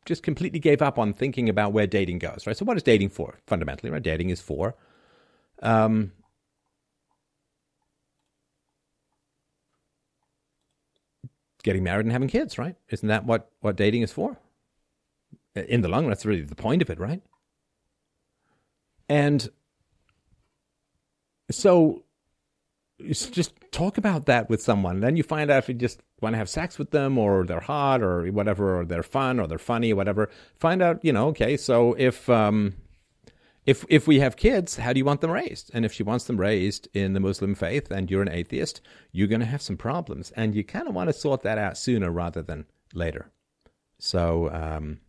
just 0.06 0.24
completely 0.24 0.60
gave 0.60 0.82
up 0.82 0.98
on 0.98 1.14
thinking 1.14 1.49
about 1.49 1.74
where 1.74 1.88
dating 1.88 2.20
goes, 2.20 2.45
right? 2.48 2.56
So, 2.56 2.66
what 2.66 2.78
is 2.78 2.84
dating 2.84 3.10
for? 3.10 3.40
Fundamentally, 3.48 3.90
right? 3.90 4.02
Dating 4.02 4.30
is 4.30 4.41
for 4.41 4.76
um, 5.61 6.11
getting 11.64 11.84
married 11.84 12.06
and 12.06 12.11
having 12.11 12.30
kids, 12.30 12.57
right? 12.57 12.76
Isn't 12.90 13.07
that 13.10 13.26
what, 13.26 13.52
what 13.61 13.76
dating 13.76 14.02
is 14.02 14.11
for? 14.11 14.38
In 15.56 15.82
the 15.82 15.88
long 15.88 16.03
run, 16.03 16.10
that's 16.10 16.26
really 16.26 16.41
the 16.41 16.56
point 16.56 16.82
of 16.82 16.90
it, 16.90 16.99
right? 16.99 17.22
And 19.10 19.49
so 21.52 22.03
just 23.08 23.54
talk 23.72 23.98
about 23.98 24.26
that 24.26 24.50
with 24.50 24.62
someone. 24.62 25.00
Then 25.00 25.16
you 25.16 25.24
find 25.24 25.50
out 25.50 25.60
if 25.60 25.70
you 25.70 25.76
just 25.76 26.02
want 26.22 26.34
to 26.34 26.38
have 26.38 26.50
sex 26.50 26.78
with 26.78 26.92
them 26.92 27.18
or 27.18 27.46
they're 27.46 27.60
hot 27.60 28.02
or 28.02 28.26
whatever, 28.32 28.80
or 28.80 28.86
they're 28.86 29.04
fun 29.04 29.40
or 29.40 29.48
they're 29.48 29.58
funny 29.58 29.94
or 29.94 29.96
whatever. 29.96 30.30
Find 30.56 30.82
out, 30.82 31.04
you 31.04 31.14
know, 31.14 31.28
okay, 31.28 31.58
so 31.58 31.96
if 31.98 32.30
um, 32.30 32.76
if 33.66 33.86
if 33.90 34.08
we 34.08 34.20
have 34.20 34.36
kids, 34.36 34.78
how 34.78 34.94
do 34.94 35.00
you 35.00 35.06
want 35.06 35.22
them 35.22 35.32
raised? 35.32 35.72
And 35.74 35.86
if 35.86 35.94
she 35.94 36.04
wants 36.04 36.26
them 36.26 36.40
raised 36.40 36.88
in 36.94 37.14
the 37.14 37.20
Muslim 37.20 37.56
faith 37.56 37.90
and 37.92 38.10
you're 38.10 38.22
an 38.22 38.30
atheist, 38.30 38.82
you're 39.12 39.28
going 39.28 39.42
to 39.42 39.46
have 39.46 39.62
some 39.62 39.78
problems, 39.78 40.32
and 40.32 40.56
you 40.56 40.64
kind 40.64 40.88
of 40.88 40.96
want 40.96 41.10
to 41.10 41.14
sort 41.14 41.44
that 41.44 41.58
out 41.58 41.78
sooner 41.78 42.12
rather 42.12 42.42
than 42.42 42.66
later. 42.94 43.32
So 44.00 44.50
um, 44.52 45.00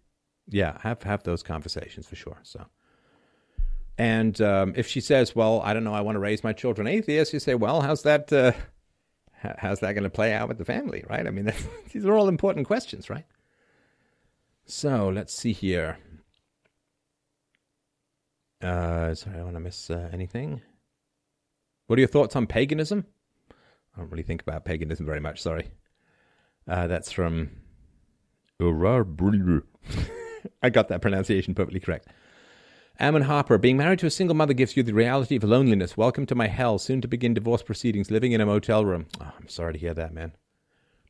yeah, 0.49 0.79
have 0.83 1.03
have 1.03 1.23
those 1.25 1.43
conversations 1.43 2.07
for 2.07 2.17
sure. 2.17 2.39
So. 2.43 2.67
And 4.01 4.40
um, 4.40 4.72
if 4.77 4.86
she 4.86 5.02
says, 5.02 5.36
"Well, 5.36 5.60
I 5.60 5.74
don't 5.74 5.85
know, 5.85 5.93
I 5.93 6.01
want 6.01 6.16
to 6.16 6.20
raise 6.20 6.43
my 6.43 6.55
children 6.55 6.86
atheists," 6.86 7.35
you 7.35 7.39
say, 7.39 7.55
"Well, 7.55 7.82
how's 7.82 8.02
that? 8.05 8.32
Uh, 8.32 8.52
how's 9.59 9.81
that 9.81 9.93
going 9.93 10.05
to 10.05 10.09
play 10.10 10.32
out 10.32 10.48
with 10.48 10.56
the 10.56 10.64
family?" 10.64 11.05
Right? 11.06 11.27
I 11.27 11.31
mean, 11.31 11.52
these 11.93 12.06
are 12.06 12.14
all 12.14 12.27
important 12.27 12.66
questions, 12.66 13.10
right? 13.10 13.27
So 14.64 15.10
let's 15.10 15.35
see 15.35 15.52
here. 15.52 15.98
Uh, 18.62 19.14
sorry, 19.14 19.39
I 19.39 19.43
want 19.43 19.56
to 19.56 19.60
miss 19.60 19.90
uh, 19.90 20.09
anything. 20.14 20.62
What 21.86 21.98
are 21.98 22.01
your 22.01 22.09
thoughts 22.09 22.35
on 22.35 22.47
paganism? 22.47 23.05
I 23.94 24.01
don't 24.01 24.10
really 24.10 24.22
think 24.22 24.40
about 24.40 24.64
paganism 24.64 25.05
very 25.05 25.20
much. 25.20 25.43
Sorry. 25.43 25.72
Uh, 26.66 26.86
that's 26.86 27.12
from 27.12 27.51
I 30.62 30.70
got 30.70 30.89
that 30.89 31.02
pronunciation 31.02 31.55
perfectly 31.55 31.81
correct. 31.81 32.09
Ammon 33.01 33.22
Harper, 33.22 33.56
being 33.56 33.78
married 33.78 33.98
to 34.01 34.06
a 34.06 34.10
single 34.10 34.36
mother 34.36 34.52
gives 34.52 34.77
you 34.77 34.82
the 34.82 34.93
reality 34.93 35.35
of 35.35 35.43
loneliness. 35.43 35.97
Welcome 35.97 36.27
to 36.27 36.35
my 36.35 36.48
hell. 36.48 36.78
Soon 36.78 37.01
to 37.01 37.09
begin 37.09 37.32
divorce 37.32 37.62
proceedings, 37.62 38.10
living 38.10 38.32
in 38.32 38.43
a 38.43 38.47
motel 38.47 38.85
room. 38.85 39.06
Oh, 39.18 39.32
I'm 39.39 39.48
sorry 39.48 39.72
to 39.72 39.78
hear 39.78 39.94
that, 39.94 40.12
man. 40.12 40.32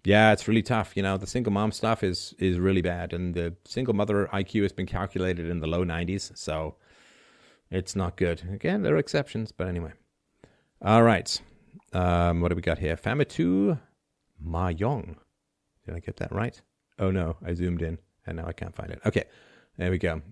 Yeah, 0.05 0.33
it's 0.33 0.47
really 0.47 0.63
tough. 0.63 0.97
You 0.97 1.03
know, 1.03 1.17
the 1.17 1.27
single 1.27 1.53
mom 1.53 1.73
stuff 1.73 2.05
is 2.05 2.33
is 2.39 2.61
really 2.61 2.81
bad, 2.81 3.13
and 3.13 3.35
the 3.35 3.57
single 3.65 3.93
mother 3.93 4.29
IQ 4.33 4.63
has 4.63 4.73
been 4.73 4.87
calculated 4.87 5.51
in 5.51 5.59
the 5.59 5.67
low 5.67 5.85
90s, 5.85 6.37
so 6.39 6.77
it's 7.73 7.97
not 7.97 8.17
good. 8.17 8.49
Again, 8.53 8.83
there 8.83 8.95
are 8.95 8.99
exceptions, 8.99 9.51
but 9.51 9.67
anyway. 9.67 9.93
All 10.81 11.03
right. 11.03 11.41
Um, 11.93 12.41
what 12.41 12.51
do 12.51 12.55
we 12.55 12.63
got 12.63 12.79
here? 12.79 12.97
Famitu 12.97 13.81
Yong. 14.79 15.17
Did 15.85 15.97
I 15.97 15.99
get 15.99 16.19
that 16.19 16.31
right? 16.31 16.61
Oh 17.01 17.11
no, 17.11 17.37
I 17.45 17.53
zoomed 17.55 17.83
in 17.83 17.99
and 18.27 18.37
now 18.37 18.47
I 18.47 18.53
can't 18.53 18.77
find 18.77 18.93
it. 18.93 19.01
Okay, 19.05 19.25
there 19.77 19.91
we 19.91 19.99
go. 19.99 20.23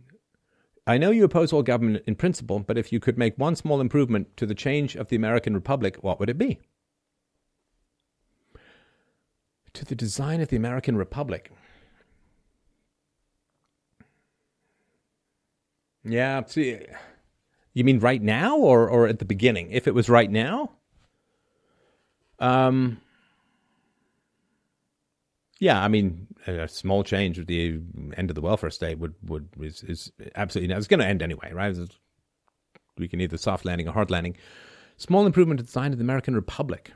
I 0.89 0.97
know 0.97 1.11
you 1.11 1.23
oppose 1.23 1.53
all 1.53 1.63
government 1.63 2.03
in 2.07 2.15
principle, 2.15 2.61
but 2.61 2.79
if 2.79 2.91
you 2.91 2.99
could 2.99 3.19
make 3.19 3.37
one 3.37 3.55
small 3.55 3.79
improvement 3.79 4.35
to 4.39 4.47
the 4.47 4.55
change 4.55 4.97
of 4.97 5.09
the 5.09 5.17
American 5.17 5.53
Republic, 5.53 5.99
what 6.01 6.19
would 6.19 6.31
it 6.31 6.39
be? 6.39 6.59
To 9.75 9.85
the 9.85 9.95
design 9.95 10.41
of 10.41 10.49
the 10.49 10.57
American 10.57 10.97
Republic. 10.97 11.53
Yeah, 16.05 16.43
see, 16.47 16.79
you 17.75 17.85
mean 17.85 17.99
right 17.99 18.23
now 18.23 18.57
or, 18.57 18.89
or 18.89 19.07
at 19.07 19.19
the 19.19 19.27
beginning? 19.27 19.71
If 19.71 19.87
it 19.87 19.95
was 19.95 20.09
right 20.09 20.31
now, 20.31 20.71
um, 22.39 23.03
yeah, 25.59 25.83
I 25.83 25.89
mean, 25.89 26.27
a 26.47 26.69
small 26.69 27.03
change 27.03 27.39
with 27.39 27.49
the 27.49 27.81
end 28.17 28.31
of 28.31 28.35
the 28.35 28.41
welfare 28.41 28.71
state 28.71 28.99
would 28.99 29.15
would 29.25 29.49
is, 29.61 29.83
is 29.83 30.13
absolutely 30.37 30.75
it's 30.75 30.87
going 30.87 31.01
to 31.01 31.07
end 31.07 31.23
anyway, 31.23 31.53
right? 31.53 31.77
We 32.97 33.09
can 33.09 33.21
either 33.21 33.37
soft 33.39 33.65
landing 33.65 33.89
or 33.89 33.93
hard 33.93 34.11
landing. 34.11 34.37
Small 34.97 35.27
improvement 35.27 35.59
to 35.59 35.63
the 35.63 35.67
design 35.67 35.93
of 35.93 35.99
the 35.99 36.05
American 36.05 36.35
Republic. 36.35 36.93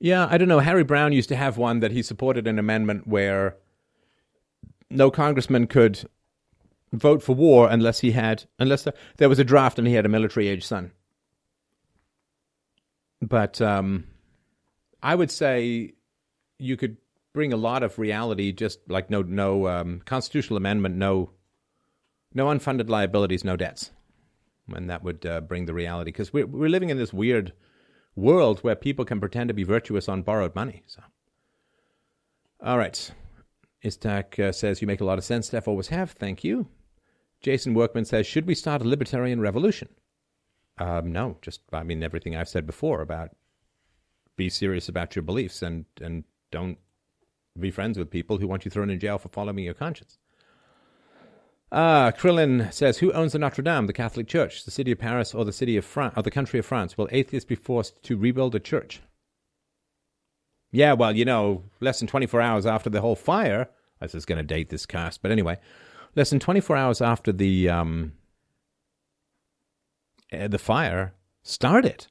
Yeah, 0.00 0.28
I 0.30 0.38
don't 0.38 0.48
know. 0.48 0.60
Harry 0.60 0.84
Browne 0.84 1.12
used 1.12 1.28
to 1.30 1.36
have 1.36 1.58
one 1.58 1.80
that 1.80 1.90
he 1.90 2.02
supported 2.02 2.46
an 2.46 2.58
amendment 2.58 3.06
where 3.06 3.56
no 4.90 5.10
congressman 5.10 5.66
could 5.66 6.08
vote 6.92 7.22
for 7.22 7.34
war 7.34 7.68
unless 7.68 8.00
he 8.00 8.12
had 8.12 8.44
unless 8.58 8.86
there 9.18 9.28
was 9.28 9.38
a 9.38 9.44
draft 9.44 9.78
and 9.78 9.86
he 9.86 9.94
had 9.94 10.06
a 10.06 10.08
military 10.08 10.48
age 10.48 10.64
son. 10.64 10.92
But 13.20 13.60
um, 13.60 14.04
I 15.02 15.14
would 15.14 15.30
say 15.30 15.94
you 16.58 16.76
could 16.76 16.96
bring 17.32 17.52
a 17.52 17.56
lot 17.56 17.82
of 17.82 17.98
reality, 17.98 18.52
just 18.52 18.78
like 18.88 19.10
no 19.10 19.22
no 19.22 19.68
um, 19.68 20.02
constitutional 20.04 20.56
amendment, 20.56 20.96
no 20.96 21.30
no 22.34 22.46
unfunded 22.46 22.88
liabilities, 22.88 23.44
no 23.44 23.56
debts, 23.56 23.90
and 24.74 24.88
that 24.90 25.02
would 25.02 25.26
uh, 25.26 25.40
bring 25.40 25.66
the 25.66 25.74
reality 25.74 26.10
because 26.10 26.32
we're 26.32 26.46
we're 26.46 26.68
living 26.68 26.90
in 26.90 26.98
this 26.98 27.12
weird 27.12 27.52
world 28.14 28.60
where 28.60 28.74
people 28.74 29.04
can 29.04 29.20
pretend 29.20 29.48
to 29.48 29.54
be 29.54 29.64
virtuous 29.64 30.08
on 30.08 30.22
borrowed 30.22 30.54
money. 30.54 30.82
So, 30.86 31.02
all 32.62 32.78
right. 32.78 33.10
Istak 33.84 34.38
uh, 34.38 34.52
says, 34.52 34.80
You 34.80 34.86
make 34.86 35.00
a 35.00 35.04
lot 35.04 35.18
of 35.18 35.24
sense, 35.24 35.46
Steph. 35.46 35.68
Always 35.68 35.88
have. 35.88 36.12
Thank 36.12 36.42
you. 36.42 36.68
Jason 37.40 37.74
Workman 37.74 38.04
says, 38.04 38.26
Should 38.26 38.46
we 38.46 38.54
start 38.54 38.82
a 38.82 38.88
libertarian 38.88 39.40
revolution? 39.40 39.88
Um, 40.78 41.12
no, 41.12 41.36
just, 41.42 41.60
I 41.72 41.82
mean, 41.82 42.02
everything 42.02 42.36
I've 42.36 42.48
said 42.48 42.66
before 42.66 43.00
about 43.00 43.30
be 44.36 44.48
serious 44.48 44.88
about 44.88 45.16
your 45.16 45.22
beliefs 45.22 45.62
and, 45.62 45.84
and 46.00 46.24
don't 46.50 46.78
be 47.58 47.70
friends 47.70 47.98
with 47.98 48.10
people 48.10 48.38
who 48.38 48.46
want 48.46 48.64
you 48.64 48.70
thrown 48.70 48.90
in 48.90 49.00
jail 49.00 49.18
for 49.18 49.28
following 49.28 49.64
your 49.64 49.74
conscience. 49.74 50.18
Ah, 51.70 52.12
Krillin 52.16 52.72
says, 52.72 52.98
"Who 52.98 53.12
owns 53.12 53.32
the 53.32 53.38
Notre 53.38 53.62
Dame, 53.62 53.86
the 53.86 53.92
Catholic 53.92 54.26
Church, 54.26 54.64
the 54.64 54.70
city 54.70 54.92
of 54.92 54.98
Paris, 54.98 55.34
or 55.34 55.44
the 55.44 55.52
city 55.52 55.76
of 55.76 55.84
France, 55.84 56.14
or 56.16 56.22
the 56.22 56.30
country 56.30 56.58
of 56.58 56.64
France? 56.64 56.96
Will 56.96 57.08
atheists 57.12 57.46
be 57.46 57.56
forced 57.56 58.02
to 58.04 58.16
rebuild 58.16 58.54
a 58.54 58.60
church?" 58.60 59.02
Yeah, 60.70 60.94
well, 60.94 61.14
you 61.14 61.24
know, 61.24 61.64
less 61.80 61.98
than 61.98 62.08
24 62.08 62.40
hours 62.40 62.66
after 62.66 62.88
the 62.88 63.00
whole 63.00 63.16
fire, 63.16 63.68
this 64.00 64.14
is 64.14 64.24
going 64.24 64.38
to 64.38 64.44
date 64.44 64.70
this 64.70 64.86
cast, 64.86 65.20
but 65.20 65.30
anyway, 65.30 65.58
less 66.14 66.30
than 66.30 66.40
24 66.40 66.76
hours 66.76 67.02
after 67.02 67.32
the 67.32 67.68
um, 67.68 68.12
uh, 70.32 70.48
the 70.48 70.58
fire 70.58 71.14
started, 71.42 72.06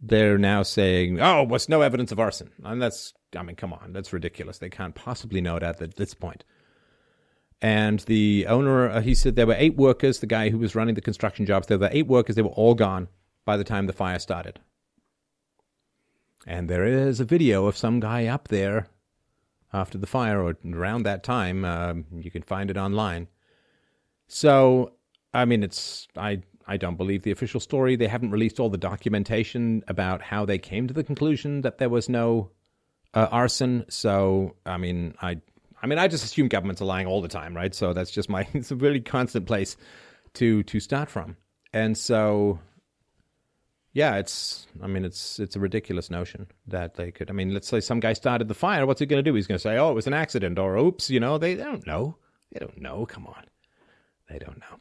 they're 0.00 0.38
now 0.38 0.62
saying, 0.62 1.20
"Oh, 1.20 1.42
what's 1.42 1.68
no 1.68 1.82
evidence 1.82 2.12
of 2.12 2.18
arson?" 2.18 2.50
And 2.64 2.80
that's, 2.80 3.12
I 3.36 3.42
mean, 3.42 3.56
come 3.56 3.72
on, 3.72 3.92
that's 3.92 4.12
ridiculous. 4.12 4.58
They 4.58 4.70
can't 4.70 4.94
possibly 4.94 5.40
know 5.40 5.58
that 5.58 5.80
at 5.80 5.96
this 5.96 6.14
point. 6.14 6.44
And 7.60 8.00
the 8.00 8.46
owner, 8.48 8.90
uh, 8.90 9.00
he 9.00 9.14
said 9.14 9.36
there 9.36 9.46
were 9.46 9.54
eight 9.56 9.76
workers. 9.76 10.18
The 10.18 10.26
guy 10.26 10.50
who 10.50 10.58
was 10.58 10.74
running 10.74 10.96
the 10.96 11.00
construction 11.00 11.46
jobs, 11.46 11.68
there 11.68 11.78
were 11.78 11.90
eight 11.92 12.08
workers. 12.08 12.34
They 12.34 12.42
were 12.42 12.48
all 12.48 12.74
gone 12.74 13.08
by 13.44 13.56
the 13.56 13.64
time 13.64 13.86
the 13.86 13.92
fire 13.92 14.18
started. 14.18 14.58
And 16.44 16.68
there 16.68 16.84
is 16.84 17.20
a 17.20 17.24
video 17.24 17.66
of 17.66 17.76
some 17.76 18.00
guy 18.00 18.26
up 18.26 18.48
there 18.48 18.88
after 19.72 19.96
the 19.96 20.08
fire 20.08 20.42
or 20.42 20.56
around 20.66 21.04
that 21.04 21.22
time. 21.22 21.64
Uh, 21.64 21.94
you 22.12 22.32
can 22.32 22.42
find 22.42 22.68
it 22.68 22.76
online. 22.76 23.28
So, 24.26 24.94
I 25.32 25.44
mean, 25.44 25.62
it's 25.62 26.08
I 26.16 26.42
I 26.72 26.78
don't 26.78 26.96
believe 26.96 27.22
the 27.22 27.30
official 27.32 27.60
story. 27.60 27.96
They 27.96 28.06
haven't 28.06 28.30
released 28.30 28.58
all 28.58 28.70
the 28.70 28.78
documentation 28.78 29.84
about 29.88 30.22
how 30.22 30.46
they 30.46 30.56
came 30.56 30.88
to 30.88 30.94
the 30.94 31.04
conclusion 31.04 31.60
that 31.60 31.76
there 31.76 31.90
was 31.90 32.08
no 32.08 32.50
uh, 33.12 33.28
arson. 33.30 33.84
So, 33.90 34.56
I 34.64 34.78
mean, 34.78 35.14
I 35.20 35.36
I 35.82 35.86
mean, 35.86 35.98
I 35.98 36.08
just 36.08 36.24
assume 36.24 36.48
governments 36.48 36.80
are 36.80 36.86
lying 36.86 37.06
all 37.06 37.20
the 37.20 37.28
time, 37.28 37.54
right? 37.54 37.74
So 37.74 37.92
that's 37.92 38.10
just 38.10 38.30
my 38.30 38.48
it's 38.54 38.70
a 38.70 38.76
really 38.76 39.00
constant 39.00 39.46
place 39.46 39.76
to 40.34 40.62
to 40.62 40.80
start 40.80 41.10
from. 41.10 41.36
And 41.74 41.98
so 41.98 42.58
yeah, 43.92 44.16
it's 44.16 44.66
I 44.82 44.86
mean 44.86 45.04
it's 45.04 45.38
it's 45.38 45.56
a 45.56 45.60
ridiculous 45.60 46.08
notion 46.08 46.46
that 46.68 46.94
they 46.94 47.10
could 47.10 47.28
I 47.28 47.34
mean, 47.34 47.52
let's 47.52 47.68
say 47.68 47.80
some 47.80 48.00
guy 48.00 48.14
started 48.14 48.48
the 48.48 48.54
fire, 48.54 48.86
what's 48.86 49.00
he 49.00 49.04
going 49.04 49.22
to 49.22 49.30
do? 49.30 49.34
He's 49.34 49.46
going 49.46 49.58
to 49.58 49.62
say, 49.62 49.76
"Oh, 49.76 49.90
it 49.90 49.94
was 49.94 50.06
an 50.06 50.14
accident," 50.14 50.58
or 50.58 50.78
"Oops," 50.78 51.10
you 51.10 51.20
know, 51.20 51.36
they, 51.36 51.54
they 51.54 51.64
don't 51.64 51.86
know. 51.86 52.16
They 52.50 52.60
don't 52.60 52.80
know. 52.80 53.04
Come 53.04 53.26
on. 53.26 53.44
They 54.30 54.38
don't 54.38 54.58
know. 54.58 54.78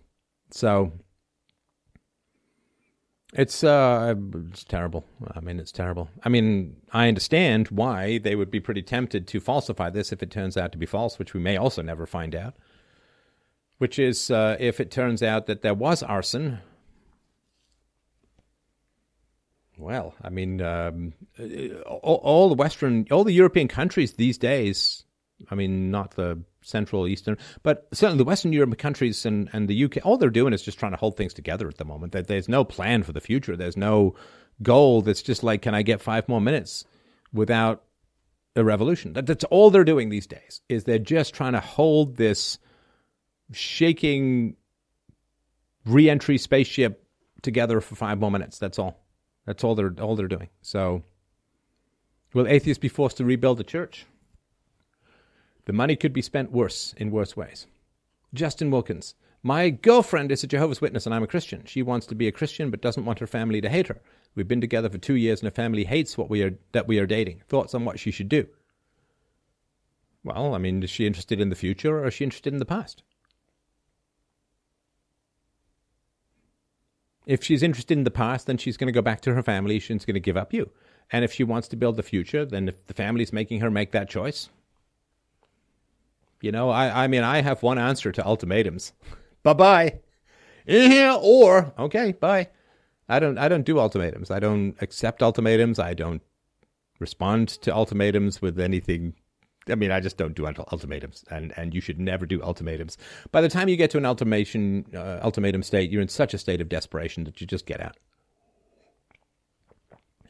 So 0.51 0.93
it's 3.33 3.63
uh, 3.63 4.13
it's 4.49 4.63
terrible. 4.65 5.05
I 5.33 5.39
mean, 5.39 5.59
it's 5.59 5.71
terrible. 5.71 6.09
I 6.23 6.29
mean, 6.29 6.75
I 6.91 7.07
understand 7.07 7.69
why 7.69 8.17
they 8.17 8.35
would 8.35 8.51
be 8.51 8.59
pretty 8.59 8.81
tempted 8.81 9.27
to 9.27 9.39
falsify 9.39 9.89
this 9.89 10.11
if 10.11 10.21
it 10.21 10.31
turns 10.31 10.57
out 10.57 10.71
to 10.73 10.77
be 10.77 10.85
false, 10.85 11.17
which 11.17 11.33
we 11.33 11.39
may 11.39 11.55
also 11.55 11.81
never 11.81 12.05
find 12.05 12.35
out. 12.35 12.55
Which 13.77 13.97
is 13.97 14.29
uh, 14.29 14.57
if 14.59 14.79
it 14.79 14.91
turns 14.91 15.23
out 15.23 15.45
that 15.45 15.61
there 15.61 15.73
was 15.73 16.03
arson. 16.03 16.59
Well, 19.77 20.13
I 20.21 20.29
mean, 20.29 20.61
um, 20.61 21.13
all, 21.87 22.19
all 22.23 22.49
the 22.49 22.55
Western, 22.55 23.07
all 23.09 23.23
the 23.23 23.33
European 23.33 23.67
countries 23.67 24.13
these 24.13 24.37
days. 24.37 25.05
I 25.49 25.55
mean, 25.55 25.91
not 25.91 26.11
the 26.11 26.41
Central, 26.61 27.07
Eastern, 27.07 27.37
but 27.63 27.87
certainly 27.93 28.17
the 28.17 28.27
Western 28.27 28.53
European 28.53 28.77
countries 28.77 29.25
and, 29.25 29.49
and 29.53 29.67
the 29.67 29.85
UK, 29.85 30.05
all 30.05 30.17
they're 30.17 30.29
doing 30.29 30.53
is 30.53 30.61
just 30.61 30.77
trying 30.77 30.91
to 30.91 30.97
hold 30.97 31.17
things 31.17 31.33
together 31.33 31.67
at 31.67 31.77
the 31.77 31.85
moment. 31.85 32.13
That 32.13 32.27
there's 32.27 32.49
no 32.49 32.63
plan 32.63 33.03
for 33.03 33.13
the 33.13 33.21
future. 33.21 33.57
There's 33.57 33.77
no 33.77 34.15
goal 34.61 35.01
that's 35.01 35.21
just 35.21 35.43
like, 35.43 35.61
can 35.61 35.73
I 35.73 35.81
get 35.81 36.01
five 36.01 36.27
more 36.29 36.41
minutes 36.41 36.85
without 37.33 37.83
a 38.55 38.63
revolution? 38.63 39.13
That, 39.13 39.25
that's 39.25 39.45
all 39.45 39.71
they're 39.71 39.83
doing 39.83 40.09
these 40.09 40.27
days. 40.27 40.61
Is 40.69 40.83
they're 40.83 40.99
just 40.99 41.33
trying 41.33 41.53
to 41.53 41.59
hold 41.59 42.17
this 42.17 42.59
shaking 43.51 44.55
reentry 45.85 46.37
spaceship 46.37 47.05
together 47.41 47.81
for 47.81 47.95
five 47.95 48.19
more 48.19 48.31
minutes. 48.31 48.59
That's 48.59 48.79
all. 48.79 49.03
That's 49.45 49.63
all 49.63 49.75
they're 49.75 49.93
all 49.99 50.15
they're 50.15 50.27
doing. 50.27 50.49
So, 50.61 51.03
will 52.33 52.47
atheists 52.47 52.79
be 52.79 52.87
forced 52.87 53.17
to 53.17 53.25
rebuild 53.25 53.57
the 53.57 53.63
church? 53.63 54.05
The 55.65 55.73
money 55.73 55.95
could 55.95 56.13
be 56.13 56.21
spent 56.21 56.51
worse 56.51 56.93
in 56.97 57.11
worse 57.11 57.37
ways. 57.37 57.67
Justin 58.33 58.71
Wilkins. 58.71 59.15
My 59.43 59.69
girlfriend 59.69 60.31
is 60.31 60.43
a 60.43 60.47
Jehovah's 60.47 60.81
Witness 60.81 61.05
and 61.05 61.15
I'm 61.15 61.23
a 61.23 61.27
Christian. 61.27 61.65
She 61.65 61.81
wants 61.81 62.05
to 62.07 62.15
be 62.15 62.27
a 62.27 62.31
Christian 62.31 62.69
but 62.69 62.81
doesn't 62.81 63.05
want 63.05 63.19
her 63.19 63.27
family 63.27 63.59
to 63.61 63.69
hate 63.69 63.87
her. 63.87 64.01
We've 64.35 64.47
been 64.47 64.61
together 64.61 64.89
for 64.89 64.97
two 64.97 65.15
years 65.15 65.39
and 65.41 65.47
her 65.47 65.55
family 65.55 65.83
hates 65.83 66.17
what 66.17 66.29
we 66.29 66.43
are 66.43 66.55
that 66.71 66.87
we 66.87 66.99
are 66.99 67.07
dating. 67.07 67.41
Thoughts 67.47 67.73
on 67.73 67.83
what 67.83 67.99
she 67.99 68.11
should 68.11 68.29
do? 68.29 68.47
Well, 70.23 70.53
I 70.53 70.59
mean, 70.59 70.83
is 70.83 70.89
she 70.89 71.07
interested 71.07 71.41
in 71.41 71.49
the 71.49 71.55
future 71.55 71.99
or 71.99 72.07
is 72.07 72.13
she 72.13 72.23
interested 72.23 72.53
in 72.53 72.59
the 72.59 72.65
past? 72.65 73.01
If 77.25 77.43
she's 77.43 77.63
interested 77.63 77.97
in 77.97 78.03
the 78.03 78.11
past, 78.11 78.47
then 78.47 78.57
she's 78.57 78.77
going 78.77 78.87
to 78.87 78.93
go 78.93 79.01
back 79.01 79.21
to 79.21 79.33
her 79.33 79.43
family. 79.43 79.79
She's 79.79 80.05
going 80.05 80.15
to 80.15 80.19
give 80.19 80.37
up 80.37 80.53
you. 80.53 80.69
And 81.11 81.23
if 81.25 81.33
she 81.33 81.43
wants 81.43 81.67
to 81.69 81.75
build 81.75 81.95
the 81.95 82.03
future, 82.03 82.45
then 82.45 82.67
if 82.67 82.87
the 82.87 82.93
family's 82.93 83.33
making 83.33 83.61
her 83.61 83.71
make 83.71 83.91
that 83.91 84.09
choice, 84.09 84.49
you 86.41 86.51
know, 86.51 86.69
I, 86.69 87.03
I 87.03 87.07
mean, 87.07 87.23
I 87.23 87.41
have 87.41 87.63
one 87.63 87.77
answer 87.77 88.11
to 88.11 88.25
ultimatums. 88.25 88.93
bye 89.43 89.53
bye. 89.53 89.99
Yeah, 90.65 91.17
or 91.19 91.73
okay, 91.77 92.11
bye. 92.11 92.49
I 93.09 93.19
don't 93.19 93.37
I 93.37 93.47
don't 93.47 93.65
do 93.65 93.79
ultimatums. 93.79 94.31
I 94.31 94.39
don't 94.39 94.75
accept 94.81 95.21
ultimatums. 95.21 95.79
I 95.79 95.93
don't 95.93 96.21
respond 96.99 97.49
to 97.49 97.75
ultimatums 97.75 98.41
with 98.41 98.59
anything. 98.59 99.13
I 99.67 99.75
mean, 99.75 99.91
I 99.91 99.99
just 99.99 100.17
don't 100.17 100.35
do 100.35 100.45
ultimatums, 100.47 101.25
and 101.29 101.53
and 101.57 101.73
you 101.73 101.81
should 101.81 101.99
never 101.99 102.25
do 102.25 102.41
ultimatums. 102.41 102.97
By 103.31 103.41
the 103.41 103.49
time 103.49 103.69
you 103.69 103.75
get 103.75 103.91
to 103.91 103.97
an 103.97 104.05
ultimation 104.05 104.85
uh, 104.93 105.19
ultimatum 105.21 105.63
state, 105.63 105.91
you're 105.91 106.01
in 106.01 106.07
such 106.07 106.33
a 106.33 106.37
state 106.37 106.61
of 106.61 106.69
desperation 106.69 107.25
that 107.25 107.41
you 107.41 107.47
just 107.47 107.65
get 107.65 107.81
out. 107.81 107.97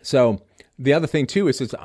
So 0.01 0.41
the 0.81 0.93
other 0.93 1.07
thing 1.07 1.27
too 1.27 1.47
is, 1.47 1.61
is 1.61 1.73
uh, 1.75 1.77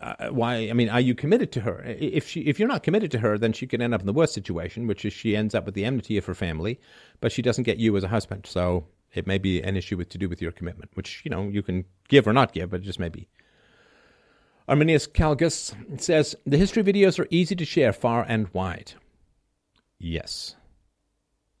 uh, 0.00 0.28
why 0.28 0.68
I 0.68 0.72
mean, 0.74 0.90
are 0.90 1.00
you 1.00 1.14
committed 1.14 1.50
to 1.52 1.60
her? 1.62 1.82
If 1.86 2.28
she, 2.28 2.42
if 2.42 2.58
you're 2.58 2.68
not 2.68 2.82
committed 2.82 3.10
to 3.12 3.18
her, 3.18 3.38
then 3.38 3.52
she 3.52 3.66
could 3.66 3.80
end 3.80 3.94
up 3.94 4.00
in 4.00 4.06
the 4.06 4.12
worst 4.12 4.34
situation, 4.34 4.86
which 4.86 5.04
is 5.04 5.12
she 5.12 5.34
ends 5.34 5.54
up 5.54 5.64
with 5.64 5.74
the 5.74 5.84
enmity 5.84 6.18
of 6.18 6.26
her 6.26 6.34
family, 6.34 6.78
but 7.20 7.32
she 7.32 7.40
doesn't 7.40 7.64
get 7.64 7.78
you 7.78 7.96
as 7.96 8.04
a 8.04 8.08
husband. 8.08 8.46
So 8.46 8.86
it 9.14 9.26
may 9.26 9.38
be 9.38 9.62
an 9.62 9.76
issue 9.76 9.96
with 9.96 10.10
to 10.10 10.18
do 10.18 10.28
with 10.28 10.42
your 10.42 10.52
commitment, 10.52 10.90
which 10.94 11.22
you 11.24 11.30
know 11.30 11.48
you 11.48 11.62
can 11.62 11.86
give 12.08 12.26
or 12.28 12.34
not 12.34 12.52
give, 12.52 12.70
but 12.70 12.80
it 12.80 12.84
just 12.84 13.00
may 13.00 13.08
be. 13.08 13.26
Arminius 14.68 15.06
Calgus 15.06 15.74
says 16.00 16.36
the 16.46 16.58
history 16.58 16.82
videos 16.82 17.18
are 17.18 17.26
easy 17.30 17.56
to 17.56 17.64
share 17.64 17.92
far 17.92 18.24
and 18.28 18.48
wide. 18.52 18.92
Yes, 19.98 20.56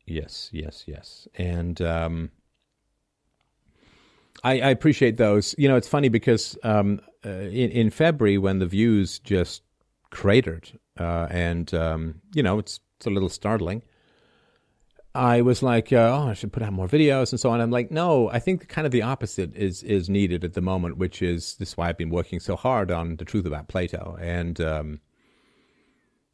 yes, 0.04 0.50
yes, 0.52 0.84
yes, 0.86 1.26
and. 1.36 1.80
Um, 1.80 2.30
I, 4.42 4.60
I, 4.60 4.70
appreciate 4.70 5.16
those. 5.16 5.54
You 5.58 5.68
know, 5.68 5.76
it's 5.76 5.88
funny 5.88 6.08
because 6.08 6.56
um, 6.62 7.00
uh, 7.24 7.30
in, 7.30 7.70
in, 7.70 7.90
February 7.90 8.38
when 8.38 8.58
the 8.58 8.66
views 8.66 9.18
just 9.18 9.62
cratered, 10.10 10.78
uh, 10.98 11.26
and 11.30 11.72
um, 11.74 12.22
you 12.34 12.42
know, 12.42 12.58
it's 12.58 12.80
it's 12.96 13.06
a 13.06 13.10
little 13.10 13.28
startling. 13.28 13.82
I 15.14 15.40
was 15.42 15.62
like, 15.62 15.92
uh, 15.92 16.16
oh, 16.16 16.28
I 16.28 16.34
should 16.34 16.52
put 16.52 16.62
out 16.62 16.72
more 16.72 16.86
videos 16.86 17.32
and 17.32 17.40
so 17.40 17.50
on. 17.50 17.60
I'm 17.60 17.72
like, 17.72 17.90
no, 17.90 18.30
I 18.30 18.38
think 18.38 18.68
kind 18.68 18.86
of 18.86 18.92
the 18.92 19.02
opposite 19.02 19.54
is 19.56 19.82
is 19.82 20.08
needed 20.08 20.44
at 20.44 20.54
the 20.54 20.60
moment, 20.60 20.96
which 20.98 21.20
is 21.20 21.56
this 21.56 21.70
is 21.70 21.76
why 21.76 21.88
I've 21.88 21.98
been 21.98 22.10
working 22.10 22.40
so 22.40 22.56
hard 22.56 22.90
on 22.90 23.16
the 23.16 23.24
truth 23.24 23.44
about 23.44 23.68
Plato, 23.68 24.16
and 24.20 24.60
um, 24.60 25.00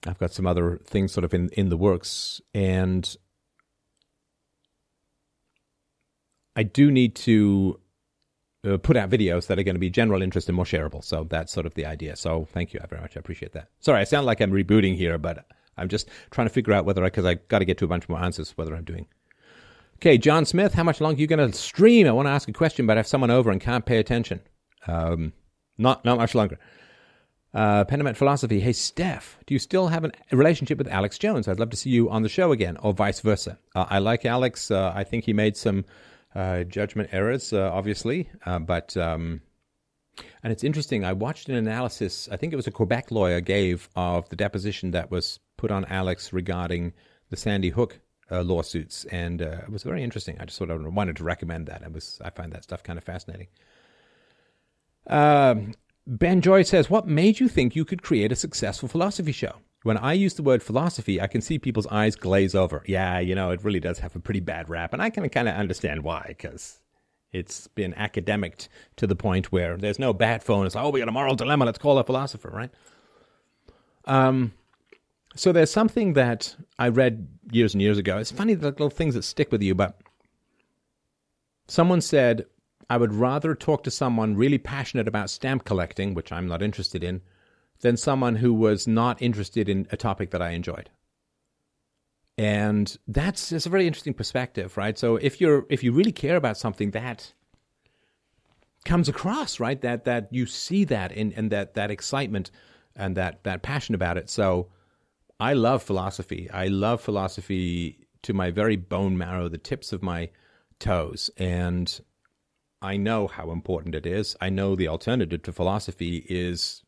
I've 0.06 0.18
got 0.18 0.32
some 0.32 0.46
other 0.46 0.80
things 0.84 1.12
sort 1.12 1.24
of 1.24 1.32
in 1.32 1.48
in 1.50 1.70
the 1.70 1.76
works, 1.76 2.40
and 2.54 3.16
I 6.54 6.62
do 6.62 6.90
need 6.90 7.14
to 7.16 7.80
uh, 8.66 8.76
put 8.78 8.96
out 8.96 9.10
videos 9.10 9.46
that 9.46 9.58
are 9.58 9.62
going 9.62 9.74
to 9.74 9.80
be 9.80 9.90
general 9.90 10.22
interest 10.22 10.48
and 10.48 10.56
more 10.56 10.64
shareable. 10.64 11.04
So 11.04 11.24
that's 11.24 11.52
sort 11.52 11.66
of 11.66 11.74
the 11.74 11.86
idea. 11.86 12.16
So 12.16 12.46
thank 12.52 12.74
you 12.74 12.80
very 12.88 13.00
much. 13.00 13.16
I 13.16 13.20
appreciate 13.20 13.52
that. 13.52 13.68
Sorry, 13.80 14.00
I 14.00 14.04
sound 14.04 14.26
like 14.26 14.40
I'm 14.40 14.50
rebooting 14.50 14.96
here, 14.96 15.18
but 15.18 15.46
I'm 15.76 15.88
just 15.88 16.08
trying 16.30 16.48
to 16.48 16.52
figure 16.52 16.72
out 16.72 16.84
whether 16.84 17.04
I, 17.04 17.08
because 17.08 17.24
I 17.24 17.34
got 17.34 17.60
to 17.60 17.64
get 17.64 17.78
to 17.78 17.84
a 17.84 17.88
bunch 17.88 18.08
more 18.08 18.18
answers, 18.18 18.52
whether 18.56 18.74
I'm 18.74 18.84
doing. 18.84 19.06
Okay, 19.96 20.18
John 20.18 20.44
Smith, 20.44 20.74
how 20.74 20.82
much 20.82 21.00
longer 21.00 21.18
are 21.18 21.20
you 21.20 21.26
going 21.26 21.50
to 21.50 21.56
stream? 21.56 22.06
I 22.06 22.12
want 22.12 22.26
to 22.26 22.30
ask 22.30 22.48
a 22.48 22.52
question, 22.52 22.86
but 22.86 22.96
I 22.96 23.00
have 23.00 23.06
someone 23.06 23.30
over 23.30 23.50
and 23.50 23.60
can't 23.60 23.86
pay 23.86 23.98
attention. 23.98 24.40
Um, 24.86 25.32
not 25.78 26.04
not 26.04 26.18
much 26.18 26.34
longer. 26.34 26.58
Uh, 27.54 27.84
Penament 27.84 28.16
Philosophy. 28.16 28.60
Hey, 28.60 28.74
Steph, 28.74 29.38
do 29.46 29.54
you 29.54 29.58
still 29.58 29.88
have 29.88 30.04
a 30.04 30.12
relationship 30.30 30.76
with 30.76 30.88
Alex 30.88 31.18
Jones? 31.18 31.48
I'd 31.48 31.58
love 31.58 31.70
to 31.70 31.76
see 31.76 31.88
you 31.88 32.10
on 32.10 32.22
the 32.22 32.28
show 32.28 32.52
again, 32.52 32.76
or 32.78 32.92
vice 32.92 33.20
versa. 33.20 33.58
Uh, 33.74 33.86
I 33.88 33.98
like 33.98 34.26
Alex. 34.26 34.70
Uh, 34.70 34.92
I 34.94 35.04
think 35.04 35.24
he 35.24 35.32
made 35.32 35.56
some 35.56 35.86
uh, 36.36 36.64
judgment 36.64 37.08
errors, 37.12 37.52
uh, 37.52 37.70
obviously, 37.72 38.28
uh, 38.44 38.58
but 38.58 38.94
um, 38.96 39.40
and 40.42 40.52
it's 40.52 40.62
interesting. 40.62 41.04
I 41.04 41.14
watched 41.14 41.48
an 41.48 41.54
analysis. 41.54 42.28
I 42.30 42.36
think 42.36 42.52
it 42.52 42.56
was 42.56 42.66
a 42.66 42.70
Quebec 42.70 43.10
lawyer 43.10 43.40
gave 43.40 43.88
of 43.96 44.28
the 44.28 44.36
deposition 44.36 44.90
that 44.90 45.10
was 45.10 45.40
put 45.56 45.70
on 45.70 45.86
Alex 45.86 46.32
regarding 46.32 46.92
the 47.30 47.36
Sandy 47.36 47.70
Hook 47.70 48.00
uh, 48.30 48.42
lawsuits, 48.42 49.06
and 49.06 49.40
uh, 49.40 49.62
it 49.62 49.70
was 49.70 49.82
very 49.82 50.02
interesting. 50.02 50.36
I 50.38 50.44
just 50.44 50.58
sort 50.58 50.70
of 50.70 50.84
wanted 50.94 51.16
to 51.16 51.24
recommend 51.24 51.66
that. 51.68 51.82
It 51.82 51.92
was 51.92 52.20
I 52.22 52.30
find 52.30 52.52
that 52.52 52.64
stuff 52.64 52.82
kind 52.82 52.98
of 52.98 53.04
fascinating. 53.04 53.48
Um, 55.06 55.72
ben 56.06 56.42
Joy 56.42 56.64
says, 56.64 56.90
"What 56.90 57.08
made 57.08 57.40
you 57.40 57.48
think 57.48 57.74
you 57.74 57.86
could 57.86 58.02
create 58.02 58.30
a 58.30 58.36
successful 58.36 58.90
philosophy 58.90 59.32
show?" 59.32 59.54
When 59.86 59.98
I 59.98 60.14
use 60.14 60.34
the 60.34 60.42
word 60.42 60.64
philosophy, 60.64 61.20
I 61.20 61.28
can 61.28 61.40
see 61.40 61.60
people's 61.60 61.86
eyes 61.86 62.16
glaze 62.16 62.56
over. 62.56 62.82
Yeah, 62.86 63.20
you 63.20 63.36
know, 63.36 63.52
it 63.52 63.62
really 63.62 63.78
does 63.78 64.00
have 64.00 64.16
a 64.16 64.18
pretty 64.18 64.40
bad 64.40 64.68
rap, 64.68 64.92
and 64.92 65.00
I 65.00 65.10
can 65.10 65.28
kind 65.28 65.48
of 65.48 65.54
understand 65.54 66.02
why, 66.02 66.24
because 66.26 66.80
it's 67.30 67.68
been 67.68 67.94
academic 67.94 68.66
to 68.96 69.06
the 69.06 69.14
point 69.14 69.52
where 69.52 69.76
there's 69.76 70.00
no 70.00 70.12
bat 70.12 70.42
phone. 70.42 70.66
It's 70.66 70.74
like, 70.74 70.84
oh, 70.84 70.90
we 70.90 70.98
got 70.98 71.08
a 71.08 71.12
moral 71.12 71.36
dilemma. 71.36 71.66
Let's 71.66 71.78
call 71.78 71.98
a 71.98 72.02
philosopher, 72.02 72.50
right? 72.52 72.70
Um, 74.06 74.54
so 75.36 75.52
there's 75.52 75.70
something 75.70 76.14
that 76.14 76.56
I 76.80 76.88
read 76.88 77.28
years 77.52 77.72
and 77.72 77.80
years 77.80 77.96
ago. 77.96 78.18
It's 78.18 78.32
funny 78.32 78.54
the 78.54 78.72
little 78.72 78.90
things 78.90 79.14
that 79.14 79.22
stick 79.22 79.52
with 79.52 79.62
you, 79.62 79.76
but 79.76 80.00
someone 81.68 82.00
said, 82.00 82.46
I 82.90 82.96
would 82.96 83.14
rather 83.14 83.54
talk 83.54 83.84
to 83.84 83.92
someone 83.92 84.34
really 84.34 84.58
passionate 84.58 85.06
about 85.06 85.30
stamp 85.30 85.64
collecting, 85.64 86.12
which 86.12 86.32
I'm 86.32 86.48
not 86.48 86.60
interested 86.60 87.04
in, 87.04 87.22
than 87.80 87.96
someone 87.96 88.36
who 88.36 88.52
was 88.54 88.86
not 88.86 89.20
interested 89.20 89.68
in 89.68 89.86
a 89.90 89.96
topic 89.96 90.30
that 90.30 90.42
I 90.42 90.50
enjoyed. 90.50 90.90
And 92.38 92.96
that's, 93.08 93.48
that's 93.48 93.66
a 93.66 93.70
very 93.70 93.86
interesting 93.86 94.14
perspective, 94.14 94.76
right? 94.76 94.98
So 94.98 95.16
if 95.16 95.40
you're 95.40 95.64
if 95.70 95.82
you 95.82 95.92
really 95.92 96.12
care 96.12 96.36
about 96.36 96.58
something 96.58 96.90
that 96.90 97.32
comes 98.84 99.08
across, 99.08 99.58
right? 99.58 99.80
That 99.80 100.04
that 100.04 100.28
you 100.30 100.46
see 100.46 100.84
that 100.84 101.12
and, 101.12 101.32
and 101.34 101.50
that 101.50 101.74
that 101.74 101.90
excitement 101.90 102.50
and 102.94 103.16
that 103.16 103.44
that 103.44 103.62
passion 103.62 103.94
about 103.94 104.18
it. 104.18 104.28
So 104.30 104.68
I 105.38 105.52
love 105.52 105.82
philosophy. 105.82 106.50
I 106.50 106.68
love 106.68 107.00
philosophy 107.00 108.06
to 108.22 108.32
my 108.32 108.50
very 108.50 108.76
bone 108.76 109.16
marrow, 109.18 109.48
the 109.48 109.58
tips 109.58 109.92
of 109.92 110.02
my 110.02 110.30
toes. 110.78 111.30
And 111.36 112.00
I 112.80 112.96
know 112.96 113.26
how 113.26 113.50
important 113.50 113.94
it 113.94 114.06
is. 114.06 114.36
I 114.40 114.50
know 114.50 114.74
the 114.74 114.88
alternative 114.88 115.42
to 115.42 115.52
philosophy 115.52 116.24
is 116.28 116.82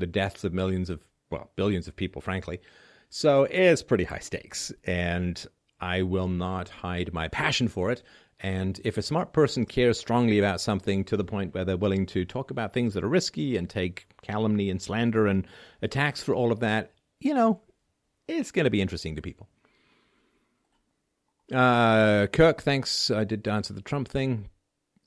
the 0.00 0.06
deaths 0.06 0.44
of 0.44 0.52
millions 0.52 0.90
of, 0.90 1.00
well, 1.30 1.50
billions 1.56 1.86
of 1.88 1.96
people, 1.96 2.20
frankly. 2.20 2.60
So 3.08 3.44
it's 3.44 3.82
pretty 3.82 4.04
high 4.04 4.18
stakes. 4.18 4.72
And 4.84 5.44
I 5.80 6.02
will 6.02 6.28
not 6.28 6.68
hide 6.68 7.12
my 7.12 7.28
passion 7.28 7.68
for 7.68 7.90
it. 7.90 8.02
And 8.42 8.80
if 8.84 8.96
a 8.96 9.02
smart 9.02 9.32
person 9.32 9.66
cares 9.66 9.98
strongly 9.98 10.38
about 10.38 10.60
something 10.60 11.04
to 11.04 11.16
the 11.16 11.24
point 11.24 11.54
where 11.54 11.64
they're 11.64 11.76
willing 11.76 12.06
to 12.06 12.24
talk 12.24 12.50
about 12.50 12.72
things 12.72 12.94
that 12.94 13.04
are 13.04 13.08
risky 13.08 13.56
and 13.56 13.68
take 13.68 14.06
calumny 14.22 14.70
and 14.70 14.80
slander 14.80 15.26
and 15.26 15.46
attacks 15.82 16.22
for 16.22 16.34
all 16.34 16.50
of 16.50 16.60
that, 16.60 16.92
you 17.20 17.34
know, 17.34 17.60
it's 18.28 18.50
going 18.50 18.64
to 18.64 18.70
be 18.70 18.80
interesting 18.80 19.16
to 19.16 19.22
people. 19.22 19.46
Uh, 21.52 22.28
Kirk, 22.28 22.62
thanks. 22.62 23.10
I 23.10 23.24
did 23.24 23.46
answer 23.46 23.74
the 23.74 23.82
Trump 23.82 24.08
thing. 24.08 24.48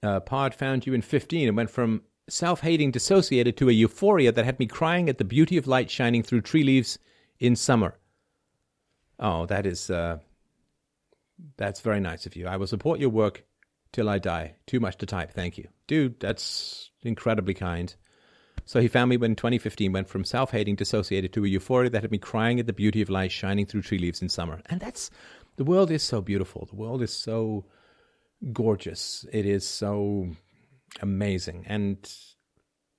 Uh, 0.04 0.20
Pod 0.20 0.54
found 0.54 0.86
you 0.86 0.94
in 0.94 1.02
15 1.02 1.48
and 1.48 1.58
went 1.58 1.70
from 1.70 2.04
self 2.30 2.62
hating 2.62 2.92
dissociated 2.92 3.58
to 3.58 3.70
a 3.70 3.74
euphoria 3.74 4.32
that 4.32 4.46
had 4.46 4.60
me 4.60 4.66
crying 4.66 5.10
at 5.10 5.18
the 5.18 5.26
beauty 5.26 5.58
of 5.58 5.68
light 5.68 5.90
shining 5.90 6.24
through 6.24 6.42
tree 6.42 6.64
leaves 6.64 6.98
in 7.40 7.56
summer. 7.56 7.98
Oh, 9.20 9.46
that 9.46 9.66
is, 9.66 9.90
uh, 9.90 10.20
that's 11.58 11.82
very 11.82 12.00
nice 12.00 12.26
of 12.26 12.36
you. 12.36 12.48
I 12.48 12.58
will 12.58 12.68
support 12.68 13.00
your 13.00 13.10
work 13.10 13.44
till 13.92 14.10
I 14.10 14.20
die. 14.20 14.56
Too 14.66 14.80
much 14.80 14.98
to 14.98 15.06
type. 15.06 15.32
Thank 15.32 15.58
you. 15.58 15.68
Dude, 15.88 16.20
that's 16.20 16.92
incredibly 17.04 17.54
kind. 17.54 17.96
So 18.66 18.80
he 18.80 18.88
found 18.88 19.10
me 19.10 19.18
when 19.18 19.36
2015 19.36 19.92
went 19.92 20.08
from 20.08 20.24
self 20.24 20.52
hating 20.52 20.76
dissociated 20.76 21.34
to 21.34 21.46
a 21.46 21.48
euphoria 21.48 21.90
that 21.90 22.02
had 22.02 22.12
me 22.12 22.18
crying 22.18 22.60
at 22.60 22.68
the 22.68 22.74
beauty 22.74 23.02
of 23.02 23.10
light 23.10 23.32
shining 23.32 23.66
through 23.66 23.82
tree 23.82 24.00
leaves 24.00 24.22
in 24.22 24.30
summer. 24.30 24.62
And 24.68 24.80
that's 24.80 25.12
the 25.58 25.64
world 25.66 25.92
is 25.92 26.04
so 26.04 26.22
beautiful. 26.22 26.66
The 26.66 26.76
world 26.76 27.02
is 27.02 27.14
so 27.14 27.66
gorgeous. 28.52 29.26
It 29.32 29.46
is 29.46 29.68
so 29.68 30.30
amazing. 31.02 31.66
And 31.68 31.98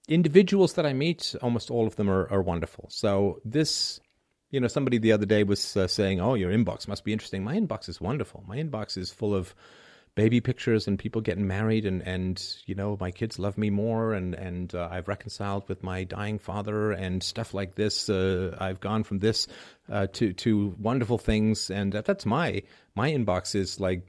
individuals 0.08 0.74
that 0.74 0.86
I 0.86 0.92
meet, 0.92 1.34
almost 1.42 1.70
all 1.70 1.86
of 1.86 1.96
them 1.96 2.10
are, 2.10 2.30
are 2.30 2.42
wonderful. 2.42 2.88
So 2.90 3.40
this, 3.44 4.00
you 4.50 4.60
know, 4.60 4.68
somebody 4.68 4.98
the 4.98 5.12
other 5.12 5.26
day 5.26 5.44
was 5.44 5.76
uh, 5.76 5.86
saying, 5.86 6.20
"Oh, 6.20 6.34
your 6.34 6.52
inbox 6.52 6.86
must 6.88 7.04
be 7.04 7.12
interesting." 7.12 7.44
My 7.44 7.56
inbox 7.56 7.88
is 7.88 8.00
wonderful. 8.00 8.44
My 8.46 8.56
inbox 8.56 8.96
is 8.96 9.10
full 9.10 9.34
of 9.34 9.54
baby 10.14 10.40
pictures 10.40 10.86
and 10.86 10.98
people 10.98 11.20
getting 11.20 11.46
married 11.46 11.84
and 11.86 12.02
and 12.02 12.56
you 12.66 12.74
know 12.74 12.96
my 13.00 13.10
kids 13.10 13.38
love 13.38 13.58
me 13.58 13.70
more 13.70 14.14
and 14.14 14.34
and 14.34 14.74
uh, 14.74 14.88
I've 14.90 15.08
reconciled 15.08 15.68
with 15.68 15.82
my 15.82 16.04
dying 16.04 16.38
father 16.38 16.92
and 16.92 17.22
stuff 17.22 17.52
like 17.52 17.74
this 17.74 18.08
uh, 18.08 18.56
I've 18.60 18.80
gone 18.80 19.02
from 19.02 19.18
this 19.18 19.48
uh, 19.90 20.06
to 20.12 20.32
to 20.32 20.74
wonderful 20.78 21.18
things 21.18 21.70
and 21.70 21.92
that's 21.92 22.24
my 22.26 22.62
my 22.94 23.10
inbox 23.10 23.54
is 23.54 23.80
like 23.80 24.06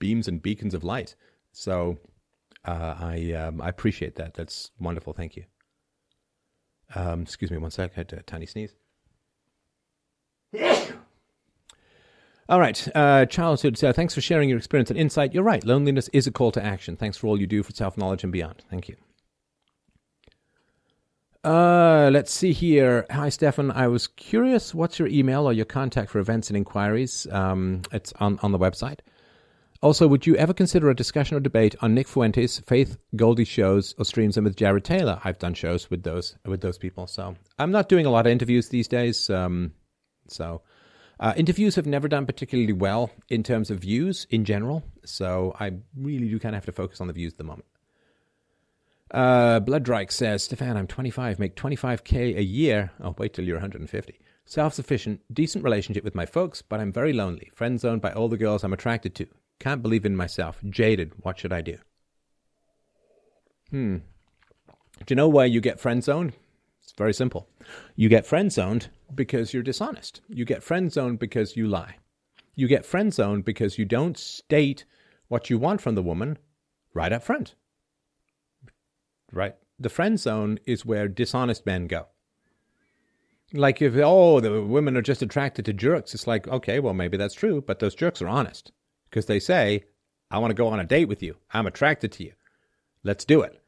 beams 0.00 0.26
and 0.26 0.42
beacons 0.42 0.74
of 0.74 0.82
light 0.82 1.14
so 1.52 1.98
uh, 2.64 2.94
I 2.98 3.32
um, 3.32 3.60
I 3.60 3.68
appreciate 3.68 4.16
that 4.16 4.34
that's 4.34 4.70
wonderful 4.78 5.12
thank 5.12 5.36
you 5.36 5.44
um, 6.94 7.22
excuse 7.22 7.50
me 7.50 7.58
one 7.58 7.70
sec 7.70 7.92
I 7.94 8.00
had 8.00 8.12
a 8.12 8.22
tiny 8.22 8.46
sneeze 8.46 8.74
All 12.48 12.60
right. 12.60 12.88
Uh, 12.94 13.24
childhood, 13.24 13.82
uh, 13.82 13.92
thanks 13.94 14.14
for 14.14 14.20
sharing 14.20 14.48
your 14.48 14.58
experience 14.58 14.90
and 14.90 14.98
insight. 14.98 15.32
You're 15.32 15.42
right. 15.42 15.64
Loneliness 15.64 16.10
is 16.12 16.26
a 16.26 16.30
call 16.30 16.52
to 16.52 16.62
action. 16.62 16.96
Thanks 16.96 17.16
for 17.16 17.28
all 17.28 17.40
you 17.40 17.46
do 17.46 17.62
for 17.62 17.72
self 17.72 17.96
knowledge 17.96 18.24
and 18.24 18.32
beyond. 18.32 18.64
Thank 18.68 18.88
you. 18.88 18.96
Uh, 21.44 22.10
let's 22.12 22.32
see 22.32 22.52
here. 22.52 23.06
Hi, 23.10 23.28
Stefan. 23.28 23.70
I 23.70 23.88
was 23.88 24.06
curious, 24.06 24.74
what's 24.74 24.98
your 24.98 25.08
email 25.08 25.46
or 25.46 25.52
your 25.52 25.64
contact 25.64 26.10
for 26.10 26.18
events 26.20 26.50
and 26.50 26.56
inquiries? 26.56 27.26
Um, 27.32 27.82
it's 27.90 28.12
on, 28.20 28.38
on 28.42 28.52
the 28.52 28.58
website. 28.58 28.98
Also, 29.82 30.06
would 30.06 30.28
you 30.28 30.36
ever 30.36 30.54
consider 30.54 30.90
a 30.90 30.94
discussion 30.94 31.36
or 31.36 31.40
debate 31.40 31.74
on 31.80 31.92
Nick 31.92 32.06
Fuentes, 32.06 32.60
Faith 32.60 32.98
Goldy 33.16 33.44
shows 33.44 33.96
or 33.98 34.04
streams 34.04 34.36
and 34.36 34.44
with 34.44 34.54
Jared 34.54 34.84
Taylor? 34.84 35.20
I've 35.24 35.40
done 35.40 35.54
shows 35.54 35.90
with 35.90 36.04
those 36.04 36.36
with 36.44 36.60
those 36.60 36.78
people, 36.78 37.08
so 37.08 37.34
I'm 37.58 37.72
not 37.72 37.88
doing 37.88 38.06
a 38.06 38.10
lot 38.10 38.24
of 38.24 38.30
interviews 38.30 38.68
these 38.68 38.86
days. 38.86 39.28
Um, 39.28 39.72
so 40.28 40.62
uh, 41.18 41.34
interviews 41.36 41.74
have 41.74 41.86
never 41.86 42.06
done 42.06 42.26
particularly 42.26 42.72
well 42.72 43.10
in 43.28 43.42
terms 43.42 43.72
of 43.72 43.80
views 43.80 44.24
in 44.30 44.44
general, 44.44 44.84
so 45.04 45.52
I 45.58 45.72
really 45.96 46.28
do 46.28 46.38
kind 46.38 46.54
of 46.54 46.58
have 46.58 46.66
to 46.66 46.72
focus 46.72 47.00
on 47.00 47.08
the 47.08 47.12
views 47.12 47.32
at 47.32 47.38
the 47.38 47.44
moment. 47.44 47.66
Uh, 49.10 49.58
Bloodrike 49.60 50.12
says, 50.12 50.44
Stefan, 50.44 50.76
I'm 50.76 50.86
25, 50.86 51.40
make 51.40 51.56
25k 51.56 52.36
a 52.36 52.42
year. 52.42 52.92
Oh, 53.02 53.16
wait 53.18 53.34
till 53.34 53.44
you're 53.44 53.56
150. 53.56 54.18
Self 54.44 54.74
sufficient, 54.74 55.20
decent 55.32 55.64
relationship 55.64 56.04
with 56.04 56.14
my 56.14 56.24
folks, 56.24 56.62
but 56.62 56.78
I'm 56.78 56.92
very 56.92 57.12
lonely. 57.12 57.50
Friend 57.54 57.80
zoned 57.80 58.00
by 58.00 58.12
all 58.12 58.28
the 58.28 58.36
girls 58.36 58.62
I'm 58.62 58.72
attracted 58.72 59.16
to. 59.16 59.26
Can't 59.62 59.80
believe 59.80 60.04
in 60.04 60.16
myself. 60.16 60.58
Jaded. 60.68 61.12
What 61.18 61.38
should 61.38 61.52
I 61.52 61.60
do? 61.60 61.78
Hmm. 63.70 63.98
Do 64.98 65.04
you 65.08 65.14
know 65.14 65.28
why 65.28 65.44
you 65.44 65.60
get 65.60 65.78
friend 65.78 66.02
zoned? 66.02 66.32
It's 66.82 66.92
very 66.98 67.14
simple. 67.14 67.48
You 67.94 68.08
get 68.08 68.26
friend 68.26 68.50
zoned 68.52 68.88
because 69.14 69.54
you're 69.54 69.62
dishonest. 69.62 70.20
You 70.26 70.44
get 70.44 70.64
friend 70.64 70.92
zoned 70.92 71.20
because 71.20 71.56
you 71.56 71.68
lie. 71.68 71.98
You 72.56 72.66
get 72.66 72.84
friend 72.84 73.14
zoned 73.14 73.44
because 73.44 73.78
you 73.78 73.84
don't 73.84 74.18
state 74.18 74.84
what 75.28 75.48
you 75.48 75.58
want 75.58 75.80
from 75.80 75.94
the 75.94 76.02
woman 76.02 76.38
right 76.92 77.12
up 77.12 77.22
front. 77.22 77.54
Right? 79.30 79.54
The 79.78 79.88
friend 79.88 80.18
zone 80.18 80.58
is 80.66 80.84
where 80.84 81.06
dishonest 81.06 81.64
men 81.66 81.86
go. 81.86 82.08
Like 83.52 83.80
if 83.80 83.94
oh 83.94 84.40
the 84.40 84.60
women 84.60 84.96
are 84.96 85.02
just 85.02 85.22
attracted 85.22 85.64
to 85.66 85.72
jerks, 85.72 86.14
it's 86.14 86.26
like 86.26 86.48
okay, 86.48 86.80
well 86.80 86.94
maybe 86.94 87.16
that's 87.16 87.34
true, 87.34 87.62
but 87.64 87.78
those 87.78 87.94
jerks 87.94 88.20
are 88.20 88.28
honest 88.28 88.72
because 89.12 89.26
they 89.26 89.38
say, 89.38 89.84
"I 90.32 90.38
want 90.38 90.50
to 90.50 90.62
go 90.62 90.68
on 90.68 90.80
a 90.80 90.84
date 90.84 91.04
with 91.04 91.22
you. 91.22 91.36
I'm 91.52 91.66
attracted 91.66 92.10
to 92.12 92.24
you. 92.24 92.32
Let's 93.04 93.24
do 93.24 93.42
it." 93.42 93.62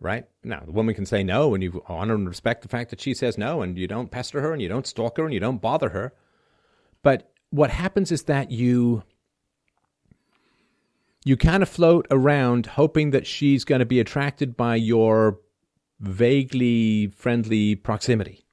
right? 0.00 0.26
Now, 0.44 0.60
the 0.64 0.72
woman 0.72 0.94
can 0.94 1.06
say 1.06 1.22
no, 1.22 1.54
and 1.54 1.62
you 1.62 1.82
honor 1.88 2.14
and 2.14 2.28
respect 2.28 2.62
the 2.62 2.68
fact 2.68 2.90
that 2.90 3.00
she 3.00 3.14
says 3.14 3.38
no, 3.38 3.62
and 3.62 3.78
you 3.78 3.86
don't 3.86 4.10
pester 4.10 4.40
her, 4.40 4.52
and 4.52 4.60
you 4.60 4.68
don't 4.68 4.86
stalk 4.86 5.16
her, 5.16 5.24
and 5.24 5.32
you 5.32 5.40
don't 5.40 5.60
bother 5.60 5.90
her. 5.90 6.12
But 7.02 7.30
what 7.50 7.70
happens 7.70 8.12
is 8.12 8.24
that 8.24 8.50
you 8.50 9.02
you 11.24 11.36
kind 11.36 11.62
of 11.62 11.68
float 11.68 12.06
around 12.10 12.66
hoping 12.66 13.10
that 13.10 13.26
she's 13.26 13.64
going 13.64 13.80
to 13.80 13.84
be 13.84 13.98
attracted 13.98 14.56
by 14.56 14.76
your 14.76 15.40
vaguely 15.98 17.08
friendly 17.08 17.74
proximity. 17.74 18.46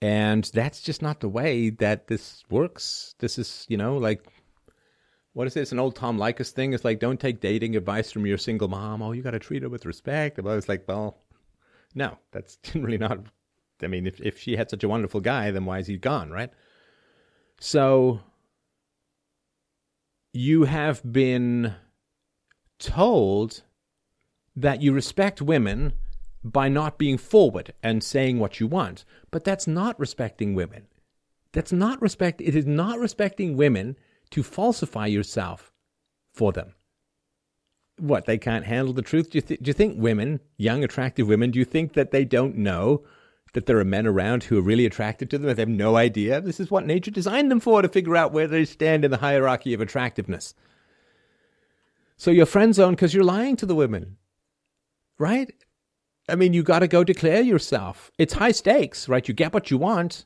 And 0.00 0.48
that's 0.54 0.82
just 0.82 1.02
not 1.02 1.18
the 1.18 1.28
way 1.28 1.70
that 1.70 2.06
this 2.06 2.44
works. 2.48 3.16
This 3.18 3.38
is, 3.38 3.66
you 3.68 3.76
know, 3.76 3.96
like, 3.96 4.24
what 5.34 5.46
is 5.48 5.54
this? 5.54 5.72
An 5.72 5.80
old 5.80 5.96
Tom 5.96 6.16
Leykis 6.16 6.52
thing? 6.52 6.72
It's 6.72 6.84
like, 6.84 7.00
don't 7.00 7.20
take 7.20 7.40
dating 7.40 7.76
advice 7.76 8.10
from 8.10 8.24
your 8.24 8.38
single 8.38 8.68
mom. 8.68 9.02
Oh, 9.02 9.12
you 9.12 9.22
got 9.22 9.32
to 9.32 9.40
treat 9.40 9.62
her 9.62 9.68
with 9.68 9.84
respect. 9.84 10.38
And 10.38 10.48
I 10.48 10.54
was 10.54 10.68
like, 10.68 10.84
well, 10.88 11.18
no, 11.94 12.16
that's 12.30 12.58
really 12.74 12.98
not. 12.98 13.18
I 13.82 13.88
mean, 13.88 14.06
if, 14.06 14.20
if 14.20 14.38
she 14.38 14.56
had 14.56 14.70
such 14.70 14.84
a 14.84 14.88
wonderful 14.88 15.20
guy, 15.20 15.50
then 15.50 15.64
why 15.64 15.80
is 15.80 15.88
he 15.88 15.96
gone, 15.96 16.30
right? 16.30 16.50
So 17.60 18.20
you 20.32 20.64
have 20.64 21.02
been 21.12 21.74
told 22.78 23.62
that 24.54 24.82
you 24.82 24.92
respect 24.92 25.42
women 25.42 25.94
by 26.44 26.68
not 26.68 26.96
being 26.96 27.18
forward 27.18 27.72
and 27.82 28.04
saying 28.04 28.38
what 28.38 28.60
you 28.60 28.68
want. 28.68 29.04
But 29.32 29.42
that's 29.42 29.66
not 29.66 29.98
respecting 29.98 30.54
women. 30.54 30.86
That's 31.52 31.72
not 31.72 32.00
respect. 32.00 32.40
It 32.40 32.54
is 32.54 32.66
not 32.66 33.00
respecting 33.00 33.56
women 33.56 33.96
to 34.34 34.42
falsify 34.42 35.06
yourself 35.06 35.72
for 36.32 36.52
them. 36.52 36.74
What, 37.98 38.26
they 38.26 38.36
can't 38.36 38.64
handle 38.64 38.92
the 38.92 39.00
truth? 39.00 39.30
Do 39.30 39.38
you, 39.38 39.42
th- 39.42 39.60
do 39.60 39.68
you 39.68 39.72
think 39.72 39.94
women, 39.96 40.40
young, 40.56 40.82
attractive 40.82 41.28
women, 41.28 41.52
do 41.52 41.60
you 41.60 41.64
think 41.64 41.92
that 41.92 42.10
they 42.10 42.24
don't 42.24 42.56
know 42.56 43.04
that 43.52 43.66
there 43.66 43.78
are 43.78 43.84
men 43.84 44.08
around 44.08 44.42
who 44.42 44.58
are 44.58 44.62
really 44.62 44.86
attracted 44.86 45.30
to 45.30 45.38
them 45.38 45.54
they 45.54 45.62
have 45.62 45.68
no 45.68 45.94
idea? 45.94 46.40
This 46.40 46.58
is 46.58 46.68
what 46.68 46.84
nature 46.84 47.12
designed 47.12 47.48
them 47.48 47.60
for, 47.60 47.80
to 47.80 47.88
figure 47.88 48.16
out 48.16 48.32
where 48.32 48.48
they 48.48 48.64
stand 48.64 49.04
in 49.04 49.12
the 49.12 49.18
hierarchy 49.18 49.72
of 49.72 49.80
attractiveness. 49.80 50.52
So 52.16 52.32
you're 52.32 52.44
friend 52.44 52.74
zone 52.74 52.94
because 52.94 53.14
you're 53.14 53.22
lying 53.22 53.54
to 53.54 53.66
the 53.66 53.76
women, 53.76 54.16
right? 55.16 55.54
I 56.28 56.34
mean, 56.34 56.54
you 56.54 56.64
got 56.64 56.80
to 56.80 56.88
go 56.88 57.04
declare 57.04 57.42
yourself. 57.42 58.10
It's 58.18 58.34
high 58.34 58.50
stakes, 58.50 59.08
right? 59.08 59.28
You 59.28 59.34
get 59.34 59.54
what 59.54 59.70
you 59.70 59.78
want, 59.78 60.24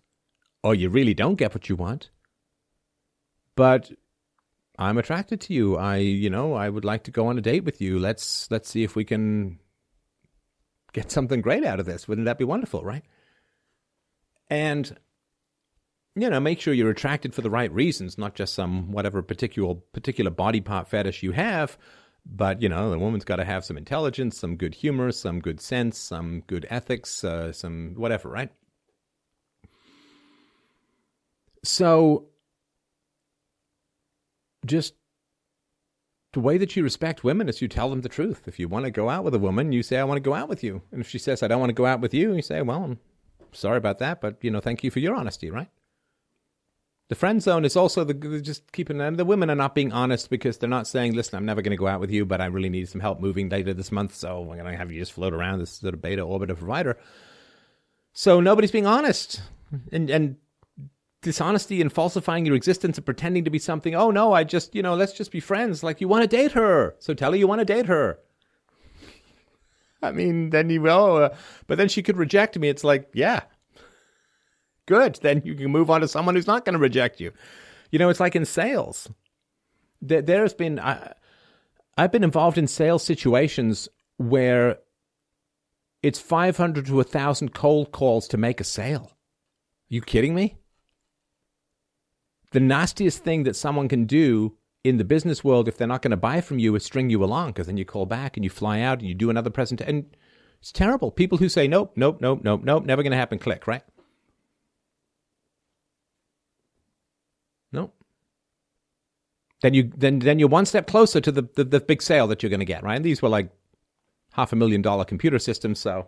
or 0.62 0.74
you 0.74 0.88
really 0.88 1.12
don't 1.12 1.34
get 1.34 1.52
what 1.52 1.68
you 1.68 1.76
want. 1.76 2.08
But 3.58 3.90
I'm 4.78 4.98
attracted 4.98 5.40
to 5.40 5.52
you. 5.52 5.76
I, 5.76 5.96
you 5.96 6.30
know, 6.30 6.54
I 6.54 6.68
would 6.68 6.84
like 6.84 7.02
to 7.04 7.10
go 7.10 7.26
on 7.26 7.36
a 7.36 7.40
date 7.40 7.64
with 7.64 7.80
you. 7.80 7.98
Let's 7.98 8.48
let's 8.52 8.70
see 8.70 8.84
if 8.84 8.94
we 8.94 9.04
can 9.04 9.58
get 10.92 11.10
something 11.10 11.40
great 11.40 11.64
out 11.64 11.80
of 11.80 11.86
this. 11.86 12.06
Wouldn't 12.06 12.26
that 12.26 12.38
be 12.38 12.44
wonderful, 12.44 12.84
right? 12.84 13.02
And 14.48 14.96
you 16.14 16.30
know, 16.30 16.38
make 16.38 16.60
sure 16.60 16.72
you're 16.72 16.90
attracted 16.90 17.34
for 17.34 17.42
the 17.42 17.50
right 17.50 17.72
reasons, 17.72 18.16
not 18.16 18.36
just 18.36 18.54
some 18.54 18.92
whatever 18.92 19.22
particular 19.22 19.74
particular 19.92 20.30
body 20.30 20.60
part 20.60 20.86
fetish 20.86 21.24
you 21.24 21.32
have. 21.32 21.76
But 22.24 22.62
you 22.62 22.68
know, 22.68 22.90
the 22.90 22.98
woman's 23.00 23.24
got 23.24 23.36
to 23.36 23.44
have 23.44 23.64
some 23.64 23.76
intelligence, 23.76 24.38
some 24.38 24.54
good 24.54 24.74
humor, 24.76 25.10
some 25.10 25.40
good 25.40 25.60
sense, 25.60 25.98
some 25.98 26.44
good 26.46 26.64
ethics, 26.70 27.24
uh, 27.24 27.52
some 27.52 27.94
whatever, 27.96 28.28
right? 28.28 28.52
So, 31.64 32.28
just 34.64 34.94
the 36.32 36.40
way 36.40 36.58
that 36.58 36.76
you 36.76 36.82
respect 36.82 37.24
women 37.24 37.48
is 37.48 37.62
you 37.62 37.68
tell 37.68 37.88
them 37.88 38.02
the 38.02 38.08
truth. 38.08 38.46
If 38.46 38.58
you 38.58 38.68
want 38.68 38.84
to 38.84 38.90
go 38.90 39.08
out 39.08 39.24
with 39.24 39.34
a 39.34 39.38
woman, 39.38 39.72
you 39.72 39.82
say, 39.82 39.98
"I 39.98 40.04
want 40.04 40.18
to 40.18 40.28
go 40.28 40.34
out 40.34 40.48
with 40.48 40.62
you," 40.62 40.82
and 40.92 41.00
if 41.00 41.08
she 41.08 41.18
says, 41.18 41.42
"I 41.42 41.48
don't 41.48 41.60
want 41.60 41.70
to 41.70 41.74
go 41.74 41.86
out 41.86 42.00
with 42.00 42.12
you," 42.12 42.34
you 42.34 42.42
say, 42.42 42.60
"Well, 42.62 42.84
I'm 42.84 42.98
sorry 43.52 43.78
about 43.78 43.98
that, 44.00 44.20
but 44.20 44.36
you 44.42 44.50
know, 44.50 44.60
thank 44.60 44.84
you 44.84 44.90
for 44.90 45.00
your 45.00 45.14
honesty," 45.14 45.50
right? 45.50 45.68
The 47.08 47.14
friend 47.14 47.42
zone 47.42 47.64
is 47.64 47.74
also 47.74 48.04
the 48.04 48.40
just 48.40 48.70
keeping 48.72 49.00
and 49.00 49.16
the 49.16 49.24
women 49.24 49.48
are 49.48 49.54
not 49.54 49.74
being 49.74 49.92
honest 49.92 50.28
because 50.28 50.58
they're 50.58 50.68
not 50.68 50.86
saying, 50.86 51.14
"Listen, 51.14 51.36
I'm 51.38 51.46
never 51.46 51.62
going 51.62 51.70
to 51.70 51.76
go 51.76 51.86
out 51.86 52.00
with 52.00 52.10
you, 52.10 52.26
but 52.26 52.42
I 52.42 52.46
really 52.46 52.68
need 52.68 52.90
some 52.90 53.00
help 53.00 53.20
moving 53.20 53.48
later 53.48 53.72
this 53.72 53.90
month, 53.90 54.14
so 54.14 54.40
I'm 54.42 54.58
going 54.58 54.64
to 54.70 54.76
have 54.76 54.92
you 54.92 55.00
just 55.00 55.14
float 55.14 55.32
around 55.32 55.60
this 55.60 55.70
sort 55.70 55.94
of 55.94 56.02
beta 56.02 56.20
orbit 56.20 56.50
of 56.50 56.58
provider." 56.58 56.98
So 58.12 58.40
nobody's 58.40 58.72
being 58.72 58.86
honest, 58.86 59.40
and 59.90 60.10
and 60.10 60.36
dishonesty 61.22 61.80
and 61.80 61.92
falsifying 61.92 62.46
your 62.46 62.54
existence 62.54 62.96
and 62.96 63.04
pretending 63.04 63.44
to 63.44 63.50
be 63.50 63.58
something. 63.58 63.94
Oh 63.94 64.10
no, 64.10 64.32
I 64.32 64.44
just 64.44 64.74
you 64.74 64.82
know 64.82 64.94
let's 64.94 65.12
just 65.12 65.30
be 65.30 65.40
friends. 65.40 65.82
Like 65.82 66.00
you 66.00 66.08
want 66.08 66.22
to 66.22 66.36
date 66.36 66.52
her, 66.52 66.96
so 66.98 67.14
tell 67.14 67.32
her 67.32 67.36
you 67.36 67.46
want 67.46 67.60
to 67.60 67.64
date 67.64 67.86
her. 67.86 68.18
I 70.00 70.12
mean, 70.12 70.50
then 70.50 70.70
you 70.70 70.80
will, 70.80 71.16
uh, 71.16 71.30
but 71.66 71.76
then 71.76 71.88
she 71.88 72.02
could 72.04 72.16
reject 72.16 72.56
me. 72.56 72.68
It's 72.68 72.84
like, 72.84 73.10
yeah, 73.14 73.40
Good. 74.88 75.18
Then 75.20 75.42
you 75.44 75.54
can 75.54 75.70
move 75.70 75.90
on 75.90 76.00
to 76.00 76.08
someone 76.08 76.34
who's 76.34 76.46
not 76.46 76.64
going 76.64 76.72
to 76.72 76.78
reject 76.78 77.20
you. 77.20 77.30
You 77.92 77.98
know, 77.98 78.08
it's 78.08 78.20
like 78.20 78.34
in 78.34 78.46
sales. 78.46 79.06
There, 80.00 80.22
there's 80.22 80.54
been, 80.54 80.80
I, 80.80 81.12
I've 81.98 82.10
been 82.10 82.24
involved 82.24 82.56
in 82.56 82.66
sales 82.66 83.04
situations 83.04 83.90
where 84.16 84.78
it's 86.02 86.18
500 86.18 86.86
to 86.86 86.94
1,000 86.94 87.52
cold 87.52 87.92
calls 87.92 88.28
to 88.28 88.38
make 88.38 88.62
a 88.62 88.64
sale. 88.64 89.10
Are 89.12 89.94
you 89.94 90.00
kidding 90.00 90.34
me? 90.34 90.56
The 92.52 92.60
nastiest 92.60 93.22
thing 93.22 93.42
that 93.42 93.56
someone 93.56 93.88
can 93.88 94.04
do 94.04 94.56
in 94.84 94.96
the 94.96 95.04
business 95.04 95.44
world 95.44 95.68
if 95.68 95.76
they're 95.76 95.86
not 95.86 96.02
going 96.02 96.12
to 96.12 96.16
buy 96.16 96.40
from 96.40 96.58
you 96.58 96.74
is 96.74 96.84
string 96.84 97.10
you 97.10 97.22
along 97.22 97.48
because 97.48 97.66
then 97.66 97.76
you 97.76 97.84
call 97.84 98.06
back 98.06 98.36
and 98.36 98.44
you 98.44 98.50
fly 98.50 98.80
out 98.80 99.00
and 99.00 99.08
you 99.08 99.14
do 99.14 99.30
another 99.30 99.50
presentation. 99.50 99.94
And 99.94 100.16
it's 100.60 100.72
terrible. 100.72 101.10
People 101.10 101.38
who 101.38 101.48
say, 101.48 101.68
nope, 101.68 101.92
nope, 101.96 102.20
nope, 102.20 102.40
nope, 102.42 102.62
nope, 102.64 102.84
never 102.84 103.02
going 103.02 103.12
to 103.12 103.18
happen, 103.18 103.38
click, 103.38 103.66
right? 103.66 103.82
No. 107.72 107.92
Then 109.60 109.74
you 109.74 109.92
then 109.96 110.20
then 110.20 110.38
you're 110.38 110.48
one 110.48 110.66
step 110.66 110.86
closer 110.86 111.20
to 111.20 111.32
the, 111.32 111.48
the, 111.54 111.64
the 111.64 111.80
big 111.80 112.00
sale 112.00 112.26
that 112.28 112.42
you're 112.42 112.50
going 112.50 112.60
to 112.60 112.66
get, 112.66 112.82
right? 112.82 112.96
And 112.96 113.04
these 113.04 113.20
were 113.20 113.28
like 113.28 113.50
half 114.32 114.52
a 114.52 114.56
million 114.56 114.82
dollar 114.82 115.04
computer 115.04 115.38
systems, 115.38 115.80
so 115.80 116.06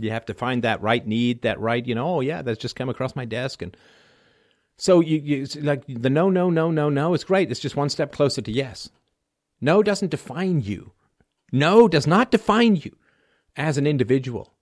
you 0.00 0.10
have 0.10 0.26
to 0.26 0.34
find 0.34 0.62
that 0.64 0.82
right 0.82 1.06
need, 1.06 1.42
that 1.42 1.60
right, 1.60 1.86
you 1.86 1.94
know, 1.94 2.16
oh 2.16 2.20
yeah, 2.20 2.42
that's 2.42 2.58
just 2.58 2.76
come 2.76 2.88
across 2.88 3.16
my 3.16 3.24
desk 3.24 3.62
and 3.62 3.76
so 4.78 5.00
you, 5.00 5.18
you 5.18 5.46
like 5.60 5.82
the 5.88 6.08
no 6.08 6.30
no 6.30 6.50
no 6.50 6.70
no 6.70 6.88
no 6.88 7.12
is 7.12 7.24
great. 7.24 7.50
It's 7.50 7.60
just 7.60 7.76
one 7.76 7.88
step 7.88 8.12
closer 8.12 8.40
to 8.40 8.52
yes. 8.52 8.90
No 9.60 9.82
doesn't 9.82 10.12
define 10.12 10.60
you. 10.60 10.92
No 11.50 11.88
does 11.88 12.06
not 12.06 12.30
define 12.30 12.76
you 12.76 12.96
as 13.56 13.76
an 13.76 13.86
individual. 13.86 14.54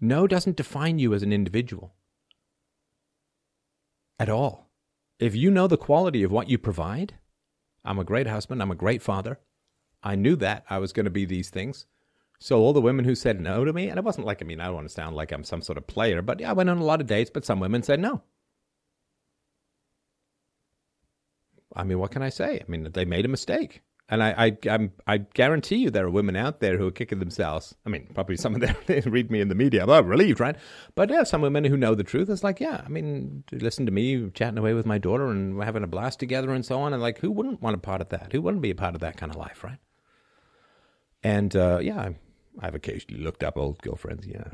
No 0.00 0.28
doesn't 0.28 0.56
define 0.56 1.00
you 1.00 1.14
as 1.14 1.22
an 1.22 1.32
individual 1.32 1.94
at 4.20 4.28
all. 4.28 4.70
If 5.18 5.34
you 5.34 5.50
know 5.50 5.66
the 5.66 5.76
quality 5.76 6.22
of 6.22 6.30
what 6.30 6.48
you 6.48 6.58
provide, 6.58 7.14
I'm 7.84 7.98
a 7.98 8.04
great 8.04 8.28
husband, 8.28 8.62
I'm 8.62 8.70
a 8.70 8.76
great 8.76 9.02
father. 9.02 9.40
I 10.02 10.14
knew 10.14 10.36
that 10.36 10.64
I 10.70 10.78
was 10.78 10.92
going 10.92 11.04
to 11.04 11.10
be 11.10 11.24
these 11.24 11.50
things. 11.50 11.86
So 12.38 12.60
all 12.60 12.72
the 12.72 12.80
women 12.80 13.04
who 13.04 13.14
said 13.14 13.40
no 13.40 13.64
to 13.64 13.72
me, 13.72 13.88
and 13.88 13.98
it 13.98 14.04
wasn't 14.04 14.26
like 14.26 14.42
I 14.42 14.44
mean 14.44 14.60
I 14.60 14.66
don't 14.66 14.74
want 14.74 14.88
to 14.88 14.94
sound 14.94 15.16
like 15.16 15.32
I'm 15.32 15.44
some 15.44 15.62
sort 15.62 15.78
of 15.78 15.88
player, 15.88 16.22
but 16.22 16.38
yeah, 16.38 16.50
I 16.50 16.52
went 16.52 16.70
on 16.70 16.78
a 16.78 16.84
lot 16.84 17.00
of 17.00 17.08
dates, 17.08 17.30
but 17.32 17.44
some 17.44 17.58
women 17.58 17.82
said 17.82 17.98
no. 17.98 18.22
I 21.74 21.84
mean, 21.84 21.98
what 21.98 22.10
can 22.10 22.22
I 22.22 22.28
say? 22.28 22.60
I 22.60 22.70
mean, 22.70 22.88
they 22.92 23.04
made 23.04 23.24
a 23.24 23.28
mistake. 23.28 23.82
And 24.06 24.22
I, 24.22 24.52
I, 24.68 24.90
i 25.06 25.16
guarantee 25.16 25.76
you 25.76 25.90
there 25.90 26.04
are 26.04 26.10
women 26.10 26.36
out 26.36 26.60
there 26.60 26.76
who 26.76 26.86
are 26.86 26.92
kicking 26.92 27.20
themselves. 27.20 27.74
I 27.86 27.88
mean, 27.88 28.10
probably 28.12 28.36
some 28.36 28.54
of 28.54 28.60
them 28.60 28.76
read 29.10 29.30
me 29.30 29.40
in 29.40 29.48
the 29.48 29.54
media. 29.54 29.86
I'm 29.86 30.06
relieved, 30.06 30.40
right? 30.40 30.56
But 30.94 31.08
yeah, 31.08 31.22
some 31.22 31.40
women 31.40 31.64
who 31.64 31.76
know 31.78 31.94
the 31.94 32.04
truth. 32.04 32.28
It's 32.28 32.44
like, 32.44 32.60
yeah, 32.60 32.82
I 32.84 32.88
mean, 32.88 33.44
listen 33.50 33.86
to 33.86 33.92
me 33.92 34.28
chatting 34.30 34.58
away 34.58 34.74
with 34.74 34.84
my 34.84 34.98
daughter 34.98 35.30
and 35.30 35.56
we're 35.56 35.64
having 35.64 35.82
a 35.82 35.86
blast 35.86 36.20
together 36.20 36.52
and 36.52 36.66
so 36.66 36.80
on. 36.80 36.92
And 36.92 37.00
like, 37.00 37.18
who 37.18 37.30
wouldn't 37.30 37.62
want 37.62 37.76
a 37.76 37.78
part 37.78 38.02
of 38.02 38.10
that? 38.10 38.32
Who 38.32 38.42
wouldn't 38.42 38.62
be 38.62 38.70
a 38.70 38.74
part 38.74 38.94
of 38.94 39.00
that 39.00 39.16
kind 39.16 39.32
of 39.32 39.38
life, 39.38 39.64
right? 39.64 39.78
And 41.22 41.56
uh, 41.56 41.78
yeah, 41.80 42.10
I've 42.60 42.74
occasionally 42.74 43.22
looked 43.22 43.42
up 43.42 43.56
old 43.56 43.80
girlfriends, 43.80 44.26
yeah, 44.26 44.44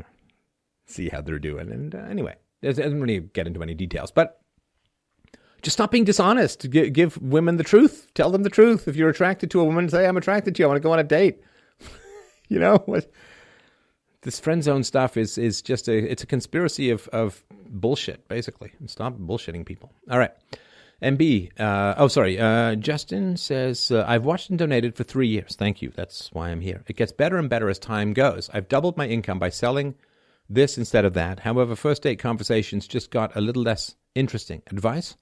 see 0.86 1.08
how 1.08 1.22
they're 1.22 1.40
doing. 1.40 1.72
And 1.72 1.92
uh, 1.92 1.98
anyway, 1.98 2.36
it 2.62 2.76
doesn't 2.76 3.00
really 3.00 3.18
get 3.18 3.48
into 3.48 3.62
any 3.62 3.74
details, 3.74 4.12
but 4.12 4.39
just 5.62 5.76
stop 5.76 5.90
being 5.90 6.04
dishonest. 6.04 6.70
G- 6.70 6.90
give 6.90 7.20
women 7.20 7.56
the 7.56 7.64
truth. 7.64 8.08
Tell 8.14 8.30
them 8.30 8.42
the 8.42 8.50
truth. 8.50 8.88
If 8.88 8.96
you're 8.96 9.10
attracted 9.10 9.50
to 9.52 9.60
a 9.60 9.64
woman, 9.64 9.88
say, 9.88 10.06
I'm 10.06 10.16
attracted 10.16 10.54
to 10.54 10.62
you. 10.62 10.66
I 10.66 10.68
want 10.68 10.76
to 10.76 10.82
go 10.82 10.92
on 10.92 10.98
a 10.98 11.04
date. 11.04 11.42
you 12.48 12.58
know, 12.58 12.82
what? 12.86 13.10
this 14.22 14.38
friend 14.38 14.62
zone 14.62 14.84
stuff 14.84 15.16
is, 15.16 15.38
is 15.38 15.62
just 15.62 15.88
a, 15.88 15.96
it's 15.96 16.22
a 16.22 16.26
conspiracy 16.26 16.90
of, 16.90 17.08
of 17.08 17.42
bullshit, 17.68 18.28
basically. 18.28 18.72
Stop 18.86 19.14
bullshitting 19.14 19.64
people. 19.64 19.92
All 20.10 20.18
right. 20.18 20.32
MB, 21.02 21.58
uh, 21.58 21.94
oh, 21.96 22.08
sorry. 22.08 22.38
Uh, 22.38 22.74
Justin 22.74 23.38
says, 23.38 23.90
uh, 23.90 24.04
I've 24.06 24.24
watched 24.24 24.50
and 24.50 24.58
donated 24.58 24.94
for 24.94 25.04
three 25.04 25.28
years. 25.28 25.56
Thank 25.56 25.80
you. 25.80 25.90
That's 25.96 26.28
why 26.32 26.50
I'm 26.50 26.60
here. 26.60 26.84
It 26.86 26.96
gets 26.96 27.12
better 27.12 27.38
and 27.38 27.48
better 27.48 27.70
as 27.70 27.78
time 27.78 28.12
goes. 28.12 28.50
I've 28.52 28.68
doubled 28.68 28.98
my 28.98 29.06
income 29.06 29.38
by 29.38 29.48
selling 29.48 29.94
this 30.50 30.76
instead 30.76 31.06
of 31.06 31.14
that. 31.14 31.40
However, 31.40 31.74
first 31.74 32.02
date 32.02 32.18
conversations 32.18 32.86
just 32.86 33.10
got 33.10 33.34
a 33.34 33.40
little 33.40 33.62
less 33.62 33.94
interesting. 34.14 34.60
Advice? 34.66 35.16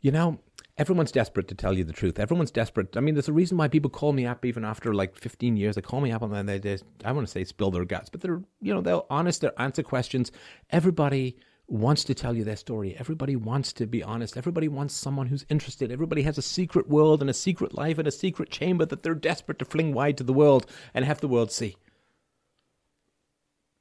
You 0.00 0.10
know, 0.10 0.38
everyone's 0.76 1.12
desperate 1.12 1.48
to 1.48 1.54
tell 1.54 1.76
you 1.76 1.84
the 1.84 1.92
truth. 1.92 2.18
Everyone's 2.18 2.50
desperate. 2.50 2.96
I 2.96 3.00
mean, 3.00 3.14
there's 3.14 3.28
a 3.28 3.32
reason 3.32 3.58
why 3.58 3.68
people 3.68 3.90
call 3.90 4.12
me 4.12 4.26
up 4.26 4.44
even 4.44 4.64
after 4.64 4.94
like 4.94 5.16
15 5.16 5.56
years. 5.56 5.74
They 5.74 5.82
call 5.82 6.00
me 6.00 6.12
up 6.12 6.22
and 6.22 6.32
then 6.32 6.46
they 6.46 6.58
just, 6.58 6.84
I 7.04 7.12
want 7.12 7.26
to 7.26 7.30
say 7.30 7.44
spill 7.44 7.70
their 7.70 7.84
guts, 7.84 8.08
but 8.08 8.20
they're, 8.20 8.42
you 8.60 8.72
know, 8.72 8.80
they'll 8.80 9.06
honest, 9.10 9.40
they'll 9.40 9.50
answer 9.58 9.82
questions. 9.82 10.30
Everybody 10.70 11.36
wants 11.66 12.04
to 12.04 12.14
tell 12.14 12.34
you 12.34 12.44
their 12.44 12.56
story. 12.56 12.96
Everybody 12.98 13.36
wants 13.36 13.72
to 13.74 13.86
be 13.86 14.02
honest. 14.02 14.36
Everybody 14.36 14.68
wants 14.68 14.94
someone 14.94 15.26
who's 15.26 15.44
interested. 15.50 15.92
Everybody 15.92 16.22
has 16.22 16.38
a 16.38 16.42
secret 16.42 16.88
world 16.88 17.20
and 17.20 17.28
a 17.28 17.34
secret 17.34 17.74
life 17.74 17.98
and 17.98 18.08
a 18.08 18.12
secret 18.12 18.50
chamber 18.50 18.86
that 18.86 19.02
they're 19.02 19.14
desperate 19.14 19.58
to 19.58 19.64
fling 19.64 19.92
wide 19.92 20.16
to 20.18 20.24
the 20.24 20.32
world 20.32 20.66
and 20.94 21.04
have 21.04 21.20
the 21.20 21.28
world 21.28 21.52
see. 21.52 21.76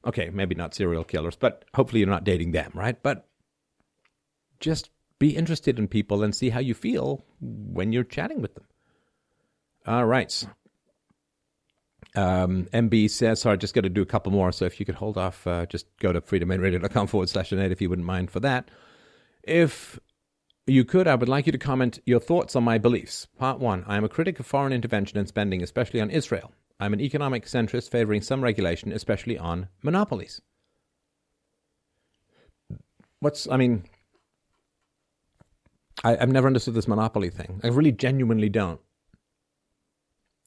Okay, 0.06 0.30
maybe 0.30 0.56
not 0.56 0.74
serial 0.74 1.04
killers, 1.04 1.36
but 1.36 1.66
hopefully 1.74 2.00
you're 2.00 2.10
not 2.10 2.24
dating 2.24 2.52
them, 2.52 2.72
right? 2.74 3.02
But 3.02 3.28
just 4.60 4.90
be 5.20 5.36
interested 5.36 5.80
in 5.80 5.88
people 5.88 6.24
and 6.24 6.36
see 6.36 6.50
how 6.50 6.60
you 6.60 6.74
feel 6.74 7.26
when 7.40 7.92
you're 7.92 8.04
chatting 8.04 8.42
with 8.42 8.54
them. 8.56 8.66
All 9.86 10.06
right. 10.06 10.46
Um, 12.16 12.68
MB 12.74 13.10
says, 13.10 13.42
sorry, 13.42 13.58
just 13.58 13.74
got 13.74 13.82
to 13.82 13.90
do 13.90 14.02
a 14.02 14.06
couple 14.06 14.32
more. 14.32 14.52
So 14.52 14.66
if 14.66 14.80
you 14.80 14.86
could 14.86 14.96
hold 14.96 15.18
off, 15.18 15.46
uh, 15.48 15.66
just 15.66 15.86
go 16.00 16.12
to 16.12 16.22
freedomainradio.com 16.22 17.08
forward 17.08 17.30
slash 17.30 17.50
donate 17.50 17.72
if 17.72 17.82
you 17.82 17.90
wouldn't 17.90 18.06
mind 18.06 18.32
for 18.32 18.40
that. 18.42 18.70
If 19.44 20.00
you 20.66 20.84
could, 20.84 21.08
I 21.08 21.16
would 21.16 21.30
like 21.30 21.46
you 21.46 21.52
to 21.52 21.58
comment 21.58 22.00
your 22.06 22.20
thoughts 22.20 22.56
on 22.56 22.64
my 22.64 22.78
beliefs. 22.78 23.28
Part 23.38 23.60
one 23.60 23.84
I 23.88 23.98
am 23.98 24.04
a 24.04 24.10
critic 24.10 24.40
of 24.40 24.46
foreign 24.46 24.74
intervention 24.74 25.18
and 25.18 25.28
spending, 25.28 25.64
especially 25.64 26.02
on 26.02 26.10
Israel. 26.10 26.52
I'm 26.80 26.94
an 26.94 27.02
economic 27.02 27.46
centrist 27.46 27.90
favoring 27.90 28.22
some 28.22 28.42
regulation, 28.42 28.92
especially 28.92 29.38
on 29.38 29.70
monopolies. 29.82 30.42
What's, 33.20 33.48
I 33.50 33.58
mean, 33.58 33.84
I, 36.04 36.16
have 36.16 36.30
never 36.30 36.48
understood 36.48 36.74
this 36.74 36.88
monopoly 36.88 37.30
thing. 37.30 37.60
I 37.64 37.68
really 37.68 37.92
genuinely 37.92 38.50
don't. 38.50 38.80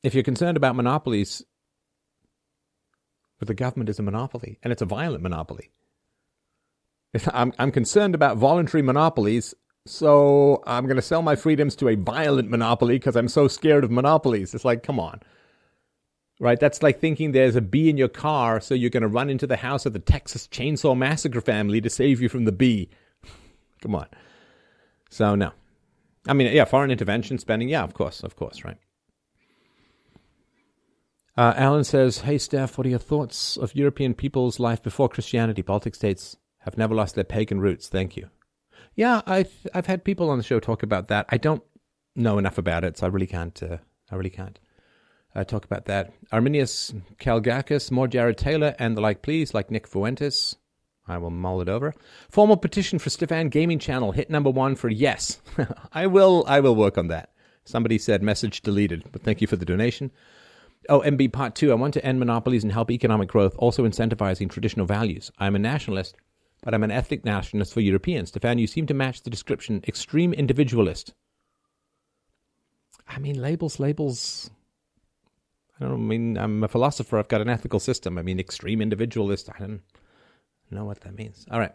If 0.02 0.14
you're 0.14 0.22
concerned 0.22 0.56
about 0.56 0.77
monopolies, 0.77 1.43
but 3.39 3.48
the 3.48 3.55
government 3.55 3.90
is 3.90 3.98
a 3.98 4.02
monopoly, 4.02 4.59
and 4.62 4.72
it's 4.72 4.82
a 4.82 4.86
violent 4.86 5.22
monopoly. 5.22 5.70
I'm, 7.32 7.52
I'm 7.59 7.72
concerned 7.72 8.14
about 8.14 8.36
voluntary 8.36 8.82
monopolies, 8.82 9.55
so 9.86 10.62
I'm 10.66 10.85
going 10.85 10.97
to 10.97 11.02
sell 11.02 11.22
my 11.22 11.36
freedoms 11.36 11.74
to 11.77 11.89
a 11.89 11.97
violent 11.97 12.51
monopoly 12.51 12.98
because 12.98 13.16
I'm 13.16 13.28
so 13.28 13.48
scared 13.48 13.82
of 13.82 13.90
monopolies. 13.90 14.55
It's 14.55 14.64
like, 14.64 14.82
come 14.82 15.01
on. 15.01 15.20
Right? 16.39 16.60
That's 16.60 16.82
like 16.82 17.01
thinking 17.01 17.32
there's 17.32 17.56
a 17.56 17.60
bee 17.60 17.90
in 17.90 17.97
your 17.97 18.09
car, 18.09 18.60
so 18.60 18.74
you're 18.74 18.90
going 18.90 19.02
to 19.02 19.09
run 19.09 19.28
into 19.28 19.47
the 19.47 19.56
house 19.56 19.85
of 19.85 19.93
the 19.93 19.98
Texas 19.98 20.47
Chainsaw 20.47 20.97
Massacre 20.97 21.40
family 21.40 21.81
to 21.81 21.90
save 21.90 22.22
you 22.22 22.28
from 22.28 22.44
the 22.44 22.52
bee. 22.52 22.89
come 23.82 23.94
on. 23.94 24.06
So, 25.11 25.35
no. 25.35 25.53
I 26.27 26.32
mean, 26.32 26.53
yeah, 26.53 26.65
foreign 26.65 26.91
intervention 26.91 27.39
spending, 27.39 27.69
yeah, 27.69 27.82
of 27.82 27.95
course, 27.95 28.23
of 28.23 28.37
course, 28.37 28.65
right? 28.65 28.78
Uh, 31.37 31.55
Alan 31.57 31.85
says, 31.85 32.19
Hey, 32.19 32.39
Steph, 32.39 32.77
what 32.77 32.87
are 32.87 32.91
your 32.91 32.99
thoughts 32.99 33.57
of 33.57 33.74
European 33.74 34.15
people's 34.15 34.59
life 34.59 34.82
before 34.82 35.09
Christianity? 35.09 35.62
Baltic 35.62 35.95
states 35.95 36.37
have 36.61 36.77
never 36.77 36.95
lost 36.95 37.15
their 37.15 37.24
pagan 37.24 37.61
roots. 37.61 37.89
Thank 37.89 38.16
you. 38.16 38.28
Yeah, 38.95 39.23
I've, 39.27 39.53
I've 39.73 39.87
had 39.87 40.05
people 40.05 40.31
on 40.31 40.39
the 40.39 40.45
show 40.45 40.61
talk 40.61 40.82
about 40.82 41.09
that. 41.09 41.27
I 41.31 41.39
don't 41.39 41.62
know 42.15 42.39
enough 42.39 42.59
about 42.59 42.85
it, 42.85 42.99
so 42.99 43.07
I 43.07 43.11
really 43.11 43.27
can't. 43.27 43.62
Uh, 43.62 43.78
I 44.11 44.16
really 44.16 44.31
can't 44.31 44.59
uh, 45.35 45.45
talk 45.45 45.65
about 45.65 45.87
that. 45.87 46.12
Arminius 46.32 46.93
Kalgakis, 47.19 47.91
more 47.91 48.09
Jared 48.09 48.37
Taylor, 48.37 48.74
and 48.78 48.97
the 48.97 49.01
like, 49.01 49.23
please, 49.23 49.55
like 49.55 49.70
Nick 49.70 49.87
Fuentes. 49.87 50.57
I 51.11 51.19
will 51.19 51.31
mull 51.31 51.61
it 51.61 51.69
over. 51.69 51.95
Formal 52.31 52.57
petition 52.57 52.99
for 52.99 53.11
Stefan 53.11 53.49
Gaming 53.49 53.78
Channel. 53.78 54.12
Hit 54.12 54.31
number 54.31 54.51
one 54.51 54.77
for 54.77 54.89
yes. 54.89 55.41
I 55.93 56.07
will. 56.07 56.45
I 56.47 56.61
will 56.61 56.77
work 56.77 56.97
on 56.97 57.09
that. 57.09 57.31
Somebody 57.65 57.99
said 57.99 58.23
message 58.23 58.62
deleted, 58.62 59.05
but 59.12 59.23
thank 59.23 59.41
you 59.41 59.47
for 59.47 59.57
the 59.57 59.65
donation. 59.65 60.11
Oh, 60.89 61.01
MB 61.01 61.32
part 61.32 61.55
two. 61.55 61.70
I 61.70 61.74
want 61.74 61.95
to 61.95 62.05
end 62.05 62.19
monopolies 62.19 62.62
and 62.62 62.73
help 62.73 62.91
economic 62.91 63.28
growth, 63.28 63.55
also 63.59 63.87
incentivizing 63.87 64.51
traditional 64.51 64.87
values. 64.87 65.31
I'm 65.39 65.55
a 65.55 65.59
nationalist, 65.59 66.16
but 66.62 66.74
I'm 66.74 66.82
an 66.82 66.91
ethnic 66.91 67.24
nationalist 67.24 67.74
for 67.74 67.81
Europeans. 67.81 68.28
Stefan, 68.31 68.59
you 68.59 68.66
seem 68.66 68.87
to 68.87 68.95
match 68.95 69.23
the 69.23 69.31
description 69.31 69.85
extreme 69.87 70.32
individualist. 70.32 71.12
I 73.07 73.19
mean, 73.19 73.41
labels, 73.41 73.78
labels. 73.78 74.51
I 75.81 75.85
don't 75.85 76.07
mean 76.07 76.37
I'm 76.37 76.62
a 76.62 76.69
philosopher. 76.69 77.19
I've 77.19 77.28
got 77.28 77.41
an 77.41 77.49
ethical 77.49 77.81
system. 77.81 78.19
I 78.19 78.23
mean, 78.23 78.39
extreme 78.39 78.81
individualist. 78.81 79.49
I 79.55 79.59
don't 79.59 79.82
know 80.70 80.84
what 80.84 81.01
that 81.01 81.16
means. 81.16 81.47
All 81.51 81.59
right. 81.59 81.72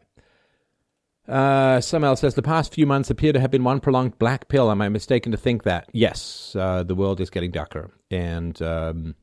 Uh, 1.28 1.82
else 1.94 2.20
says 2.20 2.36
the 2.36 2.42
past 2.42 2.74
few 2.74 2.86
months 2.86 3.10
appear 3.10 3.34
to 3.34 3.40
have 3.40 3.50
been 3.50 3.64
one 3.64 3.80
prolonged 3.80 4.18
black 4.20 4.48
pill. 4.48 4.70
Am 4.70 4.82
I 4.82 4.90
mistaken 4.90 5.32
to 5.32 5.38
think 5.38 5.64
that? 5.64 5.90
Yes, 5.92 6.56
uh, 6.58 6.84
the 6.84 6.94
world 6.94 7.20
is 7.20 7.32
getting 7.32 7.52
darker, 7.52 7.92
and 8.12 8.62
um, 8.62 9.16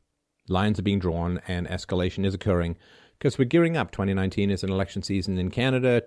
lines 0.49 0.81
are 0.81 0.83
being 0.83 0.99
drawn, 0.99 1.41
and 1.47 1.69
escalation 1.69 2.27
is 2.27 2.35
occurring 2.35 2.77
because 3.19 3.39
we're 3.39 3.45
gearing 3.45 3.77
up. 3.77 3.93
2019 3.93 4.51
is 4.51 4.65
an 4.65 4.71
election 4.71 5.03
season 5.03 5.39
in 5.39 5.51
Canada. 5.51 6.03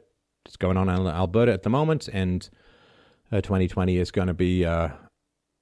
It's 0.45 0.57
going 0.57 0.75
on 0.75 0.89
in 0.89 1.07
Alberta 1.07 1.53
at 1.53 1.63
the 1.63 1.69
moment, 1.69 2.09
and 2.09 2.47
uh, 3.31 3.39
2020 3.39 3.97
is 3.97 4.11
going 4.11 4.27
to 4.27 4.33
be 4.33 4.65
uh, 4.65 4.89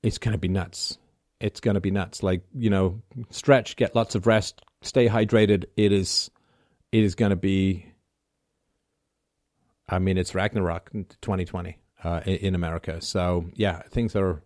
it's 0.02 0.18
going 0.18 0.34
to 0.34 0.40
be 0.40 0.48
nuts. 0.48 0.98
It's 1.40 1.60
going 1.60 1.76
to 1.76 1.82
be 1.82 1.92
nuts. 1.92 2.24
Like 2.24 2.42
you 2.56 2.72
know, 2.72 3.04
stretch, 3.30 3.76
get 3.76 3.96
lots 3.96 4.16
of 4.16 4.26
rest, 4.26 4.62
stay 4.82 5.08
hydrated. 5.08 5.66
It 5.78 5.92
is 5.92 6.32
it 6.92 7.04
is 7.04 7.14
going 7.14 7.30
to 7.30 7.36
be 7.36 7.93
I 9.94 10.00
mean, 10.00 10.18
it's 10.18 10.34
Ragnarok 10.34 10.92
2020 10.92 11.78
uh, 12.04 12.22
in 12.26 12.56
America. 12.56 13.02
So 13.02 13.46
yeah, 13.56 13.82
things 13.90 14.16
are 14.16 14.44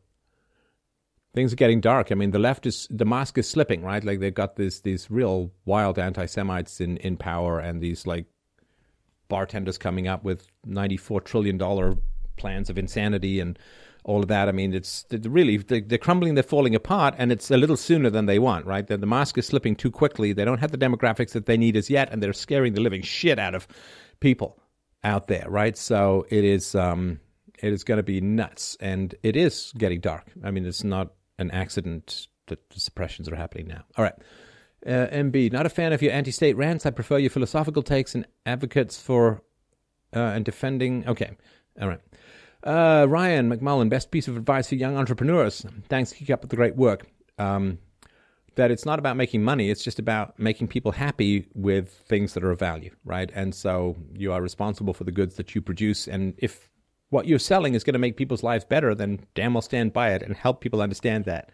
things 1.33 1.53
are 1.53 1.57
getting 1.57 1.81
dark. 1.81 2.11
I 2.11 2.15
mean, 2.15 2.31
the 2.31 2.39
left 2.39 2.65
is 2.65 2.87
the 2.89 3.05
mask 3.05 3.37
is 3.37 3.49
slipping, 3.49 3.83
right? 3.83 4.03
Like 4.03 4.19
they've 4.19 4.33
got 4.33 4.55
this 4.55 4.81
these 4.81 5.09
real 5.09 5.51
wild 5.65 5.99
anti-Semites 5.99 6.81
in 6.81 6.97
in 6.97 7.17
power, 7.17 7.59
and 7.59 7.81
these 7.81 8.05
like 8.05 8.25
bartenders 9.29 9.77
coming 9.77 10.07
up 10.07 10.23
with 10.23 10.47
94 10.65 11.21
trillion 11.21 11.57
dollar 11.57 11.95
plans 12.37 12.69
of 12.69 12.77
insanity 12.77 13.39
and 13.39 13.57
all 14.03 14.21
of 14.21 14.29
that. 14.29 14.47
I 14.47 14.51
mean, 14.51 14.73
it's 14.73 15.05
really 15.11 15.57
they're 15.57 15.97
crumbling, 15.97 16.35
they're 16.35 16.43
falling 16.43 16.75
apart, 16.75 17.15
and 17.17 17.31
it's 17.31 17.51
a 17.51 17.57
little 17.57 17.77
sooner 17.77 18.09
than 18.09 18.25
they 18.25 18.39
want, 18.39 18.65
right? 18.65 18.85
The, 18.85 18.97
the 18.97 19.07
mask 19.07 19.37
is 19.37 19.47
slipping 19.47 19.75
too 19.75 19.91
quickly. 19.91 20.33
They 20.33 20.45
don't 20.45 20.59
have 20.59 20.71
the 20.71 20.77
demographics 20.77 21.31
that 21.31 21.45
they 21.45 21.57
need 21.57 21.75
as 21.75 21.89
yet, 21.89 22.09
and 22.11 22.21
they're 22.21 22.33
scaring 22.33 22.73
the 22.73 22.81
living 22.81 23.01
shit 23.01 23.39
out 23.39 23.55
of 23.55 23.67
people 24.19 24.59
out 25.07 25.27
there, 25.27 25.45
right? 25.47 25.77
So 25.77 26.27
it 26.29 26.43
is 26.43 26.75
um, 26.75 27.19
it 27.59 27.71
is 27.73 27.83
going 27.83 27.97
to 27.97 28.03
be 28.03 28.21
nuts, 28.21 28.77
and 28.79 29.15
it 29.23 29.35
is 29.35 29.73
getting 29.77 30.01
dark. 30.01 30.27
I 30.43 30.51
mean, 30.51 30.65
it's 30.65 30.83
not 30.83 31.13
an 31.39 31.49
accident 31.51 32.27
that 32.47 32.69
the 32.69 32.79
suppressions 32.79 33.29
are 33.29 33.35
happening 33.35 33.67
now. 33.67 33.83
All 33.97 34.03
right. 34.03 34.15
Uh, 34.85 35.07
MB, 35.07 35.51
not 35.51 35.65
a 35.65 35.69
fan 35.69 35.91
of 35.91 36.01
your 36.01 36.11
anti-state 36.11 36.55
rants. 36.55 36.85
I 36.85 36.91
prefer 36.91 37.17
your 37.17 37.31
philosophical 37.31 37.81
takes 37.81 38.13
and 38.15 38.27
advocates 38.45 39.01
for 39.01 39.41
uh, 40.15 40.19
and 40.19 40.45
defending. 40.45 41.07
Okay, 41.07 41.35
all 41.81 41.87
right. 41.87 41.99
Uh, 42.63 43.05
Ryan 43.09 43.49
McMullen, 43.49 43.89
best 43.89 44.11
piece 44.11 44.27
of 44.27 44.37
advice 44.37 44.69
for 44.69 44.75
young 44.75 44.97
entrepreneurs. 44.97 45.65
Thanks, 45.89 46.13
keep 46.13 46.29
up 46.29 46.41
with 46.41 46.51
the 46.51 46.55
great 46.55 46.75
work. 46.75 47.07
Um, 47.37 47.79
that 48.57 48.71
it's 48.71 48.85
not 48.85 48.99
about 48.99 49.15
making 49.15 49.43
money, 49.43 49.69
it's 49.69 49.83
just 49.83 49.99
about 49.99 50.37
making 50.37 50.67
people 50.67 50.91
happy 50.91 51.47
with 51.53 51.89
things 52.07 52.33
that 52.33 52.43
are 52.43 52.51
of 52.51 52.59
value, 52.59 52.91
right? 53.05 53.31
And 53.33 53.55
so 53.55 53.95
you 54.13 54.33
are 54.33 54.41
responsible 54.41 54.93
for 54.93 55.03
the 55.03 55.11
goods 55.11 55.35
that 55.35 55.55
you 55.55 55.61
produce. 55.61 56.07
And 56.07 56.33
if 56.37 56.69
what 57.09 57.27
you're 57.27 57.39
selling 57.39 57.73
is 57.73 57.83
going 57.83 57.93
to 57.93 57.99
make 57.99 58.17
people's 58.17 58.43
lives 58.43 58.65
better, 58.65 58.93
then 58.93 59.21
damn 59.35 59.53
well 59.53 59.61
stand 59.61 59.93
by 59.93 60.11
it 60.11 60.21
and 60.21 60.35
help 60.35 60.59
people 60.59 60.81
understand 60.81 61.25
that. 61.25 61.51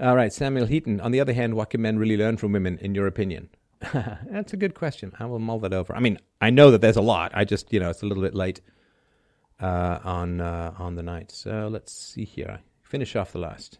All 0.00 0.16
right, 0.16 0.32
Samuel 0.32 0.66
Heaton. 0.66 1.00
On 1.00 1.10
the 1.10 1.20
other 1.20 1.32
hand, 1.32 1.54
what 1.54 1.70
can 1.70 1.82
men 1.82 1.98
really 1.98 2.16
learn 2.16 2.36
from 2.36 2.52
women, 2.52 2.78
in 2.78 2.94
your 2.94 3.06
opinion? 3.06 3.48
That's 3.92 4.52
a 4.52 4.56
good 4.56 4.74
question. 4.74 5.12
I 5.18 5.26
will 5.26 5.38
mull 5.38 5.58
that 5.60 5.72
over. 5.72 5.94
I 5.94 6.00
mean, 6.00 6.18
I 6.40 6.50
know 6.50 6.70
that 6.70 6.80
there's 6.80 6.96
a 6.96 7.02
lot. 7.02 7.32
I 7.34 7.44
just, 7.44 7.72
you 7.72 7.80
know, 7.80 7.90
it's 7.90 8.02
a 8.02 8.06
little 8.06 8.22
bit 8.22 8.34
late 8.34 8.60
uh, 9.60 9.98
on 10.04 10.40
uh, 10.40 10.74
on 10.78 10.94
the 10.94 11.02
night. 11.02 11.30
So 11.30 11.68
let's 11.70 11.92
see 11.92 12.24
here. 12.24 12.60
Finish 12.82 13.16
off 13.16 13.32
the 13.32 13.38
last 13.38 13.78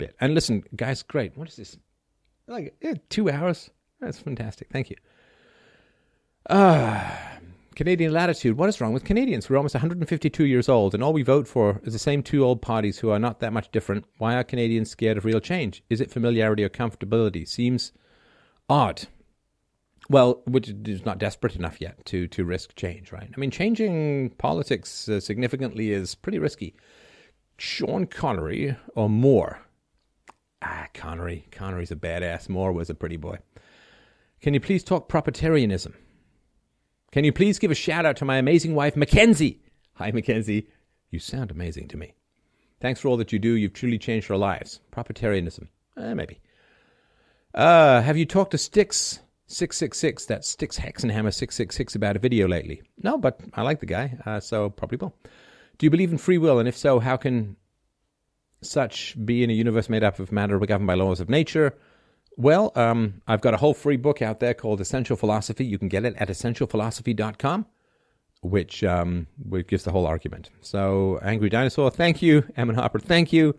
bit. 0.00 0.16
And 0.20 0.34
listen, 0.34 0.64
guys, 0.74 1.02
great. 1.02 1.36
What 1.36 1.48
is 1.48 1.56
this? 1.56 1.76
Like 2.46 2.74
yeah, 2.80 2.94
two 3.08 3.30
hours? 3.30 3.70
That's 4.00 4.18
fantastic. 4.18 4.68
Thank 4.70 4.90
you. 4.90 4.96
Uh, 6.48 7.16
Canadian 7.76 8.12
latitude. 8.12 8.56
What 8.56 8.68
is 8.68 8.80
wrong 8.80 8.92
with 8.92 9.04
Canadians? 9.04 9.48
We're 9.48 9.56
almost 9.56 9.74
152 9.74 10.44
years 10.44 10.68
old, 10.68 10.94
and 10.94 11.02
all 11.02 11.12
we 11.12 11.22
vote 11.22 11.46
for 11.46 11.80
is 11.84 11.92
the 11.92 11.98
same 11.98 12.22
two 12.22 12.44
old 12.44 12.60
parties 12.60 12.98
who 12.98 13.10
are 13.10 13.18
not 13.18 13.40
that 13.40 13.52
much 13.52 13.70
different. 13.70 14.04
Why 14.18 14.34
are 14.34 14.44
Canadians 14.44 14.90
scared 14.90 15.16
of 15.16 15.24
real 15.24 15.40
change? 15.40 15.82
Is 15.90 16.00
it 16.00 16.10
familiarity 16.10 16.64
or 16.64 16.68
comfortability? 16.68 17.46
Seems 17.46 17.92
odd. 18.68 19.06
Well, 20.08 20.42
which 20.46 20.68
is 20.68 21.04
not 21.04 21.18
desperate 21.18 21.54
enough 21.54 21.80
yet 21.80 22.04
to 22.06 22.26
to 22.28 22.44
risk 22.44 22.74
change, 22.74 23.12
right? 23.12 23.30
I 23.32 23.38
mean, 23.38 23.50
changing 23.50 24.30
politics 24.30 25.08
uh, 25.08 25.20
significantly 25.20 25.92
is 25.92 26.14
pretty 26.16 26.38
risky. 26.38 26.74
Sean 27.58 28.06
Connery 28.06 28.76
or 28.96 29.08
Moore 29.08 29.60
Ah, 30.62 30.88
Connery. 30.94 31.46
Connery's 31.50 31.90
a 31.90 31.96
badass. 31.96 32.48
Moore 32.48 32.72
was 32.72 32.90
a 32.90 32.94
pretty 32.94 33.16
boy. 33.16 33.38
Can 34.40 34.54
you 34.54 34.60
please 34.60 34.84
talk 34.84 35.08
proprietarianism? 35.08 35.94
Can 37.12 37.24
you 37.24 37.32
please 37.32 37.58
give 37.58 37.70
a 37.70 37.74
shout 37.74 38.06
out 38.06 38.16
to 38.18 38.24
my 38.24 38.36
amazing 38.36 38.74
wife, 38.74 38.96
Mackenzie? 38.96 39.60
Hi, 39.94 40.10
Mackenzie. 40.10 40.68
You 41.10 41.18
sound 41.18 41.50
amazing 41.50 41.88
to 41.88 41.96
me. 41.96 42.14
Thanks 42.80 43.00
for 43.00 43.08
all 43.08 43.16
that 43.18 43.32
you 43.32 43.38
do. 43.38 43.54
You've 43.54 43.72
truly 43.72 43.98
changed 43.98 44.30
our 44.30 44.36
lives. 44.36 44.80
Proprietarianism. 44.92 45.68
Eh, 45.96 46.14
maybe. 46.14 46.40
Uh, 47.54 48.00
have 48.00 48.16
you 48.16 48.24
talked 48.24 48.52
to 48.52 48.58
Styx 48.58 49.20
666, 49.50 50.26
that 50.26 50.44
Styx 50.44 50.78
Hexenhammer 50.78 51.34
666 51.34 51.96
about 51.96 52.14
a 52.14 52.20
video 52.20 52.46
lately. 52.46 52.82
No, 53.02 53.18
but 53.18 53.40
I 53.52 53.62
like 53.62 53.80
the 53.80 53.86
guy, 53.86 54.16
uh, 54.24 54.38
so 54.38 54.70
probably 54.70 54.98
will. 54.98 55.12
Do 55.76 55.86
you 55.86 55.90
believe 55.90 56.12
in 56.12 56.18
free 56.18 56.38
will? 56.38 56.60
And 56.60 56.68
if 56.68 56.76
so, 56.76 57.00
how 57.00 57.16
can 57.16 57.56
such 58.62 59.16
be 59.24 59.42
in 59.42 59.50
a 59.50 59.54
universe 59.54 59.88
made 59.88 60.04
up 60.04 60.18
of 60.18 60.32
matter 60.32 60.58
governed 60.58 60.86
by 60.86 60.94
laws 60.94 61.20
of 61.20 61.28
nature? 61.28 61.76
Well, 62.36 62.72
um, 62.74 63.20
I've 63.26 63.40
got 63.40 63.54
a 63.54 63.58
whole 63.58 63.74
free 63.74 63.96
book 63.96 64.22
out 64.22 64.40
there 64.40 64.54
called 64.54 64.80
Essential 64.80 65.16
Philosophy. 65.16 65.64
You 65.64 65.78
can 65.78 65.88
get 65.88 66.04
it 66.04 66.14
at 66.16 66.28
essentialphilosophy.com, 66.28 67.66
which, 68.42 68.84
um, 68.84 69.26
which 69.46 69.66
gives 69.66 69.84
the 69.84 69.92
whole 69.92 70.06
argument. 70.06 70.50
So, 70.60 71.18
Angry 71.22 71.50
Dinosaur, 71.50 71.90
thank 71.90 72.22
you. 72.22 72.44
Emin 72.56 72.76
Harper, 72.76 72.98
thank 72.98 73.32
you. 73.32 73.58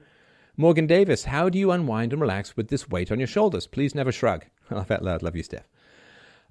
Morgan 0.57 0.87
Davis, 0.87 1.25
how 1.25 1.49
do 1.49 1.57
you 1.59 1.71
unwind 1.71 2.13
and 2.13 2.21
relax 2.21 2.57
with 2.57 2.69
this 2.69 2.89
weight 2.89 3.11
on 3.11 3.19
your 3.19 3.27
shoulders? 3.27 3.67
Please 3.67 3.95
never 3.95 4.11
shrug. 4.11 4.45
Laugh 4.69 4.91
out 4.91 5.03
loud. 5.03 5.21
Love 5.21 5.35
you, 5.35 5.43
Steph. 5.43 5.67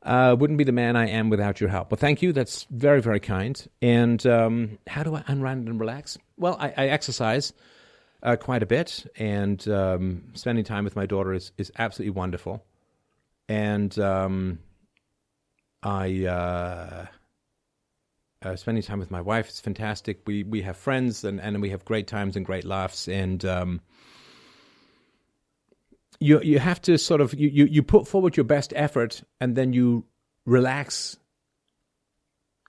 Uh, 0.02 0.34
wouldn't 0.38 0.56
be 0.56 0.64
the 0.64 0.72
man 0.72 0.96
I 0.96 1.08
am 1.08 1.28
without 1.28 1.60
your 1.60 1.68
help. 1.68 1.90
Well, 1.90 1.98
thank 1.98 2.22
you. 2.22 2.32
That's 2.32 2.66
very, 2.70 3.02
very 3.02 3.20
kind. 3.20 3.66
And 3.82 4.24
um, 4.26 4.78
how 4.86 5.02
do 5.02 5.14
I 5.14 5.24
unwind 5.26 5.68
and 5.68 5.78
relax? 5.78 6.16
Well, 6.38 6.56
I, 6.58 6.72
I 6.76 6.86
exercise 6.88 7.52
uh, 8.22 8.36
quite 8.36 8.62
a 8.62 8.66
bit, 8.66 9.06
and 9.16 9.66
um, 9.68 10.24
spending 10.34 10.64
time 10.64 10.84
with 10.84 10.96
my 10.96 11.06
daughter 11.06 11.32
is, 11.32 11.52
is 11.56 11.72
absolutely 11.78 12.10
wonderful. 12.10 12.64
And 13.48 13.98
um, 13.98 14.58
I 15.82 16.24
uh, 16.26 17.06
uh, 18.42 18.56
spending 18.56 18.82
time 18.82 18.98
with 18.98 19.10
my 19.10 19.20
wife 19.20 19.48
is 19.48 19.60
fantastic. 19.60 20.20
We 20.26 20.44
we 20.44 20.62
have 20.62 20.76
friends, 20.76 21.24
and, 21.24 21.40
and 21.40 21.60
we 21.60 21.70
have 21.70 21.84
great 21.84 22.06
times 22.06 22.36
and 22.36 22.46
great 22.46 22.64
laughs. 22.64 23.08
And 23.08 23.44
um, 23.44 23.80
you 26.20 26.40
you 26.42 26.58
have 26.58 26.80
to 26.82 26.98
sort 26.98 27.20
of 27.20 27.34
you, 27.34 27.48
you, 27.48 27.64
you 27.64 27.82
put 27.82 28.06
forward 28.06 28.36
your 28.36 28.44
best 28.44 28.72
effort 28.76 29.22
and 29.40 29.56
then 29.56 29.72
you 29.72 30.04
relax 30.44 31.16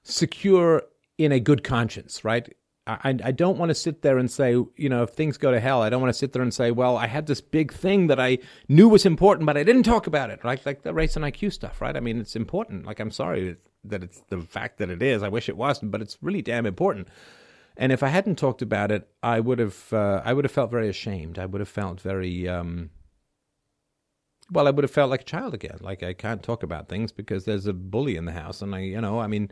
secure 0.04 0.84
in 1.18 1.32
a 1.32 1.40
good 1.40 1.64
conscience 1.64 2.24
right 2.24 2.56
I, 2.88 3.16
I 3.24 3.32
don't 3.32 3.60
want 3.60 3.70
to 3.70 3.76
sit 3.76 4.02
there 4.02 4.18
and 4.18 4.30
say, 4.30 4.52
you 4.52 4.90
know, 4.90 5.04
if 5.04 5.12
things 5.12 5.38
go 5.38 5.52
to 5.52 5.60
hell, 5.60 5.84
I 5.84 5.90
don't 5.90 6.02
want 6.02 6.14
to 6.14 6.18
sit 6.18 6.34
there 6.34 6.42
and 6.42 6.54
say, 6.54 6.72
well, 6.72 6.98
I 6.98 7.06
had 7.06 7.28
this 7.28 7.40
big 7.40 7.72
thing 7.72 8.08
that 8.08 8.20
I 8.20 8.40
knew 8.68 8.90
was 8.90 9.06
important, 9.06 9.46
but 9.46 9.56
I 9.56 9.64
didn't 9.64 9.84
talk 9.84 10.08
about 10.08 10.32
it, 10.32 10.44
right? 10.44 10.64
Like 10.66 10.82
the 10.82 10.94
race 10.94 11.16
and 11.16 11.24
IQ 11.24 11.54
stuff, 11.54 11.80
right? 11.80 11.96
I 11.96 12.00
mean, 12.00 12.20
it's 12.20 12.36
important. 12.36 12.88
Like, 12.88 13.00
I'm 13.00 13.12
sorry 13.12 13.58
that 13.84 14.04
it's 14.04 14.22
the 14.30 14.42
fact 14.42 14.80
that 14.80 14.90
it 14.90 15.04
is. 15.04 15.22
I 15.22 15.30
wish 15.30 15.48
it 15.48 15.58
wasn't, 15.58 15.92
but 15.92 16.02
it's 16.02 16.18
really 16.22 16.42
damn 16.42 16.66
important. 16.66 17.08
And 17.78 17.92
if 17.92 18.02
I 18.02 18.08
hadn't 18.08 18.38
talked 18.38 18.64
about 18.64 18.92
it, 18.92 19.08
I 19.22 19.40
would 19.40 19.60
have, 19.60 19.94
uh, 19.94 20.22
I 20.26 20.34
would 20.34 20.46
have 20.46 20.52
felt 20.52 20.72
very 20.72 20.90
ashamed. 20.90 21.38
I 21.38 21.46
would 21.46 21.62
have 21.62 21.70
felt 21.70 22.02
very, 22.02 22.50
um, 22.50 22.90
well, 24.52 24.68
I 24.68 24.72
would 24.72 24.84
have 24.84 24.92
felt 24.92 25.10
like 25.10 25.22
a 25.22 25.26
child 25.26 25.54
again. 25.54 25.78
Like 25.82 26.04
I 26.04 26.14
can't 26.14 26.44
talk 26.44 26.64
about 26.64 26.90
things 26.90 27.12
because 27.12 27.46
there's 27.46 27.68
a 27.68 27.74
bully 27.74 28.18
in 28.18 28.26
the 28.26 28.34
house, 28.34 28.62
and 28.62 28.76
I, 28.76 28.80
you 28.80 29.00
know, 29.00 29.20
I 29.20 29.28
mean, 29.28 29.52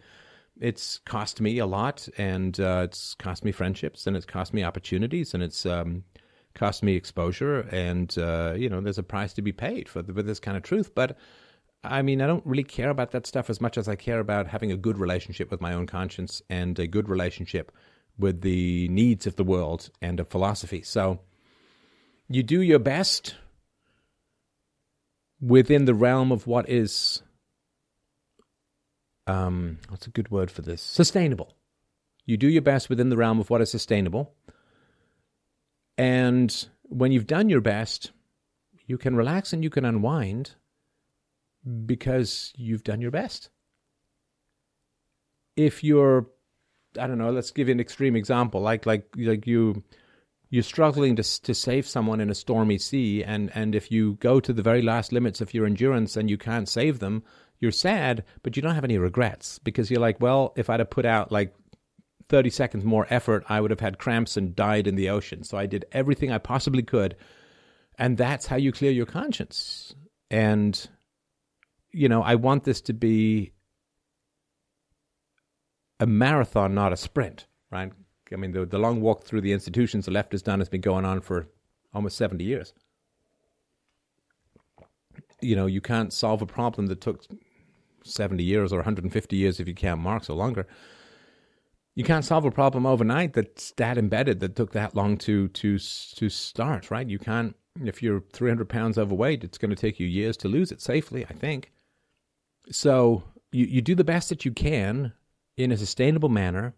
it's 0.59 0.99
cost 0.99 1.41
me 1.41 1.57
a 1.59 1.65
lot, 1.65 2.07
and 2.17 2.59
uh, 2.59 2.81
it's 2.83 3.13
cost 3.15 3.43
me 3.43 3.51
friendships, 3.51 4.07
and 4.07 4.15
it's 4.15 4.25
cost 4.25 4.53
me 4.53 4.63
opportunities, 4.63 5.33
and 5.33 5.41
it's 5.41 5.65
um, 5.65 6.03
cost 6.53 6.83
me 6.83 6.95
exposure, 6.95 7.61
and 7.71 8.17
uh, 8.17 8.53
you 8.55 8.69
know, 8.69 8.81
there's 8.81 8.97
a 8.97 9.03
price 9.03 9.33
to 9.33 9.41
be 9.41 9.51
paid 9.51 9.87
for, 9.87 10.01
the, 10.01 10.13
for 10.13 10.23
this 10.23 10.39
kind 10.39 10.57
of 10.57 10.63
truth. 10.63 10.93
But 10.93 11.17
I 11.83 12.01
mean, 12.01 12.21
I 12.21 12.27
don't 12.27 12.45
really 12.45 12.63
care 12.63 12.89
about 12.89 13.11
that 13.11 13.25
stuff 13.25 13.49
as 13.49 13.61
much 13.61 13.77
as 13.77 13.87
I 13.87 13.95
care 13.95 14.19
about 14.19 14.47
having 14.47 14.71
a 14.71 14.77
good 14.77 14.97
relationship 14.97 15.49
with 15.49 15.61
my 15.61 15.73
own 15.73 15.87
conscience 15.87 16.41
and 16.49 16.77
a 16.77 16.87
good 16.87 17.07
relationship 17.07 17.71
with 18.17 18.41
the 18.41 18.89
needs 18.89 19.25
of 19.25 19.37
the 19.37 19.45
world 19.45 19.89
and 20.01 20.19
of 20.19 20.27
philosophy. 20.27 20.81
So 20.81 21.21
you 22.27 22.43
do 22.43 22.61
your 22.61 22.79
best 22.79 23.35
within 25.39 25.85
the 25.85 25.93
realm 25.93 26.33
of 26.33 26.45
what 26.47 26.67
is 26.67 27.23
um, 29.29 29.77
what's 29.89 30.07
a 30.07 30.09
good 30.09 30.31
word 30.31 30.49
for 30.49 30.63
this? 30.63 30.81
Sustainable. 30.81 31.55
You 32.25 32.37
do 32.37 32.47
your 32.47 32.61
best 32.61 32.89
within 32.89 33.09
the 33.09 33.17
realm 33.17 33.39
of 33.39 33.49
what 33.49 33.61
is 33.61 33.69
sustainable. 33.69 34.33
And 35.97 36.67
when 36.83 37.11
you've 37.11 37.27
done 37.27 37.49
your 37.49 37.61
best, 37.61 38.11
you 38.87 38.97
can 38.97 39.15
relax 39.15 39.53
and 39.53 39.63
you 39.63 39.69
can 39.69 39.85
unwind 39.85 40.55
because 41.85 42.53
you've 42.55 42.83
done 42.83 43.01
your 43.01 43.11
best. 43.11 43.49
If 45.55 45.83
you're, 45.83 46.27
I 46.99 47.05
don't 47.05 47.17
know, 47.17 47.31
let's 47.31 47.51
give 47.51 47.67
you 47.67 47.73
an 47.73 47.79
extreme 47.79 48.15
example, 48.15 48.61
like 48.61 48.85
like 48.85 49.07
like 49.17 49.45
you 49.45 49.83
you're 50.49 50.63
struggling 50.63 51.15
to 51.17 51.41
to 51.41 51.53
save 51.53 51.85
someone 51.87 52.21
in 52.21 52.29
a 52.29 52.35
stormy 52.35 52.77
sea, 52.77 53.23
and 53.23 53.51
and 53.53 53.75
if 53.75 53.91
you 53.91 54.13
go 54.15 54.39
to 54.39 54.53
the 54.53 54.63
very 54.63 54.81
last 54.81 55.11
limits 55.11 55.41
of 55.41 55.53
your 55.53 55.65
endurance 55.65 56.15
and 56.15 56.29
you 56.29 56.37
can't 56.37 56.69
save 56.69 56.99
them, 56.99 57.23
you're 57.59 57.71
sad, 57.71 58.23
but 58.43 58.55
you 58.55 58.61
don't 58.61 58.75
have 58.75 58.83
any 58.83 58.97
regrets 58.97 59.59
because 59.59 59.91
you're 59.91 59.99
like, 59.99 60.19
well, 60.21 60.53
if 60.55 60.69
I'd 60.69 60.79
have 60.79 60.89
put 60.89 61.05
out 61.05 61.31
like 61.31 61.53
30 62.29 62.49
seconds 62.49 62.85
more 62.85 63.07
effort, 63.09 63.43
I 63.49 63.59
would 63.59 63.71
have 63.71 63.79
had 63.79 63.97
cramps 63.97 64.37
and 64.37 64.55
died 64.55 64.87
in 64.87 64.95
the 64.95 65.09
ocean. 65.09 65.43
So 65.43 65.57
I 65.57 65.65
did 65.65 65.85
everything 65.91 66.31
I 66.31 66.37
possibly 66.37 66.83
could, 66.83 67.15
and 67.97 68.17
that's 68.17 68.45
how 68.47 68.55
you 68.55 68.71
clear 68.71 68.91
your 68.91 69.05
conscience. 69.05 69.93
And 70.31 70.87
you 71.91 72.07
know, 72.07 72.21
I 72.21 72.35
want 72.35 72.63
this 72.63 72.81
to 72.81 72.93
be 72.93 73.51
a 75.99 76.05
marathon, 76.05 76.73
not 76.73 76.93
a 76.93 76.97
sprint, 76.97 77.47
right? 77.71 77.91
I 78.31 78.35
mean, 78.35 78.51
the, 78.51 78.65
the 78.65 78.77
long 78.77 79.01
walk 79.01 79.23
through 79.23 79.41
the 79.41 79.51
institutions 79.51 80.05
the 80.05 80.11
left 80.11 80.31
has 80.31 80.41
done 80.41 80.59
has 80.59 80.69
been 80.69 80.81
going 80.81 81.05
on 81.05 81.21
for 81.21 81.47
almost 81.93 82.17
70 82.17 82.43
years. 82.43 82.73
You 85.41 85.55
know, 85.55 85.65
you 85.65 85.81
can't 85.81 86.13
solve 86.13 86.41
a 86.41 86.45
problem 86.45 86.87
that 86.87 87.01
took 87.01 87.23
70 88.03 88.43
years 88.43 88.73
or 88.73 88.77
150 88.77 89.35
years 89.35 89.59
if 89.59 89.67
you 89.67 89.73
count 89.73 90.01
Marx 90.01 90.29
or 90.29 90.35
longer. 90.35 90.67
You 91.95 92.03
can't 92.03 92.23
solve 92.23 92.45
a 92.45 92.51
problem 92.51 92.85
overnight 92.85 93.33
that's 93.33 93.71
that 93.71 93.97
embedded 93.97 94.39
that 94.39 94.55
took 94.55 94.71
that 94.71 94.95
long 94.95 95.17
to 95.19 95.49
to 95.49 95.77
to 95.77 96.29
start, 96.29 96.91
right? 96.91 97.09
You 97.09 97.19
can't 97.19 97.55
if 97.83 98.01
you're 98.01 98.23
300 98.33 98.67
pounds 98.69 98.97
overweight, 98.97 99.43
it's 99.43 99.57
going 99.57 99.69
to 99.69 99.75
take 99.75 99.99
you 99.99 100.07
years 100.07 100.37
to 100.37 100.47
lose 100.47 100.71
it 100.71 100.81
safely, 100.81 101.25
I 101.25 101.33
think. 101.33 101.71
So 102.71 103.23
you, 103.51 103.65
you 103.65 103.81
do 103.81 103.95
the 103.95 104.03
best 104.03 104.29
that 104.29 104.45
you 104.45 104.51
can 104.51 105.13
in 105.57 105.71
a 105.71 105.77
sustainable 105.77 106.29
manner 106.29 106.75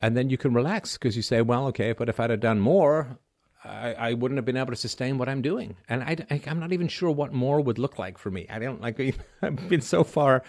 and 0.00 0.16
then 0.16 0.30
you 0.30 0.38
can 0.38 0.54
relax 0.54 0.94
because 0.96 1.16
you 1.16 1.22
say, 1.22 1.42
well, 1.42 1.66
okay, 1.66 1.92
but 1.92 2.08
if 2.08 2.18
I'd 2.18 2.30
have 2.30 2.40
done 2.40 2.60
more, 2.60 3.18
I, 3.64 3.92
I 3.92 4.12
wouldn't 4.14 4.38
have 4.38 4.44
been 4.44 4.56
able 4.56 4.70
to 4.70 4.76
sustain 4.76 5.18
what 5.18 5.28
I'm 5.28 5.42
doing. 5.42 5.76
And 5.88 6.02
I, 6.02 6.40
am 6.46 6.60
not 6.60 6.72
even 6.72 6.88
sure 6.88 7.10
what 7.10 7.32
more 7.32 7.60
would 7.60 7.78
look 7.78 7.98
like 7.98 8.18
for 8.18 8.30
me. 8.30 8.46
I 8.48 8.58
don't 8.58 8.80
like, 8.80 8.98
I've 9.42 9.68
been 9.68 9.80
so 9.80 10.04
far 10.04 10.42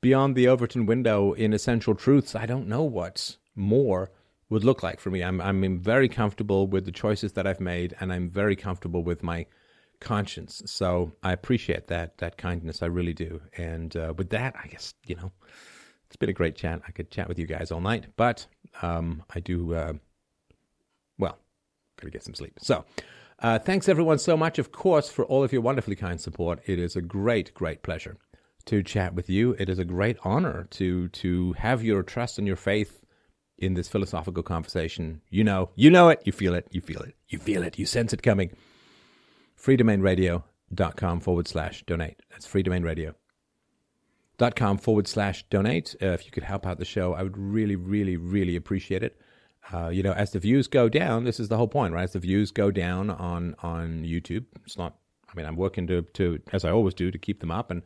beyond 0.00 0.34
the 0.34 0.48
Overton 0.48 0.86
window 0.86 1.32
in 1.32 1.52
essential 1.52 1.94
truths. 1.94 2.34
I 2.34 2.46
don't 2.46 2.68
know 2.68 2.82
what 2.82 3.36
more 3.54 4.10
would 4.48 4.64
look 4.64 4.82
like 4.82 5.00
for 5.00 5.10
me. 5.10 5.22
I'm, 5.22 5.40
I'm 5.40 5.78
very 5.78 6.08
comfortable 6.08 6.66
with 6.66 6.84
the 6.84 6.92
choices 6.92 7.32
that 7.32 7.46
I've 7.46 7.60
made, 7.60 7.94
and 8.00 8.12
I'm 8.12 8.28
very 8.28 8.56
comfortable 8.56 9.02
with 9.02 9.22
my 9.22 9.46
conscience. 10.00 10.62
So 10.66 11.12
I 11.22 11.32
appreciate 11.32 11.86
that, 11.86 12.18
that 12.18 12.36
kindness. 12.36 12.82
I 12.82 12.86
really 12.86 13.12
do. 13.12 13.40
And 13.56 13.96
uh, 13.96 14.14
with 14.16 14.30
that, 14.30 14.54
I 14.62 14.66
guess, 14.66 14.94
you 15.06 15.14
know, 15.14 15.30
it's 16.06 16.16
been 16.16 16.30
a 16.30 16.34
great 16.34 16.56
chat. 16.56 16.82
I 16.88 16.90
could 16.90 17.10
chat 17.10 17.28
with 17.28 17.38
you 17.38 17.46
guys 17.46 17.70
all 17.70 17.80
night, 17.80 18.06
but 18.16 18.46
um, 18.82 19.22
I 19.30 19.40
do, 19.40 19.74
uh, 19.74 19.92
got 22.00 22.06
to 22.06 22.10
get 22.10 22.24
some 22.24 22.34
sleep. 22.34 22.58
So, 22.60 22.84
uh, 23.38 23.58
thanks 23.58 23.88
everyone 23.88 24.18
so 24.18 24.36
much, 24.36 24.58
of 24.58 24.70
course, 24.72 25.10
for 25.10 25.24
all 25.24 25.42
of 25.44 25.52
your 25.52 25.62
wonderfully 25.62 25.96
kind 25.96 26.20
support. 26.20 26.60
It 26.66 26.78
is 26.78 26.96
a 26.96 27.00
great, 27.00 27.54
great 27.54 27.82
pleasure 27.82 28.16
to 28.66 28.82
chat 28.82 29.14
with 29.14 29.30
you. 29.30 29.56
It 29.58 29.68
is 29.68 29.78
a 29.78 29.84
great 29.84 30.18
honor 30.24 30.66
to 30.72 31.08
to 31.08 31.54
have 31.54 31.82
your 31.82 32.02
trust 32.02 32.38
and 32.38 32.46
your 32.46 32.56
faith 32.56 33.02
in 33.56 33.74
this 33.74 33.88
philosophical 33.88 34.42
conversation. 34.42 35.22
You 35.30 35.44
know, 35.44 35.70
you 35.74 35.90
know 35.90 36.10
it, 36.10 36.20
you 36.24 36.32
feel 36.32 36.54
it, 36.54 36.66
you 36.70 36.80
feel 36.80 37.00
it, 37.00 37.14
you 37.28 37.38
feel 37.38 37.62
it, 37.62 37.78
you 37.78 37.86
sense 37.86 38.12
it 38.12 38.22
coming. 38.22 38.50
freedomainradio.com 39.58 41.20
forward 41.20 41.48
slash 41.48 41.82
donate. 41.86 42.20
That's 42.30 42.46
freedomainradio 42.46 43.14
dot 44.38 44.56
com 44.56 44.78
forward 44.78 45.06
slash 45.06 45.44
donate. 45.50 45.96
Uh, 46.02 46.08
if 46.08 46.24
you 46.24 46.30
could 46.30 46.44
help 46.44 46.66
out 46.66 46.78
the 46.78 46.84
show, 46.84 47.14
I 47.14 47.22
would 47.22 47.36
really, 47.36 47.76
really, 47.76 48.16
really 48.16 48.56
appreciate 48.56 49.02
it. 49.02 49.20
Uh, 49.72 49.88
you 49.88 50.02
know, 50.02 50.12
as 50.12 50.32
the 50.32 50.38
views 50.38 50.66
go 50.66 50.88
down, 50.88 51.24
this 51.24 51.38
is 51.38 51.48
the 51.48 51.56
whole 51.56 51.68
point, 51.68 51.94
right? 51.94 52.04
As 52.04 52.12
the 52.12 52.18
views 52.18 52.50
go 52.50 52.70
down 52.70 53.10
on 53.10 53.54
on 53.62 54.04
YouTube, 54.04 54.44
it's 54.64 54.78
not. 54.78 54.96
I 55.30 55.36
mean, 55.36 55.46
I'm 55.46 55.56
working 55.56 55.86
to 55.86 56.02
to 56.02 56.40
as 56.52 56.64
I 56.64 56.70
always 56.70 56.94
do 56.94 57.10
to 57.10 57.18
keep 57.18 57.40
them 57.40 57.50
up, 57.50 57.70
and 57.70 57.82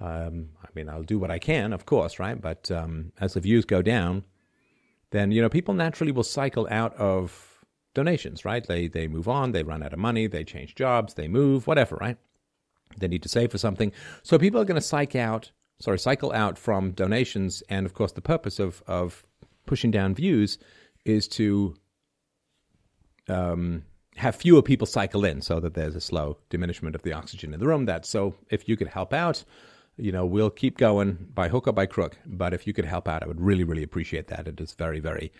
um, 0.00 0.50
I 0.62 0.68
mean, 0.74 0.88
I'll 0.88 1.02
do 1.02 1.18
what 1.18 1.30
I 1.30 1.38
can, 1.38 1.72
of 1.72 1.86
course, 1.86 2.18
right? 2.18 2.40
But 2.40 2.70
um, 2.70 3.12
as 3.20 3.34
the 3.34 3.40
views 3.40 3.64
go 3.64 3.82
down, 3.82 4.24
then 5.10 5.32
you 5.32 5.40
know, 5.40 5.48
people 5.48 5.74
naturally 5.74 6.12
will 6.12 6.24
cycle 6.24 6.68
out 6.70 6.94
of 6.96 7.64
donations, 7.94 8.44
right? 8.44 8.66
They 8.66 8.88
they 8.88 9.06
move 9.08 9.28
on, 9.28 9.52
they 9.52 9.62
run 9.62 9.82
out 9.82 9.92
of 9.92 9.98
money, 9.98 10.26
they 10.26 10.44
change 10.44 10.74
jobs, 10.74 11.14
they 11.14 11.28
move, 11.28 11.66
whatever, 11.66 11.96
right? 11.96 12.18
They 12.98 13.08
need 13.08 13.22
to 13.22 13.28
save 13.28 13.52
for 13.52 13.58
something, 13.58 13.90
so 14.22 14.38
people 14.38 14.60
are 14.60 14.66
going 14.66 14.80
to 14.80 14.86
cycle 14.86 15.20
out 15.20 15.52
sorry, 15.82 15.98
cycle 15.98 16.32
out 16.32 16.56
from 16.56 16.92
donations. 16.92 17.62
And 17.68 17.84
of 17.84 17.92
course, 17.92 18.12
the 18.12 18.22
purpose 18.22 18.58
of, 18.58 18.82
of 18.86 19.24
pushing 19.66 19.90
down 19.90 20.14
views 20.14 20.58
is 21.04 21.28
to 21.28 21.74
um, 23.28 23.84
have 24.16 24.36
fewer 24.36 24.62
people 24.62 24.86
cycle 24.86 25.24
in 25.24 25.40
so 25.40 25.60
that 25.60 25.74
there's 25.74 25.96
a 25.96 26.00
slow 26.00 26.36
diminishment 26.50 26.94
of 26.94 27.02
the 27.02 27.12
oxygen 27.12 27.54
in 27.54 27.60
the 27.60 27.66
room. 27.66 27.86
That 27.86 28.06
so 28.06 28.34
if 28.50 28.68
you 28.68 28.76
could 28.76 28.88
help 28.88 29.12
out, 29.12 29.44
you 29.96 30.12
know, 30.12 30.24
we'll 30.24 30.50
keep 30.50 30.78
going 30.78 31.28
by 31.34 31.48
hook 31.48 31.68
or 31.68 31.72
by 31.72 31.86
crook. 31.86 32.16
But 32.26 32.54
if 32.54 32.66
you 32.66 32.72
could 32.72 32.84
help 32.84 33.08
out, 33.08 33.22
I 33.22 33.26
would 33.26 33.40
really, 33.40 33.64
really 33.64 33.82
appreciate 33.82 34.28
that. 34.28 34.48
It 34.48 34.60
is 34.60 34.72
very, 34.72 35.00
very 35.00 35.32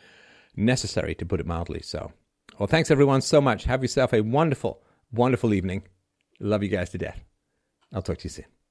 necessary, 0.57 1.15
to 1.17 1.27
put 1.27 1.41
it 1.41 1.47
mildly. 1.47 1.81
So, 1.83 2.13
well, 2.59 2.67
thanks 2.67 2.91
everyone 2.91 3.23
so 3.23 3.41
much. 3.41 3.65
Have 3.65 3.83
yourself 3.83 4.13
a 4.13 4.21
wonderful, 4.21 4.83
wonderful 5.11 5.55
evening. 5.55 5.85
Love 6.41 6.63
you 6.63 6.69
guys 6.69 6.91
to 6.91 6.99
death. 6.99 7.21
I'll 7.93 8.03
talk 8.03 8.19
to 8.19 8.25
you 8.25 8.31
soon. 8.31 8.62